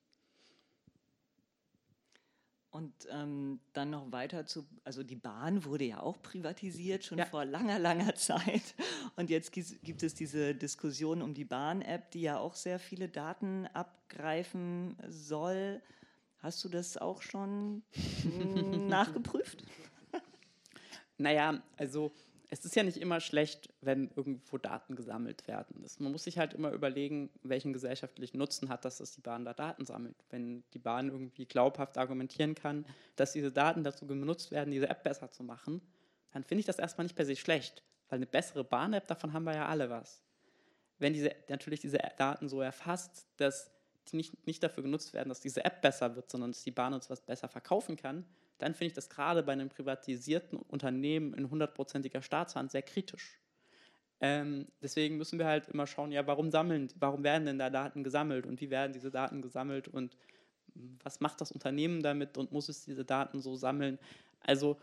Und 2.75 2.91
ähm, 3.09 3.61
dann 3.71 3.91
noch 3.91 4.11
weiter 4.11 4.45
zu, 4.45 4.65
also 4.83 5.01
die 5.01 5.15
Bahn 5.15 5.63
wurde 5.63 5.85
ja 5.85 6.01
auch 6.01 6.21
privatisiert, 6.21 7.05
schon 7.05 7.19
ja. 7.19 7.25
vor 7.25 7.45
langer, 7.45 7.79
langer 7.79 8.15
Zeit. 8.15 8.75
Und 9.15 9.29
jetzt 9.29 9.53
gibt 9.53 10.03
es 10.03 10.13
diese 10.13 10.53
Diskussion 10.53 11.21
um 11.21 11.33
die 11.33 11.45
Bahn-App, 11.45 12.11
die 12.11 12.23
ja 12.23 12.37
auch 12.37 12.53
sehr 12.53 12.77
viele 12.77 13.07
Daten 13.07 13.65
abgreifen 13.67 14.97
soll. 15.07 15.81
Hast 16.39 16.65
du 16.65 16.67
das 16.67 16.97
auch 16.97 17.21
schon 17.21 17.83
nachgeprüft? 18.89 19.63
Naja, 21.17 21.63
also 21.77 22.11
es 22.55 22.63
ist 22.63 22.75
ja 22.75 22.83
nicht 22.83 22.95
immer 22.95 23.19
schlecht, 23.19 23.73
wenn 23.81 24.09
irgendwo 24.15 24.57
Daten 24.57 24.95
gesammelt 24.95 25.45
werden. 25.45 25.81
Das, 25.81 25.99
man 25.99 26.13
muss 26.13 26.23
sich 26.23 26.37
halt 26.37 26.53
immer 26.53 26.71
überlegen, 26.71 27.29
welchen 27.43 27.73
gesellschaftlichen 27.73 28.37
Nutzen 28.37 28.69
hat 28.69 28.85
das, 28.85 28.99
dass 28.99 29.11
die 29.11 29.19
Bahn 29.19 29.43
da 29.43 29.53
Daten 29.53 29.85
sammelt. 29.85 30.15
Wenn 30.29 30.63
die 30.73 30.79
Bahn 30.79 31.09
irgendwie 31.09 31.45
glaubhaft 31.45 31.97
argumentieren 31.97 32.55
kann, 32.55 32.85
dass 33.17 33.33
diese 33.33 33.51
Daten 33.51 33.83
dazu 33.83 34.07
genutzt 34.07 34.51
werden, 34.51 34.71
diese 34.71 34.89
App 34.89 35.03
besser 35.03 35.29
zu 35.31 35.43
machen, 35.43 35.81
dann 36.31 36.45
finde 36.45 36.61
ich 36.61 36.65
das 36.65 36.79
erstmal 36.79 37.03
nicht 37.03 37.17
per 37.17 37.25
se 37.25 37.35
schlecht, 37.35 37.83
weil 38.07 38.17
eine 38.17 38.25
bessere 38.25 38.63
Bahn-App, 38.63 39.07
davon 39.07 39.33
haben 39.33 39.43
wir 39.43 39.55
ja 39.55 39.67
alle 39.67 39.89
was. 39.89 40.21
Wenn 40.97 41.11
diese 41.11 41.35
natürlich 41.49 41.81
diese 41.81 41.97
Daten 42.17 42.47
so 42.47 42.61
erfasst, 42.61 43.27
dass 43.35 43.69
die 44.07 44.15
nicht, 44.15 44.47
nicht 44.47 44.63
dafür 44.63 44.83
genutzt 44.83 45.13
werden, 45.13 45.27
dass 45.27 45.41
diese 45.41 45.65
App 45.65 45.81
besser 45.81 46.15
wird, 46.15 46.31
sondern 46.31 46.53
dass 46.53 46.63
die 46.63 46.71
Bahn 46.71 46.93
uns 46.93 47.09
was 47.09 47.19
besser 47.19 47.49
verkaufen 47.49 47.97
kann, 47.97 48.25
dann 48.57 48.73
finde 48.73 48.87
ich 48.87 48.93
das 48.93 49.09
gerade 49.09 49.43
bei 49.43 49.51
einem 49.51 49.69
privatisierten 49.69 50.57
Unternehmen 50.57 51.33
in 51.33 51.49
hundertprozentiger 51.49 52.21
Staatshand 52.21 52.71
sehr 52.71 52.81
kritisch. 52.81 53.39
Ähm, 54.21 54.67
deswegen 54.81 55.17
müssen 55.17 55.39
wir 55.39 55.45
halt 55.45 55.67
immer 55.67 55.87
schauen, 55.87 56.11
ja, 56.11 56.25
warum 56.25 56.49
sammeln, 56.49 56.87
warum 56.95 57.23
werden 57.23 57.45
denn 57.45 57.59
da 57.59 57.69
Daten 57.69 58.03
gesammelt 58.03 58.45
und 58.45 58.61
wie 58.61 58.69
werden 58.69 58.93
diese 58.93 59.11
Daten 59.11 59.41
gesammelt 59.41 59.87
und 59.87 60.17
was 61.03 61.19
macht 61.19 61.41
das 61.41 61.51
Unternehmen 61.51 62.01
damit 62.01 62.37
und 62.37 62.51
muss 62.51 62.69
es 62.69 62.85
diese 62.85 63.05
Daten 63.05 63.41
so 63.41 63.55
sammeln? 63.55 63.99
Also 64.39 64.77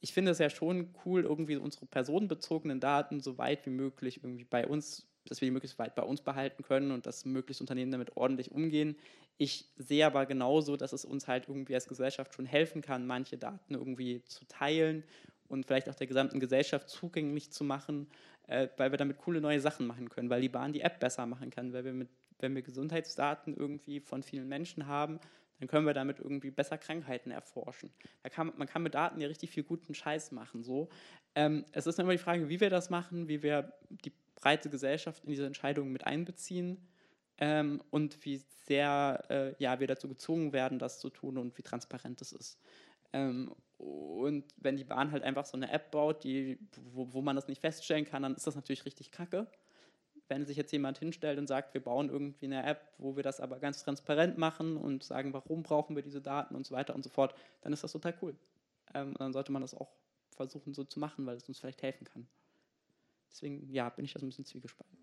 ich 0.00 0.12
finde 0.12 0.32
es 0.32 0.38
ja 0.38 0.50
schon 0.50 0.94
cool, 1.04 1.24
irgendwie 1.24 1.56
unsere 1.56 1.86
personenbezogenen 1.86 2.78
Daten 2.78 3.20
so 3.20 3.38
weit 3.38 3.64
wie 3.66 3.70
möglich 3.70 4.22
irgendwie 4.22 4.44
bei 4.44 4.66
uns 4.66 5.07
dass 5.26 5.40
wir 5.40 5.46
die 5.46 5.52
möglichst 5.52 5.78
weit 5.78 5.94
bei 5.94 6.02
uns 6.02 6.20
behalten 6.22 6.62
können 6.62 6.92
und 6.92 7.06
dass 7.06 7.24
möglichst 7.24 7.60
Unternehmen 7.60 7.92
damit 7.92 8.16
ordentlich 8.16 8.50
umgehen. 8.52 8.96
Ich 9.36 9.66
sehe 9.76 10.06
aber 10.06 10.26
genauso, 10.26 10.76
dass 10.76 10.92
es 10.92 11.04
uns 11.04 11.28
halt 11.28 11.48
irgendwie 11.48 11.74
als 11.74 11.86
Gesellschaft 11.86 12.34
schon 12.34 12.46
helfen 12.46 12.82
kann, 12.82 13.06
manche 13.06 13.38
Daten 13.38 13.74
irgendwie 13.74 14.24
zu 14.24 14.44
teilen 14.46 15.04
und 15.48 15.66
vielleicht 15.66 15.88
auch 15.88 15.94
der 15.94 16.06
gesamten 16.06 16.40
Gesellschaft 16.40 16.88
zugänglich 16.88 17.52
zu 17.52 17.64
machen, 17.64 18.08
äh, 18.48 18.68
weil 18.76 18.90
wir 18.92 18.98
damit 18.98 19.18
coole 19.18 19.40
neue 19.40 19.60
Sachen 19.60 19.86
machen 19.86 20.08
können, 20.08 20.30
weil 20.30 20.40
die 20.40 20.48
Bahn 20.48 20.72
die 20.72 20.80
App 20.80 20.98
besser 21.00 21.26
machen 21.26 21.50
kann, 21.50 21.72
weil 21.72 21.84
wir 21.84 21.92
mit, 21.92 22.08
wenn 22.40 22.54
wir 22.54 22.62
Gesundheitsdaten 22.62 23.56
irgendwie 23.56 24.00
von 24.00 24.22
vielen 24.22 24.48
Menschen 24.48 24.86
haben, 24.86 25.20
dann 25.58 25.68
können 25.68 25.86
wir 25.86 25.94
damit 25.94 26.18
irgendwie 26.18 26.50
besser 26.50 26.78
Krankheiten 26.78 27.30
erforschen. 27.30 27.90
Kann, 28.30 28.52
man 28.56 28.68
kann 28.68 28.82
mit 28.82 28.94
Daten 28.94 29.20
ja 29.20 29.28
richtig 29.28 29.50
viel 29.50 29.64
guten 29.64 29.94
Scheiß 29.94 30.32
machen. 30.32 30.62
So. 30.62 30.88
Ähm, 31.34 31.64
es 31.72 31.86
ist 31.86 31.98
immer 31.98 32.12
die 32.12 32.18
Frage, 32.18 32.48
wie 32.48 32.60
wir 32.60 32.70
das 32.70 32.90
machen, 32.90 33.28
wie 33.28 33.42
wir 33.42 33.72
die 33.88 34.12
breite 34.36 34.70
Gesellschaft 34.70 35.24
in 35.24 35.30
diese 35.30 35.46
Entscheidungen 35.46 35.92
mit 35.92 36.06
einbeziehen 36.06 36.78
ähm, 37.38 37.82
und 37.90 38.24
wie 38.24 38.36
sehr 38.66 39.24
äh, 39.28 39.54
ja, 39.58 39.80
wir 39.80 39.86
dazu 39.86 40.08
gezwungen 40.08 40.52
werden, 40.52 40.78
das 40.78 41.00
zu 41.00 41.10
tun 41.10 41.38
und 41.38 41.56
wie 41.58 41.62
transparent 41.62 42.20
es 42.20 42.32
ist. 42.32 42.60
Ähm, 43.12 43.54
und 43.78 44.44
wenn 44.56 44.76
die 44.76 44.84
Bahn 44.84 45.12
halt 45.12 45.22
einfach 45.22 45.46
so 45.46 45.56
eine 45.56 45.70
App 45.70 45.90
baut, 45.92 46.24
die, 46.24 46.58
wo, 46.92 47.12
wo 47.12 47.22
man 47.22 47.36
das 47.36 47.46
nicht 47.46 47.60
feststellen 47.60 48.04
kann, 48.04 48.22
dann 48.22 48.34
ist 48.34 48.46
das 48.46 48.56
natürlich 48.56 48.84
richtig 48.84 49.12
kacke. 49.12 49.46
Wenn 50.28 50.44
sich 50.44 50.56
jetzt 50.56 50.72
jemand 50.72 50.98
hinstellt 50.98 51.38
und 51.38 51.46
sagt, 51.46 51.72
wir 51.74 51.82
bauen 51.82 52.10
irgendwie 52.10 52.46
eine 52.46 52.64
App, 52.64 52.92
wo 52.98 53.16
wir 53.16 53.22
das 53.22 53.40
aber 53.40 53.58
ganz 53.58 53.82
transparent 53.82 54.36
machen 54.36 54.76
und 54.76 55.02
sagen, 55.02 55.32
warum 55.32 55.62
brauchen 55.62 55.96
wir 55.96 56.02
diese 56.02 56.20
Daten 56.20 56.54
und 56.54 56.66
so 56.66 56.74
weiter 56.74 56.94
und 56.94 57.02
so 57.02 57.08
fort, 57.08 57.34
dann 57.62 57.72
ist 57.72 57.82
das 57.82 57.92
total 57.92 58.14
cool. 58.20 58.36
Ähm, 58.94 59.08
und 59.08 59.20
dann 59.20 59.32
sollte 59.32 59.52
man 59.52 59.62
das 59.62 59.74
auch 59.74 59.90
versuchen 60.36 60.74
so 60.74 60.84
zu 60.84 61.00
machen, 61.00 61.26
weil 61.26 61.36
es 61.36 61.48
uns 61.48 61.58
vielleicht 61.58 61.82
helfen 61.82 62.04
kann. 62.04 62.28
Deswegen, 63.30 63.70
ja, 63.72 63.88
bin 63.88 64.04
ich 64.04 64.12
da 64.12 64.20
so 64.20 64.26
ein 64.26 64.28
bisschen 64.28 64.44
zwiegespalten. 64.44 64.98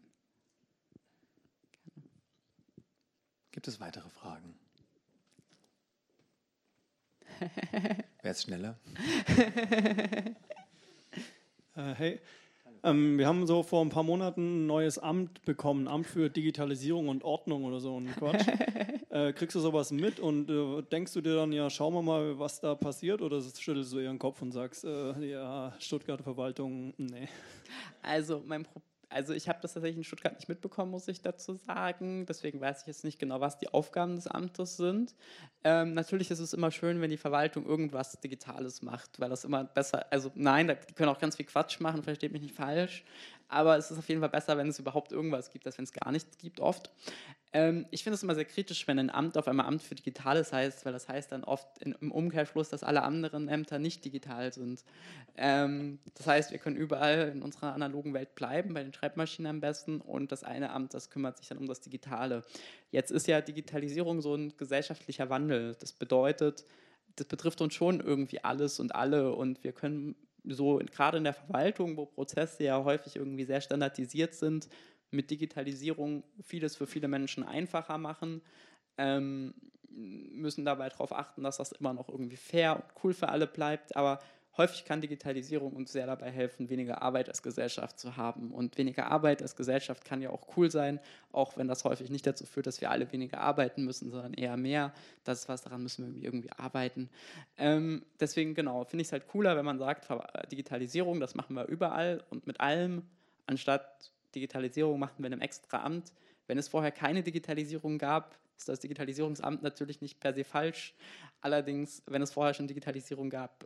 Gerne. 1.72 2.10
Gibt 3.52 3.68
es 3.68 3.80
weitere 3.80 4.10
Fragen? 4.10 4.58
Wer 8.22 8.32
ist 8.32 8.44
schneller? 8.44 8.80
äh, 11.76 11.94
hey, 11.96 12.22
ähm, 12.86 13.18
wir 13.18 13.28
haben 13.28 13.48
so 13.48 13.64
vor 13.64 13.84
ein 13.84 13.90
paar 13.90 14.04
Monaten 14.04 14.64
ein 14.64 14.68
neues 14.68 15.00
Amt 15.00 15.44
bekommen, 15.44 15.88
Amt 15.88 16.08
für 16.08 16.30
Digitalisierung 16.30 17.10
und 17.10 17.24
Ordnung 17.24 17.66
oder 17.66 17.80
so 17.80 18.00
ein 18.00 18.08
Quatsch. 18.16 18.48
äh, 19.10 19.34
kriegst 19.34 19.56
du 19.56 19.60
sowas 19.60 19.92
mit 19.92 20.20
und 20.20 20.50
äh, 20.50 20.84
denkst 20.84 21.14
du 21.14 21.22
dir 21.22 21.36
dann, 21.36 21.52
ja, 21.52 21.70
schauen 21.70 21.94
wir 21.94 22.02
mal, 22.02 22.40
was 22.40 22.62
da 22.62 22.76
passiert 22.76 23.22
oder 23.22 23.42
schüttelst 23.42 23.92
du 23.92 24.00
ihren 24.00 24.20
Kopf 24.20 24.42
und 24.42 24.52
sagst, 24.52 24.86
äh, 24.86 25.32
ja, 25.32 25.74
Stuttgarter 25.80 26.24
Verwaltung, 26.24 26.94
nee. 26.98 27.28
Also 28.02 28.44
mein 28.46 28.64
Problem 28.64 28.95
also 29.10 29.34
ich 29.34 29.48
habe 29.50 29.60
das 29.62 29.74
tatsächlich 29.74 29.98
in 29.98 30.04
Stuttgart 30.04 30.36
nicht 30.36 30.50
mitbekommen, 30.50 30.92
muss 30.92 31.08
ich 31.08 31.22
dazu 31.22 31.54
sagen. 31.54 32.26
Deswegen 32.26 32.60
weiß 32.62 32.82
ich 32.82 32.88
jetzt 32.88 33.04
nicht 33.04 33.20
genau, 33.20 33.42
was 33.42 33.58
die 33.58 33.70
Aufgaben 33.70 34.16
des 34.16 34.28
Amtes 34.28 34.78
sind. 34.78 35.16
Ähm, 35.64 35.94
natürlich 35.94 36.32
ist 36.32 36.40
es 36.40 36.54
immer 36.54 36.72
schön, 36.72 37.02
wenn 37.02 37.10
die 37.10 37.18
Verwaltung 37.18 37.66
irgendwas 37.66 38.20
Digitales 38.22 38.82
macht, 38.82 39.20
weil 39.20 39.30
das 39.30 39.44
immer 39.44 39.64
besser, 39.64 40.06
also 40.12 40.32
nein, 40.36 40.76
die 40.90 40.94
können 40.94 41.10
auch 41.10 41.20
ganz 41.20 41.36
viel 41.36 41.46
Quatsch 41.46 41.80
machen, 41.80 42.04
versteht 42.04 42.32
mich 42.32 42.42
nicht 42.42 42.56
falsch. 42.56 43.04
Aber 43.48 43.78
es 43.78 43.92
ist 43.92 43.98
auf 43.98 44.08
jeden 44.10 44.22
Fall 44.22 44.30
besser, 44.30 44.58
wenn 44.58 44.68
es 44.68 44.80
überhaupt 44.80 45.12
irgendwas 45.12 45.52
gibt, 45.52 45.66
als 45.66 45.78
wenn 45.78 45.86
es 45.86 45.94
gar 45.94 46.12
nichts 46.12 46.38
gibt 46.38 46.60
oft. 46.60 46.92
Ähm, 47.56 47.86
ich 47.90 48.04
finde 48.04 48.16
es 48.16 48.24
immer 48.24 48.36
sehr 48.36 48.44
kritisch, 48.44 48.86
wenn 48.86 49.00
ein 49.00 49.10
Amt 49.10 49.38
auf 49.38 49.48
einmal 49.48 49.66
Amt 49.66 49.82
für 49.82 49.96
Digitales 49.96 50.52
heißt, 50.52 50.86
weil 50.86 50.92
das 50.92 51.08
heißt 51.08 51.32
dann 51.32 51.46
oft 51.46 51.66
in, 51.78 51.96
im 52.02 52.12
Umkehrschluss, 52.12 52.70
dass 52.70 52.84
alle 52.84 53.04
anderen 53.04 53.48
Ämter 53.48 53.80
nicht 53.80 54.04
digital 54.04 54.52
sind. 54.52 54.84
Ähm, 55.38 56.00
das 56.16 56.28
heißt, 56.28 56.52
wir 56.52 56.58
können 56.58 56.76
überall 56.76 57.30
in 57.34 57.42
unserer 57.42 57.74
analogen 57.74 58.14
Welt 58.14 58.36
bleiben, 58.36 58.74
bei 58.74 58.84
den 58.84 58.94
Schreibmaschinen 58.94 59.50
am 59.50 59.60
besten, 59.62 60.02
und 60.02 60.34
das 60.34 60.44
eine 60.44 60.72
Amt, 60.72 60.94
das 60.94 61.10
kümmert 61.10 61.38
sich 61.38 61.48
dann 61.48 61.58
um 61.58 61.66
das 61.66 61.80
Digitale. 61.80 62.44
Jetzt 62.92 63.12
ist 63.12 63.26
ja 63.28 63.40
Digitalisierung 63.40 64.22
so 64.22 64.36
ein 64.36 64.58
gesellschaftlicher 64.58 65.30
Wandel. 65.30 65.78
Das 65.80 65.94
bedeutet, 65.94 66.66
das 67.16 67.28
betrifft 67.28 67.62
uns 67.62 67.74
schon 67.74 68.02
irgendwie 68.02 68.44
alles 68.44 68.82
und 68.82 68.94
alle 68.96 69.34
und 69.34 69.64
wir 69.64 69.72
können 69.72 70.16
so 70.48 70.82
gerade 70.92 71.18
in 71.18 71.24
der 71.24 71.34
Verwaltung, 71.34 71.98
wo 71.98 72.06
Prozesse 72.06 72.64
ja 72.64 72.84
häufig 72.84 73.16
irgendwie 73.16 73.46
sehr 73.46 73.62
standardisiert 73.62 74.34
sind, 74.34 74.68
mit 75.12 75.32
Digitalisierung 75.32 76.24
vieles 76.42 76.76
für 76.76 76.88
viele 76.88 77.08
Menschen 77.08 77.44
einfacher 77.44 77.98
machen, 77.98 78.42
ähm, 78.98 79.54
müssen 79.90 80.66
dabei 80.66 80.90
darauf 80.90 81.14
achten, 81.14 81.44
dass 81.44 81.58
das 81.58 81.72
immer 81.72 81.94
noch 81.94 82.10
irgendwie 82.10 82.36
fair 82.36 82.76
und 82.76 82.86
cool 83.04 83.14
für 83.14 83.30
alle 83.30 83.48
bleibt. 83.48 83.96
Aber 83.96 84.20
häufig 84.58 84.86
kann 84.86 85.02
Digitalisierung 85.02 85.74
uns 85.74 85.92
sehr 85.92 86.06
dabei 86.06 86.32
helfen, 86.32 86.70
weniger 86.70 87.02
Arbeit 87.02 87.30
als 87.30 87.44
Gesellschaft 87.44 88.00
zu 88.00 88.18
haben. 88.18 88.52
Und 88.52 88.78
weniger 88.78 89.08
Arbeit 89.08 89.42
als 89.42 89.56
Gesellschaft 89.56 90.06
kann 90.06 90.22
ja 90.22 90.30
auch 90.30 90.58
cool 90.58 90.72
sein, 90.72 91.00
auch 91.32 91.58
wenn 91.58 91.68
das 91.68 91.84
häufig 91.84 92.10
nicht 92.10 92.26
dazu 92.26 92.46
führt, 92.46 92.68
dass 92.68 92.82
wir 92.82 92.92
alle 92.92 93.12
weniger 93.12 93.42
arbeiten 93.42 93.84
müssen, 93.84 94.12
sondern 94.12 94.34
eher 94.34 94.58
mehr. 94.58 94.94
Das 95.24 95.42
ist 95.42 95.50
was, 95.50 95.62
daran 95.62 95.84
müssen 95.84 96.16
wir 96.16 96.24
irgendwie 96.24 96.52
arbeiten. 96.52 97.10
Ähm, 97.58 98.06
deswegen, 98.20 98.56
genau, 98.56 98.84
finde 98.86 99.02
ich 99.02 99.10
es 99.10 99.12
halt 99.12 99.28
cooler, 99.28 99.58
wenn 99.58 99.66
man 99.66 99.80
sagt, 99.80 100.08
Digitalisierung, 100.52 101.20
das 101.20 101.36
machen 101.36 101.56
wir 101.56 101.66
überall 101.66 102.24
und 102.30 102.48
mit 102.48 102.60
allem, 102.60 103.04
anstatt 103.48 104.12
Digitalisierung 104.34 105.00
machen 105.00 105.16
wir 105.18 105.28
in 105.28 105.34
einem 105.34 105.42
extra 105.42 105.84
Amt. 105.84 106.14
Wenn 106.48 106.58
es 106.58 106.68
vorher 106.68 106.92
keine 106.92 107.24
Digitalisierung 107.24 107.98
gab, 107.98 108.38
ist 108.58 108.70
das 108.70 108.80
Digitalisierungsamt 108.80 109.64
natürlich 109.64 110.02
nicht 110.02 110.20
per 110.20 110.34
se 110.34 110.44
falsch. 110.44 110.94
Allerdings, 111.42 112.04
wenn 112.06 112.22
es 112.22 112.32
vorher 112.32 112.54
schon 112.54 112.68
Digitalisierung 112.68 113.30
gab, 113.30 113.66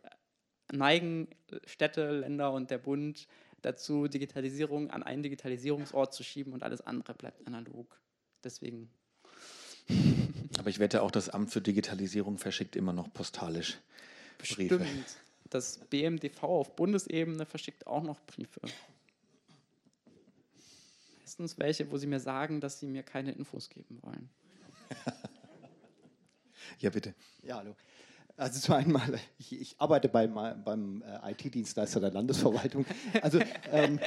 neigen 0.71 1.27
Städte, 1.65 2.19
Länder 2.19 2.51
und 2.53 2.71
der 2.71 2.77
Bund 2.77 3.27
dazu, 3.61 4.07
Digitalisierung 4.07 4.89
an 4.89 5.03
einen 5.03 5.23
Digitalisierungsort 5.23 6.13
zu 6.13 6.23
schieben 6.23 6.53
und 6.53 6.63
alles 6.63 6.81
andere 6.81 7.13
bleibt 7.13 7.45
analog. 7.47 7.99
Deswegen 8.43 8.89
Aber 10.57 10.69
ich 10.69 10.79
wette 10.79 11.01
auch, 11.01 11.11
das 11.11 11.29
Amt 11.29 11.51
für 11.51 11.61
Digitalisierung 11.61 12.37
verschickt 12.37 12.75
immer 12.75 12.93
noch 12.93 13.11
postalisch 13.13 13.79
Briefe. 14.37 14.75
Stimmt. 14.75 15.17
Das 15.49 15.79
BMDV 15.89 16.43
auf 16.43 16.75
Bundesebene 16.75 17.45
verschickt 17.45 17.87
auch 17.87 18.03
noch 18.03 18.19
Briefe. 18.21 18.61
Meistens 21.19 21.57
welche, 21.57 21.91
wo 21.91 21.97
sie 21.97 22.07
mir 22.07 22.19
sagen, 22.19 22.61
dass 22.61 22.79
sie 22.79 22.85
mir 22.85 23.03
keine 23.03 23.31
Infos 23.31 23.69
geben 23.69 23.99
wollen. 24.01 24.29
ja, 26.79 26.89
bitte. 26.89 27.13
Ja, 27.43 27.57
hallo. 27.57 27.75
Also 28.39 28.57
zu 28.61 28.73
einmal, 28.73 29.19
ich, 29.37 29.59
ich 29.59 29.75
arbeite 29.79 30.07
beim, 30.07 30.33
beim 30.63 31.03
äh, 31.03 31.31
IT-Dienstleister 31.31 31.99
der 31.99 32.11
Landesverwaltung. 32.11 32.85
Also 33.21 33.39
ähm, 33.69 33.99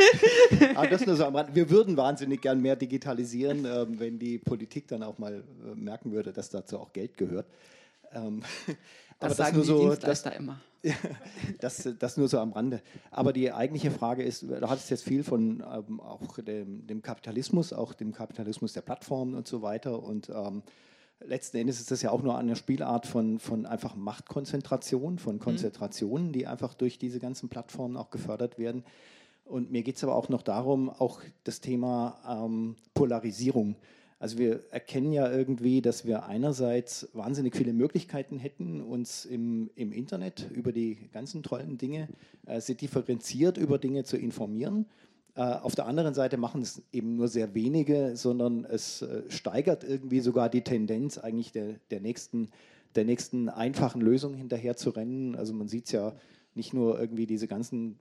aber 0.74 0.88
das 0.88 1.06
nur 1.06 1.16
so 1.16 1.24
am 1.24 1.34
Rand. 1.34 1.54
Wir 1.54 1.70
würden 1.70 1.96
wahnsinnig 1.96 2.42
gern 2.42 2.60
mehr 2.60 2.76
digitalisieren, 2.76 3.64
ähm, 3.64 3.98
wenn 3.98 4.18
die 4.18 4.36
Politik 4.36 4.86
dann 4.88 5.02
auch 5.02 5.16
mal 5.16 5.42
äh, 5.64 5.74
merken 5.74 6.12
würde, 6.12 6.34
dass 6.34 6.50
dazu 6.50 6.78
auch 6.78 6.92
Geld 6.92 7.16
gehört. 7.16 7.46
Ähm, 8.12 8.42
das 9.18 9.30
aber 9.30 9.34
sagen 9.34 9.56
das 9.56 9.66
nur 9.66 9.76
die 9.78 9.82
so, 9.82 9.88
Dienstleister 9.88 10.30
das, 10.30 10.38
immer. 10.38 10.60
das, 11.60 11.88
das 11.98 12.16
nur 12.18 12.28
so 12.28 12.40
am 12.40 12.52
Rande. 12.52 12.82
Aber 13.10 13.32
die 13.32 13.50
eigentliche 13.50 13.90
Frage 13.90 14.24
ist, 14.24 14.42
du 14.42 14.68
hattest 14.68 14.90
jetzt 14.90 15.04
viel 15.04 15.24
von 15.24 15.60
ähm, 15.60 16.00
auch 16.00 16.36
dem, 16.36 16.86
dem, 16.86 17.00
Kapitalismus, 17.00 17.72
auch 17.72 17.94
dem 17.94 18.12
Kapitalismus 18.12 18.74
der 18.74 18.82
Plattformen 18.82 19.34
und 19.34 19.48
so 19.48 19.62
weiter. 19.62 20.02
Und 20.02 20.28
ähm, 20.28 20.62
letzten 21.26 21.56
Endes 21.58 21.80
ist 21.80 21.90
das 21.90 22.02
ja 22.02 22.10
auch 22.10 22.22
nur 22.22 22.36
eine 22.36 22.56
Spielart 22.56 23.06
von, 23.06 23.38
von 23.38 23.66
einfach 23.66 23.96
Machtkonzentration, 23.96 25.18
von 25.18 25.36
mhm. 25.36 25.40
Konzentrationen, 25.40 26.32
die 26.32 26.46
einfach 26.46 26.74
durch 26.74 26.98
diese 26.98 27.18
ganzen 27.18 27.48
Plattformen 27.48 27.96
auch 27.96 28.10
gefördert 28.10 28.58
werden. 28.58 28.84
Und 29.44 29.70
mir 29.70 29.82
geht 29.82 29.96
es 29.96 30.04
aber 30.04 30.14
auch 30.14 30.28
noch 30.28 30.42
darum, 30.42 30.88
auch 30.88 31.20
das 31.44 31.60
Thema 31.60 32.18
ähm, 32.28 32.76
Polarisierung. 32.94 33.76
Also 34.18 34.38
wir 34.38 34.62
erkennen 34.70 35.12
ja 35.12 35.30
irgendwie, 35.30 35.82
dass 35.82 36.06
wir 36.06 36.24
einerseits 36.24 37.08
wahnsinnig 37.12 37.54
viele 37.54 37.74
Möglichkeiten 37.74 38.38
hätten, 38.38 38.80
uns 38.80 39.26
im, 39.26 39.70
im 39.74 39.92
Internet 39.92 40.50
über 40.50 40.72
die 40.72 41.10
ganzen 41.12 41.42
tollen 41.42 41.76
Dinge 41.76 42.08
äh, 42.46 42.60
sehr 42.60 42.74
differenziert 42.74 43.58
über 43.58 43.76
Dinge 43.78 44.04
zu 44.04 44.16
informieren. 44.16 44.86
Äh, 45.36 45.42
auf 45.42 45.74
der 45.74 45.86
anderen 45.86 46.14
Seite 46.14 46.36
machen 46.36 46.62
es 46.62 46.82
eben 46.92 47.16
nur 47.16 47.28
sehr 47.28 47.54
wenige, 47.54 48.16
sondern 48.16 48.64
es 48.64 49.02
äh, 49.02 49.22
steigert 49.28 49.82
irgendwie 49.82 50.20
sogar 50.20 50.48
die 50.48 50.62
Tendenz, 50.62 51.18
eigentlich 51.18 51.52
der, 51.52 51.74
der, 51.90 52.00
nächsten, 52.00 52.50
der 52.94 53.04
nächsten 53.04 53.48
einfachen 53.48 54.00
Lösung 54.00 54.34
hinterher 54.34 54.76
zu 54.76 54.90
rennen. 54.90 55.34
Also 55.34 55.52
man 55.52 55.68
sieht 55.68 55.86
es 55.86 55.92
ja 55.92 56.14
nicht 56.54 56.72
nur 56.72 57.00
irgendwie 57.00 57.26
diese 57.26 57.48
ganzen 57.48 57.98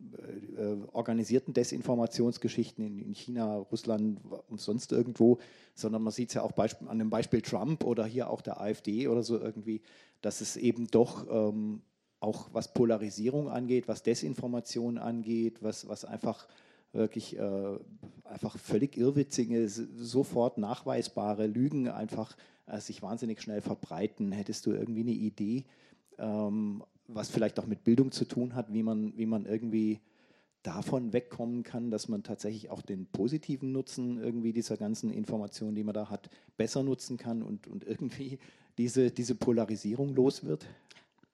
äh, 0.58 0.62
äh, 0.62 0.78
organisierten 0.92 1.56
Desinformationsgeschichten 1.56 2.86
in, 2.86 3.00
in, 3.00 3.16
China, 3.16 3.58
Russland 3.58 4.20
und 4.48 4.62
sonst 4.62 4.92
irgendwo, 4.92 5.40
sondern 5.74 6.04
man 6.04 6.14
sieht 6.14 6.30
es 6.30 6.36
ja 6.36 6.44
auch 6.44 6.52
Beisp 6.52 6.84
an 6.88 7.00
dem 7.00 7.10
Beispiel 7.10 7.42
Trump 7.42 7.84
oder 7.84 8.06
hier 8.06 8.30
auch 8.30 8.42
der 8.42 8.62
AfD 8.62 9.08
oder 9.08 9.24
so 9.24 9.40
irgendwie, 9.40 9.82
dass 10.22 10.42
es 10.42 10.56
eben 10.56 10.86
doch 10.88 11.26
ähm, 11.32 11.82
auch 12.20 12.50
was 12.54 12.74
Polarisierung 12.74 13.50
angeht, 13.50 13.88
was 13.88 14.04
Desinformation 14.04 15.00
angeht, 15.00 15.64
was, 15.64 15.88
was 15.88 16.06
einfach 16.06 16.48
wirklich 16.94 17.38
äh, 17.38 17.80
einfach 18.24 18.58
völlig 18.58 18.98
irrwitzige, 18.98 19.68
sofort 19.68 20.58
nachweisbare 20.58 21.48
Lügen 21.48 21.90
einfach 21.90 22.36
äh, 22.68 22.80
sich 22.80 23.02
wahnsinnig 23.02 23.42
schnell 23.42 23.62
verbreiten. 23.62 24.32
Hättest 24.32 24.66
du 24.66 24.72
irgendwie 24.72 25.02
eine 25.02 25.12
Idee, 25.12 25.66
ähm, 26.18 26.84
was 27.08 27.30
vielleicht 27.30 27.60
auch 27.60 27.66
mit 27.66 27.84
Bildung 27.84 28.12
zu 28.12 28.26
tun 28.26 28.56
hat, 28.56 28.74
wie 28.74 28.84
man, 28.84 29.18
wie 29.18 29.26
man 29.26 29.46
irgendwie 29.46 30.00
davon 30.62 31.12
wegkommen 31.12 31.64
kann, 31.64 31.92
dass 31.92 32.08
man 32.08 32.24
tatsächlich 32.24 32.70
auch 32.70 32.82
den 32.82 33.06
positiven 33.08 33.74
Nutzen 33.74 34.18
irgendwie 34.18 34.54
dieser 34.54 34.78
ganzen 34.78 35.12
Informationen, 35.12 35.76
die 35.76 35.84
man 35.84 35.94
da 35.94 36.10
hat, 36.10 36.30
besser 36.56 36.84
nutzen 36.84 37.18
kann 37.18 37.44
und, 37.44 37.68
und 37.68 37.84
irgendwie 37.86 38.40
diese, 38.78 39.12
diese 39.12 39.36
Polarisierung 39.36 40.16
los 40.16 40.46
wird? 40.46 40.66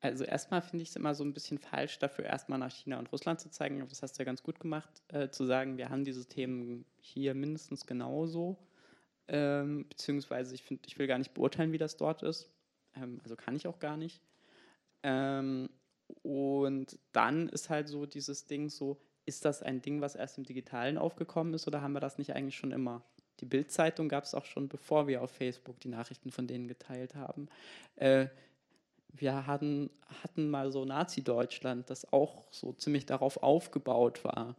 Also 0.01 0.23
erstmal 0.23 0.61
finde 0.61 0.83
ich 0.83 0.89
es 0.89 0.95
immer 0.95 1.13
so 1.13 1.23
ein 1.23 1.33
bisschen 1.33 1.57
falsch, 1.57 1.99
dafür 1.99 2.25
erstmal 2.25 2.57
nach 2.57 2.71
China 2.71 2.99
und 2.99 3.11
Russland 3.11 3.39
zu 3.39 3.49
zeigen. 3.49 3.85
Das 3.87 4.01
hast 4.01 4.17
du 4.17 4.21
ja 4.21 4.25
ganz 4.25 4.43
gut 4.43 4.59
gemacht, 4.59 4.89
äh, 5.09 5.29
zu 5.29 5.45
sagen, 5.45 5.77
wir 5.77 5.89
haben 5.89 6.05
diese 6.05 6.25
Themen 6.25 6.85
hier 7.01 7.33
mindestens 7.33 7.85
genauso. 7.85 8.57
Ähm, 9.27 9.87
beziehungsweise 9.89 10.55
ich 10.55 10.63
finde, 10.63 10.83
ich 10.87 10.97
will 10.97 11.07
gar 11.07 11.17
nicht 11.17 11.33
beurteilen, 11.33 11.73
wie 11.73 11.77
das 11.77 11.97
dort 11.97 12.23
ist. 12.23 12.49
Ähm, 12.95 13.19
also 13.23 13.35
kann 13.35 13.55
ich 13.55 13.67
auch 13.67 13.79
gar 13.79 13.97
nicht. 13.97 14.21
Ähm, 15.03 15.69
und 16.23 16.97
dann 17.11 17.49
ist 17.49 17.69
halt 17.69 17.89
so 17.89 18.05
dieses 18.05 18.45
Ding 18.45 18.69
so, 18.69 19.01
ist 19.25 19.45
das 19.45 19.61
ein 19.61 19.81
Ding, 19.81 20.01
was 20.01 20.15
erst 20.15 20.37
im 20.37 20.45
Digitalen 20.45 20.97
aufgekommen 20.97 21.53
ist 21.53 21.67
oder 21.67 21.81
haben 21.81 21.93
wir 21.93 21.99
das 21.99 22.17
nicht 22.17 22.33
eigentlich 22.35 22.57
schon 22.57 22.71
immer? 22.71 23.03
Die 23.41 23.45
Bildzeitung 23.45 24.09
gab 24.09 24.23
es 24.23 24.33
auch 24.33 24.45
schon, 24.45 24.67
bevor 24.67 25.07
wir 25.07 25.21
auf 25.21 25.31
Facebook 25.31 25.79
die 25.79 25.87
Nachrichten 25.87 26.31
von 26.31 26.47
denen 26.47 26.67
geteilt 26.67 27.15
haben. 27.15 27.47
Äh, 27.95 28.27
wir 29.11 29.47
hatten, 29.47 29.89
hatten 30.23 30.49
mal 30.49 30.71
so 30.71 30.85
Nazi-Deutschland, 30.85 31.89
das 31.89 32.11
auch 32.13 32.45
so 32.51 32.73
ziemlich 32.73 33.05
darauf 33.05 33.41
aufgebaut 33.41 34.23
war, 34.23 34.55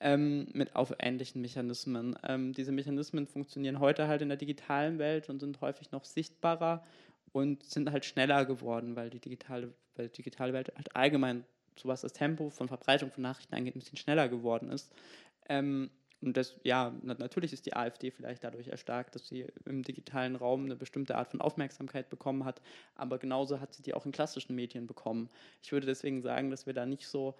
ähm, 0.00 0.48
mit 0.52 0.76
auf 0.76 0.94
ähnlichen 0.98 1.42
Mechanismen. 1.42 2.16
Ähm, 2.22 2.52
diese 2.52 2.72
Mechanismen 2.72 3.26
funktionieren 3.26 3.80
heute 3.80 4.08
halt 4.08 4.22
in 4.22 4.28
der 4.28 4.38
digitalen 4.38 4.98
Welt 4.98 5.28
und 5.28 5.40
sind 5.40 5.60
häufig 5.60 5.90
noch 5.90 6.04
sichtbarer 6.04 6.84
und 7.32 7.64
sind 7.64 7.90
halt 7.90 8.04
schneller 8.04 8.44
geworden, 8.44 8.96
weil 8.96 9.10
die 9.10 9.20
digitale, 9.20 9.72
weil 9.96 10.08
die 10.08 10.22
digitale 10.22 10.52
Welt 10.52 10.72
halt 10.76 10.94
allgemein, 10.96 11.44
so 11.76 11.88
was 11.88 12.00
das 12.00 12.12
Tempo 12.12 12.50
von 12.50 12.68
Verbreitung 12.68 13.10
von 13.10 13.22
Nachrichten 13.22 13.54
angeht, 13.54 13.76
ein 13.76 13.80
bisschen 13.80 13.98
schneller 13.98 14.28
geworden 14.28 14.70
ist. 14.70 14.92
Ähm, 15.48 15.90
und 16.20 16.36
das, 16.36 16.58
ja, 16.64 16.92
natürlich 17.02 17.52
ist 17.52 17.66
die 17.66 17.74
AfD 17.74 18.10
vielleicht 18.10 18.42
dadurch 18.42 18.68
erstarkt, 18.68 19.14
dass 19.14 19.28
sie 19.28 19.46
im 19.64 19.82
digitalen 19.82 20.34
Raum 20.34 20.64
eine 20.64 20.74
bestimmte 20.74 21.16
Art 21.16 21.30
von 21.30 21.40
Aufmerksamkeit 21.40 22.10
bekommen 22.10 22.44
hat, 22.44 22.60
aber 22.96 23.18
genauso 23.18 23.60
hat 23.60 23.72
sie 23.72 23.82
die 23.82 23.94
auch 23.94 24.04
in 24.04 24.12
klassischen 24.12 24.56
Medien 24.56 24.86
bekommen. 24.86 25.30
Ich 25.62 25.70
würde 25.70 25.86
deswegen 25.86 26.20
sagen, 26.20 26.50
dass 26.50 26.66
wir 26.66 26.72
da 26.72 26.86
nicht 26.86 27.06
so 27.06 27.36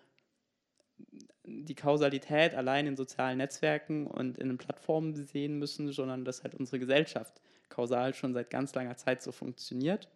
die 1.44 1.74
Kausalität 1.74 2.54
allein 2.54 2.86
in 2.86 2.96
sozialen 2.96 3.38
Netzwerken 3.38 4.06
und 4.06 4.38
in 4.38 4.48
den 4.48 4.58
Plattformen 4.58 5.14
sehen 5.14 5.58
müssen, 5.58 5.90
sondern 5.92 6.24
dass 6.24 6.42
halt 6.44 6.54
unsere 6.54 6.78
Gesellschaft 6.78 7.40
kausal 7.68 8.14
schon 8.14 8.32
seit 8.32 8.50
ganz 8.50 8.74
langer 8.74 8.96
Zeit 8.96 9.22
so 9.22 9.32
funktioniert. 9.32 10.08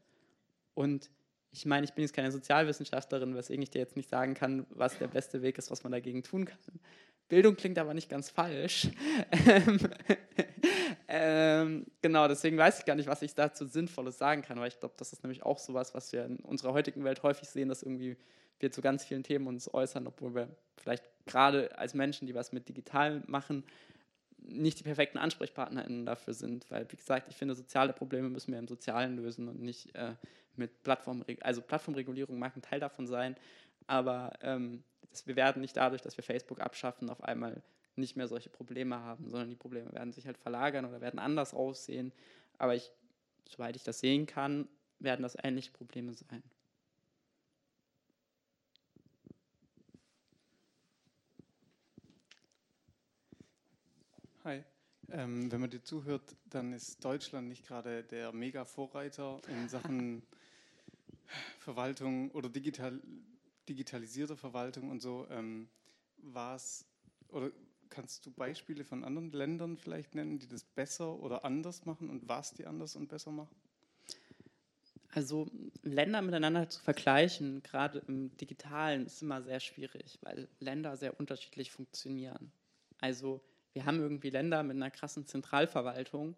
Und 0.75 1.11
ich 1.51 1.67
meine, 1.67 1.85
ich 1.85 1.93
bin 1.93 2.03
jetzt 2.03 2.15
keine 2.15 2.33
Sozialwissenschaftlerin, 2.33 3.35
weswegen 3.35 3.63
ich 3.63 3.71
dir 3.71 3.81
jetzt 3.81 3.97
nicht 3.97 4.09
sagen 4.09 4.35
kann, 4.35 4.67
was 4.71 4.99
der 4.99 5.09
beste 5.09 5.43
Weg 5.43 5.59
ist, 5.59 5.71
was 5.71 5.83
man 5.85 5.93
dagegen 5.93 6.23
tun 6.23 6.45
kann. 6.47 6.81
Bildung 7.29 7.57
klingt 7.57 7.79
aber 7.79 7.95
nicht 7.95 8.09
ganz 8.09 8.31
falsch. 8.31 8.89
ähm, 11.09 11.87
genau, 12.03 12.29
deswegen 12.29 12.59
weiß 12.59 12.81
ich 12.81 12.85
gar 12.85 12.95
nicht, 12.95 13.09
was 13.09 13.23
ich 13.23 13.35
dazu 13.35 13.67
Sinnvolles 13.67 14.19
sagen 14.19 14.43
kann, 14.43 14.61
weil 14.61 14.69
ich 14.69 14.81
glaube, 14.81 14.95
das 14.99 15.13
ist 15.13 15.23
nämlich 15.23 15.43
auch 15.43 15.59
sowas, 15.59 15.95
was 15.95 16.13
wir 16.13 16.25
in 16.25 16.37
unserer 16.41 16.73
heutigen 16.73 17.05
Welt 17.05 17.23
häufig 17.23 17.49
sehen, 17.49 17.69
dass 17.69 17.83
irgendwie 17.83 18.17
wir 18.59 18.71
zu 18.71 18.81
ganz 18.81 19.05
vielen 19.05 19.23
Themen 19.23 19.47
uns 19.47 19.73
äußern, 19.73 20.07
obwohl 20.07 20.35
wir 20.35 20.49
vielleicht 20.77 21.05
gerade 21.27 21.77
als 21.79 21.95
Menschen, 21.95 22.27
die 22.27 22.35
was 22.35 22.53
mit 22.53 22.69
digital 22.69 23.23
machen, 23.27 23.65
nicht 24.39 24.79
die 24.81 24.85
perfekten 24.85 25.19
AnsprechpartnerInnen 25.19 26.05
dafür 26.05 26.35
sind, 26.35 26.71
weil, 26.71 26.91
wie 26.91 26.97
gesagt, 26.97 27.29
ich 27.29 27.37
finde, 27.37 27.55
soziale 27.55 27.93
Probleme 27.93 28.29
müssen 28.29 28.53
wir 28.53 28.59
im 28.59 28.69
Sozialen 28.69 29.17
lösen 29.17 29.49
und 29.49 29.61
nicht 29.61 29.95
äh, 29.95 30.15
mit 30.57 30.83
Plattform, 30.83 31.25
also 31.41 31.63
Plattformregulierung 31.63 32.39
mag 32.39 32.57
ein 32.57 32.63
Teil 32.63 32.81
davon 32.81 33.07
sein, 33.07 33.37
aber 33.87 34.33
ähm, 34.43 34.83
das, 35.13 35.27
wir 35.27 35.37
werden 35.37 35.61
nicht 35.61 35.77
dadurch, 35.77 36.03
dass 36.03 36.17
wir 36.17 36.25
Facebook 36.25 36.61
abschaffen, 36.61 37.11
auf 37.11 37.23
einmal 37.23 37.63
nicht 37.97 38.17
mehr 38.17 38.27
solche 38.27 38.49
Probleme 38.49 38.99
haben, 38.99 39.29
sondern 39.29 39.51
die 39.51 39.57
Probleme 39.57 39.93
werden 39.93 40.13
sich 40.13 40.27
halt 40.27 40.39
verlagern 40.39 40.85
oder 40.85 41.01
werden 41.01 41.21
anders 41.21 41.55
aussehen. 41.55 42.13
Aber 42.59 42.75
ich, 42.75 42.91
soweit 43.49 43.77
ich 43.77 43.85
das 43.85 44.01
sehen 44.01 44.27
kann, 44.27 44.69
werden 44.99 45.23
das 45.23 45.37
ähnliche 45.43 45.73
Probleme 45.73 46.15
sein. 46.15 46.43
Hi. 54.45 54.65
Ähm, 55.11 55.53
wenn 55.53 55.61
man 55.61 55.71
dir 55.71 55.83
zuhört, 55.83 56.35
dann 56.49 56.73
ist 56.73 57.05
Deutschland 57.05 57.49
nicht 57.49 57.67
gerade 57.67 58.03
der 58.03 58.33
Mega-Vorreiter 58.33 59.41
in 59.49 59.69
Sachen 59.69 60.23
Verwaltung 61.59 62.31
oder 62.31 62.49
digital, 62.49 63.01
digitalisierter 63.73 64.37
Verwaltung 64.37 64.91
und 64.91 65.01
so. 65.01 65.27
Ähm, 65.31 65.69
was 66.19 66.85
oder 67.29 67.51
kannst 67.89 68.25
du 68.27 68.31
Beispiele 68.31 68.85
von 68.85 69.05
anderen 69.05 69.33
Ländern 69.33 69.77
vielleicht 69.77 70.15
nennen, 70.15 70.39
die 70.39 70.49
das 70.49 70.65
besser 70.65 71.19
oder 71.21 71.45
anders 71.45 71.85
machen 71.85 72.09
und 72.09 72.29
was 72.29 72.55
die 72.55 72.67
anders 72.67 72.97
und 72.97 73.09
besser 73.09 73.31
machen? 73.31 73.55
Also 75.11 75.47
Länder 75.83 76.23
miteinander 76.23 76.69
zu 76.71 76.81
vergleichen, 76.81 77.63
gerade 77.63 78.03
im 78.09 78.35
digitalen, 78.39 79.05
ist 79.05 79.21
immer 79.21 79.43
sehr 79.43 79.61
schwierig, 79.61 80.19
weil 80.23 80.49
Länder 80.59 80.97
sehr 80.97 81.19
unterschiedlich 81.21 81.71
funktionieren. 81.71 82.51
Also 82.99 83.43
wir 83.75 83.85
haben 83.85 84.01
irgendwie 84.01 84.31
Länder 84.31 84.63
mit 84.63 84.77
einer 84.77 84.91
krassen 84.91 85.27
Zentralverwaltung. 85.27 86.35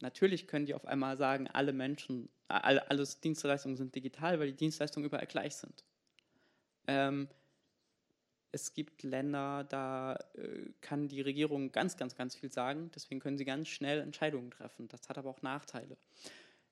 Natürlich 0.00 0.46
können 0.46 0.66
die 0.66 0.74
auf 0.74 0.86
einmal 0.86 1.16
sagen, 1.16 1.48
alle 1.48 1.72
Menschen, 1.72 2.28
alle, 2.46 2.88
alles 2.88 3.20
Dienstleistungen 3.20 3.76
sind 3.76 3.96
digital, 3.96 4.38
weil 4.38 4.48
die 4.48 4.56
Dienstleistungen 4.56 5.06
überall 5.06 5.26
gleich 5.26 5.56
sind. 5.56 5.84
Ähm, 6.88 7.28
es 8.50 8.72
gibt 8.72 9.02
Länder, 9.02 9.64
da 9.64 10.14
äh, 10.34 10.70
kann 10.80 11.06
die 11.06 11.20
Regierung 11.20 11.70
ganz, 11.70 11.96
ganz, 11.96 12.16
ganz 12.16 12.34
viel 12.34 12.50
sagen. 12.50 12.90
Deswegen 12.94 13.20
können 13.20 13.38
sie 13.38 13.44
ganz 13.44 13.68
schnell 13.68 14.00
Entscheidungen 14.00 14.50
treffen. 14.50 14.88
Das 14.88 15.08
hat 15.08 15.18
aber 15.18 15.30
auch 15.30 15.42
Nachteile. 15.42 15.96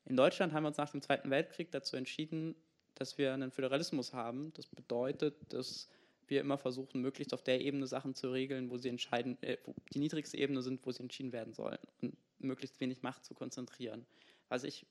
In 0.06 0.16
Deutschland 0.16 0.52
haben 0.52 0.64
wir 0.64 0.68
uns 0.68 0.78
nach 0.78 0.90
dem 0.90 1.02
Zweiten 1.02 1.30
Weltkrieg 1.30 1.70
dazu 1.70 1.96
entschieden, 1.96 2.56
dass 2.94 3.18
wir 3.18 3.34
einen 3.34 3.50
Föderalismus 3.50 4.14
haben. 4.14 4.52
Das 4.54 4.66
bedeutet, 4.66 5.36
dass 5.52 5.88
wir 6.28 6.40
immer 6.40 6.58
versuchen, 6.58 7.02
möglichst 7.02 7.34
auf 7.34 7.42
der 7.42 7.60
Ebene 7.60 7.86
Sachen 7.86 8.14
zu 8.14 8.32
regeln, 8.32 8.70
wo 8.70 8.78
sie 8.78 8.88
entscheiden, 8.88 9.40
äh, 9.42 9.58
wo 9.64 9.74
die 9.92 9.98
niedrigste 9.98 10.38
Ebene 10.38 10.62
sind, 10.62 10.84
wo 10.86 10.92
sie 10.92 11.02
entschieden 11.02 11.32
werden 11.32 11.52
sollen 11.52 11.78
und 12.00 12.16
möglichst 12.38 12.80
wenig 12.80 13.02
Macht 13.02 13.24
zu 13.24 13.34
konzentrieren. 13.34 14.06
Was 14.48 14.64
ich 14.64 14.86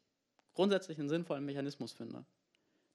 grundsätzlich 0.54 1.00
einen 1.00 1.10
sinnvollen 1.10 1.46
Mechanismus 1.46 1.92
finde. 1.94 2.26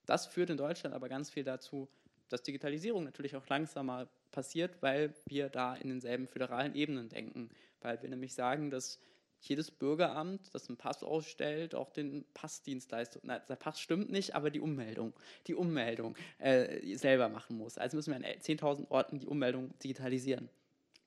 Das 0.05 0.25
führt 0.25 0.49
in 0.49 0.57
Deutschland 0.57 0.95
aber 0.95 1.09
ganz 1.09 1.29
viel 1.29 1.43
dazu, 1.43 1.87
dass 2.31 2.43
Digitalisierung 2.43 3.03
natürlich 3.03 3.35
auch 3.35 3.47
langsamer 3.47 4.07
passiert, 4.31 4.81
weil 4.81 5.13
wir 5.25 5.49
da 5.49 5.75
in 5.75 5.89
denselben 5.89 6.27
föderalen 6.27 6.75
Ebenen 6.75 7.09
denken. 7.09 7.49
Weil 7.81 8.01
wir 8.01 8.09
nämlich 8.09 8.33
sagen, 8.33 8.69
dass 8.69 8.99
jedes 9.41 9.71
Bürgeramt, 9.71 10.53
das 10.53 10.67
einen 10.67 10.77
Pass 10.77 11.03
ausstellt, 11.03 11.73
auch 11.73 11.89
den 11.89 12.25
Passdienstleistung, 12.33 13.23
na, 13.25 13.39
der 13.39 13.55
Pass 13.55 13.79
stimmt 13.79 14.11
nicht, 14.11 14.35
aber 14.35 14.51
die 14.51 14.59
Ummeldung, 14.59 15.13
die 15.47 15.55
Ummeldung 15.55 16.15
äh, 16.37 16.95
selber 16.95 17.27
machen 17.27 17.57
muss. 17.57 17.77
Also 17.77 17.97
müssen 17.97 18.11
wir 18.11 18.17
an 18.17 18.23
10.000 18.23 18.89
Orten 18.91 19.19
die 19.19 19.25
Ummeldung 19.25 19.77
digitalisieren. 19.79 20.49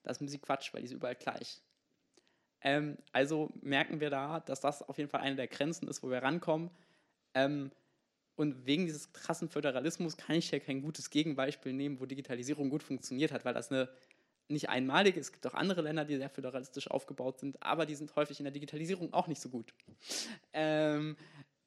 Das 0.03 0.17
ist 0.17 0.21
ein 0.21 0.27
bisschen 0.27 0.43
Quatsch, 0.43 0.75
weil 0.75 0.81
die 0.81 0.87
ist 0.87 0.93
überall 0.93 1.15
gleich. 1.15 1.63
Ähm, 2.61 2.99
also 3.13 3.51
merken 3.61 4.01
wir 4.01 4.11
da, 4.11 4.41
dass 4.41 4.61
das 4.61 4.83
auf 4.83 4.99
jeden 4.99 5.11
Fall 5.11 5.21
eine 5.21 5.37
der 5.37 5.49
Grenzen 5.49 5.87
ist, 5.87 6.03
wo 6.03 6.11
wir 6.11 6.23
rankommen. 6.23 6.71
Ähm, 7.35 7.71
und 8.37 8.67
wegen 8.67 8.87
dieses 8.87 9.13
krassen 9.13 9.49
Föderalismus 9.49 10.17
kann 10.17 10.37
ich 10.37 10.51
ja 10.51 10.59
kein 10.59 10.83
gutes 10.83 11.11
Gegenbeispiel 11.11 11.73
nehmen, 11.73 12.01
wo 12.01 12.07
Digitalisierung 12.07 12.71
gut 12.71 12.83
funktioniert 12.83 13.33
hat, 13.33 13.45
weil 13.45 13.55
das 13.55 13.71
eine 13.71 13.89
nicht 14.49 14.69
einmalig 14.69 15.17
ist. 15.17 15.27
Es 15.27 15.33
gibt 15.33 15.47
auch 15.47 15.55
andere 15.55 15.83
Länder, 15.83 16.05
die 16.05 16.17
sehr 16.17 16.29
föderalistisch 16.29 16.91
aufgebaut 16.91 17.39
sind, 17.39 17.63
aber 17.63 17.87
die 17.87 17.95
sind 17.95 18.15
häufig 18.17 18.41
in 18.41 18.45
der 18.45 18.53
Digitalisierung 18.53 19.13
auch 19.13 19.27
nicht 19.27 19.41
so 19.41 19.49
gut. 19.49 19.73
Ähm, 20.53 21.17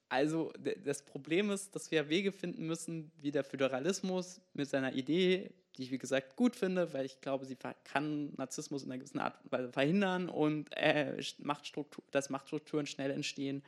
also 0.09 0.53
das 0.85 1.03
Problem 1.03 1.49
ist, 1.49 1.75
dass 1.75 1.91
wir 1.91 2.09
Wege 2.09 2.31
finden 2.31 2.65
müssen, 2.65 3.11
wie 3.17 3.31
der 3.31 3.43
Föderalismus 3.43 4.41
mit 4.53 4.69
seiner 4.69 4.93
Idee, 4.93 5.51
die 5.75 5.83
ich 5.83 5.91
wie 5.91 5.97
gesagt 5.97 6.35
gut 6.35 6.55
finde, 6.55 6.93
weil 6.93 7.05
ich 7.05 7.19
glaube, 7.19 7.45
sie 7.45 7.57
kann 7.83 8.33
Narzissmus 8.35 8.83
in 8.83 8.91
einer 8.91 8.99
gewissen 8.99 9.19
Art 9.19 9.43
und 9.43 9.51
Weise 9.51 9.71
verhindern 9.71 10.29
und 10.29 10.69
äh, 10.75 11.21
Machtstruktur, 11.39 12.03
dass 12.11 12.29
Machtstrukturen 12.29 12.85
schnell 12.85 13.11
entstehen 13.11 13.63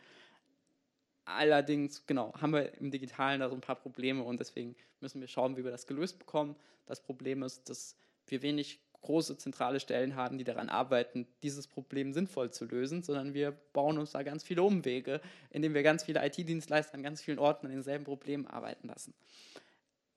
Allerdings, 1.35 2.07
genau, 2.07 2.33
haben 2.41 2.53
wir 2.53 2.73
im 2.79 2.89
Digitalen 2.89 3.39
da 3.39 3.49
so 3.49 3.55
ein 3.55 3.61
paar 3.61 3.75
Probleme 3.75 4.23
und 4.23 4.39
deswegen 4.39 4.75
müssen 4.99 5.21
wir 5.21 5.27
schauen, 5.27 5.57
wie 5.57 5.63
wir 5.63 5.71
das 5.71 5.85
gelöst 5.85 6.17
bekommen. 6.17 6.55
Das 6.87 7.01
Problem 7.01 7.43
ist, 7.43 7.69
dass 7.69 7.95
wir 8.25 8.41
wenig 8.41 8.79
große 9.01 9.37
zentrale 9.37 9.79
Stellen 9.79 10.15
haben, 10.15 10.39
die 10.39 10.43
daran 10.43 10.69
arbeiten, 10.69 11.27
dieses 11.43 11.67
Problem 11.67 12.13
sinnvoll 12.13 12.51
zu 12.51 12.65
lösen, 12.65 13.03
sondern 13.03 13.33
wir 13.33 13.51
bauen 13.73 13.97
uns 13.99 14.11
da 14.11 14.23
ganz 14.23 14.43
viele 14.43 14.63
Umwege, 14.63 15.21
indem 15.51 15.73
wir 15.73 15.83
ganz 15.83 16.03
viele 16.03 16.25
IT-Dienstleister 16.25 16.95
an 16.95 17.03
ganz 17.03 17.21
vielen 17.21 17.39
Orten 17.39 17.67
an 17.67 17.73
denselben 17.73 18.05
Problemen 18.05 18.47
arbeiten 18.47 18.87
lassen. 18.87 19.13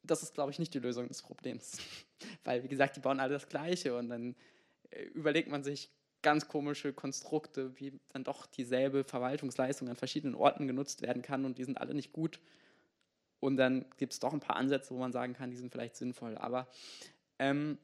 Das 0.03 0.23
ist, 0.23 0.35
glaube 0.35 0.51
ich, 0.51 0.59
nicht 0.59 0.73
die 0.75 0.81
Lösung 0.81 1.09
des 1.09 1.23
Problems, 1.23 1.77
weil, 2.45 2.65
wie 2.65 2.69
gesagt, 2.69 2.97
die 2.97 3.01
bauen 3.01 3.21
alle 3.21 3.35
das 3.35 3.49
Gleiche 3.49 3.97
und 3.97 4.09
dann 4.09 4.35
äh, 4.91 5.03
überlegt 5.03 5.49
man 5.49 5.63
sich, 5.63 5.91
ganz 6.23 6.49
komische 6.49 6.93
Konstrukte, 6.93 7.79
wie 7.79 8.01
dann 8.09 8.25
doch 8.25 8.47
dieselbe 8.47 9.05
Verwaltungsleistung 9.05 9.89
an 9.89 9.97
verschiedenen 9.97 10.35
Orten 10.35 10.67
genutzt 10.67 11.03
werden 11.03 11.23
kann 11.23 11.45
und 11.45 11.59
die 11.59 11.65
sind 11.65 11.79
alle 11.79 11.95
nicht 11.95 12.13
gut. 12.13 12.41
Und 13.41 13.57
dann 13.57 13.87
gibt 13.97 14.13
es 14.13 14.21
doch 14.21 14.33
ein 14.33 14.41
paar 14.41 14.57
Ansätze, 14.57 14.95
wo 14.95 14.99
man 14.99 15.13
sagen 15.13 15.35
kann, 15.35 15.51
die 15.51 15.57
sind 15.57 15.73
vielleicht 15.73 15.97
sinnvoll. 15.97 16.39
Aber 16.39 16.69
ähm, 17.41 17.77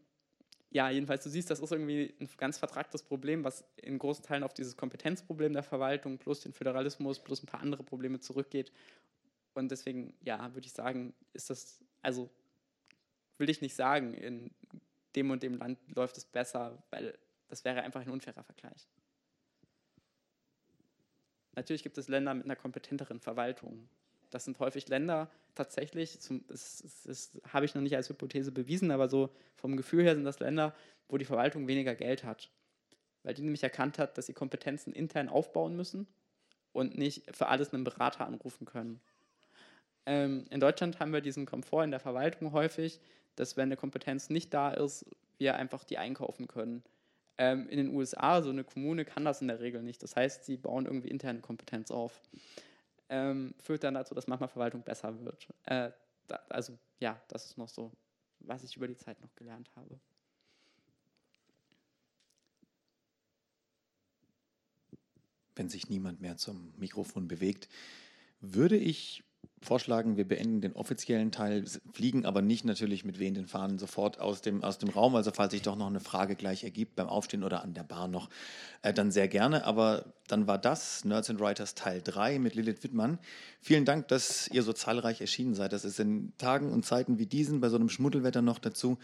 ja, 0.71 0.91
jedenfalls, 0.91 1.25
du 1.25 1.31
siehst, 1.31 1.51
das 1.51 1.61
ist 1.61 1.73
irgendwie 1.73 2.15
ein 2.21 2.29
ganz 2.37 2.59
vertragtes 2.59 3.03
Problem, 3.03 3.43
was 3.43 3.65
in 3.77 3.99
großen 3.99 4.25
Teilen 4.25 4.45
auf 4.45 4.55
dieses 4.55 4.77
Kompetenzproblem 4.77 5.53
der 5.53 5.63
Verwaltung 5.63 6.19
plus 6.19 6.41
den 6.41 6.53
Föderalismus 6.53 7.19
plus 7.19 7.43
ein 7.43 7.47
paar 7.47 7.61
andere 7.61 7.83
Probleme 7.83 8.21
zurückgeht. 8.21 8.73
Und 9.55 9.71
deswegen, 9.71 10.15
ja, 10.23 10.55
würde 10.55 10.67
ich 10.67 10.73
sagen, 10.73 11.15
ist 11.33 11.51
das, 11.51 11.81
also 12.03 12.31
will 13.39 13.51
ich 13.51 13.63
nicht 13.63 13.75
sagen, 13.75 14.15
in 14.15 14.51
dem 15.17 15.31
und 15.31 15.43
dem 15.43 15.55
Land 15.55 15.79
läuft 15.95 16.19
es 16.19 16.25
besser, 16.25 16.81
weil 16.91 17.19
das 17.49 17.65
wäre 17.65 17.83
einfach 17.83 18.01
ein 18.01 18.11
unfairer 18.11 18.45
Vergleich. 18.45 18.89
Natürlich 21.55 21.83
gibt 21.83 21.99
es 21.99 22.09
Länder 22.09 22.35
mit 22.35 22.45
einer 22.45 22.57
kompetenteren 22.57 23.21
Verwaltung. 23.21 23.89
Das 24.31 24.45
sind 24.45 24.59
häufig 24.59 24.89
Länder, 24.89 25.31
tatsächlich, 25.55 26.21
zum, 26.21 26.47
das, 26.47 26.83
das, 26.83 27.03
das 27.03 27.53
habe 27.53 27.65
ich 27.65 27.75
noch 27.75 27.83
nicht 27.83 27.97
als 27.97 28.09
Hypothese 28.09 28.53
bewiesen, 28.53 28.91
aber 28.91 29.09
so 29.09 29.31
vom 29.57 29.77
Gefühl 29.77 30.05
her 30.05 30.15
sind 30.15 30.25
das 30.25 30.39
Länder, 30.39 30.75
wo 31.09 31.17
die 31.17 31.25
Verwaltung 31.25 31.67
weniger 31.67 31.95
Geld 31.95 32.25
hat. 32.25 32.51
Weil 33.23 33.35
die 33.35 33.43
nämlich 33.43 33.63
erkannt 33.63 33.99
hat, 33.99 34.17
dass 34.17 34.27
sie 34.27 34.35
Kompetenzen 34.35 34.93
intern 34.93 35.29
aufbauen 35.29 35.75
müssen 35.75 36.07
und 36.73 36.97
nicht 36.97 37.35
für 37.35 37.49
alles 37.49 37.73
einen 37.73 37.85
Berater 37.85 38.27
anrufen 38.27 38.67
können. 38.67 39.01
Ähm, 40.07 40.45
in 40.51 40.61
Deutschland 40.61 41.01
haben 41.01 41.13
wir 41.13 41.21
diesen 41.21 41.45
Komfort 41.45 41.85
in 41.85 41.91
der 41.91 42.01
Verwaltung 42.01 42.53
häufig, 42.53 43.01
dass 43.35 43.57
wenn 43.57 43.69
eine 43.69 43.77
Kompetenz 43.77 44.31
nicht 44.31 44.55
da 44.55 44.71
ist, 44.71 45.07
wir 45.39 45.57
einfach 45.57 45.85
die 45.85 45.99
einkaufen 45.99 46.47
können. 46.47 46.83
Ähm, 47.39 47.69
in 47.69 47.77
den 47.79 47.95
USA, 47.95 48.43
so 48.43 48.51
eine 48.51 48.65
Kommune 48.65 49.05
kann 49.05 49.25
das 49.25 49.41
in 49.41 49.49
der 49.49 49.61
Regel 49.61 49.83
nicht. 49.83 50.03
Das 50.03 50.17
heißt, 50.17 50.45
sie 50.45 50.57
bauen 50.57 50.87
irgendwie 50.87 51.09
interne 51.09 51.41
Kompetenz 51.41 51.91
auf. 51.91 52.21
Ähm, 53.09 53.55
führt 53.59 53.85
dann 53.85 53.95
dazu, 53.95 54.15
dass 54.15 54.27
manchmal 54.27 54.49
Verwaltung 54.49 54.83
besser 54.83 55.19
wird. 55.25 55.49
Äh, 55.65 55.93
da, 56.27 56.41
also 56.49 56.77
ja, 56.99 57.21
das 57.29 57.47
ist 57.47 57.59
noch 57.59 57.69
so, 57.69 57.93
was 58.41 58.65
ich 58.65 58.77
über 58.77 58.89
die 58.89 58.97
Zeit 58.97 59.21
noch 59.21 59.35
gelernt 59.37 59.71
habe. 59.77 59.99
Wenn 65.55 65.69
sich 65.69 65.89
niemand 65.89 66.21
mehr 66.21 66.37
zum 66.37 66.73
Mikrofon 66.77 67.29
bewegt, 67.29 67.69
würde 68.41 68.77
ich 68.77 69.25
vorschlagen, 69.63 70.17
wir 70.17 70.27
beenden 70.27 70.61
den 70.61 70.73
offiziellen 70.75 71.33
Teil, 71.33 71.65
fliegen 71.93 72.25
aber 72.25 72.43
nicht 72.43 72.65
natürlich 72.65 73.05
mit 73.05 73.19
wehenden 73.19 73.47
Fahnen 73.47 73.79
sofort 73.79 74.21
aus 74.21 74.41
dem, 74.41 74.63
aus 74.63 74.79
dem 74.79 74.89
Raum. 74.89 75.15
Also 75.17 75.31
falls 75.33 75.53
sich 75.53 75.63
doch 75.63 75.77
noch 75.77 75.87
eine 75.87 76.01
Frage 76.01 76.37
gleich 76.37 76.65
ergibt 76.65 76.97
beim 76.97 77.09
Aufstehen 77.09 77.45
oder 77.45 77.63
an 77.63 77.75
der 77.75 77.83
Bar 77.83 78.09
noch, 78.09 78.29
äh, 78.83 78.93
dann 78.93 79.11
sehr 79.11 79.29
gerne. 79.29 79.65
Aber 79.65 80.05
dann 80.29 80.47
war 80.47 80.59
das 80.59 81.05
Nerds 81.05 81.31
and 81.31 81.41
Writers 81.41 81.75
Teil 81.75 82.01
3 82.03 82.39
mit 82.39 82.55
Lilith 82.55 82.83
Wittmann. 82.85 83.19
Vielen 83.61 83.85
Dank, 83.85 84.09
dass 84.09 84.49
ihr 84.49 84.63
so 84.63 84.73
zahlreich 84.73 85.21
erschienen 85.21 85.55
seid. 85.55 85.73
Das 85.73 85.85
ist 85.85 85.99
in 85.99 86.33
Tagen 86.39 86.73
und 86.73 86.85
Zeiten 86.85 87.19
wie 87.19 87.27
diesen, 87.27 87.61
bei 87.61 87.69
so 87.69 87.77
einem 87.77 87.89
Schmuddelwetter 87.89 88.43
noch 88.43 88.59
dazu, 88.59 88.99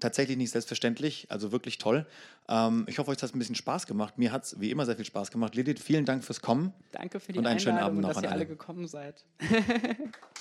tatsächlich 0.00 0.36
nicht 0.36 0.50
selbstverständlich, 0.50 1.26
also 1.30 1.52
wirklich 1.52 1.78
toll. 1.78 2.06
Ähm, 2.48 2.84
ich 2.88 2.98
hoffe, 2.98 3.10
euch 3.10 3.18
hat 3.18 3.24
es 3.24 3.34
ein 3.34 3.38
bisschen 3.38 3.54
Spaß 3.54 3.86
gemacht. 3.86 4.18
Mir 4.18 4.32
hat 4.32 4.44
es 4.44 4.60
wie 4.60 4.70
immer 4.70 4.86
sehr 4.86 4.96
viel 4.96 5.04
Spaß 5.04 5.30
gemacht. 5.30 5.54
Lilith, 5.54 5.80
vielen 5.80 6.04
Dank 6.04 6.24
fürs 6.24 6.40
Kommen. 6.40 6.72
Danke 6.92 7.20
für 7.20 7.32
die 7.32 7.38
und 7.38 7.46
einen 7.46 7.58
Einladung 7.58 7.74
schönen 7.74 7.84
Abend 7.84 7.96
und 7.98 8.02
noch 8.02 8.14
dass 8.14 8.22
ihr 8.22 8.30
alle 8.30 8.38
alle 8.38 8.46
gekommen 8.46 8.86
seid. 8.86 9.24